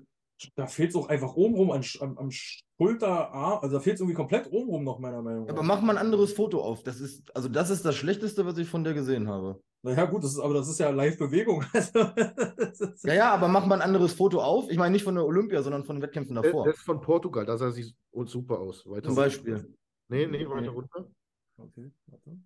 da 0.56 0.66
fehlt 0.66 0.90
es 0.90 0.96
auch 0.96 1.08
einfach 1.08 1.34
obenrum 1.34 1.70
an, 1.70 1.84
am, 2.00 2.18
am 2.18 2.30
Schulterarm, 2.30 3.60
also 3.62 3.76
da 3.76 3.80
fehlt 3.80 3.94
es 3.94 4.00
irgendwie 4.00 4.16
komplett 4.16 4.50
obenrum 4.52 4.84
noch, 4.84 4.98
meiner 4.98 5.22
Meinung 5.22 5.44
nach. 5.44 5.52
Aber 5.52 5.62
mach 5.62 5.80
mal 5.82 5.96
ein 5.96 6.02
anderes 6.04 6.32
Foto 6.32 6.62
auf. 6.62 6.82
Das 6.82 7.00
ist, 7.00 7.34
also 7.36 7.48
das 7.48 7.70
ist 7.70 7.84
das 7.84 7.96
Schlechteste, 7.96 8.46
was 8.46 8.58
ich 8.58 8.68
von 8.68 8.84
der 8.84 8.94
gesehen 8.94 9.28
habe. 9.28 9.60
Naja, 9.82 10.04
gut, 10.04 10.22
das 10.22 10.32
ist, 10.32 10.38
aber 10.40 10.54
das 10.54 10.68
ist 10.68 10.78
ja 10.78 10.90
Live-Bewegung. 10.90 11.64
Also, 11.72 12.10
das 12.56 13.02
Ja, 13.02 13.14
ja, 13.14 13.30
aber 13.32 13.48
mach 13.48 13.64
mal 13.66 13.76
ein 13.76 13.82
anderes 13.82 14.12
Foto 14.12 14.40
auf. 14.42 14.70
Ich 14.70 14.76
meine 14.76 14.92
nicht 14.92 15.04
von 15.04 15.14
der 15.14 15.24
Olympia, 15.24 15.62
sondern 15.62 15.84
von 15.84 15.96
den 15.96 16.02
Wettkämpfen 16.02 16.34
Der, 16.34 16.42
davor. 16.42 16.64
der 16.64 16.74
ist 16.74 16.82
von 16.82 17.00
Portugal, 17.00 17.46
da 17.46 17.56
sah 17.56 17.70
sie 17.70 17.94
super 18.26 18.58
aus. 18.58 18.84
Weiter 18.86 19.04
Zum 19.04 19.10
runter. 19.10 19.22
Beispiel. 19.22 19.74
Nee, 20.08 20.26
nee, 20.26 20.46
weiter 20.48 20.70
runter. 20.70 21.06
Okay, 21.56 21.92
warte. 22.06 22.38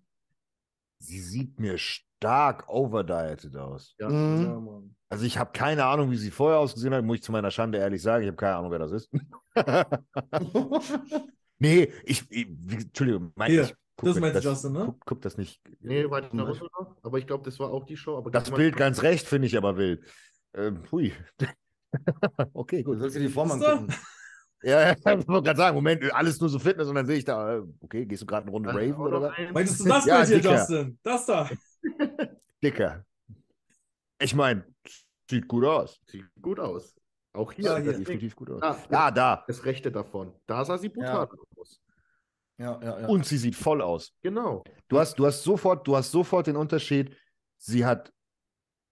Sie 0.99 1.19
sieht 1.19 1.59
mir 1.59 1.77
stark 2.25 2.67
overdieted 2.67 3.55
aus. 3.55 3.95
Ja. 3.99 4.09
Mhm. 4.09 4.43
Ja, 4.43 4.59
Mann. 4.59 4.95
Also 5.09 5.25
ich 5.25 5.37
habe 5.37 5.51
keine 5.53 5.85
Ahnung, 5.85 6.09
wie 6.09 6.17
sie 6.17 6.31
vorher 6.31 6.59
ausgesehen 6.59 6.93
hat, 6.93 7.05
muss 7.05 7.17
ich 7.17 7.23
zu 7.23 7.31
meiner 7.31 7.51
Schande 7.51 7.77
ehrlich 7.77 8.01
sagen. 8.01 8.23
Ich 8.23 8.27
habe 8.27 8.37
keine 8.37 8.55
Ahnung, 8.55 8.71
wer 8.71 8.79
das 8.79 8.91
ist. 8.91 9.09
nee, 11.59 11.91
ich, 12.03 12.23
ich 12.29 12.47
Entschuldigung, 12.47 13.31
mein, 13.35 13.51
Hier, 13.51 13.63
ich 13.63 13.75
guck 13.95 14.09
das 14.09 14.19
meinst 14.19 14.43
du, 14.43 14.49
Justin, 14.49 14.73
ne? 14.73 14.85
Guck, 14.85 15.05
guck 15.05 15.21
das 15.21 15.37
nicht. 15.37 15.61
Nee, 15.81 16.09
weiter 16.09 16.31
Zum 16.31 16.39
runter 16.39 16.67
noch. 16.79 16.97
Aber 17.03 17.19
ich 17.19 17.27
glaube, 17.27 17.43
das 17.45 17.59
war 17.59 17.69
auch 17.69 17.85
die 17.85 17.95
Show. 17.95 18.17
Aber 18.17 18.31
Das 18.31 18.49
Bild 18.49 18.75
ganz 18.75 19.03
recht 19.03 19.27
finde 19.27 19.47
ich 19.47 19.55
aber 19.55 19.77
wild. 19.77 20.03
Ähm, 20.55 20.81
hui. 20.91 21.13
okay, 22.53 22.81
Du 22.81 22.91
gut. 22.91 22.99
sollst 22.99 23.15
dir 23.15 23.21
die 23.21 23.29
Form 23.29 23.51
angucken. 23.51 23.93
Ja, 24.65 24.81
ja, 24.81 24.91
ich 25.19 25.27
wollte 25.27 25.43
gerade 25.43 25.57
sagen, 25.57 25.75
Moment, 25.75 26.03
alles 26.13 26.39
nur 26.39 26.49
so 26.49 26.57
Fitness 26.59 26.87
und 26.87 26.95
dann 26.95 27.05
sehe 27.05 27.17
ich 27.17 27.25
da, 27.25 27.57
äh, 27.57 27.61
okay, 27.81 28.05
gehst 28.05 28.23
du 28.23 28.25
gerade 28.25 28.43
eine 28.43 28.51
Runde 28.51 28.69
Raven 28.69 28.95
oder 28.95 29.21
was? 29.21 29.33
ein- 29.37 29.53
Meintest 29.53 29.79
du 29.81 29.85
das 29.89 30.05
Ja, 30.05 30.15
Bild 30.17 30.27
hier, 30.27 30.37
dicker. 30.37 30.55
Justin? 30.55 30.99
Das 31.03 31.25
da. 31.25 31.49
Dicker. 32.63 33.05
Ich 34.19 34.33
meine, 34.33 34.65
sieht 35.29 35.47
gut 35.47 35.65
aus. 35.65 35.99
Sieht 36.07 36.25
gut 36.41 36.59
aus. 36.59 36.95
Auch 37.33 37.51
hier. 37.51 37.65
Ja, 37.65 37.75
Sieht 37.75 37.83
hier. 37.83 37.91
das, 37.91 37.99
definitiv 37.99 38.35
gut 38.35 38.49
aus. 38.49 38.61
Ah, 38.63 38.77
Ja, 38.89 39.11
da. 39.11 39.43
das 39.47 39.65
rechte 39.65 39.91
davon. 39.91 40.33
Da 40.47 40.63
sah 40.65 40.77
sie 40.77 40.89
brutal 40.89 41.27
aus. 41.57 41.81
Ja, 42.57 42.79
ja, 42.81 42.99
ja. 43.01 43.07
Und 43.07 43.25
sie 43.25 43.37
sieht 43.37 43.55
voll 43.55 43.81
aus. 43.81 44.13
Genau. 44.21 44.63
Du 44.87 44.97
hast, 44.97 45.19
du 45.19 45.25
hast 45.25 45.43
sofort, 45.43 45.85
du 45.85 45.95
hast 45.97 46.11
sofort 46.11 46.47
den 46.47 46.55
Unterschied. 46.55 47.15
Sie 47.57 47.85
hat 47.85 48.11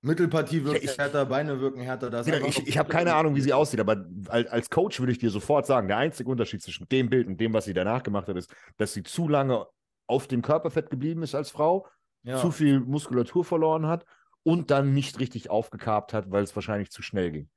Mittelpartie 0.04 0.64
wirkt 0.66 0.84
Ich- 0.84 0.97
härter, 0.97 1.26
Beine 1.26 1.60
wirken 1.62 1.80
härter. 1.80 2.10
Da 2.10 2.20
ist 2.20 2.28
einfach 2.32 2.47
ich 2.47 2.60
noch- 2.60 2.68
ich 2.68 2.78
habe 2.78 2.89
keine 2.89 3.16
Ahnung, 3.16 3.36
wie 3.36 3.41
sie 3.41 3.54
aussieht, 3.54 3.80
aber 3.80 4.06
als, 4.28 4.47
als 4.49 4.70
Coach 4.70 4.99
würde 4.99 5.14
ich 5.14 5.18
dir 5.20 5.30
sofort 5.30 5.66
sagen, 5.66 5.88
der 5.88 5.97
einzige 5.97 6.30
Unterschied 6.30 6.62
zwischen 6.62 6.88
dem 6.89 7.10
Bild 7.10 7.28
und 7.28 7.38
dem, 7.39 7.54
was 7.54 7.66
sie 7.66 7.74
danach 7.74 8.04
gemacht 8.04 8.28
hat, 8.28 8.36
ist, 8.36 8.54
dass 8.78 8.93
sie 8.93 9.04
zu 9.04 9.28
lange 9.30 9.66
auf 10.08 10.28
dem 10.28 10.41
Körperfett 10.41 10.89
geblieben 10.89 11.24
ist 11.24 11.34
als 11.36 11.49
Frau, 11.51 11.88
Ja. 12.24 12.38
zu 12.38 12.51
viel 12.51 12.82
Muskulatur 12.82 13.45
verloren 13.45 13.88
hat 13.88 14.06
und 14.43 14.72
dann 14.72 14.93
nicht 14.93 15.20
richtig 15.20 15.49
aufgekarbt 15.49 16.12
hat, 16.14 16.30
weil 16.32 16.43
es 16.43 16.54
wahrscheinlich 16.56 16.91
zu 16.91 17.01
schnell 17.01 17.32
ging. 17.32 17.49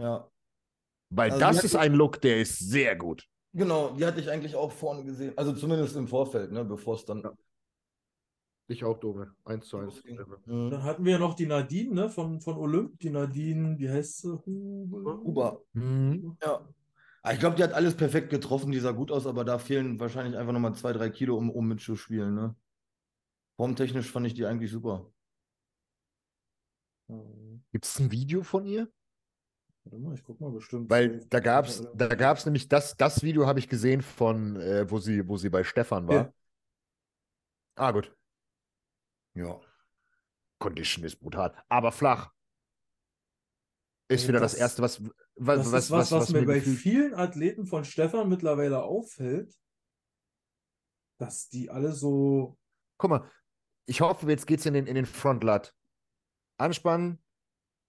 ja. 0.00 0.26
Weil 1.10 1.30
Also 1.32 1.40
das 1.40 1.64
ist 1.64 1.76
ein 1.76 1.92
Look, 1.94 2.20
der 2.22 2.40
ist 2.40 2.58
sehr 2.58 2.96
gut. 2.96 3.28
Genau, 3.52 3.90
die 3.90 4.04
hatte 4.04 4.18
ich 4.20 4.30
eigentlich 4.30 4.56
auch 4.56 4.72
vorne 4.72 5.04
gesehen. 5.04 5.32
Also 5.36 5.52
zumindest 5.52 5.94
im 5.96 6.08
Vorfeld, 6.08 6.50
ne, 6.50 6.64
bevor 6.64 6.96
es 6.96 7.04
dann. 7.04 7.20
Ja. 7.22 7.32
Ich 8.66 8.82
auch, 8.82 8.98
Dome. 8.98 9.34
Eins 9.44 9.68
zu 9.68 9.78
eins. 9.78 10.02
Mhm. 10.46 10.70
Dann 10.70 10.82
hatten 10.82 11.04
wir 11.04 11.12
ja 11.12 11.18
noch 11.18 11.34
die 11.34 11.46
Nadine, 11.46 11.94
ne, 11.94 12.08
von, 12.08 12.40
von 12.40 12.56
Olymp. 12.56 12.98
Die 13.00 13.10
Nadine, 13.10 13.78
wie 13.78 13.90
heißt 13.90 14.22
sie? 14.22 14.38
Huber. 14.46 15.18
Huber. 15.18 15.60
Ja. 15.74 16.66
Ah, 17.22 17.32
Ich 17.32 17.38
glaube, 17.40 17.56
die 17.56 17.62
hat 17.62 17.72
alles 17.72 17.94
perfekt 17.94 18.30
getroffen, 18.30 18.72
die 18.72 18.78
sah 18.78 18.92
gut 18.92 19.10
aus, 19.10 19.26
aber 19.26 19.44
da 19.44 19.58
fehlen 19.58 19.98
wahrscheinlich 20.00 20.36
einfach 20.36 20.52
nochmal 20.52 20.74
zwei, 20.74 20.92
drei 20.92 21.10
Kilo, 21.10 21.36
um, 21.36 21.50
um 21.50 21.68
mitzuspielen. 21.68 22.34
Ne? 22.34 22.54
Formtechnisch 23.56 24.10
fand 24.10 24.26
ich 24.26 24.34
die 24.34 24.46
eigentlich 24.46 24.70
super. 24.70 25.10
Gibt 27.72 27.84
es 27.84 27.98
ein 27.98 28.10
Video 28.10 28.42
von 28.42 28.64
ihr? 28.66 28.88
Warte 29.84 29.98
mal, 29.98 30.14
ich 30.14 30.24
guck 30.24 30.40
mal 30.40 30.50
bestimmt. 30.50 30.88
Weil 30.88 31.20
da 31.28 31.40
gab 31.40 31.66
es 31.66 31.86
da 31.94 32.08
gab's 32.08 32.46
nämlich 32.46 32.68
das, 32.68 32.96
das 32.96 33.22
Video 33.22 33.46
habe 33.46 33.58
ich 33.58 33.68
gesehen 33.68 34.00
von, 34.00 34.56
äh, 34.56 34.90
wo, 34.90 34.98
sie, 34.98 35.28
wo 35.28 35.36
sie 35.36 35.50
bei 35.50 35.64
Stefan 35.64 36.08
war. 36.08 36.14
Ja. 36.14 36.32
Ah, 37.76 37.90
gut. 37.92 38.14
Ja. 39.34 39.60
Condition 40.58 41.04
ist 41.04 41.16
brutal, 41.20 41.54
aber 41.68 41.92
flach. 41.92 42.32
Ist 44.08 44.20
Also 44.22 44.28
wieder 44.28 44.40
das- 44.40 44.52
das, 44.52 44.60
Erste, 44.60 44.82
was, 44.82 45.02
was, 45.36 45.58
Das 45.58 45.72
was, 45.72 45.84
ist 45.84 45.90
was, 45.90 46.12
was, 46.12 46.28
mir 46.30 46.44
bei 46.46 46.60
vielen 46.60 47.14
Athleten 47.14 47.66
von 47.66 47.84
Stefan 47.84 48.28
mittlerweile 48.28 48.82
auffällt, 48.82 49.58
dass 51.18 51.48
die 51.48 51.70
alle 51.70 51.92
so. 51.92 52.58
Guck 52.98 53.10
mal, 53.10 53.30
ich 53.86 54.00
hoffe, 54.00 54.28
jetzt 54.30 54.46
geht's 54.46 54.66
in 54.66 54.74
den, 54.74 54.86
in 54.86 54.94
den 54.94 55.06
Frontlat. 55.06 55.74
Anspannen. 56.58 57.22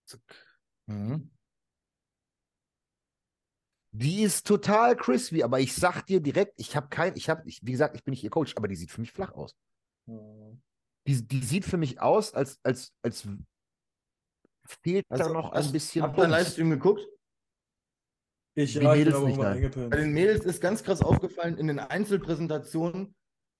Zack. 0.05 0.21
Mhm. 0.87 1.31
Die 3.91 4.23
ist 4.23 4.45
total 4.45 4.97
crispy, 4.97 5.43
aber 5.43 5.59
ich 5.59 5.73
sag 5.73 6.03
dir 6.05 6.19
direkt, 6.19 6.59
ich 6.59 6.75
habe 6.75 6.89
kein, 6.89 7.15
ich 7.15 7.29
habe, 7.29 7.43
wie 7.45 7.71
gesagt, 7.71 7.95
ich 7.95 8.03
bin 8.03 8.11
nicht 8.11 8.23
ihr 8.23 8.29
Coach, 8.29 8.53
aber 8.57 8.67
die 8.67 8.75
sieht 8.75 8.91
für 8.91 8.99
mich 9.01 9.11
flach 9.11 9.31
aus. 9.31 9.55
hm, 10.07 10.61
Die, 11.07 11.21
die 11.27 11.39
sieht 11.43 11.65
für 11.65 11.77
mich 11.77 12.01
aus, 12.01 12.33
als, 12.33 12.59
als, 12.63 12.91
als 13.03 13.27
fehlt 14.67 15.05
da 15.09 15.15
Also, 15.17 15.33
noch 15.33 15.51
hast- 15.53 15.67
ein 15.67 15.71
bisschen. 15.71 16.01
Habt 16.03 16.17
ihr. 16.17 16.27
Livestream 16.27 16.69
geguckt? 16.71 17.05
Ich, 18.57 18.73
ja, 18.75 18.81
ich 18.93 18.99
Mädels 18.99 19.15
aber 19.17 19.55
nicht. 19.55 19.75
Bei 19.75 19.97
den 19.97 20.13
Mädels 20.13 20.45
ist 20.45 20.61
ganz 20.61 20.81
krass 20.81 21.01
aufgefallen 21.01 21.57
in 21.57 21.67
den 21.67 21.77
Einzelpräsentationen, 21.79 23.13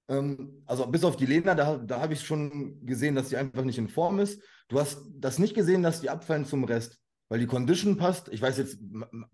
ähm, 0.09 0.63
also 0.65 0.87
bis 0.87 1.03
auf 1.03 1.17
die 1.17 1.25
Lena, 1.25 1.53
da, 1.53 1.77
da 1.77 1.99
habe 1.99 2.13
ich 2.13 2.21
schon 2.25 2.85
gesehen, 2.85 3.13
dass 3.15 3.29
sie 3.29 3.37
einfach 3.37 3.63
nicht 3.63 3.77
in 3.77 3.89
Form 3.89 4.19
ist. 4.19 4.41
Du 4.69 4.79
hast 4.79 5.01
das 5.15 5.37
nicht 5.37 5.53
gesehen, 5.53 5.83
dass 5.83 5.99
die 6.01 6.09
abfallen 6.09 6.45
zum 6.45 6.63
Rest, 6.63 6.97
weil 7.29 7.39
die 7.39 7.45
Condition 7.45 7.97
passt. 7.97 8.29
Ich 8.29 8.41
weiß 8.41 8.57
jetzt, 8.57 8.79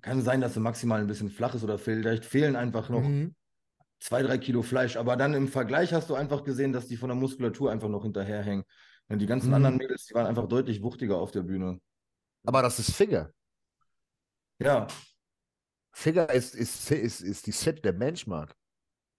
kann 0.01 0.21
sein, 0.23 0.41
dass 0.41 0.55
sie 0.55 0.59
maximal 0.59 0.99
ein 0.99 1.07
bisschen 1.07 1.29
flach 1.29 1.53
ist 1.53 1.63
oder 1.63 1.77
vielleicht 1.77 2.25
fehlen 2.25 2.55
einfach 2.55 2.89
noch 2.89 3.03
Mhm. 3.03 3.35
Zwei, 4.01 4.21
drei 4.23 4.37
Kilo 4.37 4.61
Fleisch. 4.63 4.97
Aber 4.97 5.15
dann 5.15 5.33
im 5.33 5.47
Vergleich 5.47 5.93
hast 5.93 6.09
du 6.09 6.15
einfach 6.15 6.43
gesehen, 6.43 6.73
dass 6.73 6.87
die 6.87 6.97
von 6.97 7.07
der 7.07 7.15
Muskulatur 7.15 7.71
einfach 7.71 7.87
noch 7.87 8.03
hinterherhängen. 8.03 8.65
Und 9.07 9.19
die 9.19 9.25
ganzen 9.27 9.47
Mhm. 9.49 9.53
anderen 9.53 9.77
Mädels, 9.77 10.05
die 10.07 10.13
waren 10.13 10.25
einfach 10.27 10.47
deutlich 10.47 10.81
wuchtiger 10.83 11.17
auf 11.17 11.31
der 11.31 11.43
Bühne. 11.43 11.79
Aber 12.45 12.61
das 12.61 12.79
ist 12.79 12.91
Figure. 12.91 13.33
Ja, 14.59 14.87
Figure 15.93 16.31
ist, 16.33 16.55
ist, 16.55 16.89
ist, 16.91 17.21
ist 17.21 17.47
die 17.47 17.51
Sit 17.51 17.83
der 17.83 17.91
Benchmark. 17.91 18.55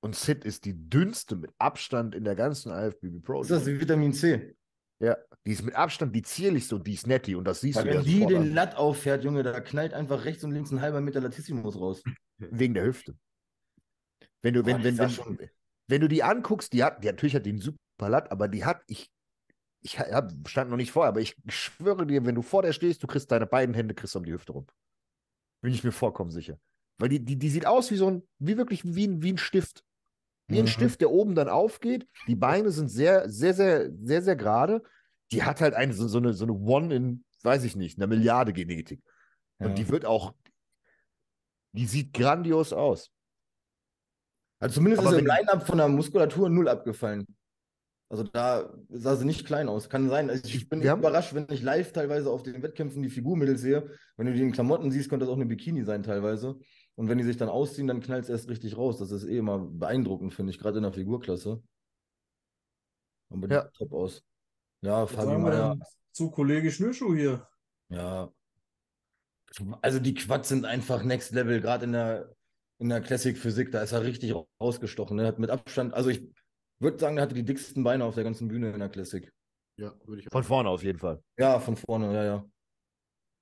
Und 0.01 0.16
Sit 0.16 0.45
ist 0.45 0.64
die 0.64 0.74
dünnste 0.74 1.37
mit 1.37 1.53
Abstand 1.59 2.14
in 2.14 2.24
der 2.24 2.35
ganzen 2.35 2.72
IFBB 2.72 3.22
Pro. 3.22 3.43
ist 3.43 3.51
das 3.51 3.66
wie 3.66 3.80
Vitamin 3.80 4.12
C? 4.12 4.57
Ja, 4.99 5.16
die 5.47 5.53
ist 5.53 5.62
mit 5.62 5.74
Abstand 5.74 6.14
die 6.14 6.22
zierlichste 6.22 6.76
und 6.76 6.87
die 6.87 6.95
ist 6.95 7.07
netti 7.07 7.35
und 7.37 7.45
das 7.45 7.61
siehst 7.61 7.76
Weil 7.78 7.85
du 7.89 7.95
wenn 7.99 8.05
die 8.05 8.26
den 8.26 8.43
an. 8.43 8.55
Latt 8.55 8.76
auffährt, 8.76 9.22
Junge, 9.24 9.43
da 9.43 9.61
knallt 9.61 9.95
einfach 9.95 10.24
rechts 10.24 10.43
und 10.45 10.53
links 10.53 10.70
ein 10.70 10.80
halber 10.80 11.01
Meter 11.01 11.20
Latissimus 11.20 11.76
raus. 11.78 12.03
wegen 12.39 12.74
der 12.74 12.85
Hüfte. 12.85 13.14
Wenn 14.43 14.55
du, 14.55 14.62
Boah, 14.62 14.66
wenn, 14.68 14.82
die 14.82 14.99
wenn, 14.99 15.11
schon- 15.11 15.38
wenn 15.88 16.01
du 16.01 16.09
die 16.09 16.22
anguckst, 16.22 16.72
die 16.72 16.82
hat, 16.84 17.03
die 17.03 17.07
natürlich 17.07 17.34
hat 17.34 17.47
einen 17.47 17.59
super 17.61 18.09
Latt, 18.09 18.30
aber 18.30 18.49
die 18.49 18.64
hat, 18.64 18.82
ich, 18.86 19.11
ich 19.80 19.99
hab, 19.99 20.32
stand 20.49 20.70
noch 20.70 20.76
nicht 20.76 20.93
vor, 20.93 21.07
aber 21.07 21.20
ich 21.20 21.36
schwöre 21.49 22.07
dir, 22.07 22.24
wenn 22.24 22.34
du 22.34 22.42
vor 22.42 22.62
der 22.62 22.72
stehst, 22.72 23.03
du 23.03 23.07
kriegst 23.07 23.30
deine 23.30 23.46
beiden 23.46 23.75
Hände 23.75 23.95
kriegst 23.95 24.14
um 24.17 24.25
die 24.25 24.33
Hüfte 24.33 24.53
rum. 24.53 24.67
Bin 25.61 25.72
ich 25.72 25.84
mir 25.84 25.92
vollkommen 25.92 26.30
sicher. 26.30 26.58
Weil 26.99 27.08
die, 27.08 27.25
die, 27.25 27.37
die 27.38 27.49
sieht 27.49 27.67
aus 27.67 27.91
wie 27.91 27.96
so 27.96 28.08
ein, 28.11 28.22
wie 28.38 28.57
wirklich 28.57 28.84
wie 28.84 29.07
ein, 29.07 29.22
wie 29.22 29.33
ein 29.33 29.38
Stift. 29.38 29.84
Wie 30.49 30.58
ein 30.58 30.64
Mhm. 30.64 30.68
Stift, 30.68 31.00
der 31.00 31.11
oben 31.11 31.34
dann 31.34 31.49
aufgeht. 31.49 32.07
Die 32.26 32.34
Beine 32.34 32.71
sind 32.71 32.88
sehr, 32.88 33.29
sehr, 33.30 33.54
sehr, 33.54 33.91
sehr, 34.03 34.22
sehr 34.22 34.37
gerade. 34.37 34.83
Die 35.30 35.45
hat 35.45 35.61
halt 35.61 35.75
eine, 35.75 35.92
so, 35.95 36.08
so 36.08 36.18
eine, 36.18 36.34
so 36.34 36.45
eine 36.45 36.53
One 36.53 36.95
in, 36.95 37.25
weiß 37.42 37.64
ich 37.64 37.76
nicht, 37.76 37.99
einer 37.99 38.08
Milliarde 38.08 38.53
Genetik. 38.53 39.03
Und 39.58 39.68
Ja. 39.68 39.75
die 39.75 39.88
wird 39.88 40.04
auch, 40.04 40.34
die 41.72 41.87
sieht 41.87 42.12
grandios 42.12 42.72
aus. 42.72 43.11
Also 44.63 44.75
zumindest 44.76 45.03
Aber 45.05 45.13
ist 45.17 45.21
im 45.21 45.26
Line-Up 45.26 45.67
von 45.67 45.79
der 45.79 45.89
Muskulatur 45.89 46.49
null 46.49 46.68
abgefallen. 46.68 47.26
Also 48.09 48.22
da 48.22 48.72
sah 48.91 49.17
sie 49.17 49.25
nicht 49.25 49.45
klein 49.47 49.68
aus. 49.68 49.89
Kann 49.89 50.09
sein. 50.09 50.30
Also 50.30 50.45
ich 50.45 50.68
bin 50.68 50.87
haben- 50.89 51.01
überrascht, 51.01 51.34
wenn 51.34 51.47
ich 51.51 51.63
live 51.63 51.93
teilweise 51.93 52.30
auf 52.30 52.43
den 52.43 52.63
Wettkämpfen 52.63 53.03
die 53.03 53.09
Figurmädels 53.09 53.61
sehe. 53.63 53.91
Wenn 54.17 54.26
du 54.26 54.34
die 54.34 54.43
in 54.43 54.53
Klamotten 54.53 54.91
siehst, 54.93 55.09
könnte 55.09 55.25
das 55.25 55.33
auch 55.33 55.37
eine 55.37 55.47
Bikini 55.47 55.83
sein 55.84 56.03
teilweise. 56.03 56.59
Und 56.95 57.09
wenn 57.09 57.18
die 57.18 57.25
sich 57.25 57.39
dann 57.39 57.49
ausziehen, 57.49 57.89
dann 57.89 58.01
knallt 58.01 58.25
es 58.25 58.30
erst 58.30 58.49
richtig 58.51 58.76
raus. 58.76 58.99
Das 58.99 59.11
ist 59.11 59.25
eh 59.25 59.39
immer 59.39 59.59
beeindruckend, 59.59 60.33
finde 60.34 60.51
ich, 60.53 60.59
gerade 60.59 60.76
in 60.76 60.83
der 60.84 60.93
Figurklasse. 60.93 61.61
Aber 63.30 63.49
die 63.49 63.55
Ja. 63.55 63.63
sieht 63.63 63.75
top 63.75 63.93
aus. 63.95 64.22
Ja, 64.83 65.03
Was 65.03 65.13
Fabi 65.13 65.51
denn 65.51 65.83
zu 66.13 66.30
Kollege 66.30 66.71
Schnürschuh 66.71 67.14
hier? 67.14 67.49
Ja. 67.89 68.30
Also 69.80 69.99
die 69.99 70.14
Quads 70.14 70.49
sind 70.51 70.67
einfach 70.67 71.03
Next 71.03 71.33
Level, 71.33 71.61
gerade 71.61 71.84
in 71.87 71.93
der, 71.93 72.34
in 72.83 72.88
der 72.88 73.00
Classic 73.00 73.38
Physik, 73.38 73.71
da 73.71 73.80
ist 73.83 73.92
er 73.92 74.03
richtig 74.03 74.34
rausgestochen. 74.61 75.17
Ne? 75.17 75.26
Hat 75.26 75.38
mit 75.38 75.50
Abstand, 75.50 75.95
also 75.95 76.11
ich 76.11 76.29
würde 76.80 76.99
sagen, 76.99 77.17
er 77.17 77.22
hatte 77.22 77.34
die 77.34 77.45
dicksten 77.45 77.84
Beine 77.84 78.04
auf 78.04 78.17
der 78.17 78.25
ganzen 78.25 78.49
Bühne 78.49 78.72
in 78.72 78.80
der 78.80 78.88
Classic. 78.88 79.33
Ja, 79.79 79.95
würde 80.04 80.21
ich 80.22 80.29
Von 80.29 80.42
auch. 80.42 80.46
vorne 80.46 80.68
auf 80.68 80.83
jeden 80.83 80.99
Fall. 80.99 81.22
Ja, 81.38 81.61
von 81.61 81.76
vorne, 81.76 82.13
ja, 82.13 82.25
ja. 82.25 82.46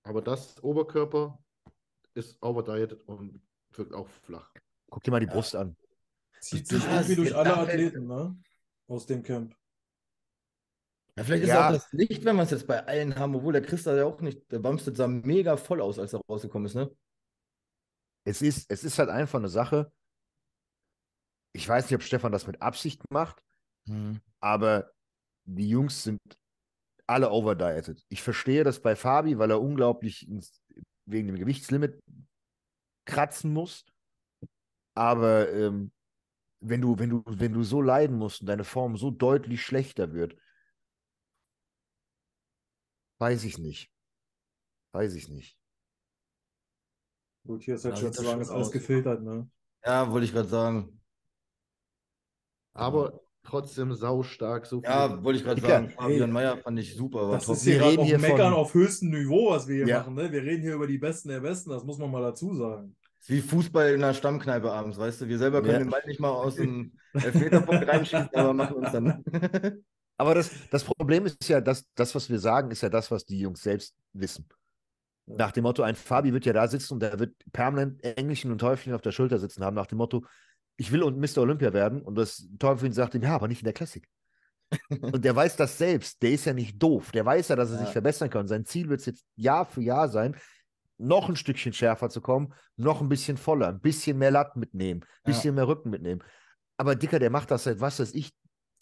Aber 0.02 0.20
das 0.20 0.62
Oberkörper 0.62 1.42
ist 2.14 2.36
overdieted 2.42 3.00
und 3.08 3.40
wirkt 3.72 3.94
auch 3.94 4.08
flach. 4.08 4.52
Guck 4.90 5.02
dir 5.02 5.10
mal 5.10 5.20
die 5.20 5.26
Ja. 5.26 5.32
Brust 5.32 5.56
an. 5.56 5.74
Zieht 6.40 6.68
sich 6.68 6.84
irgendwie 6.84 7.16
durch 7.16 7.34
alle 7.34 7.56
Athleten, 7.56 8.06
ne? 8.06 8.36
Aus 8.88 9.06
dem 9.06 9.22
Camp. 9.22 9.54
Ja, 11.16 11.24
vielleicht 11.24 11.44
ist 11.44 11.48
Ja. 11.48 11.68
auch 11.68 11.72
das 11.72 11.90
Licht, 11.92 12.24
wenn 12.24 12.36
wir 12.36 12.42
es 12.42 12.50
jetzt 12.50 12.66
bei 12.66 12.86
allen 12.86 13.16
haben, 13.16 13.34
obwohl 13.34 13.52
der 13.52 13.62
Christa 13.62 13.94
ja 13.96 14.04
auch 14.04 14.20
nicht, 14.20 14.50
der 14.52 14.58
Bumstead 14.58 14.96
sah 14.96 15.06
mega 15.08 15.56
voll 15.56 15.80
aus, 15.80 15.98
als 15.98 16.12
er 16.12 16.20
rausgekommen 16.28 16.66
ist, 16.66 16.74
ne? 16.74 16.90
Es 18.24 18.42
ist, 18.42 18.70
es 18.70 18.84
ist 18.84 18.98
halt 18.98 19.08
einfach 19.10 19.38
eine 19.38 19.48
Sache. 19.48 19.92
Ich 21.52 21.68
weiß 21.68 21.84
nicht, 21.86 21.94
ob 21.94 22.02
Stefan 22.02 22.32
das 22.32 22.46
mit 22.46 22.62
Absicht 22.62 23.02
macht, 23.10 23.42
Hm. 23.86 24.20
aber 24.40 24.92
die 25.44 25.68
Jungs 25.68 26.04
sind 26.04 26.20
alle 27.06 27.30
overdieted. 27.30 28.04
Ich 28.08 28.22
verstehe 28.22 28.64
das 28.64 28.80
bei 28.82 28.96
Fabi, 28.96 29.38
weil 29.38 29.50
er 29.50 29.60
unglaublich 29.60 30.28
ins, 30.28 30.62
wegen 31.06 31.28
dem 31.28 31.36
Gewichtslimit 31.38 32.00
kratzen 33.04 33.52
muss. 33.52 33.84
Aber 34.94 35.50
ähm, 35.52 35.92
wenn 36.60 36.80
du, 36.82 36.98
wenn 36.98 37.10
du, 37.10 37.22
wenn 37.26 37.52
du 37.54 37.62
so 37.64 37.82
leiden 37.82 38.18
musst 38.18 38.42
und 38.42 38.48
deine 38.48 38.64
Form 38.64 38.96
so 38.96 39.10
deutlich 39.10 39.62
schlechter 39.62 40.12
wird, 40.14 40.36
weiß 43.18 43.44
ich 43.44 43.58
nicht. 43.58 43.88
Weiß 44.92 45.14
ich 45.14 45.28
nicht. 45.28 45.59
Gut, 47.46 47.62
hier 47.62 47.74
ist 47.74 47.84
halt 47.84 47.96
sieht 47.96 48.14
zu 48.14 48.22
schon 48.24 48.40
ist 48.40 48.50
alles 48.50 48.66
aus. 48.66 48.70
gefiltert, 48.72 49.22
ne? 49.22 49.48
Ja, 49.84 50.10
wollte 50.10 50.26
ich 50.26 50.32
gerade 50.32 50.48
sagen. 50.48 51.00
Aber 52.74 53.20
trotzdem 53.42 53.92
saustark. 53.94 54.66
So 54.66 54.82
Ja, 54.82 55.22
wollte 55.24 55.38
ich 55.38 55.44
gerade 55.44 55.60
sagen. 55.60 55.90
Fabian 55.90 56.30
Meyer 56.30 56.58
fand 56.58 56.78
ich 56.78 56.94
super. 56.94 57.22
War 57.28 57.32
Das 57.32 57.46
top. 57.46 57.56
ist 57.56 57.62
hier 57.64 57.72
Wir 57.74 57.78
gerade 57.80 57.92
reden 57.92 58.04
hier 58.04 58.18
Meckern 58.18 58.52
von- 58.52 58.60
auf 58.60 58.74
höchstem 58.74 59.10
Niveau, 59.10 59.50
was 59.50 59.66
wir 59.66 59.76
hier 59.76 59.86
Ja. 59.86 59.98
machen, 60.00 60.14
ne? 60.14 60.30
Wir 60.30 60.42
reden 60.42 60.62
hier 60.62 60.74
über 60.74 60.86
die 60.86 60.98
Besten 60.98 61.30
der 61.30 61.40
Besten, 61.40 61.70
das 61.70 61.84
muss 61.84 61.98
man 61.98 62.10
mal 62.10 62.22
dazu 62.22 62.54
sagen. 62.54 62.94
ist 63.18 63.28
wie 63.30 63.40
Fußball 63.40 63.88
in 63.94 64.02
einer 64.02 64.14
Stammkneipe 64.14 64.70
abends, 64.72 64.98
weißt 64.98 65.20
du? 65.22 65.28
Wir 65.28 65.38
selber 65.38 65.60
können 65.60 65.72
Ja. 65.72 65.78
den 65.80 65.90
Ball 65.90 66.02
nicht 66.06 66.20
mal 66.20 66.30
aus 66.30 66.54
dem 66.56 66.92
Elfmeterpunkt 67.68 67.86
reinschießen, 67.88 68.28
aber 68.34 68.52
machen 68.54 68.76
uns 68.76 68.92
dann. 68.92 69.24
Aber 70.16 70.34
das, 70.34 70.50
das 70.70 70.84
Problem 70.84 71.26
ist 71.26 71.48
ja, 71.48 71.60
dass 71.60 71.84
das, 71.94 72.14
was 72.14 72.28
wir 72.30 72.38
sagen, 72.38 72.70
ist 72.70 72.82
ja 72.82 72.88
das, 72.88 73.10
was 73.10 73.24
die 73.24 73.40
Jungs 73.40 73.62
selbst 73.62 73.94
wissen. 74.12 74.46
Ja. 75.30 75.36
Nach 75.36 75.52
dem 75.52 75.62
Motto, 75.62 75.82
ein 75.82 75.94
Fabi 75.96 76.32
wird 76.32 76.44
ja 76.46 76.52
da 76.52 76.66
sitzen 76.68 76.94
und 76.94 77.00
der 77.00 77.18
wird 77.18 77.34
permanent 77.52 78.02
Engelchen 78.04 78.50
und 78.52 78.58
Teufelchen 78.58 78.94
auf 78.94 79.02
der 79.02 79.12
Schulter 79.12 79.38
sitzen 79.38 79.64
haben, 79.64 79.74
nach 79.74 79.86
dem 79.86 79.98
Motto, 79.98 80.24
ich 80.76 80.92
will 80.92 81.02
und 81.02 81.18
Mr. 81.18 81.38
Olympia 81.38 81.72
werden. 81.72 82.02
Und 82.02 82.14
das 82.16 82.48
Teufelchen 82.58 82.92
sagt 82.92 83.14
ihm, 83.14 83.22
ja, 83.22 83.34
aber 83.34 83.48
nicht 83.48 83.60
in 83.60 83.64
der 83.66 83.74
Classic. 83.74 84.06
und 85.02 85.24
der 85.24 85.34
weiß 85.34 85.56
das 85.56 85.76
selbst. 85.78 86.22
Der 86.22 86.30
ist 86.30 86.44
ja 86.44 86.52
nicht 86.52 86.80
doof. 86.82 87.10
Der 87.12 87.24
weiß 87.26 87.48
ja, 87.48 87.56
dass 87.56 87.70
er 87.70 87.78
sich 87.78 87.86
Ja. 87.88 87.92
verbessern 87.92 88.30
kann. 88.30 88.46
Sein 88.46 88.64
Ziel 88.64 88.88
wird 88.88 89.00
es 89.00 89.06
jetzt 89.06 89.24
Jahr 89.36 89.66
für 89.66 89.82
Jahr 89.82 90.08
sein, 90.08 90.36
noch 90.96 91.28
ein 91.28 91.36
Stückchen 91.36 91.72
schärfer 91.72 92.08
zu 92.08 92.20
kommen, 92.20 92.52
noch 92.76 93.00
ein 93.00 93.08
bisschen 93.08 93.36
voller, 93.36 93.68
ein 93.68 93.80
bisschen 93.80 94.18
mehr 94.18 94.30
Latt 94.30 94.56
mitnehmen, 94.56 95.00
ein 95.02 95.32
bisschen 95.32 95.54
mehr 95.54 95.66
Rücken 95.66 95.90
mitnehmen. 95.90 96.22
Aber 96.76 96.94
Dicker, 96.94 97.18
der 97.18 97.30
macht 97.30 97.50
das 97.50 97.64
seit, 97.64 97.80
was 97.80 97.98
weiß 98.00 98.14
ich, 98.14 98.30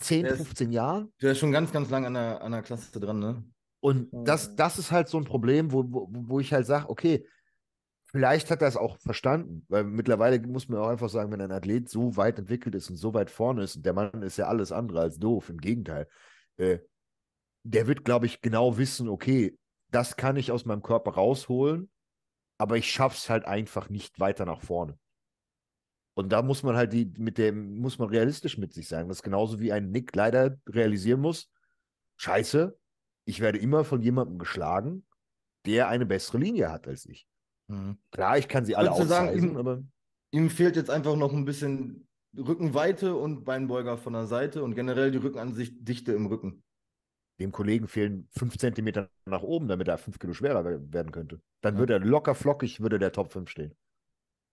10, 0.00 0.24
Der 0.24 0.32
ist- 0.34 0.38
15 0.38 0.70
Jahren. 0.72 1.12
Der 1.22 1.32
ist 1.32 1.38
schon 1.38 1.52
ganz, 1.52 1.72
ganz 1.72 1.90
lang 1.90 2.06
an 2.06 2.14
der, 2.14 2.42
an 2.42 2.52
der 2.52 2.62
Klasse 2.62 2.98
dran, 3.00 3.18
ne? 3.18 3.44
Und 3.80 4.12
Mhm. 4.12 4.24
das, 4.24 4.56
das 4.56 4.78
ist 4.78 4.90
halt 4.90 5.08
so 5.08 5.18
ein 5.18 5.24
Problem, 5.24 5.72
wo, 5.72 5.84
wo, 5.88 6.08
wo 6.10 6.40
ich 6.40 6.52
halt 6.52 6.66
sage, 6.66 6.88
okay, 6.88 7.26
vielleicht 8.06 8.50
hat 8.50 8.62
er 8.62 8.68
es 8.68 8.76
auch 8.76 8.98
verstanden, 8.98 9.64
weil 9.68 9.84
mittlerweile 9.84 10.40
muss 10.46 10.68
man 10.68 10.80
auch 10.80 10.88
einfach 10.88 11.08
sagen, 11.08 11.30
wenn 11.30 11.40
ein 11.40 11.52
Athlet 11.52 11.88
so 11.88 12.16
weit 12.16 12.38
entwickelt 12.38 12.74
ist 12.74 12.90
und 12.90 12.96
so 12.96 13.14
weit 13.14 13.30
vorne 13.30 13.62
ist, 13.62 13.76
und 13.76 13.86
der 13.86 13.92
Mann 13.92 14.22
ist 14.22 14.38
ja 14.38 14.46
alles 14.48 14.72
andere 14.72 15.00
als 15.00 15.18
doof, 15.18 15.50
im 15.50 15.58
Gegenteil, 15.58 16.08
äh, 16.56 16.78
der 17.64 17.86
wird, 17.86 18.04
glaube 18.04 18.26
ich, 18.26 18.40
genau 18.40 18.78
wissen, 18.78 19.08
okay, 19.08 19.56
das 19.90 20.16
kann 20.16 20.36
ich 20.36 20.50
aus 20.50 20.64
meinem 20.64 20.82
Körper 20.82 21.12
rausholen, 21.12 21.90
aber 22.56 22.76
ich 22.76 22.90
schaff's 22.90 23.30
halt 23.30 23.44
einfach 23.44 23.88
nicht 23.90 24.18
weiter 24.18 24.44
nach 24.44 24.62
vorne. 24.62 24.98
Und 26.14 26.30
da 26.30 26.42
muss 26.42 26.62
man 26.64 26.76
halt 26.76 26.92
die, 26.92 27.12
mit 27.16 27.38
dem, 27.38 27.78
muss 27.78 27.98
man 27.98 28.08
realistisch 28.08 28.58
mit 28.58 28.72
sich 28.72 28.88
sein. 28.88 29.06
Das 29.06 29.18
ist 29.18 29.22
genauso 29.22 29.60
wie 29.60 29.70
ein 29.70 29.90
Nick 29.90 30.16
leider 30.16 30.58
realisieren 30.68 31.20
muss, 31.20 31.52
scheiße, 32.16 32.76
ich 33.28 33.40
werde 33.40 33.58
immer 33.58 33.84
von 33.84 34.00
jemandem 34.00 34.38
geschlagen, 34.38 35.04
der 35.66 35.88
eine 35.88 36.06
bessere 36.06 36.38
Linie 36.38 36.72
hat 36.72 36.88
als 36.88 37.04
ich. 37.04 37.28
Mhm. 37.68 37.98
Klar, 38.10 38.38
ich 38.38 38.48
kann 38.48 38.64
sie 38.64 38.74
alle 38.74 38.88
ihm- 39.34 39.56
aber 39.56 39.82
Ihm 40.30 40.50
fehlt 40.50 40.76
jetzt 40.76 40.90
einfach 40.90 41.16
noch 41.16 41.32
ein 41.32 41.44
bisschen 41.44 42.06
Rückenweite 42.36 43.14
und 43.16 43.44
Beinbeuger 43.44 43.96
von 43.98 44.12
der 44.14 44.26
Seite 44.26 44.62
und 44.62 44.74
generell 44.74 45.10
die 45.10 45.18
Rückenansicht 45.18 45.74
Dichte 45.86 46.12
im 46.12 46.26
Rücken. 46.26 46.62
dem 47.40 47.52
Kollegen 47.52 47.86
fehlen 47.86 48.28
fünf 48.32 48.58
Zentimeter 48.58 49.10
nach 49.24 49.42
oben, 49.42 49.68
damit 49.68 49.86
er 49.86 49.96
fünf 49.96 50.18
Kilo 50.18 50.32
schwerer 50.32 50.64
we- 50.64 50.92
werden 50.92 51.12
könnte. 51.12 51.40
Dann 51.60 51.74
Ja. 51.74 51.78
würde 51.78 51.92
er 51.92 52.00
locker 52.00 52.34
flockig, 52.34 52.80
würde 52.80 52.98
der 52.98 53.12
Top 53.12 53.30
5 53.30 53.48
stehen. 53.48 53.76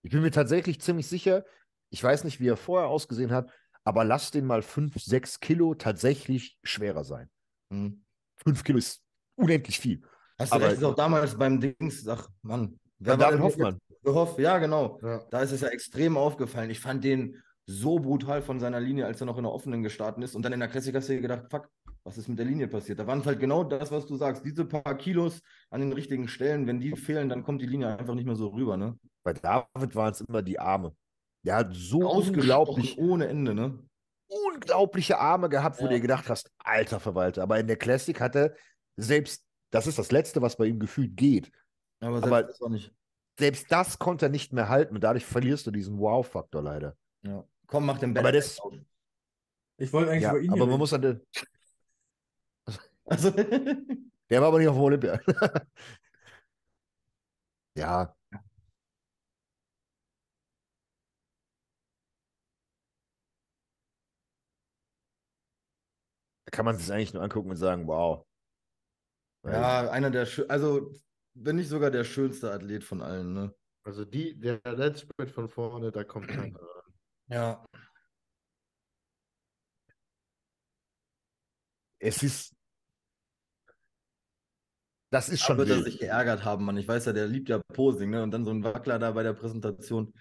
Ich 0.02 0.12
bin 0.12 0.22
mir 0.22 0.30
tatsächlich 0.30 0.80
ziemlich 0.80 1.08
sicher, 1.08 1.44
ich 1.90 2.00
weiß 2.04 2.22
nicht, 2.22 2.38
wie 2.38 2.46
er 2.48 2.56
vorher 2.56 2.88
ausgesehen 2.88 3.32
hat, 3.32 3.50
aber 3.82 4.04
lass 4.04 4.30
den 4.30 4.46
mal 4.46 4.62
fünf, 4.62 4.94
sechs 5.02 5.40
Kilo 5.40 5.74
tatsächlich 5.74 6.58
schwerer 6.62 7.02
sein. 7.02 7.28
Mhm. 7.70 8.04
Fünf 8.42 8.64
Kilo 8.64 8.78
ist 8.78 9.02
unendlich 9.36 9.78
viel. 9.78 10.02
Hast 10.38 10.52
du 10.52 10.56
Aber- 10.56 10.66
recht, 10.66 10.76
ist 10.78 10.84
auch 10.84 10.94
damals 10.94 11.36
beim 11.36 11.60
Dings, 11.60 12.06
ach 12.08 12.28
Mann, 12.42 12.78
war 12.98 13.16
David 13.16 13.34
denn 13.34 13.42
Hoffmann. 13.42 13.78
Hoff, 14.04 14.38
ja, 14.38 14.58
genau. 14.58 15.00
Ja. 15.02 15.24
Da 15.30 15.40
ist 15.40 15.52
es 15.52 15.62
ja 15.62 15.68
extrem 15.68 16.16
aufgefallen. 16.16 16.70
Ich 16.70 16.78
fand 16.80 17.02
den 17.02 17.42
so 17.66 17.98
brutal 17.98 18.40
von 18.42 18.60
seiner 18.60 18.78
Linie, 18.78 19.06
als 19.06 19.20
er 19.20 19.26
noch 19.26 19.36
in 19.36 19.42
der 19.42 19.52
offenen 19.52 19.82
gestartet 19.82 20.22
ist. 20.22 20.36
Und 20.36 20.42
dann 20.44 20.52
in 20.52 20.60
der 20.60 20.68
Classic 20.68 20.94
hast 20.94 21.08
du 21.08 21.14
dir 21.14 21.20
gedacht, 21.22 21.46
fuck, 21.50 21.68
was 22.04 22.16
ist 22.16 22.28
mit 22.28 22.38
der 22.38 22.46
Linie 22.46 22.68
passiert? 22.68 23.00
Da 23.00 23.06
waren 23.08 23.18
es 23.18 23.26
halt 23.26 23.40
genau 23.40 23.64
das, 23.64 23.90
was 23.90 24.06
du 24.06 24.14
sagst. 24.14 24.44
Diese 24.44 24.64
paar 24.64 24.96
Kilos 24.96 25.40
an 25.70 25.80
den 25.80 25.92
richtigen 25.92 26.28
Stellen, 26.28 26.68
wenn 26.68 26.78
die 26.78 26.94
fehlen, 26.94 27.28
dann 27.28 27.42
kommt 27.42 27.60
die 27.60 27.66
Linie 27.66 27.98
einfach 27.98 28.14
nicht 28.14 28.26
mehr 28.26 28.36
so 28.36 28.48
rüber, 28.48 28.76
ne? 28.76 28.96
Bei 29.24 29.32
David 29.32 29.96
waren 29.96 30.12
es 30.12 30.20
immer 30.20 30.42
die 30.42 30.60
Arme. 30.60 30.94
Der 31.44 31.56
hat 31.56 31.74
so 31.74 32.08
unglaublich, 32.08 32.96
ohne 32.98 33.26
Ende, 33.26 33.54
ne? 33.54 33.78
Unglaubliche 34.28 35.18
Arme 35.18 35.48
gehabt, 35.48 35.78
wo 35.78 35.82
Ja. 35.84 35.88
du 35.88 35.94
dir 35.94 36.00
gedacht 36.00 36.28
hast, 36.28 36.50
alter 36.58 37.00
Verwalter. 37.00 37.42
Aber 37.42 37.58
in 37.58 37.66
der 37.66 37.76
Classic 37.76 38.18
hat 38.20 38.34
er 38.36 38.54
selbst, 38.96 39.44
das 39.70 39.86
ist 39.86 39.98
das 39.98 40.10
Letzte, 40.12 40.42
was 40.42 40.56
bei 40.56 40.66
ihm 40.66 40.78
gefühlt 40.80 41.16
geht. 41.16 41.50
Aber 42.00 42.16
selbst 42.20 42.26
Aber- 42.32 42.42
das 42.44 42.60
war 42.60 42.70
nicht. 42.70 42.92
Selbst 43.38 43.70
das 43.70 43.98
konnte 43.98 44.26
er 44.26 44.28
nicht 44.30 44.52
mehr 44.54 44.68
halten 44.70 44.94
und 44.94 45.04
dadurch 45.04 45.26
verlierst 45.26 45.66
du 45.66 45.70
diesen 45.70 45.98
Wow-Faktor 45.98 46.62
leider. 46.62 46.96
Ja. 47.22 47.44
Komm, 47.66 47.84
mach 47.84 47.98
den 47.98 48.16
Aber 48.16 48.32
Bett. 48.32 48.36
das- 48.42 48.58
Ich 49.76 49.92
wollte 49.92 50.10
eigentlich 50.12 50.22
Ja, 50.22 50.30
über 50.30 50.40
ihn 50.40 50.52
aber 50.52 50.66
man 50.66 50.78
muss 50.78 50.92
an 50.94 51.02
der, 51.02 51.20
Also, 53.04 53.30
der 53.30 54.40
war 54.40 54.48
aber 54.48 54.58
nicht 54.58 54.68
auf 54.68 54.74
dem 54.76 54.82
Olympia. 54.82 55.20
ja. 57.76 58.15
Kann 66.56 66.64
man 66.64 66.78
sich 66.78 66.90
eigentlich 66.90 67.12
nur 67.12 67.22
angucken 67.22 67.50
und 67.50 67.56
sagen, 67.56 67.86
wow. 67.86 68.26
Ja, 69.44 69.90
einer 69.90 70.10
der 70.10 70.24
schön, 70.24 70.48
also 70.48 70.90
wenn 71.34 71.56
nicht 71.56 71.68
sogar 71.68 71.90
der 71.90 72.02
schönste 72.02 72.50
Athlet 72.50 72.82
von 72.82 73.02
allen, 73.02 73.34
ne? 73.34 73.54
Also 73.84 74.06
die, 74.06 74.36
der 74.38 74.60
Letztspurt 74.64 75.30
von 75.30 75.50
vorne, 75.50 75.92
da 75.92 76.02
kommt 76.02 76.28
keiner 76.28 76.58
ran. 76.58 76.94
Ja. 77.28 77.66
Es 81.98 82.22
ist. 82.22 82.54
Das 85.10 85.28
ist 85.28 85.42
schon 85.42 85.58
wird 85.58 85.68
er 85.68 85.82
sich 85.82 85.98
geärgert 85.98 86.44
haben, 86.44 86.64
Mann. 86.64 86.78
Ich 86.78 86.88
weiß 86.88 87.04
ja, 87.04 87.12
der 87.12 87.26
liebt 87.26 87.48
ja 87.48 87.60
Posing, 87.74 88.10
ne? 88.10 88.22
Und 88.22 88.30
dann 88.30 88.44
so 88.44 88.50
ein 88.50 88.64
Wackler 88.64 88.98
da 88.98 89.12
bei 89.12 89.22
der 89.22 89.34
Präsentation. 89.34 90.14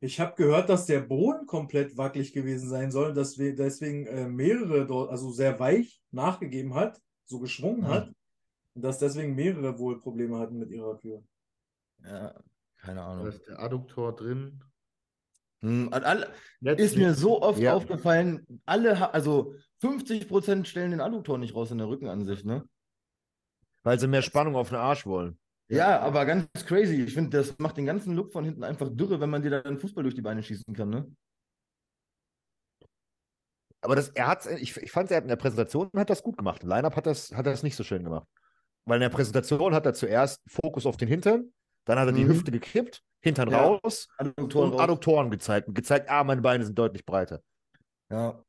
Ich 0.00 0.20
habe 0.20 0.34
gehört, 0.36 0.68
dass 0.68 0.86
der 0.86 1.00
Boden 1.00 1.46
komplett 1.46 1.96
wackelig 1.96 2.32
gewesen 2.32 2.68
sein 2.68 2.90
soll, 2.90 3.14
dass 3.14 3.38
wir 3.38 3.54
deswegen 3.54 4.06
äh, 4.06 4.28
mehrere 4.28 4.86
dort, 4.86 5.10
also 5.10 5.30
sehr 5.30 5.58
weich 5.58 6.02
nachgegeben 6.10 6.74
hat, 6.74 7.00
so 7.24 7.38
geschwungen 7.40 7.82
Mhm. 7.82 7.88
hat. 7.88 8.12
Und 8.74 8.82
dass 8.82 8.98
deswegen 8.98 9.34
mehrere 9.34 9.78
wohl 9.78 9.98
Probleme 9.98 10.38
hatten 10.38 10.58
mit 10.58 10.70
ihrer 10.70 10.98
Kür. 10.98 11.22
Ja, 12.04 12.34
keine 12.76 13.00
Da 13.00 13.06
Ahnung. 13.06 13.26
ist 13.28 13.46
der 13.46 13.58
Adduktor 13.58 14.14
drin. 14.14 14.62
Hm, 15.62 15.88
alle, 15.90 16.30
ist 16.60 16.96
mir 16.96 17.14
so 17.14 17.40
oft 17.40 17.58
Ja. 17.60 17.74
aufgefallen, 17.74 18.60
alle, 18.66 19.14
also 19.14 19.54
50% 19.80 20.68
stellen 20.68 20.90
den 20.90 21.00
Adduktor 21.00 21.38
nicht 21.38 21.54
raus 21.54 21.70
in 21.70 21.78
der 21.78 21.88
Rückenansicht, 21.88 22.44
ne? 22.44 22.68
Weil 23.82 23.98
sie 23.98 24.08
mehr 24.08 24.20
Spannung 24.22 24.56
auf 24.56 24.68
den 24.68 24.76
Arsch 24.76 25.06
wollen. 25.06 25.38
Ja, 25.68 26.00
aber 26.00 26.24
ganz 26.26 26.46
crazy. 26.66 27.02
Ich 27.02 27.14
finde, 27.14 27.36
das 27.36 27.58
macht 27.58 27.76
den 27.76 27.86
ganzen 27.86 28.14
Look 28.14 28.32
von 28.32 28.44
hinten 28.44 28.62
einfach 28.62 28.88
dürre, 28.88 29.20
wenn 29.20 29.30
man 29.30 29.42
dir 29.42 29.62
dann 29.62 29.78
Fußball 29.78 30.04
durch 30.04 30.14
die 30.14 30.22
Beine 30.22 30.42
schießen 30.42 30.74
kann, 30.74 30.90
ne? 30.90 31.10
Aber 33.82 33.94
das, 33.94 34.08
er 34.10 34.26
hat's, 34.28 34.46
ich, 34.46 34.76
ich 34.76 34.90
fand, 34.90 35.10
er 35.10 35.18
hat 35.18 35.24
in 35.24 35.28
der 35.28 35.36
Präsentation 35.36 35.90
hat 35.94 36.10
das 36.10 36.22
gut 36.22 36.36
gemacht. 36.36 36.62
Im 36.62 36.68
Line-Up 36.68 36.96
hat 36.96 37.06
das, 37.06 37.32
hat 37.32 37.46
er 37.46 37.52
das 37.52 37.62
nicht 37.62 37.76
so 37.76 37.84
schön 37.84 38.02
gemacht. 38.04 38.26
Weil 38.84 38.96
in 38.96 39.02
der 39.02 39.08
Präsentation 39.10 39.74
hat 39.74 39.86
er 39.86 39.94
zuerst 39.94 40.40
Fokus 40.48 40.86
auf 40.86 40.96
den 40.96 41.08
Hintern, 41.08 41.52
dann 41.84 41.98
hat 41.98 42.06
er 42.08 42.12
die 42.12 42.24
Mhm. 42.24 42.28
Hüfte 42.30 42.50
gekippt, 42.50 43.02
Hintern 43.22 43.50
Ja. 43.50 43.64
raus 43.64 44.08
Adduktoren 44.18 44.68
und 44.70 44.74
raus. 44.74 44.80
Adduktoren 44.82 45.30
gezeigt 45.30 45.68
und 45.68 45.74
gezeigt, 45.74 46.08
ah, 46.08 46.24
meine 46.24 46.40
Beine 46.42 46.64
sind 46.64 46.78
deutlich 46.78 47.04
breiter. 47.04 47.40
Ja. 48.10 48.42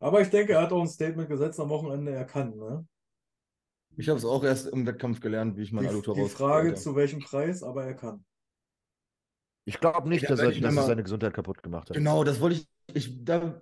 Aber 0.00 0.20
ich 0.20 0.30
denke, 0.30 0.52
er 0.52 0.62
hat 0.62 0.72
auch 0.72 0.80
ein 0.82 0.88
Statement 0.88 1.28
gesetzt 1.28 1.58
am 1.60 1.70
Wochenende, 1.70 2.12
er 2.12 2.24
kann. 2.24 2.56
Ne? 2.56 2.86
Ich 3.96 4.08
habe 4.08 4.18
es 4.18 4.24
auch 4.24 4.42
erst 4.44 4.68
im 4.68 4.86
Wettkampf 4.86 5.20
gelernt, 5.20 5.56
wie 5.56 5.62
ich 5.62 5.72
meinen 5.72 5.84
Die, 5.84 5.90
Adduktor 5.90 6.14
die 6.14 6.22
raus. 6.22 6.32
Frage, 6.32 6.74
zu 6.74 6.96
welchem 6.96 7.20
Preis, 7.20 7.62
aber 7.62 7.84
er 7.84 7.94
kann. 7.94 8.24
Ich 9.66 9.80
glaube 9.80 10.08
nicht, 10.08 10.22
Ja, 10.22 10.30
dass, 10.30 10.40
er, 10.40 10.50
ich 10.50 10.60
dass 10.60 10.76
er 10.76 10.82
seine 10.82 11.02
Gesundheit 11.02 11.32
kaputt 11.34 11.62
gemacht 11.62 11.88
hat. 11.88 11.96
Genau, 11.96 12.24
das 12.24 12.40
wollte 12.40 12.56
ich. 12.56 12.68
ich 12.94 13.24
da, 13.24 13.60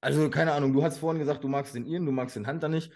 also, 0.00 0.28
keine 0.30 0.52
Ahnung, 0.52 0.72
du 0.72 0.82
hast 0.82 0.98
vorhin 0.98 1.20
gesagt, 1.20 1.44
du 1.44 1.48
magst 1.48 1.74
den 1.74 1.86
Ian, 1.86 2.04
du 2.04 2.12
magst 2.12 2.36
den 2.36 2.46
Hunter 2.46 2.68
nicht. 2.68 2.92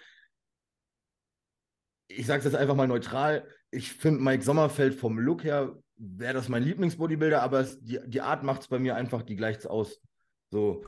Ich 2.08 2.26
sage 2.26 2.38
es 2.38 2.44
jetzt 2.44 2.56
einfach 2.56 2.74
mal 2.74 2.88
neutral. 2.88 3.46
Ich 3.70 3.92
finde 3.92 4.20
Mike 4.22 4.42
Sommerfeld 4.42 4.94
vom 4.94 5.18
Look 5.18 5.44
her 5.44 5.78
wäre 5.96 6.34
das 6.34 6.48
mein 6.48 6.62
Lieblingsbodybuilder, 6.62 7.42
aber 7.42 7.60
es, 7.60 7.80
die, 7.80 7.98
die 8.06 8.20
Art 8.20 8.42
macht 8.42 8.62
es 8.62 8.68
bei 8.68 8.78
mir 8.78 8.94
einfach, 8.94 9.22
die 9.22 9.36
gleicht 9.36 9.60
es 9.60 9.66
aus. 9.66 10.00
So 10.50 10.84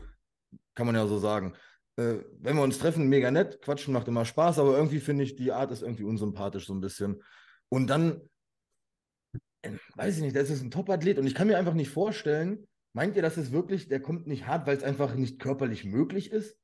kann 0.74 0.86
man 0.86 0.94
ja 0.94 1.06
so 1.06 1.18
sagen. 1.18 1.54
Äh, 2.01 2.24
wenn 2.40 2.56
wir 2.56 2.62
uns 2.62 2.78
treffen, 2.78 3.09
mega 3.09 3.31
nett, 3.31 3.60
quatschen 3.60 3.93
macht 3.93 4.09
immer 4.09 4.24
Spaß, 4.24 4.59
aber 4.59 4.74
irgendwie 4.74 5.01
finde 5.01 5.24
ich, 5.24 5.36
die 5.36 5.52
Art 5.52 5.70
ist 5.70 5.82
irgendwie 5.82 6.05
unsympathisch 6.05 6.66
so 6.66 6.72
ein 6.74 6.81
bisschen. 6.81 7.22
Und 7.68 7.89
dann, 7.89 8.22
äh, 9.62 9.72
weiß 9.97 10.16
ich 10.16 10.22
nicht, 10.22 10.35
das 10.35 10.48
ist 10.48 10.62
ein 10.62 10.70
Top-Athlet 10.70 11.18
und 11.18 11.27
ich 11.27 11.35
kann 11.35 11.47
mir 11.47 11.59
einfach 11.59 11.74
nicht 11.74 11.90
vorstellen, 11.90 12.66
meint 12.94 13.16
ihr, 13.16 13.22
das 13.22 13.36
ist 13.36 13.52
wirklich, 13.52 13.89
der 13.89 14.01
kommt 14.01 14.27
nicht 14.27 14.47
hart, 14.47 14.66
weil 14.66 14.78
es 14.78 14.82
einfach 14.82 15.14
nicht 15.14 15.39
körperlich 15.39 15.85
möglich 15.85 16.32
ist? 16.32 16.56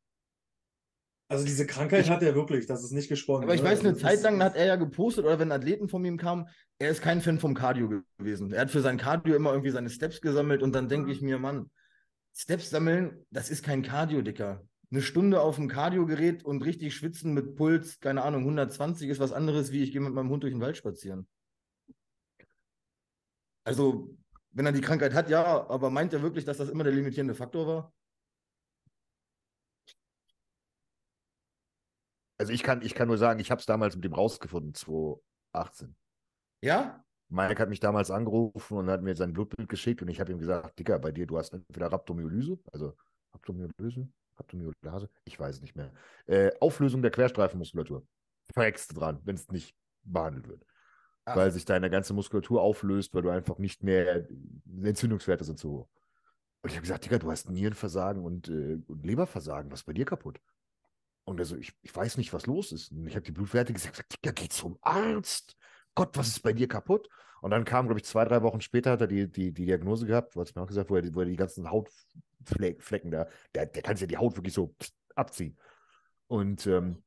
Also 1.29 1.45
diese 1.45 1.67
Krankheit 1.67 2.05
Ich- 2.05 2.11
hat 2.11 2.23
er 2.23 2.35
wirklich, 2.35 2.67
das 2.67 2.83
ist 2.83 2.93
nicht 2.93 3.09
gesponnen. 3.09 3.45
Aber 3.45 3.55
ich 3.55 3.63
ne? 3.63 3.69
weiß, 3.69 3.81
eine 3.81 3.91
Also 3.91 4.01
Zeit 4.01 4.23
lang 4.23 4.43
hat 4.43 4.57
er 4.57 4.65
ja 4.65 4.77
gepostet 4.77 5.25
oder 5.25 5.39
wenn 5.39 5.53
Athleten 5.53 5.89
von 5.89 6.05
ihm 6.05 6.17
kamen, 6.17 6.49
er 6.79 6.91
ist 6.91 7.03
kein 7.03 7.21
Fan 7.21 7.41
vom 7.41 7.53
Cardio 7.53 8.03
gewesen. 8.17 8.53
Er 8.53 8.63
hat 8.63 8.71
für 8.71 8.81
sein 8.81 8.97
Cardio 8.97 9.35
immer 9.35 9.51
irgendwie 9.51 9.71
seine 9.71 9.91
Steps 9.91 10.21
gesammelt 10.23 10.63
und 10.63 10.73
dann 10.73 10.89
denke 10.89 11.11
ich 11.11 11.21
mir, 11.21 11.39
Mann, 11.39 11.71
Steps 12.35 12.71
sammeln, 12.71 13.27
das 13.31 13.51
ist 13.51 13.65
kein 13.65 13.83
Cardio, 13.83 14.23
Dicker. 14.23 14.65
Eine 14.91 15.03
Stunde 15.03 15.41
auf 15.41 15.57
dem 15.57 15.69
Cardio-Gerät 15.69 16.45
und 16.45 16.65
richtig 16.65 16.95
schwitzen 16.95 17.35
mit 17.35 17.57
Puls, 17.57 17.99
keine 17.99 18.23
Ahnung, 18.23 18.43
120 18.43 19.09
ist 19.09 19.19
was 19.19 19.33
anderes, 19.33 19.73
wie 19.73 19.83
ich 19.83 19.93
gehe 19.93 20.01
mit 20.01 20.15
meinem 20.15 20.31
Hund 20.31 20.45
durch 20.45 20.53
den 20.53 20.61
Wald 20.61 20.77
spazieren. 20.77 21.27
Also, 23.65 24.17
wenn 24.51 24.65
er 24.65 24.73
die 24.73 24.81
Krankheit 24.81 25.13
hat, 25.13 25.29
ja, 25.29 25.69
aber 25.69 25.91
meint 25.91 26.13
er 26.13 26.23
wirklich, 26.23 26.45
dass 26.45 26.59
das 26.59 26.69
immer 26.69 26.85
der 26.85 26.93
limitierende 26.93 27.35
Faktor 27.35 27.67
war? 27.67 27.93
Also 32.39 32.53
ich 32.53 32.63
kann, 32.63 32.83
ich 32.83 32.95
kann 32.95 33.09
nur 33.09 33.19
sagen, 33.19 33.41
ich 33.41 33.51
habe 33.51 33.61
es 33.61 33.67
damals 33.67 33.97
mit 33.97 34.05
dem 34.05 34.13
rausgefunden, 34.13 34.75
2018. 34.75 35.97
Ja? 36.63 37.03
Mike 37.29 37.61
hat 37.61 37.69
mich 37.71 37.81
damals 37.81 38.11
angerufen 38.11 38.77
und 38.77 38.89
hat 38.89 39.03
mir 39.03 39.17
sein 39.17 39.33
Blutbild 39.33 39.69
geschickt 39.69 40.03
und 40.03 40.09
ich 40.09 40.21
habe 40.21 40.33
ihm 40.33 40.39
gesagt, 40.39 40.79
Dicker, 40.79 40.99
bei 40.99 41.11
dir, 41.11 41.27
du 41.27 41.39
hast 41.39 41.53
entweder 41.53 41.91
Rhabdomyolyse, 41.91 42.59
also 42.73 42.95
Rhabdomyolyse, 43.35 44.09
Rhabdomyolase, 44.39 45.09
ich 45.25 45.39
weiß 45.39 45.57
es 45.57 45.63
nicht 45.63 45.77
mehr. 45.77 45.93
Äh, 46.27 46.51
Auflösung 46.61 47.03
der 47.03 47.11
Querstreifenmuskulatur. 47.11 48.07
Verreckst 48.53 48.91
du 48.91 48.95
dran, 48.95 49.21
wenn 49.25 49.35
es 49.37 49.49
nicht 49.49 49.75
behandelt 50.05 50.49
wird. 50.49 50.65
Ach. 51.25 51.37
Weil 51.37 51.51
sich 51.51 51.65
deine 51.65 51.91
ganze 51.91 52.15
Muskulatur 52.15 52.63
auflöst, 52.63 53.13
weil 53.15 53.23
du 53.23 53.31
einfach 53.31 53.59
nicht 53.59 53.83
mehr, 53.83 54.27
Entzündungswerte 54.83 55.45
sind 55.45 55.59
zu 55.59 55.71
hoch. 55.71 55.89
Und 56.63 56.71
ich 56.71 56.77
habe 56.77 56.83
gesagt, 56.83 57.05
Digga, 57.05 57.19
du 57.19 57.31
hast 57.31 57.51
Nierenversagen 57.51 58.25
und, 58.25 58.49
äh, 58.49 58.79
und 58.87 59.05
Leberversagen, 59.05 59.71
was 59.71 59.81
ist 59.81 59.87
bei 59.87 59.93
dir 59.93 60.05
kaputt? 60.05 60.41
Und 61.25 61.41
er 61.41 61.45
so, 61.45 61.57
ich, 61.57 61.73
ich 61.83 61.95
weiß 61.95 62.19
nicht, 62.19 62.33
was 62.33 62.47
los 62.47 62.73
ist. 62.73 62.93
Und 62.93 63.07
ich 63.07 63.15
habe 63.15 63.25
die 63.25 63.33
Blutwerte 63.33 63.73
gesagt, 63.73 64.05
Digga, 64.13 64.33
geh 64.33 64.49
zum 64.49 64.79
Arzt. 64.81 65.57
Gott, 65.95 66.17
was 66.17 66.29
ist 66.29 66.41
bei 66.41 66.53
dir 66.53 66.69
kaputt? 66.69 67.09
Und 67.41 67.51
dann 67.51 67.65
kam, 67.65 67.87
glaube 67.87 68.01
ich, 68.01 68.05
zwei, 68.05 68.25
drei 68.25 68.43
Wochen 68.43 68.61
später, 68.61 68.93
hat 68.93 69.01
er 69.01 69.07
die, 69.07 69.31
die, 69.31 69.53
die 69.53 69.67
Diagnose 69.67 70.07
gehabt, 70.07 70.35
du 70.35 70.41
hast 70.41 70.55
mir 70.55 70.63
auch 70.63 70.67
gesagt, 70.67 70.91
wo 70.91 70.97
er, 70.97 71.03
die- 71.03 71.15
wo 71.15 71.21
er 71.21 71.27
die 71.27 71.37
ganzen 71.37 71.71
Hautflecken 72.41 73.11
da, 73.11 73.29
der, 73.55 73.67
der 73.67 73.83
kann 73.83 73.97
sich 73.97 74.03
ja 74.03 74.07
die 74.07 74.19
Haut 74.19 74.37
wirklich 74.37 74.55
so 74.55 74.75
abziehen. 75.15 75.59
Und 76.27 76.67
ähm, 76.67 77.03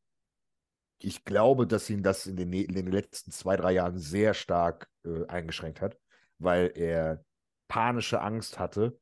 ich 0.97 1.23
glaube, 1.23 1.65
dass 1.65 1.89
ihn 1.89 2.03
das 2.03 2.26
in 2.26 2.35
den, 2.35 2.51
in 2.51 2.73
den 2.73 2.91
letzten 2.91 3.31
zwei, 3.31 3.56
drei 3.56 3.72
Jahren 3.73 3.97
sehr 3.97 4.34
stark 4.34 4.89
äh, 5.06 5.26
eingeschränkt 5.27 5.81
hat, 5.81 5.97
weil 6.38 6.72
er 6.76 7.23
panische 7.68 8.22
Angst 8.22 8.60
hatte, 8.60 8.99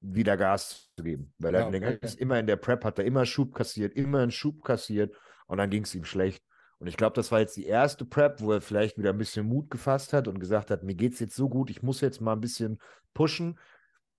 wieder 0.00 0.36
Gas 0.36 0.90
zu 0.96 1.04
geben. 1.04 1.32
Weil 1.38 1.54
er 1.54 1.62
Ja, 1.62 1.68
länger 1.68 1.88
okay. 1.88 1.98
ist, 2.02 2.20
immer 2.20 2.38
in 2.38 2.46
der 2.46 2.56
Prep 2.56 2.84
hat 2.84 2.98
er 2.98 3.06
immer 3.06 3.24
Schub 3.24 3.54
kassiert, 3.54 3.94
immer 3.94 4.20
einen 4.20 4.30
Schub 4.30 4.62
kassiert 4.62 5.14
und 5.46 5.58
dann 5.58 5.70
ging 5.70 5.84
es 5.84 5.94
ihm 5.94 6.04
schlecht. 6.04 6.44
Und 6.78 6.88
ich 6.88 6.96
glaube, 6.96 7.14
das 7.14 7.32
war 7.32 7.40
jetzt 7.40 7.56
die 7.56 7.64
erste 7.64 8.04
Prep, 8.04 8.40
wo 8.40 8.52
er 8.52 8.60
vielleicht 8.60 8.98
wieder 8.98 9.10
ein 9.10 9.18
bisschen 9.18 9.46
Mut 9.46 9.70
gefasst 9.70 10.12
hat 10.12 10.28
und 10.28 10.38
gesagt 10.38 10.70
hat, 10.70 10.82
mir 10.82 10.94
geht 10.94 11.14
es 11.14 11.20
jetzt 11.20 11.36
so 11.36 11.48
gut, 11.48 11.70
ich 11.70 11.82
muss 11.82 12.02
jetzt 12.02 12.20
mal 12.20 12.32
ein 12.32 12.40
bisschen 12.40 12.78
pushen. 13.14 13.58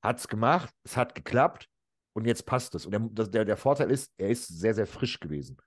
Hat 0.05 0.19
es 0.19 0.27
gemacht, 0.27 0.73
es 0.83 0.95
hat 0.97 1.15
geklappt 1.15 1.67
und 2.15 2.25
jetzt 2.25 2.45
passt 2.45 2.75
es. 2.75 2.85
Und 2.85 2.91
der, 3.17 3.27
der, 3.27 3.45
der 3.45 3.57
Vorteil 3.57 3.91
ist, 3.91 4.13
er 4.17 4.29
ist 4.29 4.47
sehr, 4.47 4.73
sehr 4.73 4.87
frisch 4.87 5.19
gewesen. 5.19 5.57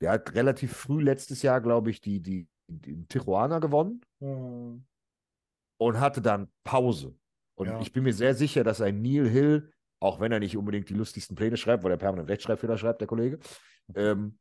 Der 0.00 0.10
hat 0.12 0.34
relativ 0.34 0.76
früh 0.76 1.02
letztes 1.02 1.42
Jahr, 1.42 1.60
glaube 1.60 1.90
ich, 1.90 2.00
die, 2.00 2.20
die, 2.20 2.48
die 2.68 3.06
Tijuana 3.06 3.58
gewonnen 3.58 4.00
Hm. 4.20 4.84
und 5.78 6.00
hatte 6.00 6.20
dann 6.20 6.50
Pause. 6.64 7.14
Und 7.56 7.68
Ja. 7.68 7.80
ich 7.80 7.92
bin 7.92 8.02
mir 8.04 8.12
sehr 8.12 8.34
sicher, 8.34 8.64
dass 8.64 8.80
ein 8.80 9.00
Neil 9.00 9.28
Hill, 9.28 9.72
auch 10.00 10.18
wenn 10.20 10.32
er 10.32 10.40
nicht 10.40 10.56
unbedingt 10.56 10.88
die 10.88 10.94
lustigsten 10.94 11.36
Pläne 11.36 11.56
schreibt, 11.56 11.84
weil 11.84 11.92
er 11.92 11.96
permanent 11.96 12.28
Rechtschreibfehler 12.28 12.76
schreibt, 12.76 13.00
der 13.00 13.08
Kollege, 13.08 13.38
ähm, 13.94 14.38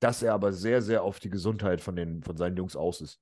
dass 0.00 0.22
er 0.22 0.34
aber 0.34 0.52
sehr, 0.52 0.82
sehr 0.82 1.02
auf 1.02 1.20
die 1.20 1.30
Gesundheit 1.30 1.80
von, 1.80 1.94
den, 1.94 2.22
von 2.22 2.36
seinen 2.36 2.56
Jungs 2.56 2.74
aus 2.74 3.00
ist. 3.00 3.20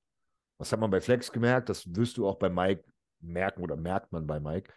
Das 0.58 0.72
hat 0.72 0.80
man 0.80 0.90
bei 0.90 1.00
Flex 1.00 1.30
gemerkt, 1.30 1.68
das 1.68 1.94
wirst 1.94 2.16
du 2.16 2.26
auch 2.26 2.36
bei 2.36 2.48
Mike 2.48 2.84
merken 3.20 3.62
oder 3.62 3.76
merkt 3.76 4.12
man 4.12 4.26
bei 4.26 4.40
Mike. 4.40 4.72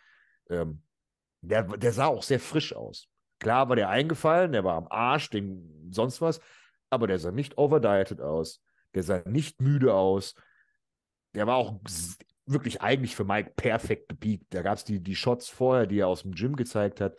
Ähm, 0.51 0.81
der, 1.41 1.63
der 1.63 1.91
sah 1.91 2.05
auch 2.05 2.23
sehr 2.23 2.39
frisch 2.39 2.73
aus. 2.75 3.07
Klar 3.39 3.69
war 3.69 3.75
der 3.75 3.89
eingefallen, 3.89 4.51
der 4.51 4.63
war 4.63 4.75
am 4.75 4.87
Arsch, 4.89 5.29
den, 5.31 5.89
sonst 5.91 6.21
was, 6.21 6.39
aber 6.91 7.07
der 7.07 7.17
sah 7.17 7.31
nicht 7.31 7.57
overdieted 7.57 8.21
aus. 8.21 8.61
Der 8.93 9.03
sah 9.03 9.23
nicht 9.25 9.61
müde 9.61 9.93
aus. 9.93 10.35
Der 11.33 11.47
war 11.47 11.55
auch 11.55 11.79
wirklich 12.45 12.81
eigentlich 12.81 13.15
für 13.15 13.23
Mike 13.23 13.53
perfekt 13.55 14.09
gepiekt. 14.09 14.53
Da 14.53 14.61
gab 14.61 14.77
es 14.77 14.83
die, 14.83 15.01
die 15.01 15.15
Shots 15.15 15.49
vorher, 15.49 15.87
die 15.87 15.99
er 15.99 16.07
aus 16.07 16.23
dem 16.23 16.33
Gym 16.33 16.55
gezeigt 16.55 17.01
hat, 17.01 17.15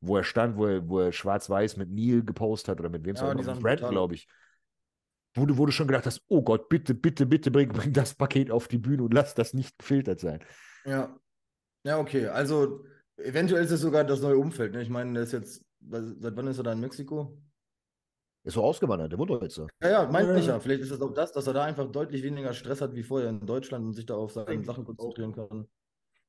wo 0.00 0.16
er 0.16 0.24
stand, 0.24 0.56
wo 0.56 0.66
er, 0.66 0.88
wo 0.88 1.00
er 1.00 1.12
schwarz-weiß 1.12 1.76
mit 1.76 1.90
Neil 1.90 2.22
gepostet 2.22 2.70
hat 2.70 2.80
oder 2.80 2.88
mit 2.88 3.04
wem 3.04 3.14
es 3.14 3.20
Ja, 3.20 3.32
auch 3.32 3.42
sahen 3.42 3.56
mit 3.56 3.62
Brad, 3.62 3.90
glaube 3.90 4.14
ich. 4.14 4.28
Wo 5.34 5.44
du, 5.44 5.58
wo 5.58 5.66
du 5.66 5.72
schon 5.72 5.88
gedacht 5.88 6.06
hast, 6.06 6.22
oh 6.28 6.42
Gott, 6.42 6.68
bitte, 6.68 6.94
bitte, 6.94 7.26
bitte 7.26 7.50
bring, 7.50 7.68
bring 7.72 7.92
das 7.92 8.14
Paket 8.14 8.50
auf 8.50 8.68
die 8.68 8.78
Bühne 8.78 9.02
und 9.02 9.12
lass 9.12 9.34
das 9.34 9.52
nicht 9.52 9.78
gefiltert 9.78 10.20
sein. 10.20 10.42
Ja. 10.84 11.14
Ja, 11.86 11.98
okay. 12.00 12.26
Also 12.26 12.84
eventuell 13.16 13.64
ist 13.64 13.70
es 13.70 13.80
sogar 13.80 14.02
das 14.04 14.20
neue 14.20 14.36
Umfeld. 14.36 14.74
Ne? 14.74 14.82
Ich 14.82 14.90
meine, 14.90 15.12
der 15.14 15.22
ist 15.22 15.32
jetzt, 15.32 15.64
seit 15.80 16.36
wann 16.36 16.48
ist 16.48 16.58
er 16.58 16.64
da 16.64 16.72
in 16.72 16.80
Mexiko? 16.80 17.40
Ist 18.42 18.54
so 18.54 18.62
ausgewandert, 18.62 19.12
der 19.12 19.18
wohnt 19.18 19.30
doch 19.30 19.40
jetzt. 19.42 19.56
Ja, 19.56 19.68
ja, 19.82 20.10
meinte 20.10 20.32
Ja. 20.32 20.38
ich 20.38 20.46
ja. 20.46 20.58
Vielleicht 20.58 20.82
ist 20.82 20.90
es 20.90 21.00
auch 21.00 21.14
das, 21.14 21.32
dass 21.32 21.46
er 21.46 21.52
da 21.52 21.64
einfach 21.64 21.90
deutlich 21.90 22.22
weniger 22.24 22.52
Stress 22.54 22.80
hat 22.80 22.94
wie 22.94 23.04
vorher 23.04 23.30
in 23.30 23.46
Deutschland 23.46 23.84
und 23.84 23.94
sich 23.94 24.06
da 24.06 24.14
auf 24.14 24.32
seine 24.32 24.64
Sachen 24.64 24.84
konzentrieren 24.84 25.32
kann. 25.32 25.68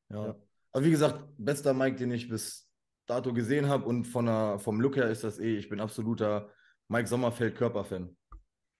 Ja. 0.10 0.28
Ja. 0.28 0.36
Aber 0.72 0.86
wie 0.86 0.92
gesagt, 0.92 1.24
bester 1.38 1.74
Mike, 1.74 1.98
den 1.98 2.12
ich 2.12 2.30
bis 2.30 2.70
dato 3.08 3.34
gesehen 3.34 3.68
habe 3.68 3.86
und 3.86 4.06
von 4.06 4.26
der, 4.26 4.60
vom 4.60 4.80
Look 4.80 4.96
her 4.96 5.10
ist 5.10 5.24
das 5.24 5.40
eh, 5.40 5.58
ich 5.58 5.70
bin 5.70 5.80
absoluter 5.80 6.52
Mike 6.88 7.08
Sommerfeld 7.08 7.56
Körperfan. 7.56 8.16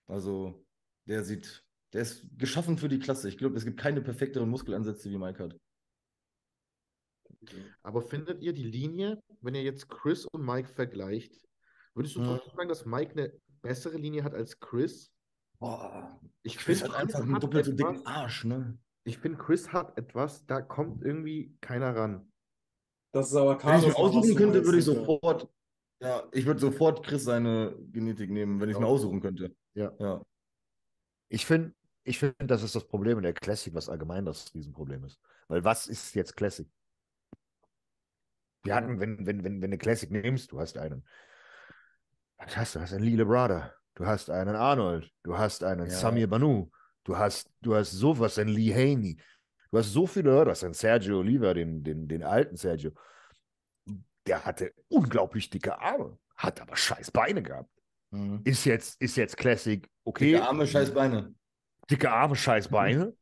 Also 0.08 0.64
der 1.06 1.24
sieht, 1.24 1.64
der 1.94 2.02
ist 2.04 2.28
geschaffen 2.38 2.78
für 2.78 2.90
die 2.90 3.00
Klasse. 3.00 3.30
Ich 3.30 3.38
glaube, 3.38 3.56
es 3.56 3.66
gibt 3.66 3.80
keine 3.80 4.02
perfekteren 4.02 4.50
Muskelansätze, 4.50 5.10
wie 5.10 5.18
Mike 5.18 5.44
hat. 5.44 5.56
Aber 7.84 8.02
findet 8.02 8.42
ihr 8.42 8.54
die 8.54 8.64
Linie, 8.64 9.20
wenn 9.42 9.56
ihr 9.56 9.64
jetzt 9.64 9.90
Chris 9.90 10.26
und 10.26 10.44
Mike 10.46 10.70
vergleicht, 10.70 11.34
würdest 11.94 12.16
du 12.16 12.22
Mhm. 12.22 12.26
trotzdem 12.26 12.56
sagen, 12.56 12.70
dass 12.70 12.86
Mike 12.86 13.12
eine 13.12 13.34
bessere 13.62 13.98
Linie 13.98 14.24
hat 14.24 14.34
als 14.34 14.60
Chris? 14.60 15.12
Boah, 15.60 16.20
Ich 16.44 16.58
Chris 16.58 16.80
finde, 16.82 16.94
hat 16.94 17.02
einfach 17.04 17.22
einen 17.22 17.40
doppelt 17.40 17.66
so 17.66 17.72
dicken 17.74 18.06
Arsch, 18.06 18.44
ne? 18.46 18.78
Ich 19.04 19.18
finde, 19.18 19.38
Chris 19.38 19.72
hat 19.72 19.98
etwas, 19.98 20.46
da 20.46 20.62
kommt 20.62 21.02
irgendwie 21.04 21.56
keiner 21.62 21.96
ran. 21.96 22.32
Das 23.14 23.30
ist 23.30 23.36
aber 23.36 23.52
Wenn 23.52 23.56
ich 23.58 23.62
Carlos. 23.64 23.86
mir 23.88 23.96
aussuchen 23.96 24.36
könnte, 24.36 24.66
würde 24.66 24.78
ich 24.78 24.84
sofort, 24.86 25.50
ja, 26.02 26.28
ich 26.34 26.46
würde 26.46 26.60
sofort 26.60 27.04
Chris 27.06 27.24
seine 27.24 27.76
Genetik 27.92 28.30
nehmen, 28.30 28.60
wenn 28.60 28.70
ich 28.70 28.76
es 28.76 28.80
mir 28.80 28.86
aussuchen 28.86 29.22
könnte. 29.22 29.56
Ja. 29.74 29.94
Ja. 30.00 30.24
Ich 31.30 31.46
finde, 31.46 31.74
ich 32.04 32.20
finde, 32.20 32.36
das 32.46 32.64
ist 32.64 32.76
das 32.76 32.86
Problem 32.86 33.18
in 33.18 33.24
der 33.24 33.34
Classic, 33.34 33.74
was 33.74 33.90
allgemein 33.90 34.26
das 34.26 34.54
Riesenproblem 34.54 35.06
ist. 35.06 35.20
Weil 35.48 35.64
was 35.64 35.88
ist 35.88 36.14
jetzt 36.14 36.36
Classic? 36.36 36.68
Wir 38.68 38.76
hatten, 38.76 39.00
wenn, 39.00 39.26
wenn, 39.26 39.44
wenn, 39.44 39.62
wenn 39.62 39.72
du 39.72 39.78
Classic 39.78 40.12
nimmst, 40.12 40.52
du 40.52 40.60
hast 40.60 40.78
einen, 40.78 41.06
was 42.38 42.56
hast 42.58 42.76
du? 42.76 42.80
Du 42.80 42.84
hast 42.84 42.94
einen 42.94 43.04
Lille 43.04 43.26
Brother, 43.26 43.74
du 43.96 44.06
hast 44.06 44.30
einen 44.30 44.56
Arnold, 44.56 45.10
du 45.24 45.38
hast 45.38 45.64
einen 45.64 45.86
Ja. 45.86 45.92
Samir 45.92 46.28
Banu, 46.28 46.70
du 47.06 47.18
hast, 47.18 47.50
du 47.62 47.76
hast 47.76 47.92
sowas, 47.92 48.38
einen 48.38 48.50
Lee 48.50 48.74
Haney, 48.74 49.18
du 49.72 49.78
hast 49.78 49.94
so 49.94 50.06
viele 50.06 50.32
Leute, 50.32 50.46
du 50.46 50.52
hast 50.52 50.64
einen 50.66 50.74
Sergio 50.74 51.20
Oliva, 51.20 51.54
den, 51.54 51.82
den, 51.84 52.08
den 52.10 52.24
alten 52.24 52.58
Sergio. 52.58 52.92
Der 54.26 54.44
hatte 54.44 54.74
unglaublich 54.90 55.50
dicke 55.50 55.80
Arme, 55.80 56.18
hat 56.36 56.60
aber 56.62 56.76
scheiß 56.76 57.12
Beine 57.12 57.42
gehabt. 57.42 57.72
Mhm. 58.12 58.42
Ist 58.44 58.66
jetzt, 58.66 59.02
ist 59.02 59.16
jetzt 59.16 59.38
Classic, 59.38 59.90
okay. 60.04 60.34
Dicke 60.34 60.46
Arme, 60.46 60.68
scheiß 60.68 60.94
Beine. 60.94 61.34
Dicke 61.90 62.12
Arme, 62.12 62.36
scheiß 62.36 62.68
Beine. 62.70 63.16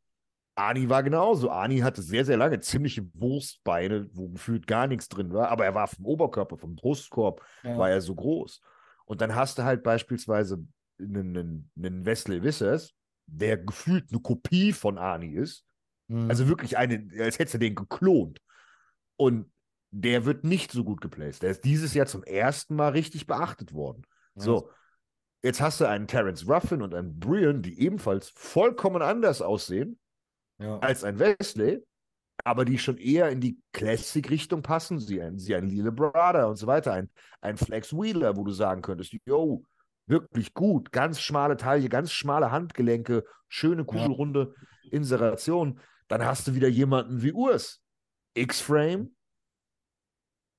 Ani 0.55 0.89
war 0.89 1.03
genauso. 1.03 1.49
Ani 1.49 1.79
hatte 1.79 2.01
sehr, 2.01 2.23
sehr 2.25 2.37
lange 2.37 2.59
ziemliche 2.61 3.05
Wurstbeine, 3.13 4.09
wo 4.13 4.29
gefühlt 4.29 4.67
gar 4.67 4.87
nichts 4.87 5.09
drin 5.09 5.33
war, 5.33 5.49
aber 5.49 5.65
er 5.65 5.75
war 5.75 5.87
vom 5.87 6.05
Oberkörper, 6.05 6.57
vom 6.57 6.75
Brustkorb, 6.75 7.41
Ja. 7.63 7.77
war 7.77 7.89
er 7.89 8.01
so 8.01 8.15
groß. 8.15 8.61
Und 9.05 9.21
dann 9.21 9.35
hast 9.35 9.57
du 9.57 9.63
halt 9.63 9.83
beispielsweise 9.83 10.65
einen, 10.99 11.37
einen, 11.37 11.71
einen 11.77 12.05
Wesley 12.05 12.41
Wissers, 12.41 12.93
der 13.27 13.57
gefühlt 13.57 14.11
eine 14.11 14.21
Kopie 14.21 14.71
von 14.71 14.97
Ani 14.97 15.33
ist. 15.33 15.65
Mhm. 16.07 16.29
Also 16.29 16.47
wirklich 16.47 16.77
eine, 16.77 17.07
als 17.19 17.37
hättest 17.37 17.55
du 17.55 17.59
den 17.59 17.75
geklont. 17.75 18.39
Und 19.17 19.51
der 19.91 20.25
wird 20.25 20.43
nicht 20.43 20.71
so 20.71 20.83
gut 20.83 21.01
geplaced. 21.01 21.43
Der 21.43 21.51
ist 21.51 21.63
dieses 21.63 21.93
Jahr 21.93 22.05
zum 22.05 22.23
ersten 22.23 22.75
Mal 22.75 22.89
richtig 22.89 23.27
beachtet 23.27 23.73
worden. 23.73 24.03
So, 24.35 24.69
jetzt 25.43 25.61
hast 25.61 25.79
du 25.79 25.85
einen 25.85 26.07
Terence 26.07 26.47
Ruffin 26.47 26.81
und 26.81 26.93
einen 26.93 27.19
Brian, 27.19 27.61
die 27.61 27.79
ebenfalls 27.79 28.29
vollkommen 28.29 29.01
anders 29.01 29.41
aussehen. 29.41 29.97
Ja. 30.57 30.79
als 30.79 31.03
ein 31.03 31.19
Wesley, 31.19 31.83
aber 32.43 32.65
die 32.65 32.77
schon 32.77 32.97
eher 32.97 33.29
in 33.29 33.41
die 33.41 33.59
Classic-Richtung 33.73 34.61
passen. 34.61 34.99
Sie 34.99 35.21
ein, 35.21 35.37
sie 35.37 35.55
ein 35.55 35.67
Lille 35.67 35.91
Brother 35.91 36.47
und 36.47 36.55
so 36.55 36.67
weiter. 36.67 36.93
Ein, 36.93 37.09
ein 37.41 37.57
Flex 37.57 37.93
Wheeler, 37.93 38.37
wo 38.37 38.43
du 38.43 38.51
sagen 38.51 38.81
könntest, 38.81 39.15
yo, 39.25 39.63
wirklich 40.07 40.53
gut, 40.53 40.91
ganz 40.91 41.19
schmale 41.19 41.57
Taille, 41.57 41.89
ganz 41.89 42.11
schmale 42.11 42.51
Handgelenke, 42.51 43.25
schöne 43.47 43.85
kugelrunde 43.85 44.53
Inseration. 44.91 45.79
Dann 46.07 46.23
hast 46.23 46.47
du 46.47 46.55
wieder 46.55 46.67
jemanden 46.67 47.21
wie 47.21 47.33
Urs. 47.33 47.81
X-Frame, 48.35 49.15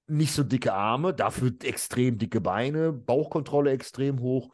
nicht 0.09 0.33
so 0.33 0.43
dicke 0.43 0.73
Arme, 0.73 1.15
dafür 1.15 1.53
extrem 1.63 2.19
dicke 2.19 2.41
Beine, 2.41 2.93
Bauchkontrolle 2.93 3.71
extrem 3.71 4.21
hoch. 4.21 4.51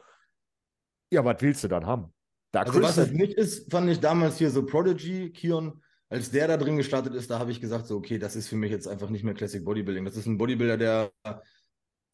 Ja, 1.11 1.23
was 1.23 1.41
willst 1.41 1.63
du 1.63 1.67
dann 1.67 1.85
haben? 1.85 2.12
Da 2.53 2.61
Also 2.61 2.81
was 2.81 2.97
es 2.97 3.11
nicht 3.11 3.33
ist, 3.33 3.71
fand 3.71 3.89
ich 3.89 3.99
damals 3.99 4.37
hier 4.37 4.51
so 4.51 4.63
Prodigy, 4.63 5.31
Kion, 5.31 5.81
als 6.07 6.29
der 6.29 6.47
da 6.47 6.55
drin 6.55 6.77
gestartet 6.77 7.15
ist, 7.15 7.31
da 7.31 7.39
habe 7.39 7.51
ich 7.51 7.59
gesagt, 7.59 7.87
so, 7.87 7.97
okay, 7.97 8.19
das 8.19 8.35
ist 8.35 8.47
für 8.47 8.55
mich 8.55 8.69
jetzt 8.69 8.87
einfach 8.87 9.09
nicht 9.09 9.23
mehr 9.23 9.33
Classic 9.33 9.65
Bodybuilding. 9.65 10.05
Das 10.05 10.15
ist 10.15 10.27
ein 10.27 10.37
Bodybuilder, 10.37 10.77
der 10.77 11.11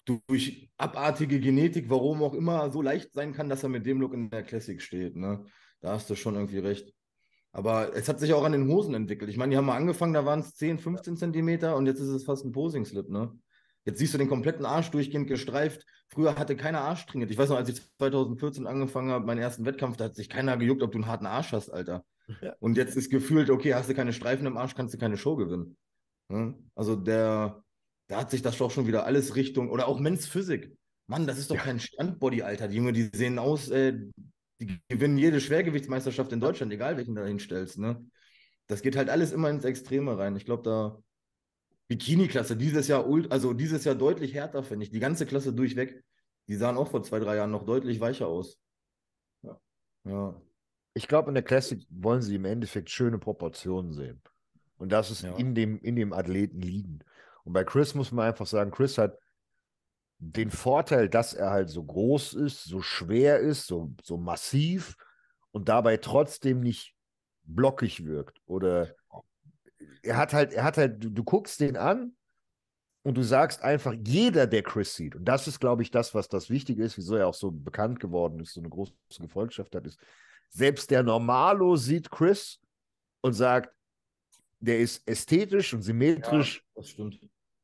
durch 0.05 0.71
abartige 0.77 1.41
Genetik, 1.41 1.89
warum 1.89 2.23
auch 2.23 2.33
immer, 2.33 2.71
so 2.71 2.81
leicht 2.81 3.13
sein 3.13 3.33
kann, 3.33 3.49
dass 3.49 3.63
er 3.63 3.69
mit 3.69 3.85
dem 3.85 3.99
Look 3.99 4.13
in 4.13 4.29
der 4.29 4.43
Classic 4.43 4.81
steht. 4.81 5.17
Ne? 5.17 5.43
Da 5.81 5.91
hast 5.91 6.09
du 6.09 6.15
schon 6.15 6.35
irgendwie 6.35 6.59
recht. 6.59 6.93
Aber 7.51 7.93
es 7.93 8.07
hat 8.07 8.21
sich 8.21 8.33
auch 8.33 8.45
an 8.45 8.53
den 8.53 8.69
Hosen 8.69 8.93
entwickelt. 8.93 9.29
Ich 9.29 9.35
meine, 9.35 9.51
die 9.51 9.57
haben 9.57 9.65
mal 9.65 9.75
angefangen, 9.75 10.13
da 10.13 10.23
waren 10.25 10.39
es 10.39 10.55
10, 10.55 10.79
15 10.79 11.17
Zentimeter 11.17 11.75
und 11.75 11.85
jetzt 11.85 11.99
ist 11.99 12.07
es 12.07 12.23
fast 12.23 12.45
ein 12.45 12.53
Posing-Slip, 12.53 13.09
ne? 13.09 13.37
Jetzt 13.89 13.97
siehst 13.99 14.13
du 14.13 14.19
den 14.19 14.29
kompletten 14.29 14.65
Arsch 14.65 14.91
durchgehend 14.91 15.27
gestreift. 15.27 15.83
Früher 16.09 16.35
hatte 16.37 16.55
keiner 16.55 16.81
Arsch 16.81 17.07
trainiert. 17.07 17.31
Ich 17.31 17.37
weiß 17.39 17.49
noch, 17.49 17.57
als 17.57 17.69
ich 17.69 17.81
2014 17.97 18.67
angefangen 18.67 19.09
habe, 19.09 19.25
meinen 19.25 19.39
ersten 19.39 19.65
Wettkampf, 19.65 19.97
da 19.97 20.05
hat 20.05 20.15
sich 20.15 20.29
keiner 20.29 20.57
gejuckt, 20.57 20.83
ob 20.83 20.91
du 20.91 20.99
einen 20.99 21.07
harten 21.07 21.25
Arsch 21.25 21.51
hast, 21.53 21.69
Alter. 21.71 22.05
Ja. 22.41 22.55
Und 22.59 22.77
jetzt 22.77 22.95
ist 22.95 23.09
gefühlt, 23.09 23.49
okay, 23.49 23.73
hast 23.73 23.89
du 23.89 23.95
keine 23.95 24.13
Streifen 24.13 24.45
im 24.45 24.57
Arsch, 24.57 24.75
kannst 24.75 24.93
du 24.93 24.99
keine 24.99 25.17
Show 25.17 25.35
gewinnen. 25.35 25.75
Ne? 26.29 26.53
Also 26.75 26.95
der, 26.95 27.63
da 28.07 28.17
hat 28.21 28.29
sich 28.29 28.43
das 28.43 28.57
doch 28.59 28.69
schon 28.69 28.85
wieder 28.85 29.05
alles 29.07 29.35
Richtung, 29.35 29.71
oder 29.71 29.87
auch 29.87 29.99
Men's 29.99 30.27
Physik. 30.27 30.71
Mann, 31.07 31.25
das 31.25 31.39
ist 31.39 31.49
doch 31.49 31.55
Ja. 31.55 31.63
kein 31.63 31.79
Standbody, 31.79 32.43
Alter. 32.43 32.67
Die 32.67 32.77
Junge, 32.77 32.93
die 32.93 33.09
sehen 33.11 33.39
aus, 33.39 33.69
äh, 33.69 33.97
die 34.61 34.79
gewinnen 34.89 35.17
jede 35.17 35.41
Schwergewichtsmeisterschaft 35.41 36.31
in 36.31 36.39
Deutschland, 36.39 36.71
egal 36.71 36.97
welchen 36.97 37.15
du 37.15 37.21
da 37.21 37.27
hinstellst. 37.27 37.79
Ne? 37.79 38.05
Das 38.67 38.83
geht 38.83 38.95
halt 38.95 39.09
alles 39.09 39.31
immer 39.31 39.49
ins 39.49 39.65
Extreme 39.65 40.15
rein. 40.19 40.35
Ich 40.35 40.45
glaube, 40.45 40.61
da 40.61 40.99
Bikini-Klasse 41.89 42.55
dieses 42.55 42.87
Jahr, 42.87 43.05
also 43.29 43.53
dieses 43.53 43.83
Jahr 43.83 43.95
deutlich 43.95 44.33
härter, 44.33 44.63
finde 44.63 44.85
ich. 44.85 44.91
Die 44.91 44.99
ganze 44.99 45.25
Klasse 45.25 45.51
durchweg. 45.51 46.03
Die 46.47 46.55
sahen 46.55 46.77
auch 46.77 46.89
vor 46.89 47.03
zwei, 47.03 47.19
drei 47.19 47.35
Jahren 47.35 47.51
noch 47.51 47.65
deutlich 47.65 47.99
weicher 47.99 48.27
aus. 48.27 48.59
Ja. 49.41 49.59
Ja. 50.05 50.41
Ich 50.93 51.07
glaube, 51.07 51.29
in 51.29 51.33
der 51.33 51.43
Classic 51.43 51.85
wollen 51.89 52.21
sie 52.21 52.35
im 52.35 52.45
Endeffekt 52.45 52.89
schöne 52.89 53.17
Proportionen 53.19 53.91
sehen. 53.93 54.21
Und 54.77 54.91
das 54.91 55.11
ist 55.11 55.23
Ja. 55.23 55.35
in, 55.35 55.55
dem, 55.55 55.79
in 55.79 55.95
dem 55.95 56.13
Athleten 56.13 56.61
liegen. 56.61 56.99
Und 57.43 57.53
bei 57.53 57.63
Chris 57.63 57.95
muss 57.95 58.11
man 58.11 58.27
einfach 58.27 58.47
sagen, 58.47 58.71
Chris 58.71 58.97
hat 58.97 59.17
den 60.19 60.51
Vorteil, 60.51 61.09
dass 61.09 61.33
er 61.33 61.49
halt 61.49 61.69
so 61.69 61.83
groß 61.83 62.33
ist, 62.33 62.65
so 62.65 62.81
schwer 62.81 63.39
ist, 63.39 63.67
so, 63.67 63.93
so 64.03 64.17
massiv 64.17 64.95
und 65.51 65.69
dabei 65.69 65.97
trotzdem 65.97 66.59
nicht 66.59 66.95
blockig 67.43 68.05
wirkt. 68.05 68.41
Oder 68.45 68.93
er 70.03 70.17
hat 70.17 70.33
halt, 70.33 70.53
er 70.53 70.63
hat 70.63 70.77
halt, 70.77 71.03
du, 71.03 71.09
du 71.09 71.23
guckst 71.23 71.59
den 71.59 71.77
an 71.77 72.13
und 73.03 73.17
du 73.17 73.23
sagst 73.23 73.61
einfach, 73.61 73.93
jeder, 74.05 74.47
der 74.47 74.63
Chris 74.63 74.95
sieht, 74.95 75.15
und 75.15 75.25
das 75.25 75.47
ist, 75.47 75.59
glaube 75.59 75.83
ich, 75.83 75.91
das, 75.91 76.13
was 76.13 76.27
das 76.27 76.49
Wichtige 76.49 76.83
ist, 76.83 76.97
wieso 76.97 77.15
er 77.15 77.27
auch 77.27 77.33
so 77.33 77.51
bekannt 77.51 77.99
geworden 77.99 78.39
ist, 78.39 78.53
so 78.53 78.61
eine 78.61 78.69
große 78.69 78.93
Gefolgschaft 79.19 79.75
hat, 79.75 79.85
ist, 79.85 79.99
selbst 80.49 80.91
der 80.91 81.03
Normalo 81.03 81.75
sieht 81.75 82.09
Chris 82.09 82.59
und 83.21 83.33
sagt, 83.33 83.73
der 84.59 84.79
ist 84.79 85.07
ästhetisch 85.07 85.73
und 85.73 85.81
symmetrisch 85.81 86.65
Das 86.75 86.89
stimmt. 86.89 87.19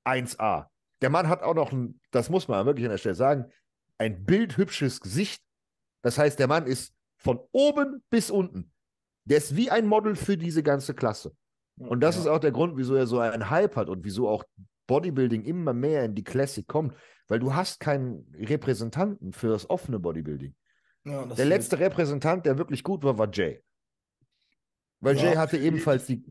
1A. 0.05 0.67
Der 1.01 1.09
Mann 1.09 1.27
hat 1.27 1.41
auch 1.41 1.55
noch 1.55 1.71
ein, 1.71 1.99
das 2.11 2.29
muss 2.29 2.47
man 2.47 2.65
wirklich 2.65 2.85
an 2.85 2.91
der 2.91 2.97
Stelle 2.97 3.15
sagen, 3.15 3.51
ein 3.97 4.23
bildhübsches 4.25 5.01
Gesicht. 5.01 5.43
Das 6.01 6.17
heißt, 6.17 6.39
der 6.39 6.47
Mann 6.47 6.67
ist 6.67 6.93
von 7.17 7.39
oben 7.51 8.03
bis 8.09 8.29
unten. 8.29 8.71
Der 9.25 9.37
ist 9.39 9.55
wie 9.55 9.71
ein 9.71 9.87
Model 9.87 10.15
für 10.15 10.37
diese 10.37 10.63
ganze 10.63 10.93
Klasse. 10.93 11.35
Und 11.77 11.99
das 12.01 12.15
Ja. 12.15 12.21
ist 12.21 12.27
auch 12.27 12.39
der 12.39 12.51
Grund, 12.51 12.77
wieso 12.77 12.95
er 12.95 13.07
so 13.07 13.19
einen 13.19 13.49
Hype 13.49 13.75
hat 13.75 13.89
und 13.89 14.03
wieso 14.05 14.29
auch 14.29 14.43
Bodybuilding 14.87 15.43
immer 15.43 15.73
mehr 15.73 16.05
in 16.05 16.15
die 16.15 16.23
Classic 16.23 16.65
kommt, 16.67 16.93
weil 17.27 17.39
du 17.39 17.53
hast 17.53 17.79
keinen 17.79 18.31
Repräsentanten 18.37 19.33
für 19.33 19.47
das 19.49 19.69
offene 19.69 19.99
Bodybuilding. 19.99 20.55
Ja, 21.05 21.25
das 21.25 21.37
Der 21.37 21.45
letzte 21.45 21.79
Repräsentant, 21.79 22.45
der 22.45 22.57
wirklich 22.57 22.83
gut 22.83 23.03
war, 23.03 23.17
war 23.17 23.29
Jay. 23.31 23.61
Weil 24.99 25.17
Ja, 25.17 25.23
Jay 25.23 25.35
hatte 25.35 25.51
Felice. 25.57 25.67
ebenfalls 25.67 26.05
die. 26.05 26.23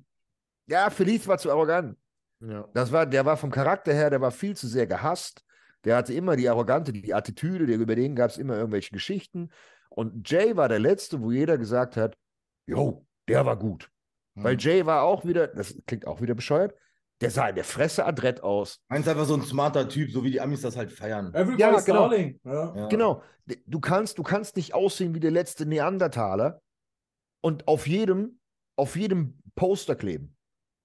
Ja, 0.66 0.89
Felice 0.91 1.27
war 1.29 1.39
zu 1.39 1.51
arrogant. 1.51 1.97
Ja. 2.41 2.69
Das 2.75 2.91
war, 2.93 3.07
der 3.07 3.25
war 3.25 3.37
vom 3.37 3.51
Charakter 3.51 3.93
her, 3.93 4.11
der 4.11 4.21
war 4.21 4.31
viel 4.31 4.57
zu 4.57 4.66
sehr 4.66 4.87
gehasst. 4.87 5.45
Der 5.85 5.97
hatte 5.97 6.15
immer 6.15 6.37
die 6.37 6.49
Arrogante, 6.49 6.93
die 6.93 7.12
Attitüde, 7.12 7.66
der, 7.66 7.77
über 7.77 7.95
den 7.95 8.16
gab 8.16 8.31
es 8.31 8.39
immer 8.39 8.57
irgendwelche 8.57 8.91
Geschichten. 8.91 9.51
Und 9.91 10.29
Jay 10.29 10.57
war 10.57 10.69
der 10.69 10.79
Letzte, 10.79 11.21
wo 11.21 11.31
jeder 11.31 11.59
gesagt 11.59 11.97
hat, 11.97 12.16
jo, 12.66 13.07
der 13.29 13.45
war 13.45 13.59
gut. 13.59 13.91
Weil 14.35 14.55
Hm. 14.55 14.59
Jay 14.59 14.86
war 14.86 15.02
auch 15.02 15.24
wieder, 15.24 15.48
das 15.48 15.77
klingt 15.86 16.06
auch 16.06 16.20
wieder 16.20 16.35
bescheuert, 16.35 16.74
der 17.20 17.31
sah 17.31 17.48
in 17.48 17.55
der 17.55 17.65
Fresse 17.65 18.05
adrett 18.05 18.43
aus. 18.43 18.81
Eins 18.89 19.06
einfach 19.06 19.24
so 19.24 19.35
ein 19.35 19.43
smarter 19.43 19.89
Typ, 19.89 20.11
so 20.11 20.24
wie 20.24 20.31
die 20.31 20.40
Amis 20.40 20.62
das 20.62 20.77
halt 20.77 20.93
feiern. 20.93 21.32
Everybody's 21.32 21.61
Ja, 21.61 21.81
genau. 21.81 22.01
Darling. 22.09 22.40
Ja. 22.44 22.77
Ja. 22.77 22.86
Genau. 22.89 23.23
Du 23.66 23.81
kannst, 23.81 24.19
du 24.19 24.23
kannst 24.23 24.56
nicht 24.56 24.74
aussehen 24.74 25.15
wie 25.15 25.20
der 25.20 25.31
letzte 25.31 25.66
Neandertaler 25.66 26.61
und 27.40 27.69
auf 27.69 27.86
jedem, 27.86 28.40
auf 28.77 28.97
jedem 28.97 29.39
Poster 29.55 29.94
kleben. 29.94 30.35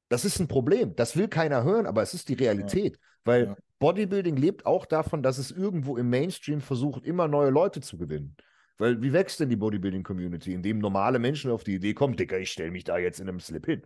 Das 0.09 0.25
ist 0.25 0.39
ein 0.39 0.47
Problem. 0.47 0.95
Das 0.95 1.15
will 1.17 1.27
keiner 1.27 1.63
hören, 1.63 1.85
aber 1.87 2.01
es 2.03 2.13
ist 2.13 2.29
die 2.29 2.33
Realität. 2.35 2.99
Weil 3.25 3.45
Ja. 3.47 3.57
Bodybuilding 3.79 4.35
lebt 4.35 4.65
auch 4.65 4.85
davon, 4.85 5.23
dass 5.23 5.37
es 5.37 5.51
irgendwo 5.51 5.97
im 5.97 6.09
Mainstream 6.09 6.61
versucht, 6.61 7.05
immer 7.05 7.27
neue 7.27 7.49
Leute 7.49 7.79
zu 7.81 7.97
gewinnen. 7.97 8.35
Weil 8.79 9.01
wie 9.01 9.13
wächst 9.13 9.39
denn 9.41 9.49
die 9.49 9.57
Bodybuilding-Community, 9.57 10.53
indem 10.53 10.79
normale 10.79 11.19
Menschen 11.19 11.51
auf 11.51 11.63
die 11.63 11.75
Idee 11.75 11.93
kommen, 11.93 12.15
Dicker, 12.15 12.39
ich 12.39 12.51
stelle 12.51 12.71
mich 12.71 12.85
da 12.85 12.97
jetzt 12.97 13.19
in 13.19 13.27
einem 13.27 13.41
Slip 13.41 13.65
hin. 13.65 13.83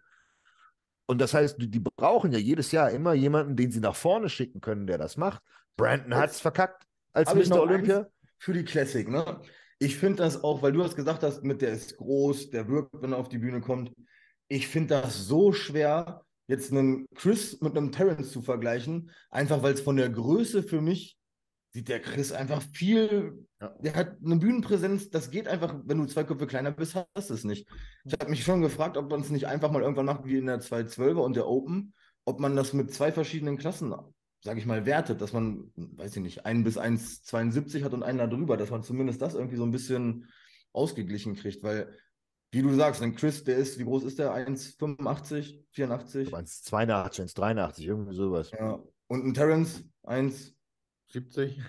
Und 1.08 1.20
das 1.20 1.34
heißt, 1.34 1.60
die, 1.62 1.70
die 1.70 1.80
brauchen 1.80 2.32
ja 2.32 2.38
jedes 2.38 2.72
Jahr 2.72 2.92
immer 2.92 3.14
jemanden, 3.14 3.56
den 3.56 3.72
sie 3.72 3.80
nach 3.80 3.96
vorne 3.96 4.30
schicken 4.30 4.62
können, 4.62 4.88
der 4.88 5.00
das 5.00 5.18
macht. 5.18 5.42
Brandon 5.76 6.16
hat 6.16 6.30
es 6.30 6.40
verkackt 6.40 6.84
als 7.12 7.34
Mr. 7.34 7.62
Olympia. 7.62 8.08
Für 8.38 8.54
die 8.54 8.64
Classic, 8.64 9.10
ne? 9.10 9.42
Ich 9.80 9.98
finde 9.98 10.18
das 10.18 10.44
auch, 10.44 10.62
weil 10.62 10.72
du 10.72 10.84
hast 10.84 10.96
gesagt 10.96 11.24
hast, 11.24 11.44
mit 11.44 11.62
der 11.62 11.72
ist 11.72 11.98
groß, 11.98 12.52
der 12.52 12.68
wirkt, 12.70 13.02
wenn 13.02 13.12
er 13.12 13.18
auf 13.18 13.30
die 13.30 13.40
Bühne 13.40 13.62
kommt. 13.62 13.92
Ich 14.48 14.68
finde 14.68 15.02
das 15.02 15.26
so 15.26 15.52
schwer, 15.52 16.24
jetzt 16.48 16.72
einen 16.72 17.08
Chris 17.16 17.60
mit 17.62 17.76
einem 17.76 17.92
Terrence 17.92 18.32
zu 18.32 18.42
vergleichen, 18.42 19.12
einfach 19.32 19.64
weil 19.64 19.74
es 19.74 19.82
von 19.82 19.98
der 19.98 20.10
Größe 20.10 20.62
für 20.62 20.82
mich 20.82 21.18
sieht 21.74 21.90
der 21.90 22.02
Chris 22.02 22.32
einfach 22.32 22.62
viel, 22.62 23.48
Ja. 23.60 23.70
der 23.80 23.96
hat 23.96 24.18
eine 24.24 24.36
Bühnenpräsenz, 24.38 25.10
das 25.10 25.32
geht 25.32 25.48
einfach, 25.48 25.76
wenn 25.86 25.98
du 25.98 26.06
zwei 26.06 26.24
Köpfe 26.24 26.46
kleiner 26.48 26.72
bist, 26.72 26.96
hast 27.16 27.30
du 27.30 27.34
es 27.34 27.44
nicht. 27.44 27.68
Ich 28.06 28.14
habe 28.14 28.30
mich 28.30 28.44
schon 28.44 28.62
gefragt, 28.62 28.96
ob 28.96 29.10
man 29.10 29.22
es 29.22 29.30
nicht 29.30 29.48
einfach 29.48 29.72
mal 29.72 29.82
irgendwann 29.82 30.06
macht 30.06 30.26
wie 30.26 30.38
in 30.38 30.46
der 30.46 30.62
212er 30.62 31.22
und 31.22 31.36
der 31.36 31.48
Open, 31.48 31.94
ob 32.26 32.40
man 32.40 32.56
das 32.56 32.74
mit 32.74 32.94
zwei 32.94 33.12
verschiedenen 33.12 33.58
Klassen, 33.58 33.94
sage 34.44 34.60
ich 34.60 34.66
mal, 34.66 34.86
wertet, 34.86 35.20
dass 35.22 35.34
man, 35.34 35.72
weiß 35.76 36.16
ich 36.16 36.22
nicht, 36.22 36.46
1 36.46 36.64
bis 36.64 36.78
1,72 36.78 37.84
hat 37.84 37.94
und 37.94 38.04
einen 38.04 38.20
da 38.20 38.28
drüber, 38.28 38.56
dass 38.56 38.70
man 38.70 38.84
zumindest 38.84 39.22
das 39.22 39.34
irgendwie 39.34 39.58
so 39.58 39.64
ein 39.64 39.72
bisschen 39.72 40.30
ausgeglichen 40.74 41.36
kriegt, 41.36 41.64
weil, 41.64 41.98
wie 42.52 42.62
du 42.62 42.72
sagst, 42.76 43.02
ein 43.02 43.16
Chris, 43.16 43.44
der 43.44 43.58
ist, 43.58 43.80
wie 43.80 43.84
groß 43.84 44.04
ist 44.04 44.20
der? 44.20 44.32
1,85, 44.32 45.64
84? 45.72 46.30
1,82, 46.34 47.34
1,83, 47.36 47.82
irgendwie 47.82 48.16
sowas. 48.16 48.52
Ja. 48.52 48.80
Und 49.08 49.26
ein 49.26 49.34
Terrence, 49.34 49.84
1, 50.04 50.53
70, 51.14 51.60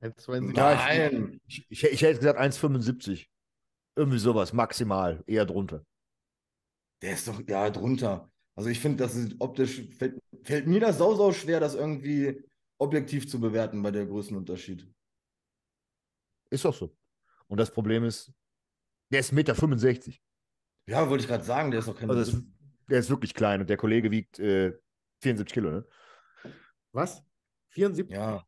1,72. 0.00 0.56
Ja, 0.56 0.72
ich- 0.72 1.12
nein, 1.12 1.40
Ich, 1.46 1.66
ich, 1.70 1.84
ich 1.84 2.02
hätte 2.02 2.18
gesagt 2.18 2.38
1,75. 2.40 3.26
Irgendwie 3.96 4.18
sowas, 4.18 4.52
maximal, 4.52 5.22
eher 5.26 5.44
drunter. 5.44 5.84
der 7.02 7.12
ist 7.12 7.28
doch, 7.28 7.40
ja, 7.46 7.70
drunter. 7.70 8.30
Also 8.56 8.70
ich 8.70 8.80
finde, 8.80 9.04
das 9.04 9.14
ist 9.14 9.36
optisch, 9.40 9.82
fällt, 9.96 10.18
fällt 10.42 10.66
mir 10.66 10.80
das 10.80 10.98
sau, 10.98 11.14
sau 11.14 11.32
schwer, 11.32 11.60
das 11.60 11.74
irgendwie 11.74 12.42
objektiv 12.78 13.28
zu 13.28 13.38
bewerten 13.40 13.82
bei 13.82 13.90
der 13.90 14.06
Größenunterschied. 14.06 14.88
Ist 16.50 16.64
doch 16.64 16.74
so. 16.74 16.96
Und 17.46 17.58
das 17.58 17.70
Problem 17.72 18.04
ist, 18.04 18.32
der 19.12 19.20
ist 19.20 19.32
1,65 19.32 20.06
Meter. 20.06 20.18
Ja, 20.88 21.08
wollte 21.08 21.22
ich 21.24 21.28
gerade 21.28 21.44
sagen, 21.44 21.70
der 21.70 21.80
ist 21.80 21.88
doch 21.88 21.96
kein. 21.98 22.10
Also 22.10 22.32
das, 22.32 22.42
der 22.88 22.98
ist 23.00 23.10
wirklich 23.10 23.34
klein 23.34 23.60
und 23.60 23.68
der 23.70 23.76
Kollege 23.76 24.10
wiegt 24.10 24.38
äh, 24.38 24.72
74 25.22 25.52
Kilo, 25.54 25.70
ne? 25.70 25.86
Was? 26.92 27.22
74? 27.70 28.10
ja, 28.10 28.44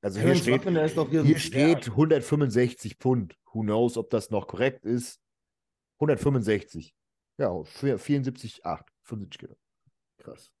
Also 0.00 0.20
hier 0.20 0.34
steht, 0.36 0.62
hier 0.62 1.22
hier 1.22 1.38
steht 1.38 1.88
165 1.88 2.96
Pfund. 2.96 3.36
Who 3.52 3.62
knows, 3.62 3.96
ob 3.96 4.10
das 4.10 4.30
noch 4.30 4.46
korrekt 4.46 4.84
ist. 4.84 5.20
165. 6.00 6.94
Ja, 7.38 7.48
74,8. 7.50 8.84
75 9.02 9.38
Kilo. 9.40 9.56
Krass. 10.18 10.52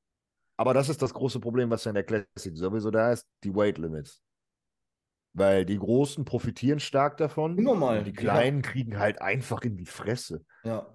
Aber 0.56 0.74
das 0.74 0.88
ist 0.88 1.02
das 1.02 1.14
große 1.14 1.38
Problem, 1.38 1.70
was 1.70 1.84
ja 1.84 1.90
in 1.90 1.94
der 1.94 2.04
Classic 2.04 2.56
sowieso 2.56 2.90
da 2.90 3.12
ist, 3.12 3.28
die 3.44 3.54
Weight 3.54 3.78
Limits. 3.78 4.22
Weil 5.34 5.64
die 5.64 5.78
Großen 5.78 6.24
profitieren 6.24 6.80
stark 6.80 7.16
davon. 7.18 7.56
Unnormal. 7.56 7.98
Und 7.98 8.06
die 8.06 8.12
Kleinen 8.12 8.62
kriegen 8.62 8.98
halt 8.98 9.20
einfach 9.22 9.62
in 9.62 9.76
die 9.76 9.86
Fresse. 9.86 10.44
Ja. 10.64 10.92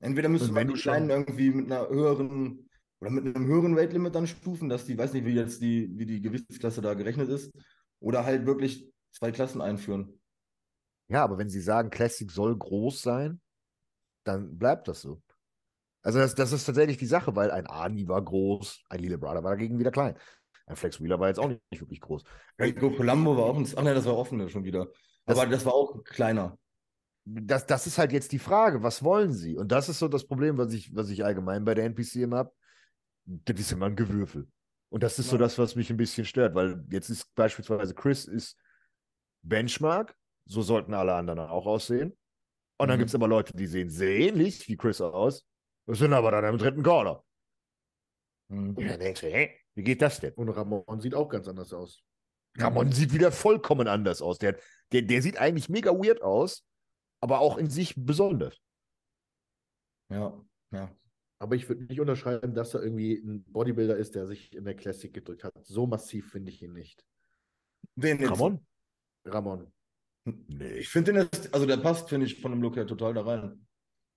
Entweder 0.00 0.28
man 0.28 0.54
wenn 0.54 0.68
die 0.68 0.74
Kleinen 0.74 1.08
irgendwie 1.08 1.50
mit 1.50 1.72
einer 1.72 1.88
höheren 1.88 2.68
oder 3.02 3.10
mit 3.10 3.26
einem 3.34 3.46
höheren 3.48 3.74
Weight-Limit 3.74 4.14
dann 4.14 4.28
stufen, 4.28 4.68
dass 4.68 4.84
die, 4.86 4.96
weiß 4.96 5.12
nicht, 5.12 5.26
wie 5.26 5.34
jetzt 5.34 5.60
die, 5.60 5.90
wie 5.98 6.06
die 6.06 6.22
Gewichtsklasse 6.22 6.80
da 6.80 6.94
gerechnet 6.94 7.28
ist, 7.28 7.50
oder 7.98 8.24
halt 8.24 8.46
wirklich 8.46 8.88
zwei 9.10 9.32
Klassen 9.32 9.60
einführen. 9.60 10.20
Ja, 11.08 11.24
aber 11.24 11.36
wenn 11.36 11.48
sie 11.48 11.60
sagen, 11.60 11.90
Classic 11.90 12.30
soll 12.30 12.56
groß 12.56 13.02
sein, 13.02 13.40
dann 14.22 14.56
bleibt 14.56 14.86
das 14.86 15.00
so. 15.00 15.20
Also 16.02 16.20
das, 16.20 16.36
das 16.36 16.52
ist 16.52 16.64
tatsächlich 16.64 16.96
die 16.96 17.06
Sache, 17.06 17.34
weil 17.34 17.50
ein 17.50 17.66
Ani 17.66 18.06
war 18.06 18.22
groß, 18.22 18.84
ein 18.88 19.00
Lila 19.00 19.16
Brother 19.16 19.42
war 19.42 19.50
dagegen 19.50 19.80
wieder 19.80 19.90
klein. 19.90 20.16
Ein 20.66 20.76
Flex 20.76 21.00
Wheeler 21.00 21.18
war 21.18 21.26
jetzt 21.26 21.40
auch 21.40 21.48
nicht, 21.48 21.60
nicht 21.72 21.80
wirklich 21.80 22.00
groß. 22.00 22.22
Rico 22.60 22.88
Colombo 22.92 23.36
war 23.36 23.46
auch 23.46 23.56
ein, 23.56 23.66
ach 23.76 23.82
nein, 23.82 23.96
das 23.96 24.04
war 24.04 24.16
offene 24.16 24.48
schon 24.48 24.62
wieder. 24.62 24.86
Das- 25.26 25.36
Aber 25.36 25.50
das 25.50 25.66
war 25.66 25.74
auch 25.74 26.04
kleiner. 26.04 26.56
Das, 27.24 27.66
das 27.66 27.88
ist 27.88 27.98
halt 27.98 28.12
jetzt 28.12 28.30
die 28.30 28.38
Frage, 28.38 28.84
was 28.84 29.02
wollen 29.02 29.32
sie? 29.32 29.56
Und 29.56 29.72
das 29.72 29.88
ist 29.88 29.98
so 29.98 30.06
das 30.06 30.24
Problem, 30.24 30.56
was 30.56 30.72
ich, 30.72 30.94
was 30.94 31.10
ich 31.10 31.24
allgemein 31.24 31.64
bei 31.64 31.74
der 31.74 31.84
NPC 31.84 32.22
immer 32.22 32.38
habe. 32.38 32.52
Das 33.24 33.58
ist 33.58 33.72
immer 33.72 33.86
ein 33.86 33.96
Gewürfel. 33.96 34.48
Und 34.90 35.02
das 35.02 35.18
ist 35.18 35.30
so 35.30 35.38
das, 35.38 35.58
was 35.58 35.74
mich 35.74 35.90
ein 35.90 35.96
bisschen 35.96 36.24
stört, 36.24 36.54
weil 36.54 36.84
jetzt 36.90 37.08
ist 37.08 37.34
beispielsweise 37.34 37.94
Chris 37.94 38.26
ist 38.26 38.58
Benchmark, 39.42 40.14
so 40.44 40.60
sollten 40.62 40.92
alle 40.92 41.14
anderen 41.14 41.38
auch 41.40 41.66
aussehen. 41.66 42.16
Und 42.78 42.88
dann 42.88 42.96
Mhm. 42.96 43.00
gibt 43.02 43.08
es 43.10 43.14
aber 43.14 43.28
Leute, 43.28 43.56
die 43.56 43.66
sehen 43.66 43.88
sehr 43.88 44.16
ähnlich 44.18 44.66
wie 44.68 44.76
Chris 44.76 45.00
aus, 45.00 45.46
sind 45.86 46.12
aber 46.12 46.30
dann 46.30 46.44
im 46.44 46.58
dritten 46.58 46.82
Caller. 46.82 47.24
Mhm. 48.48 48.74
Und 48.76 48.86
dann 48.86 49.00
denkst 49.00 49.20
du, 49.20 49.28
hä, 49.28 49.56
wie 49.74 49.82
geht 49.82 50.02
das 50.02 50.20
denn? 50.20 50.34
Und 50.34 50.50
Ramon 50.50 51.00
sieht 51.00 51.14
auch 51.14 51.28
ganz 51.28 51.48
anders 51.48 51.72
aus. 51.72 52.02
Ramon 52.58 52.92
sieht 52.92 53.14
wieder 53.14 53.32
vollkommen 53.32 53.88
anders 53.88 54.20
aus. 54.20 54.38
Der, 54.38 54.58
der, 54.92 55.02
der 55.02 55.22
sieht 55.22 55.38
eigentlich 55.38 55.70
mega 55.70 55.92
weird 55.92 56.20
aus, 56.20 56.66
aber 57.20 57.38
auch 57.40 57.56
in 57.56 57.70
sich 57.70 57.94
besonders. 57.96 58.60
Ja, 60.10 60.38
ja. 60.72 60.94
Aber 61.42 61.56
ich 61.56 61.68
würde 61.68 61.82
nicht 61.82 62.00
unterschreiben, 62.00 62.54
dass 62.54 62.72
er 62.72 62.84
irgendwie 62.84 63.14
ein 63.14 63.42
Bodybuilder 63.42 63.96
ist, 63.96 64.14
der 64.14 64.28
sich 64.28 64.54
in 64.54 64.64
der 64.64 64.76
Classic 64.76 65.12
gedrückt 65.12 65.42
hat. 65.42 65.52
So 65.66 65.88
massiv 65.88 66.30
finde 66.30 66.52
ich 66.52 66.62
ihn 66.62 66.72
nicht. 66.72 67.04
Wen 67.96 68.20
jetzt? 68.20 68.30
Ramon? 68.30 68.64
Ramon. 69.24 69.72
Nee. 70.24 70.74
Ich 70.74 70.88
finde 70.88 71.12
den, 71.14 71.28
ist- 71.32 71.52
also 71.52 71.66
der 71.66 71.78
passt, 71.78 72.08
finde 72.08 72.26
ich, 72.26 72.40
von 72.40 72.52
dem 72.52 72.62
Look 72.62 72.76
her 72.76 72.86
total 72.86 73.12
da 73.14 73.22
rein. 73.22 73.66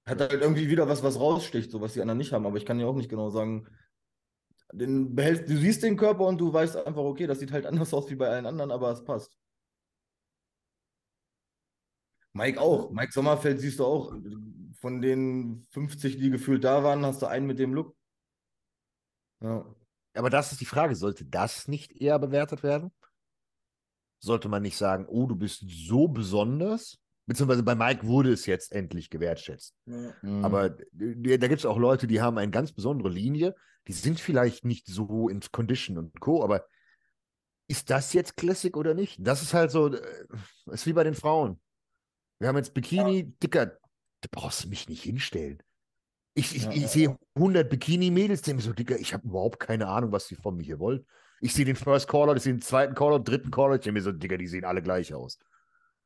Hat 0.07 0.21
halt 0.21 0.33
irgendwie 0.33 0.69
wieder 0.69 0.87
was, 0.87 1.01
was 1.01 1.19
raussticht, 1.19 1.71
so 1.71 1.81
was 1.81 1.93
die 1.93 2.01
anderen 2.01 2.19
nicht 2.19 2.31
haben, 2.31 2.45
aber 2.45 2.57
ich 2.57 2.65
kann 2.65 2.79
ja 2.79 2.85
auch 2.85 2.95
nicht 2.95 3.09
genau 3.09 3.31
sagen. 3.31 3.65
Den 4.71 5.15
behältst, 5.15 5.49
du 5.49 5.57
siehst 5.57 5.81
den 5.81 5.97
Körper 5.97 6.27
und 6.27 6.37
du 6.37 6.53
weißt 6.53 6.75
einfach, 6.75 7.01
okay, 7.01 7.25
das 7.25 7.39
sieht 7.39 7.51
halt 7.51 7.65
anders 7.65 7.91
aus 7.91 8.07
wie 8.11 8.15
bei 8.15 8.29
allen 8.29 8.45
anderen, 8.45 8.69
aber 8.69 8.91
es 8.91 9.03
passt. 9.03 9.35
Mike 12.33 12.61
auch. 12.61 12.91
Mike 12.91 13.11
Sommerfeld 13.11 13.59
siehst 13.61 13.79
du 13.79 13.85
auch. 13.85 14.13
Von 14.85 15.01
den 15.01 15.65
50, 15.71 16.17
die 16.17 16.29
gefühlt 16.29 16.63
da 16.63 16.83
waren, 16.83 17.03
hast 17.03 17.23
du 17.23 17.25
einen 17.25 17.47
mit 17.47 17.57
dem 17.57 17.73
Look. 17.73 17.97
Ja. 19.41 19.65
Aber 20.13 20.29
das 20.29 20.51
ist 20.51 20.61
die 20.61 20.65
Frage, 20.65 20.95
sollte 20.95 21.25
das 21.25 21.67
nicht 21.67 21.99
eher 21.99 22.19
bewertet 22.19 22.61
werden? 22.61 22.91
Sollte 24.19 24.47
man 24.47 24.61
nicht 24.61 24.77
sagen, 24.77 25.07
oh, 25.07 25.25
du 25.25 25.35
bist 25.35 25.65
so 25.67 26.07
besonders? 26.07 26.99
Beziehungsweise 27.25 27.63
bei 27.63 27.73
Mike 27.73 28.05
wurde 28.05 28.31
es 28.31 28.45
jetzt 28.45 28.73
endlich 28.73 29.09
gewertschätzt. 29.09 29.73
Ja. 29.87 30.13
Mhm. 30.21 30.45
Aber 30.45 30.69
da 30.69 31.47
gibt 31.47 31.61
es 31.61 31.65
auch 31.65 31.79
Leute, 31.79 32.05
die 32.05 32.21
haben 32.21 32.37
eine 32.37 32.51
ganz 32.51 32.71
besondere 32.71 33.09
Linie. 33.09 33.55
Die 33.87 33.93
sind 33.93 34.19
vielleicht 34.19 34.65
nicht 34.65 34.85
so 34.85 35.29
in 35.29 35.39
Condition 35.51 35.97
und 35.97 36.19
Co., 36.19 36.43
aber 36.43 36.63
ist 37.67 37.89
das 37.89 38.13
jetzt 38.13 38.37
Classic 38.37 38.77
oder 38.77 38.93
nicht? 38.93 39.17
Das 39.19 39.41
ist 39.41 39.55
halt 39.55 39.71
so, 39.71 39.91
äh, 39.91 40.27
ist 40.67 40.85
wie 40.85 40.93
bei 40.93 41.03
den 41.03 41.15
Frauen. 41.15 41.59
Wir 42.37 42.49
haben 42.49 42.57
jetzt 42.57 42.75
Bikini, 42.75 43.33
Dicker, 43.41 43.79
da 44.25 44.39
brauchst 44.39 44.63
du 44.63 44.69
mich 44.69 44.89
nicht 44.89 45.03
hinstellen. 45.03 45.61
Ich, 46.33 46.55
ich, 46.55 46.63
Ja, 46.63 46.71
ich 46.71 46.81
ja, 46.81 46.87
sehe 46.87 47.17
100 47.35 47.69
Bikini-Mädels, 47.69 48.41
die 48.41 48.53
mir 48.53 48.61
so, 48.61 48.73
Dicker, 48.73 48.97
ich 48.99 49.13
habe 49.13 49.27
überhaupt 49.27 49.59
keine 49.59 49.87
Ahnung, 49.87 50.11
was 50.11 50.27
die 50.27 50.35
von 50.35 50.55
mir 50.55 50.63
hier 50.63 50.79
wollen. 50.79 51.05
Ich 51.41 51.53
sehe 51.53 51.65
den 51.65 51.75
First 51.75 52.07
Caller, 52.07 52.35
ich 52.35 52.43
sehe 52.43 52.53
den 52.53 52.61
zweiten 52.61 52.95
Caller, 52.95 53.19
dritten 53.19 53.51
Caller, 53.51 53.75
ich 53.75 53.81
denke 53.81 53.93
mir 53.93 54.01
so, 54.01 54.11
Dicker, 54.11 54.37
die 54.37 54.47
sehen 54.47 54.65
alle 54.65 54.81
gleich 54.81 55.13
aus. 55.13 55.37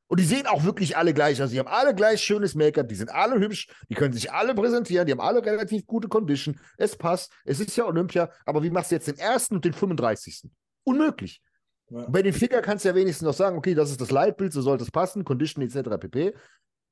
Und 0.07 0.19
die 0.19 0.25
sehen 0.25 0.47
auch 0.47 0.63
wirklich 0.63 0.97
alle 0.97 1.13
gleich 1.13 1.41
aus. 1.41 1.51
Die 1.51 1.59
haben 1.59 1.67
alle 1.67 1.93
gleich 1.93 2.21
schönes 2.21 2.55
Make-up, 2.55 2.87
die 2.87 2.95
sind 2.95 3.11
alle 3.11 3.39
hübsch, 3.39 3.67
die 3.89 3.93
können 3.93 4.13
sich 4.13 4.31
alle 4.31 4.55
präsentieren, 4.55 5.05
die 5.05 5.11
haben 5.11 5.21
alle 5.21 5.45
relativ 5.45 5.85
gute 5.85 6.07
Condition. 6.07 6.59
Es 6.77 6.95
passt, 6.95 7.31
es 7.45 7.59
ist 7.59 7.77
ja 7.77 7.85
Olympia, 7.85 8.31
aber 8.45 8.63
wie 8.63 8.71
machst 8.71 8.89
du 8.89 8.95
jetzt 8.95 9.07
den 9.07 9.19
ersten 9.19 9.55
und 9.55 9.65
den 9.65 9.73
35.? 9.73 10.49
Unmöglich. 10.83 11.41
Ja. 11.89 12.07
Bei 12.09 12.23
den 12.23 12.33
Ficker 12.33 12.61
kannst 12.61 12.85
du 12.85 12.89
ja 12.89 12.95
wenigstens 12.95 13.25
noch 13.25 13.33
sagen, 13.33 13.57
okay, 13.57 13.75
das 13.75 13.91
ist 13.91 14.01
das 14.01 14.09
Leitbild, 14.09 14.51
so 14.51 14.61
sollte 14.61 14.83
es 14.83 14.91
passen, 14.91 15.23
Condition 15.23 15.63
etc. 15.63 15.97
pp. 15.99 16.33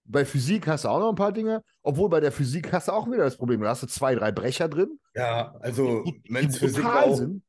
Bei 0.09 0.23
Physik 0.25 0.67
hast 0.67 0.85
du 0.85 0.89
auch 0.89 0.99
noch 0.99 1.09
ein 1.09 1.15
paar 1.15 1.33
Dinge, 1.33 1.63
obwohl 1.83 2.09
bei 2.09 2.19
der 2.19 2.31
Physik 2.31 2.71
hast 2.71 2.87
du 2.87 2.93
auch 2.93 3.07
wieder 3.07 3.23
das 3.23 3.37
Problem, 3.37 3.61
da 3.61 3.69
hast 3.69 3.83
du 3.83 3.87
zwei, 3.87 4.15
drei 4.15 4.31
Brecher 4.31 4.69
drin, 4.69 4.97
ja, 5.17 5.55
also 5.61 6.03
Men's 6.29 6.59
Physik 6.59 6.85
auch. 6.85 7.15
sind. 7.15 7.43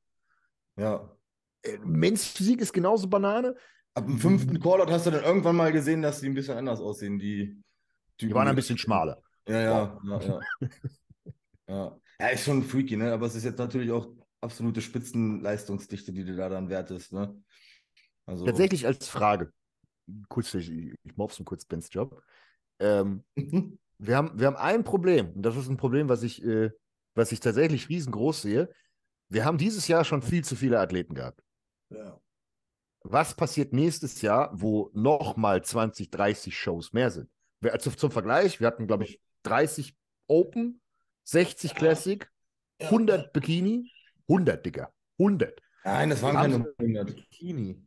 Ja. 0.77 1.15
Äh, 1.63 1.77
Men's 1.85 2.27
Physik 2.27 2.63
ist 2.63 2.73
genauso 2.73 3.07
Banane. 3.07 3.55
Ab 3.95 4.07
dem 4.07 4.19
fünften 4.19 4.59
Callout 4.59 4.91
hast 4.91 5.07
du 5.07 5.11
dann 5.11 5.25
irgendwann 5.25 5.57
mal 5.57 5.71
gesehen, 5.71 6.01
dass 6.01 6.21
die 6.21 6.29
ein 6.29 6.35
bisschen 6.35 6.57
anders 6.57 6.81
aussehen, 6.81 7.19
die 7.19 7.61
Die 8.21 8.33
waren 8.33 8.49
ein 8.49 8.57
bisschen 8.57 8.79
schmaler. 8.79 9.21
Ja, 9.47 9.61
ja, 9.61 10.01
ja, 10.05 10.21
ja. 10.21 10.41
Ja, 11.69 12.01
ja 12.19 12.29
ist 12.29 12.45
schon 12.45 12.63
freaky, 12.63 12.97
ne? 12.97 13.13
Aber 13.13 13.27
es 13.27 13.35
ist 13.35 13.45
jetzt 13.45 13.59
natürlich 13.59 13.91
auch 13.91 14.09
absolute 14.41 14.81
Spitzenleistungsdichte, 14.81 16.13
die 16.13 16.25
du 16.25 16.35
da 16.35 16.49
dann 16.49 16.71
wertest, 16.71 17.13
ne? 17.13 17.37
Also, 18.25 18.47
Tatsächlich 18.47 18.87
als 18.87 19.09
Frage, 19.09 19.53
kurz, 20.29 20.55
ich, 20.55 20.71
ich 20.71 21.17
mobs 21.17 21.43
kurz 21.45 21.67
Bens 21.67 21.89
Job. 21.93 22.23
Ähm, 22.81 23.25
wir, 23.99 24.17
haben, 24.17 24.39
wir 24.39 24.47
haben 24.47 24.57
ein 24.57 24.85
Problem, 24.85 25.33
und 25.33 25.43
das 25.43 25.57
ist 25.57 25.69
ein 25.69 25.77
Problem, 25.77 26.09
was 26.09 26.23
ich, 26.23 26.45
äh, 26.45 26.71
was 27.15 27.33
ich 27.33 27.41
tatsächlich 27.41 27.89
riesengroß 27.89 28.43
sehe. 28.43 28.71
Wir 29.29 29.45
haben 29.45 29.59
dieses 29.59 29.89
Jahr 29.89 30.05
schon 30.05 30.23
viel 30.23 30.45
zu 30.45 30.57
viele 30.57 30.81
Athleten 30.81 31.15
gehabt. 31.15 31.43
Ja. 31.91 32.21
Was 33.03 33.35
passiert 33.35 33.73
nächstes 33.73 34.23
Jahr, 34.23 34.51
wo 34.53 34.91
nochmal 34.93 35.63
20, 35.63 36.11
30 36.11 36.57
Shows 36.57 36.93
mehr 36.93 37.11
sind? 37.11 37.31
Wir, 37.61 37.73
also 37.73 37.91
zum 37.91 38.11
Vergleich, 38.11 38.61
wir 38.61 38.67
hatten, 38.67 38.87
glaube 38.87 39.05
ich, 39.05 39.21
30 39.45 39.97
Open, 40.27 40.81
60 41.25 41.75
Classic, 41.75 42.31
100 42.81 43.33
Bikini, 43.33 43.91
100, 44.29 44.65
Digga, 44.65 44.93
100. 45.19 45.61
Nein, 45.85 46.11
das 46.11 46.23
waren 46.23 46.37
keine 46.37 46.75
100. 46.79 47.07
Bikini. 47.07 47.85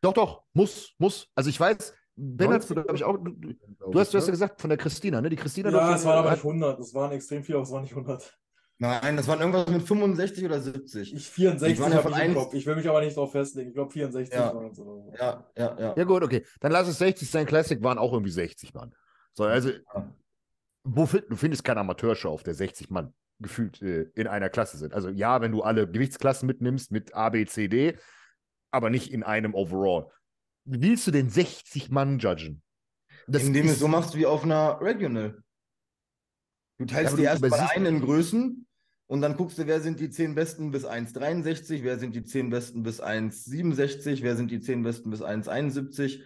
Doch, 0.00 0.12
doch, 0.12 0.44
muss, 0.52 0.94
muss. 0.98 1.28
Also 1.34 1.50
ich 1.50 1.58
weiß, 1.58 1.94
Ben 2.20 2.50
hast 2.52 2.68
du, 2.68 2.74
glaube 2.74 2.96
ich, 2.96 3.04
auch, 3.04 3.16
du, 3.16 3.30
du 3.30 3.98
hast, 3.98 4.12
du 4.12 4.18
hast 4.18 4.26
ja 4.26 4.32
gesagt, 4.32 4.60
von 4.60 4.70
der 4.70 4.76
Christina, 4.76 5.20
ne? 5.20 5.30
Die 5.30 5.36
Christina 5.36 5.70
Ja, 5.70 5.94
es 5.94 6.04
waren 6.04 6.18
aber 6.18 6.30
nicht 6.30 6.40
hat, 6.40 6.44
100. 6.44 6.80
Es 6.80 6.92
waren 6.92 7.12
extrem 7.12 7.44
viele, 7.44 7.58
aber 7.58 7.64
es 7.64 7.70
waren 7.70 7.82
nicht 7.82 7.92
100. 7.92 8.36
Nein, 8.80 9.16
das 9.16 9.26
waren 9.28 9.40
irgendwas 9.40 9.68
mit 9.68 9.82
65 9.82 10.44
oder 10.44 10.60
70. 10.60 11.14
Ich 11.14 11.28
64 11.30 11.76
Die 11.76 11.82
waren 11.82 11.92
ja 11.92 11.98
habe 11.98 12.10
von 12.10 12.18
ich 12.20 12.26
im 12.26 12.34
Kopf. 12.34 12.54
Ich 12.54 12.66
will 12.66 12.74
mich 12.76 12.88
aber 12.88 13.00
nicht 13.00 13.16
drauf 13.16 13.32
festlegen. 13.32 13.68
Ich 13.68 13.74
glaube 13.74 13.92
64 13.92 14.34
Ja. 14.34 14.54
waren 14.54 14.70
es 14.70 14.78
oder 14.80 14.90
so. 14.90 15.12
Ja, 15.18 15.46
ja, 15.56 15.76
ja. 15.78 15.94
Ja, 15.96 16.04
gut, 16.04 16.22
okay. 16.24 16.44
Dann 16.60 16.72
lass 16.72 16.88
es 16.88 16.98
60 16.98 17.30
sein. 17.30 17.46
Classic 17.46 17.80
waren 17.82 17.98
auch 17.98 18.12
irgendwie 18.12 18.30
60 18.32 18.74
Mann. 18.74 18.94
So, 19.32 19.44
also, 19.44 19.70
Ja. 19.70 20.12
wo 20.84 21.06
find, 21.06 21.24
du 21.28 21.36
findest 21.36 21.62
keine 21.62 21.80
Amateurshow, 21.80 22.30
auf 22.30 22.42
der 22.42 22.54
60 22.54 22.90
Mann 22.90 23.14
gefühlt 23.40 23.80
äh, 23.82 24.06
in 24.16 24.26
einer 24.26 24.48
Klasse 24.48 24.76
sind. 24.76 24.92
Also, 24.92 25.08
ja, 25.08 25.40
wenn 25.40 25.52
du 25.52 25.62
alle 25.62 25.88
Gewichtsklassen 25.88 26.46
mitnimmst 26.46 26.90
mit 26.90 27.14
A, 27.14 27.28
B, 27.30 27.46
C, 27.46 27.68
D, 27.68 27.96
aber 28.72 28.90
nicht 28.90 29.12
in 29.12 29.22
einem 29.22 29.54
Overall. 29.54 30.10
Wie 30.70 30.82
willst 30.82 31.06
du 31.06 31.10
denn 31.10 31.30
60 31.30 31.90
Mann 31.90 32.18
judgen? 32.18 32.62
Das 33.26 33.42
Indem 33.42 33.66
du 33.66 33.72
es 33.72 33.78
so 33.78 33.88
machst 33.88 34.14
wie 34.14 34.26
auf 34.26 34.44
einer 34.44 34.78
Regional. 34.82 35.42
Du 36.78 36.84
teilst 36.84 37.16
du 37.16 37.22
erstmal 37.22 37.52
ein 37.74 37.86
in 37.86 38.00
Größen 38.00 38.66
und 39.06 39.20
dann 39.22 39.36
guckst 39.36 39.56
du, 39.56 39.66
wer 39.66 39.80
sind 39.80 39.98
die 39.98 40.10
10 40.10 40.34
Besten 40.34 40.70
bis 40.70 40.84
1,63, 40.86 41.82
wer 41.84 41.98
sind 41.98 42.14
die 42.14 42.22
10 42.22 42.50
Besten 42.50 42.82
bis 42.82 43.02
1,67, 43.02 44.22
wer 44.22 44.36
sind 44.36 44.50
die 44.50 44.60
10 44.60 44.82
Besten 44.82 45.10
bis 45.10 45.22
1,71. 45.22 46.20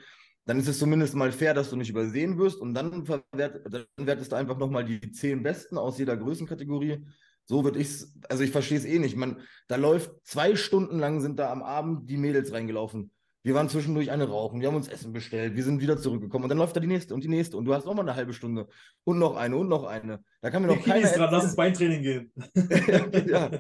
Dann 0.45 0.59
ist 0.59 0.67
es 0.67 0.81
zumindest 0.81 1.15
mal 1.15 1.31
fair, 1.31 1.55
dass 1.55 1.71
du 1.71 1.77
nicht 1.77 1.91
übersehen 1.91 2.37
wirst 2.37 2.61
und 2.61 2.75
dann, 2.75 3.07
verwert, 3.07 3.63
dann 3.71 3.87
wertest 3.97 4.33
du 4.33 4.37
einfach 4.37 4.59
nochmal 4.59 4.85
die 4.85 5.13
10 5.13 5.45
Besten 5.45 5.79
aus 5.79 5.99
jeder 5.99 6.17
Größenkategorie. 6.17 7.07
So 7.45 7.63
würde 7.63 7.79
ich 7.79 7.87
es, 7.89 8.19
also 8.29 8.43
ich 8.43 8.51
verstehe 8.51 8.79
es 8.79 8.85
eh 8.85 8.99
nicht. 8.99 9.17
Man, 9.17 9.41
da 9.69 9.77
läuft 9.77 10.11
zwei 10.25 10.57
Stunden 10.57 10.99
lang 10.99 11.21
sind 11.21 11.39
da 11.39 11.53
am 11.53 11.63
Abend 11.63 12.11
die 12.11 12.17
Mädels 12.17 12.53
reingelaufen. 12.53 13.13
Wir 13.45 13.55
waren 13.55 13.69
zwischendurch 13.69 14.11
eine 14.11 14.29
rauchen, 14.29 14.61
wir 14.61 14.69
haben 14.69 14.77
uns 14.77 14.87
Essen 14.87 15.13
bestellt, 15.13 15.57
wir 15.57 15.65
sind 15.65 15.81
wieder 15.81 15.99
zurückgekommen 15.99 16.45
und 16.45 16.49
dann 16.49 16.59
läuft 16.59 16.77
da 16.77 16.81
die 16.81 16.87
nächste 16.87 17.13
und 17.15 17.25
die 17.25 17.29
nächste 17.29 17.57
und 17.57 17.65
du 17.65 17.75
hast 17.75 17.87
nochmal 17.87 18.09
eine 18.09 18.15
halbe 18.15 18.33
Stunde 18.33 18.69
und 19.05 19.19
noch 19.19 19.35
eine 19.37 19.57
und 19.57 19.69
noch 19.69 19.85
eine. 19.85 20.23
Da 20.41 20.51
kann 20.51 20.63
mir 20.63 20.69
noch 20.69 20.85
keiner 20.85 21.01
ist 21.05 21.17
dran, 21.17 21.31
lass 21.33 21.45
uns 21.45 21.57
Beintraining 21.57 22.03
gehen. 22.03 22.33
ja. 23.27 23.51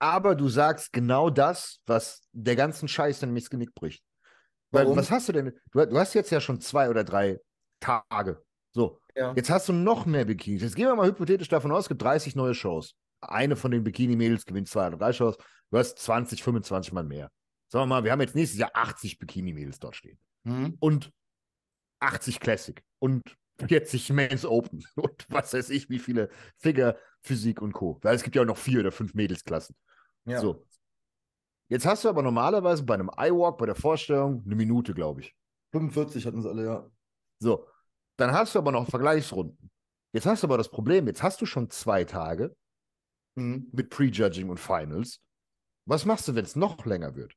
Aber 0.00 0.34
du 0.34 0.48
sagst 0.48 0.92
genau 0.92 1.30
das, 1.30 1.80
was 1.86 2.22
der 2.32 2.56
ganzen 2.56 2.88
Scheiß 2.88 3.20
dann 3.20 3.36
ins 3.36 3.50
Genick 3.50 3.74
bricht. 3.74 4.02
Weil, 4.70 4.84
Warum? 4.84 4.96
was 4.96 5.10
hast 5.10 5.28
du 5.28 5.32
denn? 5.32 5.52
Du, 5.72 5.84
du 5.86 5.98
hast 5.98 6.14
jetzt 6.14 6.30
ja 6.30 6.40
schon 6.40 6.60
zwei 6.60 6.90
oder 6.90 7.04
drei 7.04 7.38
Tage. 7.80 8.42
So, 8.72 9.00
Ja. 9.16 9.32
jetzt 9.34 9.50
hast 9.50 9.68
du 9.68 9.72
noch 9.72 10.04
mehr 10.04 10.24
Bikinis. 10.24 10.62
Jetzt 10.62 10.76
gehen 10.76 10.86
wir 10.86 10.94
mal 10.94 11.06
hypothetisch 11.08 11.48
davon 11.48 11.72
aus, 11.72 11.84
es 11.84 11.88
gibt 11.88 12.02
30 12.02 12.36
neue 12.36 12.54
Shows. 12.54 12.94
Eine 13.20 13.56
von 13.56 13.70
den 13.70 13.82
Bikini-Mädels 13.82 14.44
gewinnt 14.44 14.68
zwei 14.68 14.88
oder 14.88 14.96
drei 14.98 15.12
Shows. 15.12 15.36
Du 15.70 15.78
hast 15.78 15.98
20, 15.98 16.42
25 16.42 16.92
Mal 16.92 17.04
mehr. 17.04 17.30
Sagen 17.68 17.82
wir 17.82 17.86
mal, 17.86 18.04
wir 18.04 18.12
haben 18.12 18.20
jetzt 18.20 18.34
nächstes 18.34 18.58
Jahr 18.58 18.70
80 18.74 19.18
Bikini-Mädels 19.18 19.78
dort 19.78 19.96
stehen. 19.96 20.18
Hm? 20.44 20.76
Und 20.80 21.12
80 22.00 22.40
Classic. 22.40 22.82
Und 22.98 23.22
40 23.66 24.10
Men's 24.10 24.44
Open 24.44 24.84
und 24.96 25.26
was 25.28 25.52
weiß 25.52 25.70
ich, 25.70 25.90
wie 25.90 25.98
viele 25.98 26.30
Figure, 26.56 26.96
Physik 27.22 27.60
und 27.60 27.72
Co. 27.72 27.98
Weil 28.02 28.14
es 28.14 28.22
gibt 28.22 28.36
ja 28.36 28.42
auch 28.42 28.46
noch 28.46 28.56
vier 28.56 28.80
oder 28.80 28.92
fünf 28.92 29.14
Mädelsklassen. 29.14 29.76
Ja. 30.24 30.40
So. 30.40 30.66
Jetzt 31.68 31.84
hast 31.84 32.04
du 32.04 32.08
aber 32.08 32.22
normalerweise 32.22 32.82
bei 32.84 32.94
einem 32.94 33.10
iWalk, 33.14 33.58
bei 33.58 33.66
der 33.66 33.74
Vorstellung, 33.74 34.42
eine 34.46 34.54
Minute, 34.54 34.94
glaube 34.94 35.20
ich. 35.20 35.34
45 35.72 36.24
hatten 36.24 36.40
sie 36.40 36.48
alle, 36.48 36.64
ja. 36.64 36.90
So. 37.40 37.66
Dann 38.16 38.32
hast 38.32 38.54
du 38.54 38.58
aber 38.58 38.72
noch 38.72 38.88
Vergleichsrunden. 38.88 39.70
Jetzt 40.14 40.24
hast 40.24 40.42
du 40.42 40.46
aber 40.46 40.56
das 40.56 40.70
Problem, 40.70 41.06
jetzt 41.06 41.22
hast 41.22 41.40
du 41.40 41.46
schon 41.46 41.68
zwei 41.70 42.04
Tage 42.04 42.56
Mhm. 43.38 43.68
mit 43.72 43.90
Prejudging 43.90 44.50
und 44.50 44.58
Finals. 44.58 45.22
Was 45.86 46.04
machst 46.04 46.26
du, 46.26 46.34
wenn 46.34 46.44
es 46.44 46.56
noch 46.56 46.84
länger 46.84 47.14
wird? 47.14 47.34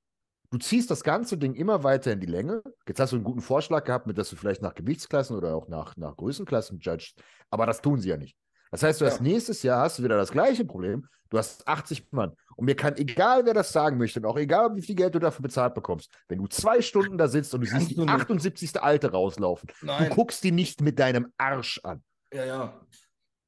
Du 0.51 0.57
ziehst 0.57 0.91
das 0.91 1.03
ganze 1.03 1.37
Ding 1.37 1.53
immer 1.53 1.83
weiter 1.83 2.11
in 2.11 2.19
die 2.19 2.27
Länge. 2.27 2.61
Jetzt 2.85 2.99
hast 2.99 3.13
du 3.13 3.15
einen 3.15 3.23
guten 3.23 3.39
Vorschlag 3.41 3.85
gehabt, 3.85 4.05
mit 4.05 4.17
dass 4.17 4.29
du 4.29 4.35
vielleicht 4.35 4.61
nach 4.61 4.73
Gewichtsklassen 4.73 5.35
oder 5.37 5.55
auch 5.55 5.69
nach, 5.69 5.95
nach 5.95 6.17
Größenklassen 6.17 6.79
judgst. 6.79 7.17
Aber 7.49 7.65
das 7.65 7.81
tun 7.81 8.01
sie 8.01 8.09
ja 8.09 8.17
nicht. 8.17 8.35
Das 8.69 8.83
heißt, 8.83 8.99
du 8.99 9.05
hast 9.05 9.17
Ja. 9.17 9.23
nächstes 9.23 9.63
Jahr 9.63 9.81
hast 9.81 9.97
du 9.99 10.03
wieder 10.03 10.17
das 10.17 10.31
gleiche 10.31 10.65
Problem. 10.65 11.07
Du 11.29 11.37
hast 11.37 11.65
80 11.65 12.11
Mann. 12.11 12.33
Und 12.57 12.65
mir 12.65 12.75
kann, 12.75 12.97
egal 12.97 13.45
wer 13.45 13.53
das 13.53 13.71
sagen 13.71 13.97
möchte, 13.97 14.19
und 14.19 14.25
auch 14.25 14.37
egal, 14.37 14.75
wie 14.75 14.81
viel 14.81 14.95
Geld 14.95 15.15
du 15.15 15.19
dafür 15.19 15.43
bezahlt 15.43 15.73
bekommst, 15.73 16.11
wenn 16.27 16.39
du 16.39 16.47
zwei 16.47 16.81
Stunden 16.81 17.17
da 17.17 17.29
sitzt 17.29 17.53
und 17.53 17.61
du 17.61 17.67
siehst 17.67 17.91
die 17.91 17.95
nicht. 17.97 18.09
78. 18.09 18.81
Alte 18.81 19.11
rauslaufen, 19.11 19.69
Nein. 19.81 20.09
du 20.09 20.15
guckst 20.15 20.43
die 20.43 20.51
nicht 20.51 20.81
mit 20.81 20.99
deinem 20.99 21.31
Arsch 21.37 21.79
an. 21.83 22.03
Ja, 22.33 22.43
ja. 22.45 22.81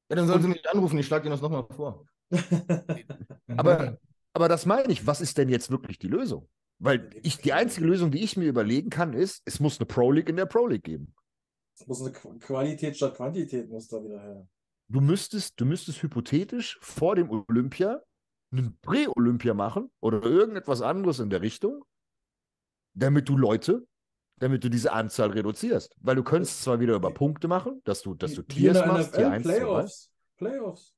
Ja, 0.08 0.16
dann 0.16 0.26
sollen 0.26 0.40
sie 0.40 0.48
mich 0.48 0.70
anrufen, 0.70 0.98
ich 0.98 1.06
schlage 1.06 1.26
ihnen 1.26 1.32
das 1.32 1.42
nochmal 1.42 1.66
vor. 1.70 2.06
Aber, 3.56 3.98
aber 4.32 4.48
das 4.48 4.64
meine 4.64 4.90
ich, 4.90 5.06
was 5.06 5.20
ist 5.20 5.36
denn 5.36 5.50
jetzt 5.50 5.70
wirklich 5.70 5.98
die 5.98 6.08
Lösung? 6.08 6.48
Weil 6.78 7.10
ich, 7.22 7.38
die 7.38 7.52
einzige 7.52 7.86
Lösung, 7.86 8.10
die 8.10 8.22
ich 8.22 8.36
mir 8.36 8.48
überlegen 8.48 8.90
kann, 8.90 9.12
ist, 9.12 9.42
es 9.44 9.60
muss 9.60 9.78
eine 9.78 9.86
Pro 9.86 10.10
League 10.10 10.28
in 10.28 10.36
der 10.36 10.46
Pro 10.46 10.66
League 10.66 10.84
geben. 10.84 11.14
Es 11.78 11.86
muss 11.86 12.00
eine 12.02 12.10
Qu- 12.10 12.38
Qualität 12.40 12.96
statt 12.96 13.16
Quantität 13.16 13.68
muss 13.68 13.88
da 13.88 14.02
wieder 14.02 14.20
her. 14.20 14.48
Du 14.88 15.00
müsstest, 15.00 15.58
du 15.60 15.64
müsstest 15.64 16.02
hypothetisch 16.02 16.78
vor 16.80 17.16
dem 17.16 17.30
Olympia 17.30 18.02
einen 18.52 18.78
Prä-Olympia 18.82 19.54
machen 19.54 19.90
oder 20.00 20.22
irgendetwas 20.22 20.82
anderes 20.82 21.18
in 21.18 21.30
der 21.30 21.40
Richtung, 21.40 21.82
damit 22.94 23.28
du 23.28 23.36
Leute, 23.36 23.86
damit 24.38 24.62
du 24.62 24.68
diese 24.68 24.92
Anzahl 24.92 25.30
reduzierst. 25.30 25.96
Weil 26.00 26.16
du 26.16 26.22
könntest 26.22 26.62
zwar 26.62 26.80
wieder 26.80 26.94
über 26.94 27.12
Punkte 27.12 27.48
machen, 27.48 27.80
dass 27.84 28.02
du, 28.02 28.14
dass 28.14 28.34
du 28.34 28.42
Tiers 28.42 28.86
machst, 28.86 29.14
Tier 29.14 29.28
NFL, 29.30 29.34
1, 29.34 29.42
2, 29.44 29.52
3. 29.52 29.58
Playoffs. 29.58 30.10
Playoffs. 30.36 30.94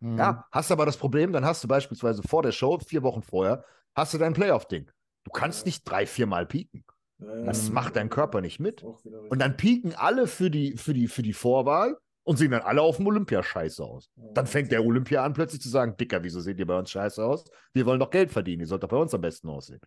Mhm. 0.00 0.18
Ja, 0.18 0.46
hast 0.52 0.70
aber 0.70 0.86
das 0.86 0.96
Problem, 0.96 1.32
dann 1.32 1.44
hast 1.44 1.62
du 1.64 1.68
beispielsweise 1.68 2.22
vor 2.22 2.42
der 2.42 2.52
Show, 2.52 2.78
vier 2.78 3.02
Wochen 3.02 3.22
vorher, 3.22 3.64
hast 3.94 4.14
du 4.14 4.18
dein 4.18 4.32
Playoff-Ding. 4.32 4.90
Du 5.24 5.30
kannst 5.30 5.66
nicht 5.66 5.82
drei, 5.84 6.06
viermal 6.06 6.46
pieken. 6.46 6.84
Das 7.18 7.70
macht 7.70 7.96
dein 7.96 8.10
Körper 8.10 8.40
nicht 8.40 8.60
mit. 8.60 8.82
Und 8.82 9.40
dann 9.40 9.56
pieken 9.56 9.92
alle 9.94 10.28
für 10.28 10.50
die, 10.50 10.76
für 10.76 10.94
die, 10.94 11.08
für 11.08 11.22
die 11.22 11.32
Vorwahl 11.32 11.96
und 12.22 12.36
sehen 12.36 12.52
dann 12.52 12.62
alle 12.62 12.80
auf 12.80 12.98
dem 12.98 13.06
Olympia 13.08 13.42
scheiße 13.42 13.82
aus. 13.82 14.08
Dann 14.34 14.46
fängt 14.46 14.70
der 14.70 14.84
Olympia 14.84 15.24
an, 15.24 15.32
plötzlich 15.32 15.60
zu 15.60 15.68
sagen: 15.68 15.96
Dicker, 15.96 16.22
wieso 16.22 16.40
seht 16.40 16.58
ihr 16.60 16.66
bei 16.66 16.78
uns 16.78 16.90
scheiße 16.90 17.24
aus? 17.24 17.44
Wir 17.72 17.86
wollen 17.86 17.98
doch 17.98 18.10
Geld 18.10 18.30
verdienen. 18.30 18.60
Ihr 18.60 18.66
sollt 18.68 18.84
doch 18.84 18.88
bei 18.88 18.96
uns 18.96 19.12
am 19.14 19.20
besten 19.20 19.48
aussehen. 19.48 19.80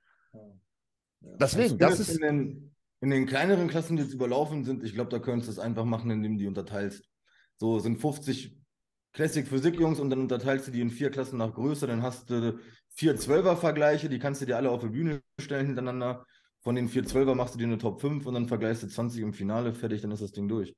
Deswegen, 1.22 1.78
das 1.78 2.00
ist. 2.00 2.10
In 2.10 2.22
den, 2.22 2.76
in 3.00 3.10
den 3.12 3.26
kleineren 3.26 3.68
Klassen, 3.68 3.96
die 3.96 4.04
jetzt 4.04 4.14
überlaufen 4.14 4.66
sind, 4.66 4.84
ich 4.84 4.94
glaube, 4.94 5.10
da 5.10 5.20
könntest 5.20 5.48
du 5.48 5.52
es 5.54 5.60
einfach 5.60 5.86
machen, 5.86 6.12
indem 6.12 6.34
du 6.34 6.40
die 6.40 6.48
unterteilst. 6.48 7.08
So 7.58 7.80
sind 7.80 8.02
50 8.02 8.61
Classic 9.14 9.48
Physik 9.48 9.80
Jungs 9.80 10.00
und 10.00 10.10
dann 10.10 10.20
unterteilst 10.20 10.68
du 10.68 10.72
die 10.72 10.82
in 10.82 10.90
vier 10.90 11.10
Klassen 11.10 11.38
nach 11.38 11.54
Größe, 11.54 11.88
dann 11.88 12.02
hast 12.02 12.30
du 12.30 12.60
vier 12.90 13.16
Zwölfer-Vergleiche, 13.16 14.10
die 14.10 14.20
kannst 14.20 14.42
du 14.42 14.46
dir 14.46 14.58
alle 14.58 14.70
auf 14.70 14.82
die 14.82 14.90
Bühne 14.90 15.22
stellen 15.40 15.68
hintereinander. 15.68 16.26
Von 16.62 16.76
den 16.76 16.88
vier 16.90 17.06
Zwölfer 17.06 17.36
machst 17.36 17.56
du 17.56 17.60
dir 17.60 17.66
eine 17.66 17.78
Top 17.78 18.02
5 18.02 18.26
und 18.26 18.34
dann 18.36 18.48
vergleichst 18.48 18.84
du 18.84 18.88
20 18.88 19.22
im 19.22 19.34
Finale, 19.34 19.74
fertig, 19.74 20.02
dann 20.02 20.12
ist 20.12 20.22
das 20.22 20.32
Ding 20.32 20.48
durch. 20.48 20.74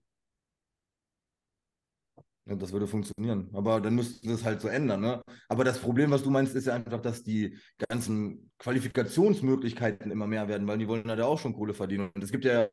Ja, 2.46 2.56
das 2.56 2.74
würde 2.74 2.88
funktionieren. 2.88 3.50
Aber 3.54 3.80
dann 3.80 3.96
müssten 3.96 4.28
sie 4.28 4.34
es 4.34 4.44
halt 4.44 4.60
so 4.62 4.68
ändern, 4.68 5.00
ne? 5.00 5.22
Aber 5.48 5.64
das 5.64 5.80
Problem, 5.80 6.12
was 6.12 6.24
du 6.24 6.30
meinst, 6.30 6.56
ist 6.56 6.68
ja 6.68 6.74
einfach, 6.76 7.02
dass 7.02 7.24
die 7.24 7.58
ganzen 7.90 8.52
Qualifikationsmöglichkeiten 8.60 10.12
immer 10.12 10.28
mehr 10.28 10.48
werden, 10.50 10.68
weil 10.68 10.78
die 10.78 10.88
wollen 10.88 11.08
ja 11.08 11.16
da 11.16 11.26
auch 11.26 11.40
schon 11.40 11.54
Kohle 11.54 11.74
verdienen. 11.74 12.10
Und 12.14 12.22
es 12.24 12.32
gibt 12.32 12.44
ja, 12.44 12.68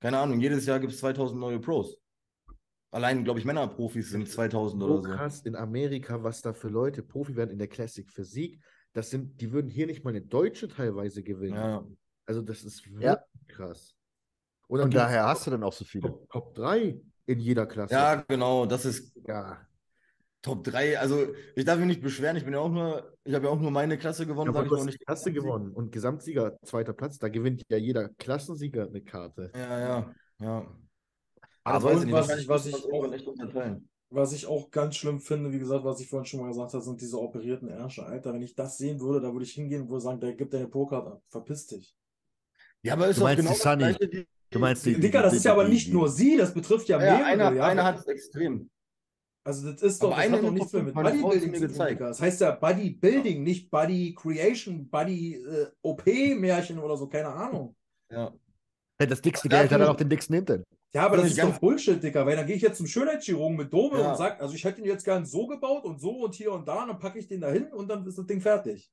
keine 0.00 0.18
Ahnung, 0.18 0.40
jedes 0.40 0.64
Jahr 0.66 0.80
gibt 0.80 0.92
es 0.94 1.00
2000 1.00 1.38
neue 1.38 1.60
Pros. 1.60 2.01
Allein, 2.92 3.24
glaube 3.24 3.40
ich, 3.40 3.46
Männerprofis 3.46 4.10
sind 4.10 4.28
2000 4.28 4.82
oder 4.82 4.96
So 4.96 5.02
krass 5.02 5.40
in 5.40 5.56
Amerika, 5.56 6.22
was 6.22 6.42
da 6.42 6.52
für 6.52 6.68
Leute 6.68 7.02
Profi 7.02 7.36
werden 7.36 7.50
in 7.50 7.58
der 7.58 7.68
Classic 7.68 8.08
Physik. 8.10 8.60
Das 8.92 9.08
sind, 9.08 9.40
die 9.40 9.50
würden 9.50 9.70
hier 9.70 9.86
nicht 9.86 10.04
mal 10.04 10.10
eine 10.10 10.20
Deutsche 10.20 10.68
teilweise 10.68 11.22
gewinnen. 11.22 11.56
Ja, 11.56 11.84
Also 12.26 12.42
das 12.42 12.62
ist 12.62 12.84
wirklich 12.86 13.02
Ja. 13.02 13.24
krass. 13.48 13.94
Und 14.68 14.80
Und 14.80 14.94
daher 14.94 15.24
hast 15.24 15.46
du 15.46 15.50
dann 15.50 15.64
auch 15.64 15.72
so 15.72 15.84
viele. 15.86 16.08
Top, 16.08 16.28
Top 16.30 16.54
3 16.54 17.00
in 17.26 17.40
jeder 17.40 17.66
Klasse. 17.66 17.94
ja, 17.94 18.16
genau, 18.28 18.66
das 18.66 18.84
ist 18.84 19.16
ja. 19.26 19.66
Top 20.42 20.64
3. 20.64 20.98
Also, 20.98 21.28
ich 21.54 21.64
darf 21.64 21.78
mich 21.78 21.86
nicht 21.86 22.02
beschweren, 22.02 22.36
ich 22.36 22.44
bin 22.44 22.52
ja 22.52 22.58
auch 22.58 22.68
nur, 22.68 23.16
ich 23.24 23.32
habe 23.32 23.46
ja 23.46 23.50
auch 23.52 23.60
nur 23.60 23.70
meine 23.70 23.96
Klasse 23.96 24.26
gewonnen, 24.26 24.50
Aber 24.50 24.58
sag 24.58 24.64
ich 24.64 24.70
du 24.70 24.76
hast 24.76 24.84
nicht. 24.86 25.00
die 25.00 25.04
Klasse 25.04 25.32
gewonnen 25.32 25.70
und 25.72 25.92
Gesamtsieger 25.92 26.58
zweiter 26.62 26.92
Platz. 26.92 27.18
Da 27.18 27.28
gewinnt 27.28 27.62
ja 27.70 27.76
jeder 27.78 28.08
Klassensieger 28.08 28.86
eine 28.86 29.00
Karte. 29.02 29.50
Ja, 29.54 29.78
ja, 29.78 30.14
ja. 30.40 30.66
Aber 31.64 31.84
weiß 31.84 31.96
und 31.98 32.04
nicht, 32.06 32.12
was- 32.12 32.20
wahrscheinlich 32.28 32.48
was 32.48 32.66
ich 32.66 32.72
das 32.72 32.84
auch-. 32.84 33.76
Was 34.14 34.32
ich 34.34 34.46
auch 34.46 34.70
ganz 34.70 34.96
schlimm 34.96 35.20
finde, 35.20 35.50
wie 35.52 35.58
gesagt, 35.58 35.84
was 35.84 35.98
ich 36.00 36.08
vorhin 36.08 36.26
schon 36.26 36.40
mal 36.40 36.48
gesagt 36.48 36.74
habe, 36.74 36.82
sind 36.84 37.00
diese 37.00 37.18
operierten 37.18 37.68
Ärsche. 37.68 38.04
Alter, 38.04 38.34
wenn 38.34 38.42
ich 38.42 38.54
das 38.54 38.76
sehen 38.76 39.00
würde, 39.00 39.22
da 39.22 39.32
würde 39.32 39.46
ich 39.46 39.52
hingehen 39.52 39.82
und 39.82 39.88
würde 39.88 40.02
sagen, 40.02 40.20
der 40.20 40.34
gibt 40.34 40.52
deine 40.52 40.68
Pro-Card 40.68 41.06
ab. 41.06 41.22
Verpiss 41.28 41.66
dich. 41.66 41.96
Ja, 42.82 42.92
aber 42.92 43.08
ist 43.08 43.16
Du 43.16 43.20
doch 43.20 43.28
meinst 43.28 43.38
genau 43.40 43.52
die 43.52 43.58
das 43.58 43.62
Sunny. 43.62 43.78
Gleiche, 43.84 44.08
die- 44.08 44.28
Du 44.50 44.58
meinst 44.58 44.84
die. 44.84 45.00
Dicker, 45.00 45.22
das 45.22 45.30
die- 45.30 45.36
ist 45.38 45.44
ja 45.44 45.52
aber 45.52 45.66
nicht 45.66 45.86
die- 45.86 45.92
nur 45.92 46.10
sie, 46.10 46.36
das 46.36 46.52
betrifft 46.52 46.88
ja 46.90 46.98
Ja, 47.02 47.10
mehrere. 47.14 47.24
einer, 47.24 47.52
ja. 47.54 47.64
einer 47.64 47.84
hat 47.84 48.00
es 48.00 48.06
extrem. 48.06 48.68
Also 49.44 49.72
das 49.72 49.80
ist 49.82 50.02
doch, 50.02 50.08
Aber 50.08 50.16
das 50.16 50.24
eine 50.26 50.36
hat 50.36 50.44
doch 50.44 50.50
nichts 50.52 50.72
mehr 50.74 50.82
mit 50.82 50.94
Bodybuilding 50.94 51.54
zu 51.54 51.68
tun. 51.68 51.96
Das 51.98 52.20
heißt 52.20 52.40
ja 52.42 52.50
Bodybuilding, 52.50 53.42
nicht 53.42 53.70
Body 53.70 54.14
Creation, 54.14 54.90
Body 54.90 55.36
äh, 55.36 55.66
OP-Märchen 55.80 56.78
oder 56.78 56.98
so, 56.98 57.06
keine 57.08 57.28
Ahnung. 57.28 57.74
Ja. 58.10 58.30
Ja, 59.00 59.06
Das 59.06 59.22
dickste 59.22 59.48
Geld 59.48 59.70
hat 59.70 59.80
er 59.80 59.90
auch 59.90 59.96
den 59.96 60.10
dicksten 60.10 60.34
Hintern. 60.36 60.64
Ja, 60.94 61.06
aber 61.06 61.16
das 61.16 61.28
ist 61.28 61.42
doch 61.42 61.58
Bullshit, 61.58 62.02
Dicker, 62.02 62.26
weil 62.26 62.36
dann 62.36 62.46
gehe 62.46 62.56
ich 62.56 62.62
jetzt 62.62 62.76
zum 62.76 62.86
Schönheitschirurgen 62.86 63.56
mit 63.56 63.72
Dome 63.72 63.98
Ja. 63.98 64.10
und 64.10 64.18
sage, 64.18 64.40
also 64.40 64.54
ich 64.54 64.64
hätte 64.64 64.80
ihn 64.80 64.86
jetzt 64.86 65.04
gern 65.04 65.24
so 65.24 65.46
gebaut 65.46 65.84
und 65.84 66.00
so 66.00 66.10
und 66.24 66.34
hier 66.34 66.52
und 66.52 66.68
da, 66.68 66.82
und 66.82 66.88
dann 66.88 66.98
packe 66.98 67.18
ich 67.18 67.28
den 67.28 67.40
da 67.40 67.50
hin 67.50 67.72
und 67.72 67.88
dann 67.88 68.06
ist 68.06 68.18
das 68.18 68.26
Ding 68.26 68.40
fertig. 68.42 68.92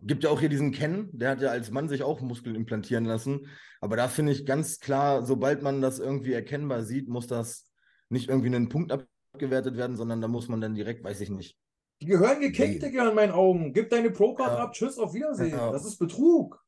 Gibt 0.00 0.24
ja 0.24 0.30
auch 0.30 0.40
hier 0.40 0.48
diesen 0.48 0.72
Ken, 0.72 1.08
der 1.12 1.30
hat 1.30 1.40
ja 1.40 1.50
als 1.50 1.70
Mann 1.70 1.88
sich 1.88 2.02
auch 2.02 2.20
Muskeln 2.20 2.56
implantieren 2.56 3.04
lassen. 3.04 3.46
Aber 3.80 3.96
da 3.96 4.08
finde 4.08 4.32
ich 4.32 4.44
ganz 4.44 4.80
klar, 4.80 5.24
sobald 5.24 5.62
man 5.62 5.80
das 5.80 6.00
irgendwie 6.00 6.32
erkennbar 6.32 6.82
sieht, 6.82 7.08
muss 7.08 7.28
das 7.28 7.70
nicht 8.08 8.28
irgendwie 8.28 8.48
einen 8.54 8.68
Punkt 8.68 8.92
abgewertet 8.92 9.76
werden, 9.76 9.96
sondern 9.96 10.20
da 10.20 10.26
muss 10.28 10.48
man 10.48 10.60
dann 10.60 10.74
direkt, 10.74 11.04
weiß 11.04 11.20
ich 11.20 11.30
nicht. 11.30 11.56
Die 12.02 12.06
gehören 12.06 12.40
gekickt, 12.40 12.82
Digga, 12.82 13.08
in 13.08 13.14
meinen 13.14 13.32
Augen. 13.32 13.72
Gib 13.72 13.88
deine 13.88 14.10
Pro-Card 14.10 14.58
Ja. 14.58 14.64
ab, 14.64 14.72
tschüss, 14.72 14.98
auf 14.98 15.14
Wiedersehen. 15.14 15.52
Ja. 15.56 15.70
Das 15.70 15.84
ist 15.86 15.96
Betrug. 15.96 16.62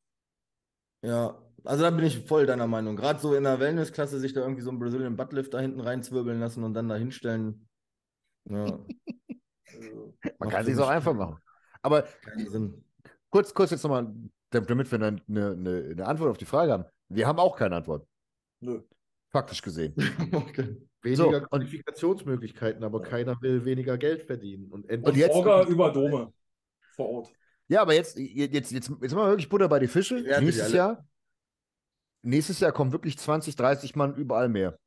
Ja, 1.03 1.37
also 1.67 1.83
da 1.83 1.89
bin 1.91 2.05
ich 2.05 2.25
voll 2.25 2.45
deiner 2.45 2.67
Meinung. 2.67 2.95
Gerade 2.95 3.19
so 3.19 3.33
in 3.35 3.43
der 3.43 3.59
Wellnessklasse 3.59 4.19
sich 4.19 4.33
da 4.33 4.41
irgendwie 4.41 4.61
so 4.61 4.69
einen 4.69 4.79
Brazilian 4.79 5.15
Buttlift 5.17 5.53
da 5.53 5.59
hinten 5.59 5.81
reinzwirbeln 5.81 6.39
lassen 6.39 6.63
und 6.63 6.73
dann 6.73 6.87
da 6.89 6.95
hinstellen. 6.95 7.67
Ja, 8.49 8.63
Also, 8.63 10.13
Man 10.39 10.49
kann 10.49 10.65
sich 10.65 10.77
auch 10.77 10.89
einfach 10.89 11.13
machen. 11.13 11.37
Aber 11.81 12.05
kurz, 13.29 13.53
kurz 13.53 13.71
jetzt 13.71 13.83
nochmal, 13.83 14.13
damit 14.49 14.91
wir 14.91 14.97
dann 14.97 15.21
eine, 15.27 15.51
eine, 15.51 15.89
eine 15.91 16.05
Antwort 16.05 16.29
auf 16.31 16.37
die 16.37 16.45
Frage 16.45 16.71
haben. 16.71 16.85
Wir 17.09 17.27
haben 17.27 17.39
auch 17.39 17.55
keine 17.55 17.75
Antwort, 17.75 18.07
nö. 18.59 18.81
faktisch 19.29 19.61
gesehen. 19.61 19.93
okay. 20.33 20.77
Weniger 21.01 21.41
So, 21.41 21.47
Qualifikationsmöglichkeiten, 21.47 22.83
aber 22.83 23.01
keiner 23.01 23.39
will 23.41 23.63
weniger 23.63 23.97
Geld 23.97 24.23
verdienen. 24.23 24.65
Und 24.65 24.83
Und 24.85 24.89
endlich 24.89 25.17
jetzt- 25.17 25.35
Orga 25.35 25.63
über 25.65 25.91
Dome. 25.91 26.33
Vor 26.95 27.09
Ort. 27.09 27.31
Ja, 27.69 27.81
aber 27.81 27.93
jetzt, 27.93 28.17
jetzt, 28.17 28.71
jetzt, 28.71 28.71
jetzt 28.73 28.89
machen 28.89 29.25
wir 29.25 29.29
wirklich 29.29 29.49
Butter 29.49 29.67
bei 29.67 29.79
die 29.79 29.87
Fische. 29.87 30.15
Nächstes. 30.39 30.71
Jahr, 30.71 31.05
nächstes 32.27 32.59
Jahr 32.59 32.71
kommen 32.71 32.91
wirklich 32.91 33.17
20, 33.17 33.55
30 33.55 33.95
Mann 33.95 34.15
überall 34.15 34.49
mehr. 34.49 34.77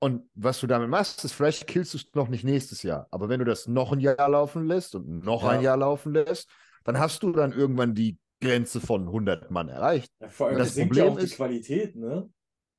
Und 0.00 0.28
was 0.34 0.60
du 0.60 0.66
damit 0.68 0.88
machst, 0.88 1.24
ist, 1.24 1.32
vielleicht 1.32 1.66
killst 1.66 1.92
du 1.92 1.98
es 1.98 2.06
noch 2.14 2.28
nicht 2.28 2.44
nächstes 2.44 2.82
Jahr. 2.84 3.08
Aber 3.10 3.28
wenn 3.28 3.40
du 3.40 3.44
das 3.44 3.66
noch 3.66 3.92
ein 3.92 3.98
Jahr 4.00 4.28
laufen 4.28 4.66
lässt 4.66 4.94
und 4.94 5.24
noch 5.24 5.42
Ja. 5.42 5.50
ein 5.50 5.60
Jahr 5.60 5.76
laufen 5.76 6.12
lässt, 6.12 6.48
dann 6.84 6.98
hast 6.98 7.22
du 7.22 7.32
dann 7.32 7.52
irgendwann 7.52 7.94
die 7.94 8.16
Grenze 8.40 8.80
von 8.80 9.08
100 9.10 9.50
Mann 9.50 9.68
erreicht. 9.68 10.12
Ja, 10.20 10.28
vor 10.28 10.48
allem 10.48 10.58
Das 10.58 10.74
sinkt 10.74 10.94
ja 10.94 11.02
Problem 11.04 11.16
auch 11.16 11.18
die 11.20 11.24
ist- 11.26 11.34
Qualität, 11.36 11.96
ne? 11.96 12.30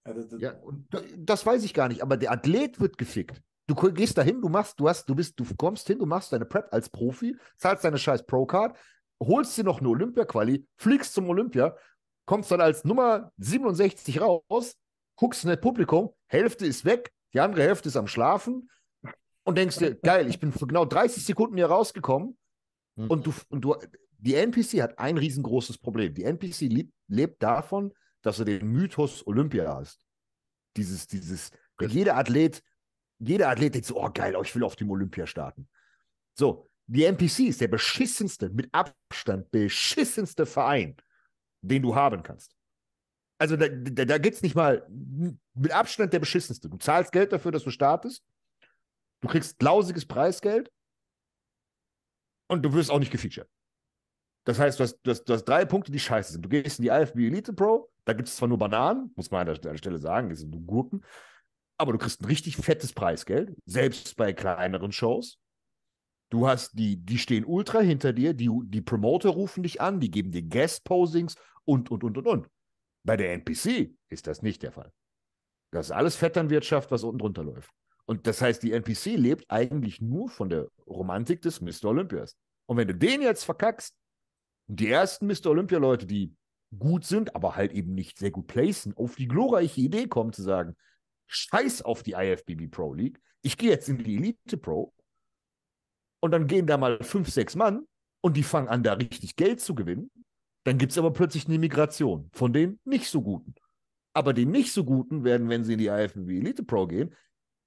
Also, 0.06 0.24
das, 0.30 0.42
Ja, 0.42 0.54
Das 1.18 1.46
weiß 1.46 1.64
ich 1.66 1.74
gar 1.74 1.90
nicht, 1.90 2.02
aber 2.02 2.16
der 2.16 2.32
Athlet 2.32 2.80
wird 2.80 2.98
gefickt. 2.98 3.42
Du 3.68 3.76
gehst 3.76 4.18
dahin, 4.18 4.42
du 4.42 4.48
machst, 4.50 4.80
du 4.80 4.88
hast, 4.88 5.08
du 5.10 5.14
bist, 5.14 5.38
du 5.40 5.46
kommst 5.58 5.86
hin, 5.88 6.00
du 6.00 6.06
machst 6.06 6.32
deine 6.32 6.46
Prep 6.46 6.70
als 6.74 6.90
Profi, 6.90 7.36
zahlst 7.58 7.84
deine 7.84 7.98
scheiß 7.98 8.26
Pro-Card, 8.26 8.76
holst 9.22 9.58
dir 9.58 9.66
noch 9.66 9.80
eine 9.80 9.90
Olympia-Quali, 9.90 10.66
fliegst 10.78 11.14
zum 11.14 11.30
Olympia, 11.30 11.76
kommst 12.30 12.52
dann 12.52 12.62
als 12.62 12.86
Nummer 12.86 13.32
67 13.38 14.22
raus, 14.22 14.78
guckst 15.16 15.44
in 15.44 15.50
das 15.50 15.60
Publikum, 15.60 16.12
Hälfte 16.28 16.66
ist 16.66 16.86
weg, 16.86 17.12
die 17.34 17.40
andere 17.40 17.64
Hälfte 17.64 17.90
ist 17.90 17.98
am 17.98 18.08
Schlafen 18.08 18.70
und 19.44 19.58
denkst 19.58 19.78
dir, 19.78 19.96
geil, 20.04 20.30
ich 20.30 20.40
bin 20.40 20.52
für 20.52 20.68
genau 20.68 20.86
30 20.86 21.26
Sekunden 21.26 21.58
hier 21.58 21.68
rausgekommen 21.68 22.38
Hm. 23.00 23.10
und 23.10 23.26
du, 23.26 23.34
und 23.50 23.62
du, 23.62 23.76
die 24.18 24.36
NPC 24.36 24.82
hat 24.82 25.00
ein 25.00 25.18
riesengroßes 25.18 25.78
Problem. 25.78 26.14
Die 26.14 26.26
NPC 26.26 26.62
lebt, 26.62 26.94
lebt 27.08 27.42
davon, 27.42 27.94
dass 28.22 28.38
du 28.38 28.44
den 28.44 28.68
Mythos 28.68 29.26
Olympia 29.26 29.74
hast. 29.74 30.06
Dieses, 30.76 31.08
dieses, 31.08 31.52
jeder 31.80 32.18
Athlet, 32.18 32.62
jeder 33.20 33.50
Athlet 33.50 33.74
denkt 33.74 33.88
so, 33.88 34.02
oh 34.04 34.10
geil, 34.14 34.36
oh, 34.36 34.44
ich 34.44 34.54
will 34.54 34.64
auf 34.64 34.76
dem 34.76 34.92
Olympia 34.92 35.26
starten. 35.26 35.70
So, 36.38 36.70
die 36.88 37.06
NPC 37.06 37.48
ist 37.48 37.62
der 37.62 37.70
beschissenste, 37.70 38.50
mit 38.50 38.68
Abstand 38.74 39.50
beschissenste 39.52 40.46
Verein, 40.46 40.98
den 41.62 41.82
du 41.82 41.96
haben 41.96 42.24
kannst. 42.24 42.56
Also 43.38 43.56
da, 43.56 43.68
da, 43.70 44.06
da 44.06 44.18
gibt 44.18 44.36
es 44.36 44.42
nicht 44.42 44.56
mal 44.56 44.86
mit 45.54 45.72
Abstand 45.72 46.12
der 46.14 46.20
beschissenste. 46.20 46.70
Du 46.70 46.78
zahlst 46.78 47.12
Geld 47.12 47.32
dafür, 47.32 47.52
dass 47.52 47.64
du 47.64 47.70
startest. 47.70 48.24
Du 49.22 49.28
kriegst 49.28 49.62
lausiges 49.62 50.06
Preisgeld 50.06 50.72
und 52.48 52.64
du 52.64 52.74
wirst 52.74 52.92
auch 52.92 53.00
nicht 53.00 53.12
gefeatured. 53.12 53.48
Das 54.46 54.60
heißt, 54.60 54.80
du 54.80 54.84
hast, 54.84 55.00
du, 55.04 55.12
hast, 55.12 55.24
du 55.26 55.34
hast 55.34 55.44
drei 55.46 55.66
Punkte, 55.66 55.92
die 55.92 56.00
scheiße 56.00 56.34
sind. 56.34 56.42
Du 56.42 56.50
gehst 56.50 56.80
in 56.80 56.84
die 56.84 56.90
IFB 56.90 57.18
Elite 57.18 57.54
Pro, 57.54 57.90
da 58.06 58.14
gibt 58.14 58.28
es 58.28 58.36
zwar 58.36 58.48
nur 58.48 58.58
Bananen, 58.58 59.12
muss 59.16 59.30
man 59.32 59.48
an 59.48 59.56
der, 59.62 59.78
Stelle 59.78 60.00
sagen, 60.00 60.30
das 60.30 60.40
sind 60.40 60.52
nur 60.52 60.62
Gurken, 60.62 61.06
aber 61.78 61.92
du 61.92 61.98
kriegst 61.98 62.22
ein 62.22 62.26
richtig 62.26 62.58
fettes 62.58 62.94
Preisgeld, 62.94 63.56
selbst 63.66 64.16
bei 64.16 64.34
kleineren 64.34 64.92
Shows. 64.92 65.38
Du 66.30 66.48
hast 66.48 66.78
die, 66.78 66.98
die 66.98 67.18
stehen 67.18 67.44
ultra 67.44 67.80
hinter 67.80 68.14
dir, 68.14 68.34
die, 68.34 68.50
die 68.66 68.82
Promoter 68.82 69.30
rufen 69.30 69.64
dich 69.64 69.82
an, 69.82 70.00
die 70.00 70.12
geben 70.12 70.32
dir 70.32 70.44
Guest-Posings 70.44 71.36
und, 71.66 71.90
und, 71.90 72.04
und, 72.04 72.18
und, 72.18 72.28
und. 72.28 72.48
Bei 73.04 73.18
der 73.18 73.34
NPC 73.34 73.96
ist 74.10 74.28
das 74.28 74.42
nicht 74.42 74.62
der 74.62 74.72
Fall. 74.72 74.92
Das 75.72 75.88
ist 75.88 75.92
alles 75.92 76.16
Vetternwirtschaft, 76.16 76.92
was 76.92 77.04
unten 77.04 77.20
drunter 77.20 77.44
läuft. 77.44 77.72
Und 78.06 78.26
das 78.28 78.42
heißt, 78.42 78.62
die 78.64 78.74
NPC 78.74 79.18
lebt 79.18 79.46
eigentlich 79.50 80.02
nur 80.02 80.30
von 80.30 80.50
der 80.50 80.68
Romantik 80.88 81.42
des 81.42 81.62
Mr. 81.62 81.86
Olympias. 81.86 82.36
Und 82.66 82.78
wenn 82.78 82.88
du 82.88 82.96
den 82.96 83.22
jetzt 83.22 83.44
verkackst, 83.44 83.96
die 84.68 84.90
ersten 84.90 85.28
Mr. 85.28 85.48
Olympia-Leute, 85.48 86.06
die 86.06 86.36
gut 86.78 87.06
sind, 87.06 87.36
aber 87.36 87.56
halt 87.56 87.72
eben 87.72 87.94
nicht 87.94 88.20
sehr 88.20 88.32
gut 88.32 88.48
placen, 88.48 88.96
auf 88.96 89.16
die 89.16 89.28
glorreiche 89.28 89.82
Idee 89.82 90.08
kommen 90.08 90.34
zu 90.34 90.44
sagen, 90.44 90.76
scheiß 91.28 91.82
auf 91.82 92.04
die 92.04 92.14
IFBB 92.14 92.70
Pro 92.70 92.94
League, 92.94 93.20
ich 93.42 93.58
gehe 93.58 93.70
jetzt 93.70 93.90
in 93.90 94.04
die 94.04 94.16
Elite 94.16 94.58
Pro 94.58 94.94
und 96.20 96.32
dann 96.32 96.48
gehen 96.48 96.68
da 96.68 96.78
mal 96.78 97.02
fünf, 97.04 97.30
sechs 97.30 97.56
Mann 97.56 97.86
und 98.22 98.38
die 98.38 98.44
fangen 98.44 98.68
an, 98.68 98.84
da 98.84 98.94
richtig 98.94 99.36
Geld 99.36 99.62
zu 99.62 99.76
gewinnen, 99.76 100.12
dann 100.66 100.78
gibt 100.78 100.92
es 100.92 100.98
aber 100.98 101.12
plötzlich 101.12 101.48
eine 101.48 101.58
Migration 101.58 102.30
von 102.34 102.54
den 102.54 102.80
nicht 102.84 103.08
so 103.08 103.22
Guten. 103.22 103.56
Aber 104.14 104.34
die 104.34 104.46
nicht 104.46 104.74
so 104.74 104.84
Guten 104.84 105.24
werden, 105.24 105.50
wenn 105.50 105.64
sie 105.64 105.74
in 105.74 105.80
die 105.80 105.88
IFBB 105.88 106.30
Elite 106.30 106.64
Pro 106.64 106.88
gehen, 106.88 107.16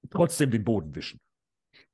trotzdem 0.09 0.51
den 0.51 0.63
Boden 0.63 0.93
wischen. 0.95 1.19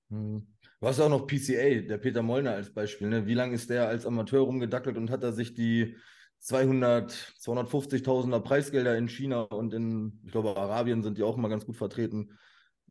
Hm. 0.09 0.47
Du 0.81 0.87
hast 0.87 0.99
auch 0.99 1.09
noch 1.09 1.27
PCA, 1.27 1.81
der 1.81 1.97
Peter 1.97 2.21
Mollner 2.21 2.53
als 2.53 2.73
Beispiel. 2.73 3.09
Ne? 3.09 3.27
Wie 3.27 3.33
lange 3.33 3.53
ist 3.53 3.69
der 3.69 3.87
als 3.89 4.05
Amateur 4.05 4.41
rumgedackelt 4.41 4.97
und 4.97 5.11
hat 5.11 5.23
er 5.23 5.33
sich 5.33 5.53
die 5.53 5.97
200, 6.39 7.11
250.000er 7.11 8.39
Preisgelder 8.39 8.97
in 8.97 9.09
China 9.09 9.41
und 9.41 9.73
in, 9.73 10.21
ich 10.25 10.31
glaube, 10.31 10.55
Arabien 10.55 11.03
sind 11.03 11.17
die 11.17 11.23
auch 11.23 11.37
immer 11.37 11.49
ganz 11.49 11.65
gut 11.65 11.75
vertreten, 11.75 12.37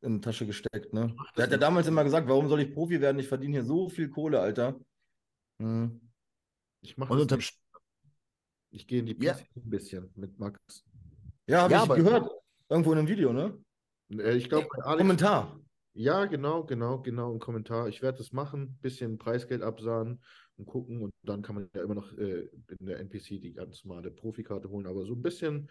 in 0.02 0.14
die 0.16 0.20
Tasche 0.20 0.46
gesteckt. 0.46 0.92
Ne? 0.92 1.14
Der 1.36 1.44
hat 1.44 1.50
ja 1.52 1.56
damals 1.58 1.86
immer 1.86 2.04
gesagt, 2.04 2.28
warum 2.28 2.48
soll 2.48 2.60
ich 2.60 2.72
Profi 2.72 3.00
werden? 3.00 3.18
Ich 3.18 3.28
verdiene 3.28 3.54
hier 3.54 3.64
so 3.64 3.88
viel 3.88 4.08
Kohle, 4.08 4.40
Alter. 4.40 4.78
Hm. 5.60 6.00
Ich 6.82 6.96
mache 6.96 7.12
Und 7.12 7.20
unterm 7.20 7.40
Ich 8.70 8.86
gehe 8.86 9.00
in 9.00 9.06
die 9.06 9.16
Ja. 9.22 9.34
PC 9.34 9.46
ein 9.56 9.70
bisschen 9.70 10.10
mit 10.14 10.38
Max. 10.38 10.58
Ja, 11.46 11.62
habe 11.62 11.72
Ja, 11.72 11.78
ich 11.78 11.90
aber- 11.90 11.96
gehört. 11.96 12.30
Irgendwo 12.68 12.92
in 12.92 12.98
einem 12.98 13.08
Video, 13.08 13.32
ne? 13.32 13.58
Äh, 14.10 14.36
Ich 14.36 14.48
glaube, 14.48 14.68
Alex. 14.84 14.98
Kommentar. 14.98 15.58
Ja, 15.94 16.26
genau, 16.26 16.64
genau, 16.64 17.00
genau, 17.00 17.32
im 17.32 17.38
Kommentar. 17.40 17.88
Ich 17.88 18.02
werde 18.02 18.18
das 18.18 18.30
machen, 18.32 18.78
bisschen 18.82 19.18
Preisgeld 19.18 19.62
absahen 19.62 20.22
und 20.56 20.66
gucken 20.66 21.02
und 21.02 21.10
dann 21.24 21.42
kann 21.42 21.54
man 21.56 21.68
ja 21.74 21.82
immer 21.82 21.94
noch 21.94 22.12
äh, 22.18 22.42
in 22.78 22.86
der 22.86 23.00
NPC 23.00 23.40
die 23.40 23.52
ganz 23.54 23.84
normale 23.84 24.10
Profikarte 24.10 24.68
holen, 24.68 24.86
aber 24.86 25.04
so 25.06 25.14
ein 25.14 25.22
bisschen 25.22 25.68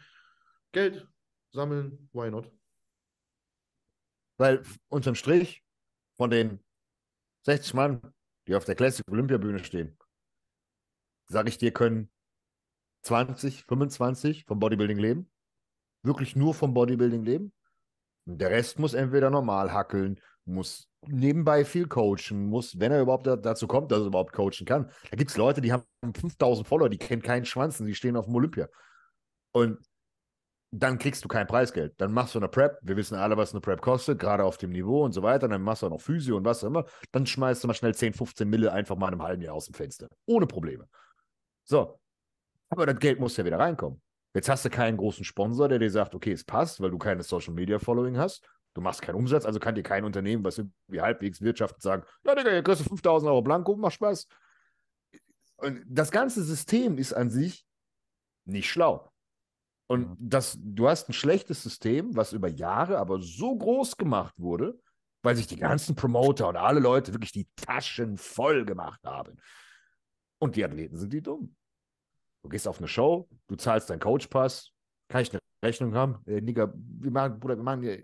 Geld 0.74 1.08
sammeln, 1.54 2.10
why 2.14 2.30
not? 2.30 2.52
Weil 4.38 4.64
unterm 4.89 5.15
Strich 5.15 5.64
von 6.15 6.30
den 6.30 6.64
60 7.43 7.73
Mann, 7.73 8.01
die 8.47 8.55
auf 8.55 8.65
der 8.65 8.76
Classic 8.76 9.05
Olympiabühne 9.09 9.64
stehen, 9.64 9.97
sage 11.27 11.49
ich 11.49 11.57
dir, 11.57 11.72
können 11.72 12.09
20, 13.03 13.65
25 13.65 14.45
vom 14.45 14.59
Bodybuilding 14.59 14.97
leben. 14.97 15.30
Wirklich 16.03 16.35
nur 16.35 16.53
vom 16.53 16.73
Bodybuilding 16.73 17.23
leben. 17.23 17.53
Und 18.26 18.39
der 18.39 18.51
Rest 18.51 18.80
muss 18.80 18.93
entweder 18.93 19.30
normal 19.30 19.73
hackeln, 19.73 20.19
muss 20.45 20.89
nebenbei 21.05 21.64
viel 21.64 21.88
coachen, 21.88 22.47
muss, 22.47 22.80
wenn 22.80 22.91
er 22.91 23.01
überhaupt 23.01 23.27
da, 23.27 23.35
dazu 23.35 23.68
kommt, 23.68 23.91
dass 23.91 24.01
er 24.01 24.07
überhaupt 24.07 24.34
coachen 24.34 24.65
kann. 24.65 24.91
Da 25.09 25.18
gibt 25.18 25.31
es 25.31 25.38
Leute, 25.38 25.61
die 25.61 25.72
haben 25.72 25.85
5000 26.01 26.68
Follower, 26.68 26.89
die 26.89 26.97
kennen 26.97 27.22
keinen 27.22 27.45
Schwanz 27.45 27.80
und 27.80 27.88
die 27.88 27.95
stehen 27.95 28.18
auf 28.18 28.26
dem 28.26 28.35
Olympia. 28.35 28.68
Und 29.51 29.80
dann 30.84 30.98
kriegst 30.98 31.24
du 31.24 31.28
kein 31.28 31.48
Preisgeld. 31.48 31.94
Dann 31.98 32.12
machst 32.12 32.36
du 32.36 32.40
eine 32.40 32.48
Prep. 32.48 32.80
Wir 32.82 32.98
wissen 32.98 33.16
alle, 33.16 33.38
was 33.38 33.54
eine 33.54 33.62
Prep 33.62 33.82
kostet, 33.82 34.20
gerade 34.20 34.44
auf 34.44 34.58
dem 34.58 34.72
Niveau 34.72 35.04
und 35.04 35.14
so 35.14 35.24
weiter. 35.24 35.48
Dann 35.48 35.62
machst 35.62 35.82
du 35.82 35.88
auch 35.88 35.91
noch 35.91 36.02
Physio 36.02 36.38
und 36.38 36.45
was 36.45 36.64
auch 36.64 36.68
immer. 36.68 36.86
Dann 37.12 37.26
schmeißt 37.26 37.64
du 37.64 37.68
mal 37.68 37.74
schnell 37.74 37.95
10, 37.95 38.14
15 38.14 38.49
Mille 38.49 38.72
einfach 38.72 38.95
mal 38.95 39.08
in 39.08 39.14
einem 39.14 39.24
halben 39.24 39.41
Jahr 39.41 39.56
aus 39.56 39.66
dem 39.66 39.74
Fenster. 39.74 40.10
Ohne 40.26 40.48
Probleme. 40.48 40.88
So. 41.64 41.99
Aber 42.70 42.86
das 42.86 42.99
Geld 42.99 43.20
muss 43.20 43.38
ja 43.38 43.45
wieder 43.45 43.60
reinkommen. 43.60 44.02
Jetzt 44.34 44.49
hast 44.49 44.66
du 44.66 44.70
keinen 44.70 44.98
großen 44.98 45.24
Sponsor, 45.24 45.70
der 45.70 45.80
dir 45.80 45.90
sagt, 45.90 46.14
okay, 46.14 46.34
es 46.34 46.44
passt, 46.44 46.82
weil 46.82 46.91
du 46.91 46.98
keine 46.98 47.24
Social 47.24 47.54
Media 47.54 47.80
Following 47.80 48.18
hast. 48.18 48.45
Du 48.74 48.82
machst 48.82 49.02
keinen 49.02 49.16
Umsatz, 49.16 49.45
also 49.45 49.60
kann 49.60 49.74
dir 49.74 49.84
kein 49.84 50.04
Unternehmen, 50.04 50.44
was 50.44 50.60
irgendwie 50.60 51.02
halbwegs 51.02 51.41
wirtschaftet, 51.41 51.82
sagen, 51.82 52.04
ja, 52.24 52.36
Digga, 52.36 52.52
hier 52.52 52.62
kriegst 52.62 52.82
du 52.82 52.90
5000 52.90 53.32
Euro 53.32 53.41
Blanko, 53.41 53.76
macht 53.76 53.95
Spaß. 53.95 54.28
Und 55.56 55.84
das 55.88 56.12
ganze 56.12 56.44
System 56.44 56.99
ist 56.99 57.14
an 57.14 57.32
sich 57.32 57.66
nicht 58.45 58.70
schlau. 58.70 59.12
Und 59.88 60.18
das, 60.19 60.57
du 60.61 60.88
hast 60.88 61.09
ein 61.09 61.14
schlechtes 61.14 61.64
System, 61.64 62.15
was 62.15 62.34
über 62.34 62.49
Jahre 62.49 62.97
aber 62.97 63.22
so 63.22 63.57
groß 63.57 63.95
gemacht 63.95 64.35
wurde, 64.38 64.77
weil 65.23 65.35
sich 65.35 65.47
die 65.47 65.55
ganzen 65.55 65.95
Promoter 65.95 66.49
und 66.49 66.57
alle 66.57 66.80
Leute 66.80 67.14
wirklich 67.14 67.31
die 67.31 67.47
Taschen 67.55 68.18
voll 68.18 68.65
gemacht 68.65 68.99
haben. 69.05 69.38
Und 70.39 70.55
die 70.55 70.65
Athleten 70.65 70.97
sind 70.97 71.14
die 71.14 71.22
dumm. 71.22 71.55
Du 72.43 72.49
gehst 72.49 72.68
auf 72.68 72.80
eine 72.80 72.88
Show, 72.88 73.27
du 73.47 73.55
zahlst 73.55 73.89
deinen 73.89 73.99
Coachpass, 73.99 74.72
kann 75.09 75.22
ich 75.22 75.31
eine 75.31 75.39
Rechnung 75.64 75.95
haben? 75.95 76.18
Äh, 76.26 76.41
Nigga, 76.41 76.72
wir 76.76 77.11
machen, 77.11 77.39
Bruder, 77.39 77.57
wir 77.57 77.64
machen 77.64 77.81
hier. 77.81 78.03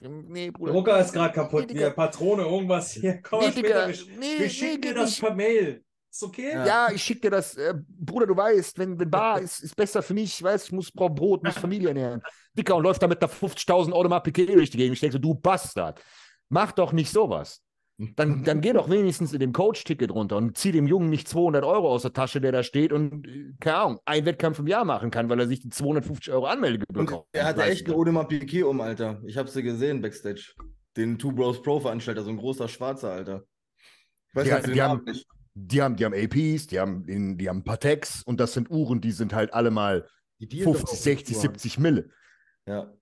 Nee, 0.00 0.50
Bruder. 0.50 0.72
Drucker 0.72 1.00
ist 1.00 1.12
gerade 1.12 1.32
kaputt. 1.34 1.70
Nee. 1.72 1.90
Patrone, 1.90 2.42
irgendwas 2.42 2.92
hier. 2.92 3.20
Komm 3.22 3.40
Nee, 3.40 3.46
mal 3.46 3.52
später. 3.52 3.86
Digga, 3.86 3.98
Wir, 3.98 4.18
nee, 4.18 4.20
wir 4.20 4.38
nee, 4.40 4.48
schicken 4.48 4.82
dir 4.82 4.88
geht 4.88 4.96
das 4.96 5.20
per 5.20 5.34
Mail. 5.34 5.84
Ist 6.10 6.22
okay? 6.24 6.52
Ja. 6.52 6.66
Ja, 6.66 6.88
ich 6.92 7.02
schicke 7.02 7.20
dir 7.22 7.30
das. 7.30 7.54
Äh, 7.56 7.74
Bruder, 7.88 8.26
du 8.26 8.36
weißt, 8.36 8.78
wenn, 8.78 8.98
wenn 8.98 9.10
Bar 9.10 9.40
ist, 9.40 9.60
ist 9.60 9.76
besser 9.76 10.02
für 10.02 10.14
mich. 10.14 10.24
Ich 10.34 10.42
weiß, 10.42 10.64
ich 10.66 10.72
muss 10.72 10.90
brauche 10.90 11.14
Brot, 11.14 11.44
muss 11.44 11.54
Familie 11.56 11.88
ernähren. 11.88 12.20
Dicker 12.54 12.74
und 12.76 12.82
läuft 12.82 13.02
da 13.02 13.06
mit 13.06 13.22
der 13.22 13.30
50.000 13.30 13.92
Euro 13.92 14.08
mal 14.08 14.20
Piquet 14.20 14.46
durch 14.46 14.70
die 14.70 14.78
Gegend. 14.78 14.94
Ich 14.94 15.00
denke 15.00 15.12
so, 15.12 15.18
du 15.20 15.34
Bastard. 15.34 16.02
Mach 16.48 16.72
doch 16.72 16.92
nicht 16.92 17.12
sowas. 17.12 17.62
Dann, 18.16 18.42
dann 18.44 18.62
geh 18.62 18.72
doch 18.72 18.88
wenigstens 18.88 19.34
in 19.34 19.40
dem 19.40 19.52
Coach-Ticket 19.52 20.10
runter 20.10 20.38
und 20.38 20.56
zieh 20.56 20.72
dem 20.72 20.86
Jungen 20.86 21.10
nicht 21.10 21.28
200 21.28 21.62
Euro 21.64 21.90
aus 21.92 22.00
der 22.00 22.14
Tasche, 22.14 22.40
der 22.40 22.50
da 22.50 22.62
steht 22.62 22.94
und, 22.94 23.26
äh, 23.28 23.52
keine 23.60 23.76
Ahnung, 23.76 24.00
einen 24.06 24.24
Wettkampf 24.24 24.58
im 24.58 24.66
Jahr 24.66 24.86
machen 24.86 25.10
kann, 25.10 25.28
weil 25.28 25.38
er 25.38 25.46
sich 25.46 25.60
die 25.60 25.68
250 25.68 26.32
Euro 26.32 26.46
Anmeldegebühr 26.46 26.98
Und 27.02 27.06
kauft. 27.06 27.28
er 27.32 27.44
hatte 27.44 27.58
leisten 27.58 27.72
echt 27.74 27.86
eine. 27.88 27.96
Audemars 27.96 28.28
Piquet 28.28 28.62
um, 28.62 28.80
Alter. 28.80 29.20
Ich 29.26 29.36
habe 29.36 29.50
sie 29.50 29.62
gesehen 29.62 30.00
backstage. 30.00 30.54
Den 30.96 31.18
Two 31.18 31.30
Bros 31.32 31.60
Pro 31.60 31.78
Veranstalter, 31.78 32.22
so 32.22 32.30
ein 32.30 32.38
großer 32.38 32.68
Schwarzer, 32.68 33.12
Alter. 33.12 33.42
Ich 34.30 34.34
weiß 34.34 34.44
Die- 34.44 34.50
den 34.62 34.72
die 34.72 34.78
Namen 34.78 34.98
haben- 35.00 35.04
nicht. 35.04 35.26
Die 35.54 35.82
haben, 35.82 35.96
die 35.96 36.04
haben 36.04 36.14
APs, 36.14 36.66
die 36.68 36.78
haben, 36.80 37.04
in- 37.06 37.36
die 37.38 37.48
haben 37.48 37.64
Patex 37.64 38.22
und 38.22 38.38
das 38.40 38.52
sind 38.52 38.70
Uhren, 38.70 39.00
die 39.00 39.12
sind 39.12 39.32
halt 39.34 39.52
alle 39.52 39.70
mal 39.70 40.06
Die 40.40 40.46
dealen 40.48 40.72
doch 40.72 40.76
50, 40.78 40.98
auch 40.98 41.02
60, 41.02 41.28
mit 41.28 41.36
Uhren. 41.36 41.42
70 41.54 41.78
Mille. 41.78 42.10
Ja. 42.66 42.92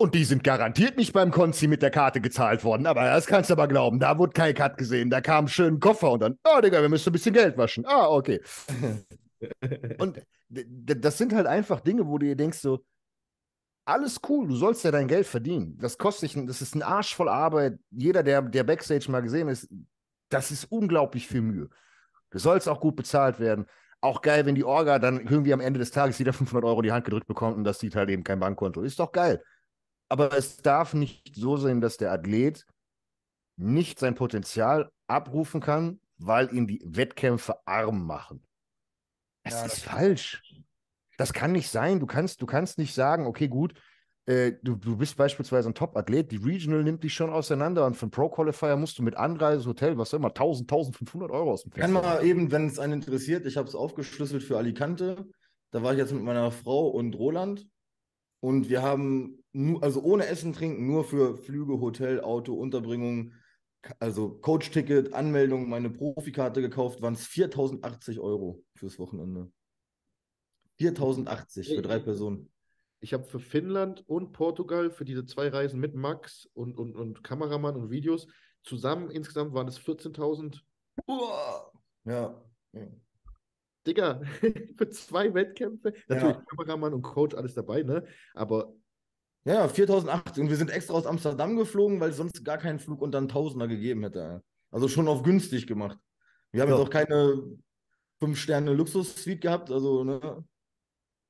Und 0.00 0.14
die 0.14 0.24
sind 0.24 0.44
garantiert 0.44 0.96
nicht 0.96 1.12
beim 1.12 1.30
Konzi 1.32 1.66
mit 1.66 1.82
der 1.82 1.90
Karte 1.90 2.20
gezahlt 2.20 2.62
worden. 2.62 2.86
Aber 2.86 3.02
das 3.04 3.26
kannst 3.26 3.50
du 3.50 3.54
aber 3.54 3.66
glauben. 3.66 3.98
Da 3.98 4.16
wurde 4.16 4.32
kein 4.32 4.54
Cut 4.54 4.76
gesehen. 4.78 5.10
Da 5.10 5.20
kam 5.20 5.48
schön 5.48 5.74
ein 5.74 5.80
Koffer 5.80 6.12
und 6.12 6.20
dann, 6.20 6.38
ah, 6.44 6.60
Digga, 6.60 6.80
wir 6.80 6.88
müssen 6.88 7.08
ein 7.10 7.12
bisschen 7.12 7.34
Geld 7.34 7.58
waschen. 7.58 7.84
Ah, 7.84 8.06
okay. 8.08 8.40
Und 9.98 10.20
das 10.50 11.18
sind 11.18 11.32
halt 11.32 11.46
einfach 11.46 11.80
Dinge, 11.80 12.06
wo 12.06 12.18
du 12.18 12.26
dir 12.26 12.34
denkst, 12.36 12.58
so, 12.58 12.84
alles 13.86 14.20
cool, 14.28 14.48
du 14.48 14.56
sollst 14.56 14.84
ja 14.84 14.90
dein 14.90 15.08
Geld 15.08 15.26
verdienen. 15.26 15.78
Das 15.78 15.96
kostet 15.98 16.30
dich, 16.30 16.36
ein- 16.36 16.46
das 16.46 16.60
ist 16.62 16.74
ein 16.74 16.82
Arsch 16.82 17.14
voll 17.14 17.28
Arbeit. 17.28 17.78
Jeder, 17.90 18.22
der, 18.22 18.42
der 18.42 18.64
Backstage 18.64 19.10
mal 19.10 19.20
gesehen 19.20 19.48
ist, 19.48 19.68
das 20.30 20.50
ist 20.50 20.64
unglaublich 20.70 21.26
viel 21.26 21.40
Mühe. 21.42 21.68
Du 22.30 22.38
sollst 22.38 22.68
auch 22.68 22.80
gut 22.80 22.96
bezahlt 22.96 23.40
werden. 23.40 23.66
Auch 24.00 24.22
geil, 24.22 24.46
wenn 24.46 24.54
die 24.54 24.64
Orga 24.64 24.98
dann 24.98 25.20
irgendwie 25.20 25.52
am 25.52 25.60
Ende 25.60 25.78
des 25.78 25.90
Tages 25.90 26.18
wieder 26.18 26.32
500 26.34 26.64
Euro 26.64 26.80
in 26.80 26.84
die 26.84 26.92
Hand 26.92 27.04
gedrückt 27.04 27.26
bekommt 27.26 27.56
und 27.56 27.64
das 27.64 27.78
sieht 27.80 27.96
halt 27.96 28.10
eben 28.10 28.24
kein 28.24 28.40
Bankkonto. 28.40 28.82
Ist 28.82 28.98
doch 29.00 29.12
geil. 29.12 29.42
Aber 30.08 30.32
es 30.32 30.58
darf 30.58 30.94
nicht 30.94 31.34
so 31.34 31.56
sein, 31.56 31.80
dass 31.80 31.96
der 31.96 32.12
Athlet 32.12 32.64
nicht 33.56 33.98
sein 33.98 34.14
Potenzial 34.14 34.90
abrufen 35.06 35.60
kann, 35.60 36.00
weil 36.16 36.52
ihn 36.54 36.66
die 36.66 36.82
Wettkämpfe 36.84 37.56
arm 37.66 38.06
machen. 38.06 38.46
Das 39.44 39.54
Ja, 39.54 39.62
das 39.64 39.72
ist 39.74 39.78
stimmt. 39.80 39.94
falsch. 39.94 40.42
Das 41.16 41.32
kann 41.32 41.52
nicht 41.52 41.68
sein. 41.70 42.00
Du 42.00 42.06
kannst, 42.06 42.40
du 42.42 42.46
kannst 42.46 42.78
nicht 42.78 42.94
sagen, 42.94 43.26
okay, 43.26 43.48
gut, 43.48 43.74
äh, 44.28 44.58
du, 44.62 44.76
du 44.76 44.98
bist 44.98 45.16
beispielsweise 45.16 45.70
ein 45.70 45.74
Top-Athlet, 45.74 46.30
die 46.30 46.36
Regional 46.36 46.84
nimmt 46.84 47.02
dich 47.02 47.14
schon 47.14 47.30
auseinander 47.30 47.86
und 47.86 47.94
für 47.94 48.02
einen 48.02 48.10
Pro-Qualifier 48.10 48.76
musst 48.76 48.98
du 48.98 49.02
mit 49.02 49.16
Anreise, 49.16 49.66
Hotel, 49.66 49.96
was 49.96 50.12
auch 50.12 50.18
immer, 50.18 50.28
1000, 50.28 50.70
1500 50.70 51.30
Euro 51.30 51.52
aus 51.52 51.62
dem 51.62 51.72
Kann 51.72 51.92
Fenster 51.92 52.02
mal 52.02 52.24
eben, 52.24 52.52
wenn 52.52 52.66
es 52.66 52.78
einen 52.78 52.92
interessiert, 52.92 53.46
ich 53.46 53.56
habe 53.56 53.68
es 53.68 53.74
aufgeschlüsselt 53.74 54.42
für 54.42 54.58
Alicante. 54.58 55.26
Da 55.70 55.82
war 55.82 55.92
ich 55.92 55.98
jetzt 55.98 56.12
mit 56.12 56.22
meiner 56.22 56.50
Frau 56.50 56.88
und 56.88 57.14
Roland. 57.14 57.66
Und 58.40 58.68
wir 58.68 58.82
haben, 58.82 59.42
nur, 59.52 59.82
also 59.82 60.02
ohne 60.02 60.26
Essen, 60.26 60.52
Trinken, 60.52 60.86
nur 60.86 61.04
für 61.04 61.38
Flüge, 61.38 61.80
Hotel, 61.80 62.20
Auto, 62.20 62.52
Unterbringung, 62.52 63.32
also 63.98 64.28
Coach-Ticket, 64.28 65.14
Anmeldung, 65.14 65.70
meine 65.70 65.88
Profikarte 65.88 66.60
gekauft, 66.60 67.00
waren 67.00 67.14
es 67.14 67.26
4080 67.26 68.20
Euro 68.20 68.62
fürs 68.74 68.98
Wochenende. 68.98 69.50
4080 70.76 71.68
für 71.68 71.82
drei 71.82 71.98
Personen. 71.98 72.50
Ich 73.00 73.12
habe 73.14 73.24
für 73.24 73.38
Finnland 73.40 74.02
und 74.08 74.32
Portugal 74.32 74.90
für 74.90 75.04
diese 75.04 75.24
zwei 75.24 75.48
Reisen 75.48 75.78
mit 75.78 75.94
Max 75.94 76.48
und, 76.54 76.76
und, 76.76 76.96
und 76.96 77.22
Kameramann 77.22 77.76
und 77.76 77.90
Videos 77.90 78.26
zusammen 78.62 79.10
insgesamt 79.10 79.54
waren 79.54 79.68
es 79.68 79.78
14.000. 79.80 80.60
Uah. 81.06 81.72
Ja. 82.04 82.42
Digga, 83.86 84.20
für 84.76 84.88
zwei 84.90 85.32
Wettkämpfe. 85.32 85.92
Natürlich 86.08 86.36
Ja. 86.36 86.42
Kameramann 86.50 86.92
und 86.94 87.02
Coach 87.02 87.34
alles 87.34 87.54
dabei, 87.54 87.82
ne? 87.82 88.04
Aber 88.34 88.74
Ja, 89.44 89.68
4080. 89.68 90.42
Und 90.42 90.50
wir 90.50 90.56
sind 90.56 90.70
extra 90.70 90.94
aus 90.94 91.06
Amsterdam 91.06 91.56
geflogen, 91.56 92.00
weil 92.00 92.10
es 92.10 92.16
sonst 92.16 92.44
gar 92.44 92.58
keinen 92.58 92.80
Flug 92.80 93.00
unter 93.00 93.18
einen 93.18 93.28
Tausender 93.28 93.68
gegeben 93.68 94.02
hätte. 94.02 94.42
Also 94.70 94.88
schon 94.88 95.08
auf 95.08 95.22
günstig 95.22 95.66
gemacht. 95.66 95.98
Wir 96.50 96.62
haben 96.62 96.68
Ja. 96.70 96.76
jetzt 96.76 96.86
auch 96.86 96.90
keine 96.90 97.42
Fünf-Sterne-Luxus-Suite 98.18 99.40
gehabt. 99.40 99.70
Also, 99.70 100.04
ne? 100.04 100.44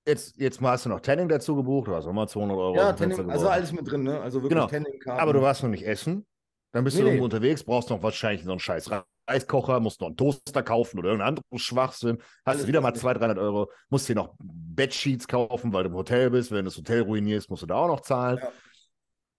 Jetzt, 0.08 0.36
jetzt 0.38 0.60
mal 0.62 0.72
hast 0.72 0.86
du 0.86 0.88
noch 0.88 1.00
Tanning 1.00 1.28
dazu 1.28 1.54
gebucht, 1.54 1.88
du 1.88 1.94
hast 1.94 2.06
nochmal 2.06 2.26
200 2.28 2.56
Euro. 2.56 2.74
Ja, 2.74 2.94
Tanning, 2.94 3.30
also 3.30 3.48
alles 3.48 3.72
mit 3.72 3.90
drin, 3.90 4.04
ne? 4.04 4.18
Also 4.20 4.38
wirklich 4.38 4.56
Genau. 4.56 4.66
Tanning-Karten. 4.66 5.20
Aber 5.20 5.34
du 5.34 5.42
warst 5.42 5.62
noch 5.62 5.68
nicht 5.68 5.86
essen. 5.86 6.26
Dann 6.72 6.84
bist 6.84 6.96
Nee, 6.96 7.02
du 7.02 7.08
irgendwo 7.08 7.26
nee. 7.28 7.34
unterwegs, 7.34 7.62
brauchst 7.62 7.90
noch 7.90 8.02
wahrscheinlich 8.02 8.42
so 8.44 8.50
einen 8.50 8.60
scheiß 8.60 8.90
Reiskocher, 9.28 9.80
musst 9.80 10.00
noch 10.00 10.08
einen 10.08 10.16
Toaster 10.16 10.62
kaufen 10.62 10.98
oder 10.98 11.10
irgendeinen 11.10 11.36
anderen 11.36 11.58
Schwachsinn. 11.58 12.18
Hast 12.46 12.56
Alles 12.56 12.66
wieder 12.66 12.80
mal 12.80 12.92
was 12.92 13.00
200, 13.00 13.22
300 13.22 13.38
Euro, 13.38 13.70
musst 13.90 14.08
dir 14.08 14.14
noch 14.14 14.34
Bedsheets 14.38 15.28
kaufen, 15.28 15.72
weil 15.74 15.84
du 15.84 15.90
im 15.90 15.94
Hotel 15.96 16.30
bist. 16.30 16.50
Wenn 16.50 16.58
du 16.58 16.64
das 16.64 16.78
Hotel 16.78 17.02
ruinierst, 17.02 17.50
musst 17.50 17.62
du 17.62 17.66
da 17.66 17.74
auch 17.74 17.88
noch 17.88 18.00
zahlen. 18.00 18.38
Ja. 18.38 18.52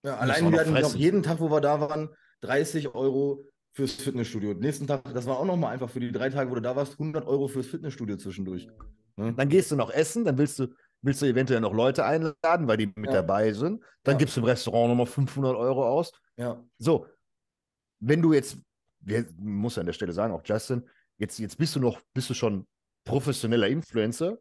Ja, 0.02 0.16
allein 0.16 0.50
wir 0.50 0.60
hatten 0.60 0.72
noch 0.72 0.94
jeden 0.94 1.22
Tag, 1.22 1.40
wo 1.40 1.50
wir 1.50 1.60
da 1.60 1.80
waren, 1.80 2.08
30 2.42 2.94
Euro 2.94 3.44
fürs 3.72 3.94
Fitnessstudio. 3.94 4.54
Nächsten 4.54 4.86
Tag, 4.86 5.02
das 5.12 5.26
war 5.26 5.38
auch 5.38 5.44
nochmal 5.44 5.72
einfach 5.72 5.90
für 5.90 6.00
die 6.00 6.10
drei 6.10 6.30
Tage, 6.30 6.50
wo 6.50 6.54
du 6.54 6.62
da 6.62 6.74
warst, 6.74 6.92
100 6.92 7.26
Euro 7.26 7.48
fürs 7.48 7.66
Fitnessstudio 7.66 8.16
zwischendurch. 8.16 8.68
Ne? 9.20 9.34
Dann 9.34 9.48
gehst 9.48 9.70
du 9.70 9.76
noch 9.76 9.90
essen, 9.90 10.24
dann 10.24 10.38
willst 10.38 10.58
du, 10.58 10.68
willst 11.02 11.22
du 11.22 11.26
eventuell 11.26 11.60
noch 11.60 11.72
Leute 11.72 12.04
einladen, 12.04 12.66
weil 12.68 12.76
die 12.76 12.86
mit 12.96 13.06
Ja. 13.06 13.22
dabei 13.22 13.52
sind. 13.52 13.82
Dann 14.02 14.14
Ja. 14.14 14.18
gibst 14.18 14.36
du 14.36 14.40
im 14.40 14.46
Restaurant 14.46 14.88
nochmal 14.88 15.06
500 15.06 15.56
Euro 15.56 15.86
aus. 15.86 16.12
Ja. 16.36 16.62
So, 16.78 17.06
wenn 18.00 18.22
du 18.22 18.32
jetzt, 18.32 18.58
wir, 19.00 19.26
muss 19.36 19.78
an 19.78 19.86
der 19.86 19.92
Stelle 19.92 20.12
sagen, 20.12 20.32
auch 20.34 20.42
Justin, 20.44 20.88
jetzt, 21.18 21.38
jetzt 21.38 21.56
bist 21.56 21.76
du 21.76 21.80
noch, 21.80 22.00
bist 22.14 22.28
du 22.30 22.34
schon 22.34 22.66
professioneller 23.04 23.68
Influencer 23.68 24.38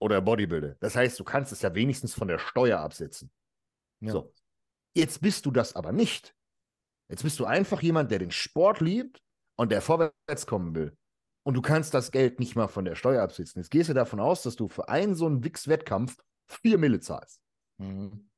oder 0.00 0.20
Bodybuilder. 0.20 0.76
Das 0.80 0.94
heißt, 0.96 1.18
du 1.18 1.24
kannst 1.24 1.52
es 1.52 1.62
ja 1.62 1.74
wenigstens 1.74 2.14
von 2.14 2.28
der 2.28 2.38
Steuer 2.38 2.78
absetzen. 2.80 3.30
Ja. 4.00 4.12
So. 4.12 4.32
Jetzt 4.94 5.20
bist 5.20 5.46
du 5.46 5.50
das 5.50 5.74
aber 5.76 5.92
nicht. 5.92 6.34
Jetzt 7.08 7.22
bist 7.22 7.38
du 7.40 7.44
einfach 7.46 7.82
jemand, 7.82 8.10
der 8.10 8.18
den 8.18 8.30
Sport 8.30 8.80
liebt 8.80 9.22
und 9.56 9.72
der 9.72 9.80
vorwärts 9.80 10.46
kommen 10.46 10.74
will. 10.74 10.96
Und 11.48 11.54
du 11.54 11.62
kannst 11.62 11.94
das 11.94 12.10
Geld 12.10 12.40
nicht 12.40 12.56
mal 12.56 12.68
von 12.68 12.84
der 12.84 12.94
Steuer 12.94 13.22
absetzen. 13.22 13.62
Jetzt 13.62 13.70
gehst 13.70 13.88
du 13.88 13.94
davon 13.94 14.20
aus, 14.20 14.42
dass 14.42 14.54
du 14.54 14.68
für 14.68 14.90
einen 14.90 15.14
so 15.14 15.24
einen 15.24 15.42
Wix-Wettkampf 15.42 16.18
vier 16.46 16.76
Mille 16.76 17.00
zahlst. 17.00 17.40
Mhm. 17.78 18.28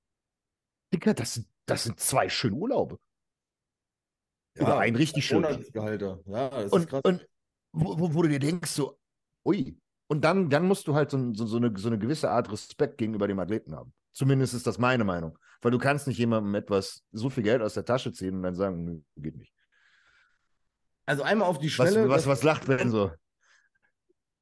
Dicker, 0.95 1.13
das, 1.13 1.35
sind- 1.35 1.49
das 1.67 1.83
sind 1.83 1.99
zwei 1.99 2.29
schöne 2.29 2.55
Urlaube. 2.55 3.01
Ja, 4.57 4.63
Oder 4.63 4.79
ein 4.79 4.95
richtig 4.95 5.27
schön. 5.27 5.43
Monatsgehalter. 5.43 6.21
Ja, 6.27 6.51
das 6.51 6.67
ist 6.67 6.73
Und, 6.73 6.89
krass. 6.89 7.01
und 7.03 7.27
wo, 7.73 8.15
wo, 8.15 8.23
du 8.23 8.29
dir 8.29 8.39
denkst, 8.39 8.71
so, 8.71 8.97
ui. 9.45 9.77
Und 10.07 10.25
dann, 10.25 10.49
dann 10.49 10.69
musst 10.69 10.87
du 10.87 10.95
halt 10.95 11.11
so, 11.11 11.35
so, 11.35 11.47
so, 11.47 11.57
eine, 11.57 11.77
so 11.77 11.89
eine 11.89 11.99
gewisse 11.99 12.31
Art 12.31 12.53
Respekt 12.53 12.97
gegenüber 12.99 13.27
dem 13.27 13.41
Athleten 13.41 13.75
haben. 13.75 13.93
Zumindest 14.13 14.55
ist 14.55 14.69
das 14.69 14.79
meine 14.79 15.03
Meinung. 15.03 15.37
Weil 15.63 15.73
du 15.73 15.79
kannst 15.79 16.07
nicht 16.07 16.19
jemandem 16.19 16.55
etwas, 16.55 17.03
so 17.11 17.29
viel 17.29 17.43
Geld 17.43 17.61
aus 17.61 17.75
der 17.75 17.85
Tasche 17.85 18.13
ziehen 18.13 18.37
und 18.37 18.45
dann 18.45 18.55
sagen, 18.55 18.85
nö, 18.85 19.01
geht 19.17 19.37
nicht. 19.37 19.53
Also 21.11 21.25
einmal 21.25 21.49
auf 21.49 21.59
die 21.59 21.67
Was, 21.77 21.91
Schnelle. 21.91 22.09
was, 22.09 22.23
das- 22.23 22.27
was 22.29 22.43
lacht 22.45 22.67
Ben 22.69 22.89
so? 22.89 23.11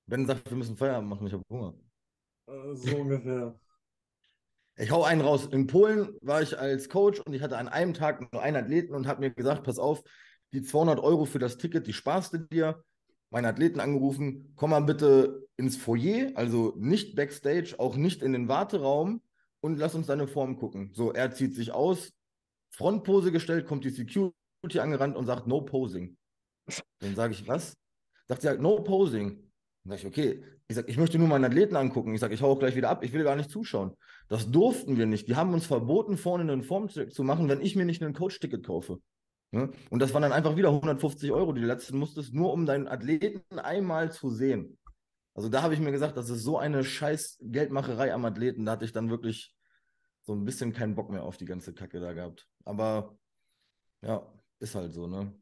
Ben 0.06 0.26
sagt, 0.26 0.50
wir 0.50 0.56
müssen 0.58 0.76
Feierabend 0.76 1.08
machen, 1.08 1.26
ich 1.26 1.32
habe 1.32 1.42
Hunger. 1.48 1.72
Äh, 2.46 2.74
So 2.74 2.96
ungefähr. 2.98 3.58
Ich 4.76 4.90
hau 4.90 5.02
einen 5.02 5.22
raus. 5.22 5.46
In 5.50 5.66
Polen 5.66 6.18
war 6.20 6.42
ich 6.42 6.58
als 6.58 6.90
Coach 6.90 7.20
und 7.20 7.32
ich 7.32 7.40
hatte 7.40 7.56
an 7.56 7.68
einem 7.68 7.94
Tag 7.94 8.30
nur 8.34 8.42
einen 8.42 8.58
Athleten 8.62 8.94
und 8.94 9.06
habe 9.06 9.20
mir 9.20 9.30
gesagt, 9.30 9.64
pass 9.64 9.78
auf, 9.78 10.02
die 10.52 10.60
200 10.62 11.00
Euro 11.00 11.24
für 11.24 11.38
das 11.38 11.56
Ticket, 11.56 11.86
die 11.86 11.94
sparst 11.94 12.34
du 12.34 12.38
dir. 12.38 12.84
Meinen 13.30 13.46
Athleten 13.46 13.80
angerufen, 13.80 14.52
komm 14.54 14.68
mal 14.70 14.80
bitte 14.80 15.46
ins 15.56 15.78
Foyer, 15.78 16.32
also 16.34 16.74
nicht 16.76 17.16
Backstage, 17.16 17.76
auch 17.78 17.96
nicht 17.96 18.22
in 18.22 18.32
den 18.34 18.48
Warteraum 18.48 19.22
und 19.60 19.78
lass 19.78 19.94
uns 19.94 20.06
deine 20.06 20.28
Form 20.28 20.58
gucken. 20.58 20.90
So, 20.92 21.12
er 21.14 21.30
zieht 21.32 21.54
sich 21.54 21.72
aus, 21.72 22.12
Frontpose 22.72 23.32
gestellt, 23.32 23.64
kommt 23.66 23.84
die 23.86 23.90
Security 23.90 24.80
angerannt 24.80 25.16
und 25.16 25.24
sagt, 25.24 25.46
no 25.46 25.62
posing. 25.62 26.18
Dann 27.00 27.14
sage 27.14 27.32
ich, 27.32 27.46
was? 27.46 27.74
Sagt 28.26 28.42
sie 28.42 28.48
halt, 28.48 28.60
no 28.60 28.82
posing. 28.82 29.50
Dann 29.84 29.96
sage 29.96 30.00
ich, 30.00 30.06
okay. 30.06 30.44
Ich 30.68 30.76
sage, 30.76 30.90
ich 30.90 30.98
möchte 30.98 31.18
nur 31.18 31.28
meinen 31.28 31.46
Athleten 31.46 31.76
angucken. 31.76 32.12
Ich 32.12 32.20
sage, 32.20 32.34
ich 32.34 32.42
hau 32.42 32.52
auch 32.52 32.58
gleich 32.58 32.76
wieder 32.76 32.90
ab, 32.90 33.02
ich 33.02 33.12
will 33.14 33.24
gar 33.24 33.36
nicht 33.36 33.50
zuschauen. 33.50 33.96
Das 34.28 34.50
durften 34.50 34.98
wir 34.98 35.06
nicht. 35.06 35.28
Die 35.28 35.36
haben 35.36 35.54
uns 35.54 35.64
verboten, 35.64 36.18
vorne 36.18 36.50
einen 36.50 36.62
Formcheck 36.62 37.12
zu 37.12 37.24
machen, 37.24 37.48
wenn 37.48 37.62
ich 37.62 37.74
mir 37.74 37.86
nicht 37.86 38.02
ein 38.02 38.12
Coach-Ticket 38.12 38.66
kaufe. 38.66 39.00
Ne? 39.50 39.70
Und 39.88 40.00
das 40.00 40.12
waren 40.12 40.22
dann 40.22 40.32
einfach 40.32 40.56
wieder 40.56 40.68
150 40.68 41.32
Euro, 41.32 41.52
die 41.52 41.62
du 41.62 41.66
letzten 41.66 41.98
musstest, 41.98 42.34
nur 42.34 42.52
um 42.52 42.66
deinen 42.66 42.86
Athleten 42.86 43.58
einmal 43.58 44.12
zu 44.12 44.28
sehen. 44.28 44.78
Also 45.34 45.48
da 45.48 45.62
habe 45.62 45.72
ich 45.72 45.80
mir 45.80 45.92
gesagt, 45.92 46.16
das 46.16 46.28
ist 46.28 46.42
so 46.42 46.58
eine 46.58 46.84
scheiß 46.84 47.38
Geldmacherei 47.40 48.12
am 48.12 48.24
Athleten. 48.24 48.66
Da 48.66 48.72
hatte 48.72 48.84
ich 48.84 48.92
dann 48.92 49.08
wirklich 49.08 49.54
so 50.22 50.34
ein 50.34 50.44
bisschen 50.44 50.74
keinen 50.74 50.94
Bock 50.94 51.10
mehr 51.10 51.22
auf 51.22 51.38
die 51.38 51.46
ganze 51.46 51.72
Kacke 51.72 52.00
da 52.00 52.12
gehabt. 52.12 52.46
Aber 52.64 53.16
ja, 54.02 54.30
ist 54.58 54.74
halt 54.74 54.92
so, 54.92 55.06
ne? 55.06 55.32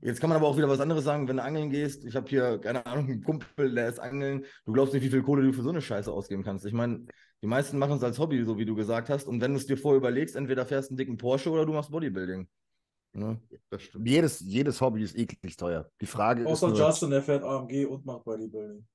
Jetzt 0.00 0.20
kann 0.20 0.28
man 0.28 0.36
aber 0.36 0.48
auch 0.48 0.56
wieder 0.56 0.68
was 0.68 0.80
anderes 0.80 1.04
sagen, 1.04 1.28
wenn 1.28 1.36
du 1.38 1.42
angeln 1.42 1.70
gehst. 1.70 2.04
Ich 2.04 2.14
habe 2.14 2.28
hier, 2.28 2.58
keine 2.58 2.84
Ahnung, 2.84 3.06
einen 3.06 3.22
Kumpel, 3.22 3.74
der 3.74 3.88
ist 3.88 3.98
angeln. 3.98 4.44
Du 4.66 4.72
glaubst 4.72 4.92
nicht, 4.92 5.02
wie 5.02 5.08
viel 5.08 5.22
Kohle 5.22 5.42
du 5.42 5.52
für 5.52 5.62
so 5.62 5.70
eine 5.70 5.80
Scheiße 5.80 6.12
ausgeben 6.12 6.42
kannst. 6.42 6.66
Ich 6.66 6.74
meine, 6.74 7.06
die 7.42 7.46
meisten 7.46 7.78
machen 7.78 7.96
es 7.96 8.02
als 8.02 8.18
Hobby, 8.18 8.44
so 8.44 8.58
wie 8.58 8.66
du 8.66 8.74
gesagt 8.74 9.08
hast. 9.08 9.26
Und 9.26 9.40
wenn 9.40 9.52
du 9.52 9.58
es 9.58 9.66
dir 9.66 9.78
vorher 9.78 9.98
überlegst, 9.98 10.36
entweder 10.36 10.66
fährst 10.66 10.90
du 10.90 10.92
einen 10.92 10.98
dicken 10.98 11.16
Porsche 11.16 11.50
oder 11.50 11.64
du 11.64 11.72
machst 11.72 11.90
Bodybuilding. 11.90 12.48
Ne? 13.16 13.40
das 13.70 13.82
stimmt. 13.82 14.08
Jedes, 14.08 14.40
jedes 14.40 14.80
Hobby 14.80 15.02
ist 15.02 15.16
eklig 15.16 15.56
teuer. 15.56 15.88
Die 16.00 16.06
Frage 16.06 16.42
ist 16.42 16.48
Außer 16.48 16.74
Justin, 16.74 17.10
der 17.10 17.22
fährt 17.22 17.44
AMG 17.44 17.86
und 17.86 18.04
macht 18.04 18.24
Bodybuilding. 18.24 18.86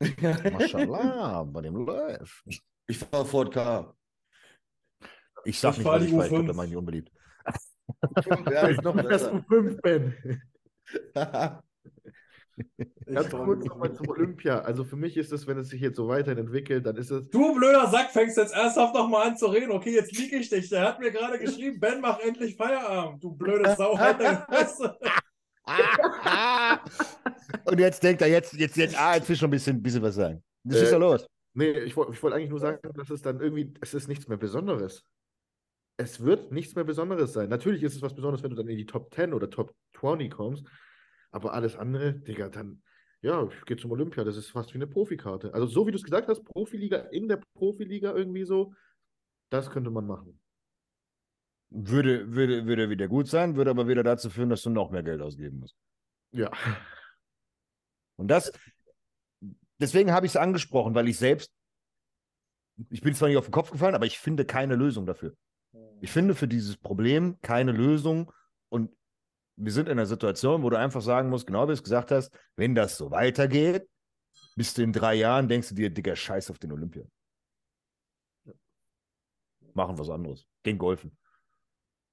Mashallah, 0.52 1.44
bei 1.44 1.60
dem 1.60 1.76
läuft. 1.76 2.44
Ich 2.86 2.98
fahre 2.98 3.26
Ford 3.26 3.52
K. 3.52 3.94
Ich 5.44 5.60
sag 5.60 5.72
Ich 5.72 5.78
nicht, 5.78 5.86
was 5.86 6.00
die 6.00 6.06
ich 6.06 6.12
fahre, 6.12 6.26
ich 6.26 6.32
U5. 6.32 6.34
glaube, 6.34 6.46
da 6.46 6.52
meine 6.54 6.70
ich 6.70 6.76
unbeliebt. 6.76 7.10
Ja, 8.50 8.68
ist 8.68 8.82
noch 8.82 8.94
besser. 8.94 9.32
U5, 9.48 9.80
Ben. 9.80 10.14
Ich 13.06 13.14
Ganz 13.14 13.30
kurz 13.30 13.64
nochmal 13.64 13.90
U5. 13.90 13.94
zum 13.94 14.08
Olympia. 14.08 14.60
Also 14.60 14.84
für 14.84 14.96
mich 14.96 15.16
ist 15.16 15.32
es, 15.32 15.46
wenn 15.46 15.58
es 15.58 15.68
sich 15.68 15.80
jetzt 15.80 15.96
so 15.96 16.08
weiterhin 16.08 16.38
entwickelt, 16.38 16.84
dann 16.86 16.96
ist 16.96 17.10
es. 17.10 17.28
Du 17.30 17.54
blöder 17.54 17.86
Sack, 17.88 18.10
fängst 18.10 18.36
jetzt 18.36 18.52
ernsthaft 18.54 18.94
nochmal 18.94 19.28
an 19.28 19.36
zu 19.36 19.46
reden. 19.46 19.70
Okay, 19.70 19.94
jetzt 19.94 20.16
liege 20.16 20.36
ich 20.36 20.48
dich. 20.48 20.68
Der 20.68 20.82
hat 20.86 20.98
mir 21.00 21.10
gerade 21.10 21.38
geschrieben, 21.38 21.78
Ben, 21.80 22.00
mach 22.00 22.18
endlich 22.20 22.56
Feierabend. 22.56 23.22
Du 23.22 23.32
blöde 23.32 23.74
Sau, 23.76 23.96
halt 23.98 24.20
deine 24.20 24.44
Fresse. 24.48 24.96
Und 27.64 27.78
jetzt 27.78 28.02
denkt 28.02 28.22
er, 28.22 28.28
jetzt, 28.28 28.54
jetzt, 28.54 28.76
jetzt, 28.76 28.98
ah, 28.98 29.14
jetzt 29.16 29.28
will 29.28 29.34
ich 29.34 29.40
schon 29.40 29.48
ein 29.48 29.52
bisschen, 29.52 29.82
bisschen 29.82 30.02
was 30.02 30.14
sagen. 30.16 30.42
Das 30.64 30.80
Äh, 30.80 30.84
ist 30.84 30.92
ja 30.92 30.98
los. 30.98 31.26
Nee, 31.54 31.70
ich 31.80 31.96
wollte 31.96 32.12
ich 32.12 32.22
wollt 32.22 32.34
eigentlich 32.34 32.50
nur 32.50 32.60
sagen, 32.60 32.78
dass 32.94 33.10
es 33.10 33.22
dann 33.22 33.40
irgendwie, 33.40 33.72
es 33.80 33.94
ist 33.94 34.08
nichts 34.08 34.28
mehr 34.28 34.38
Besonderes. 34.38 35.04
Es 36.00 36.20
wird 36.20 36.52
nichts 36.52 36.76
mehr 36.76 36.84
Besonderes 36.84 37.32
sein. 37.32 37.48
Natürlich 37.48 37.82
ist 37.82 37.96
es 37.96 38.02
was 38.02 38.14
Besonderes, 38.14 38.44
wenn 38.44 38.50
du 38.50 38.56
dann 38.56 38.68
in 38.68 38.78
die 38.78 38.86
Top 38.86 39.12
10 39.12 39.34
oder 39.34 39.50
Top 39.50 39.74
20 39.98 40.30
kommst, 40.30 40.64
aber 41.32 41.52
alles 41.52 41.76
andere, 41.76 42.14
Digga, 42.14 42.48
dann, 42.48 42.82
ja, 43.20 43.44
ich 43.48 43.64
gehe 43.64 43.76
zum 43.76 43.90
Olympia, 43.90 44.22
das 44.22 44.36
ist 44.36 44.50
fast 44.50 44.72
wie 44.72 44.78
eine 44.78 44.86
Profikarte. 44.86 45.52
Also 45.52 45.66
so 45.66 45.86
wie 45.86 45.90
du 45.90 45.96
es 45.96 46.04
gesagt 46.04 46.28
hast, 46.28 46.44
Profiliga 46.44 46.98
in 47.10 47.26
der 47.26 47.40
Profiliga 47.54 48.14
irgendwie 48.14 48.44
so, 48.44 48.72
das 49.50 49.70
könnte 49.70 49.90
man 49.90 50.06
machen. 50.06 50.40
Würde, 51.70 52.32
würde, 52.32 52.64
würde 52.66 52.90
wieder 52.90 53.08
gut 53.08 53.26
sein, 53.26 53.56
würde 53.56 53.70
aber 53.70 53.88
wieder 53.88 54.04
dazu 54.04 54.30
führen, 54.30 54.50
dass 54.50 54.62
du 54.62 54.70
noch 54.70 54.90
mehr 54.90 55.02
Geld 55.02 55.20
ausgeben 55.20 55.58
musst. 55.58 55.76
Ja. 56.30 56.52
Und 58.16 58.28
das, 58.28 58.52
deswegen 59.78 60.12
habe 60.12 60.26
ich 60.26 60.32
es 60.32 60.36
angesprochen, 60.36 60.94
weil 60.94 61.08
ich 61.08 61.18
selbst, 61.18 61.52
ich 62.88 63.00
bin 63.00 63.14
zwar 63.14 63.28
nicht 63.28 63.36
auf 63.36 63.46
den 63.46 63.52
Kopf 63.52 63.72
gefallen, 63.72 63.96
aber 63.96 64.06
ich 64.06 64.18
finde 64.18 64.44
keine 64.44 64.76
Lösung 64.76 65.04
dafür. 65.04 65.36
Ich 66.00 66.10
finde 66.10 66.34
für 66.34 66.48
dieses 66.48 66.76
Problem 66.76 67.38
keine 67.42 67.72
Lösung 67.72 68.32
und 68.68 68.90
wir 69.56 69.72
sind 69.72 69.86
in 69.86 69.92
einer 69.92 70.06
Situation, 70.06 70.62
wo 70.62 70.70
du 70.70 70.78
einfach 70.78 71.02
sagen 71.02 71.30
musst, 71.30 71.46
genau 71.46 71.64
wie 71.64 71.68
du 71.68 71.72
es 71.72 71.82
gesagt 71.82 72.10
hast, 72.10 72.32
wenn 72.56 72.74
das 72.74 72.96
so 72.96 73.10
weitergeht, 73.10 73.88
bist 74.54 74.78
du 74.78 74.82
in 74.82 74.92
drei 74.92 75.14
Jahren, 75.14 75.48
denkst 75.48 75.70
du 75.70 75.74
dir, 75.74 75.90
Digga, 75.90 76.14
scheiß 76.14 76.50
auf 76.50 76.58
den 76.58 76.72
Olympia. 76.72 77.04
Machen 79.74 79.98
was 79.98 80.10
anderes. 80.10 80.46
Gehen 80.62 80.78
golfen. 80.78 81.16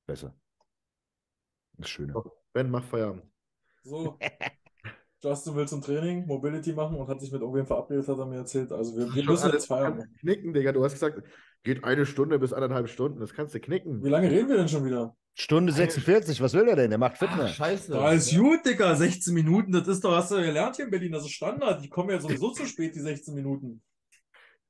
Besser. 0.06 0.36
Ist 1.78 1.90
schöner. 1.90 2.24
Ben, 2.54 2.70
mach 2.70 2.84
Feierabend. 2.84 3.24
So, 3.84 4.18
Justin 5.24 5.56
will 5.56 5.68
zum 5.68 5.82
Training 5.82 6.26
Mobility 6.28 6.74
machen 6.74 6.98
und 6.98 7.08
hat 7.08 7.20
sich 7.20 7.32
mit 7.32 7.42
irgendwem 7.42 7.66
verabredet, 7.66 8.08
hat 8.08 8.18
er 8.18 8.26
mir 8.26 8.38
erzählt. 8.38 8.72
Also 8.72 8.96
wir, 8.96 9.14
wir 9.14 9.24
müssen 9.24 9.52
jetzt 9.52 9.68
feiern. 9.68 10.04
Knicken, 10.20 10.54
Digga. 10.54 10.72
Du 10.72 10.84
hast 10.84 10.94
gesagt, 10.94 11.24
geht 11.64 11.84
eine 11.84 12.06
Stunde 12.06 12.38
bis 12.40 12.54
anderthalb 12.54 12.90
Stunden. 12.90 13.20
Das 13.20 13.34
kannst 13.34 13.56
du 13.56 13.60
knicken. 13.60 14.04
Wie 14.04 14.10
lange 14.10 14.30
reden 14.30 14.50
wir 14.50 14.58
denn 14.58 14.70
schon 14.70 14.86
wieder? 14.86 15.16
Stunde 15.38 15.74
46, 15.74 16.40
was 16.42 16.54
will 16.54 16.68
er 16.68 16.78
denn? 16.78 16.90
Der 16.90 16.98
macht 17.00 17.16
Ach, 17.16 17.28
Fitness. 17.28 17.52
scheiße. 17.56 17.92
Da 17.92 18.14
ist 18.14 18.34
gut, 18.34 18.66
Digga. 18.66 18.96
16 18.96 19.34
Minuten, 19.34 19.72
das 19.74 19.88
ist 19.88 20.04
doch, 20.04 20.16
hast 20.16 20.32
du 20.32 20.36
ja 20.36 20.44
gelernt 20.44 20.78
hier 20.78 20.86
in 20.86 20.92
Berlin, 20.92 21.12
das 21.12 21.26
ist 21.26 21.32
Standard. 21.32 21.84
Die 21.84 21.90
kommen 21.90 22.10
ja 22.10 22.20
sowieso 22.20 22.52
zu 22.52 22.66
spät, 22.66 22.96
die 22.96 23.02
16 23.02 23.34
Minuten. 23.34 23.82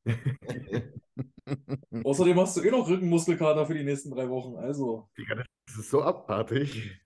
Außerdem 2.04 2.40
hast 2.40 2.58
du 2.58 2.62
eh 2.62 2.72
noch 2.72 2.88
Rückenmuskelkater 2.88 3.68
für 3.68 3.76
die 3.76 3.84
nächsten 3.84 4.10
drei 4.10 4.28
Wochen. 4.28 4.56
Also, 4.58 5.08
Digga, 5.18 5.44
das 5.68 5.78
ist 5.78 5.92
so 5.92 6.02
abartig. 6.02 7.00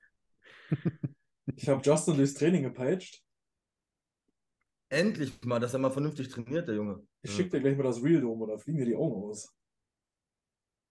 ich 1.55 1.67
habe 1.67 1.81
Justin 1.83 2.15
durchs 2.15 2.35
Training 2.35 2.63
gepeitscht. 2.63 3.21
Endlich 4.89 5.43
mal, 5.45 5.59
dass 5.59 5.73
er 5.73 5.79
mal 5.79 5.91
vernünftig 5.91 6.29
trainiert, 6.29 6.67
der 6.67 6.75
Junge. 6.75 7.05
Ich 7.21 7.31
schicke 7.31 7.51
dir 7.51 7.61
gleich 7.61 7.77
mal 7.77 7.83
das 7.83 8.03
Real 8.03 8.21
Dome 8.21 8.43
oder 8.43 8.57
fliegen 8.57 8.79
dir 8.79 8.85
die 8.85 8.95
Augen 8.95 9.23
aus. 9.23 9.53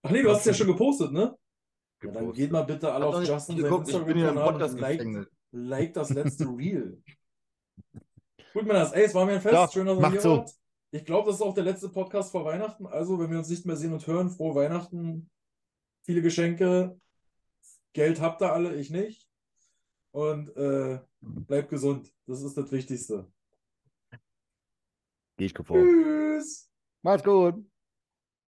Ach 0.03 0.11
nee, 0.11 0.21
du 0.21 0.29
hast 0.29 0.39
es 0.39 0.45
ja 0.45 0.53
schon 0.53 0.67
gepostet, 0.67 1.11
ne? 1.11 1.37
Ja, 2.01 2.11
dann 2.11 2.31
geht 2.31 2.51
mal 2.51 2.63
bitte 2.63 2.93
alle 2.93 3.05
auf 3.05 3.27
Justin 3.27 3.57
geguckt, 3.57 3.89
ich 3.89 3.97
bin 3.97 4.17
hier 4.17 4.29
im 4.29 4.37
Instagram-Kanal 4.37 4.53
Podcast 4.53 5.05
und 5.05 5.27
like, 5.51 5.93
das 5.93 6.09
letzte 6.11 6.45
Reel. 6.57 7.03
Gut, 8.53 8.65
Männers, 8.65 8.93
ey, 8.93 9.03
es 9.03 9.13
war 9.13 9.25
mir 9.25 9.33
ein 9.33 9.41
Fest. 9.41 9.53
Ja, 9.53 9.69
Schön, 9.69 9.85
dass 9.85 9.99
ihr 9.99 10.09
hier 10.11 10.21
so. 10.21 10.37
wart. 10.37 10.51
Ich 10.91 11.05
glaube, 11.05 11.27
das 11.27 11.35
ist 11.35 11.41
auch 11.41 11.53
der 11.53 11.65
letzte 11.65 11.89
Podcast 11.89 12.31
vor 12.31 12.45
Weihnachten. 12.45 12.87
Also, 12.87 13.19
wenn 13.19 13.29
wir 13.29 13.37
uns 13.37 13.49
nicht 13.49 13.65
mehr 13.65 13.75
sehen 13.75 13.93
und 13.93 14.07
hören, 14.07 14.29
frohe 14.29 14.55
Weihnachten. 14.55 15.29
Viele 16.03 16.21
Geschenke. 16.21 16.99
Geld 17.93 18.21
habt 18.21 18.41
ihr 18.41 18.51
alle, 18.51 18.75
ich 18.75 18.89
nicht. 18.89 19.27
Und 20.11 20.55
äh, 20.55 20.99
bleibt 21.21 21.69
gesund. 21.69 22.11
Das 22.25 22.41
ist 22.41 22.57
das 22.57 22.71
Wichtigste. 22.71 23.27
Geh 25.39 25.45
ich 25.45 25.53
konform. 25.53 25.87
Tschüss. 25.87 26.69
Macht's 27.01 27.23
gut. 27.23 27.55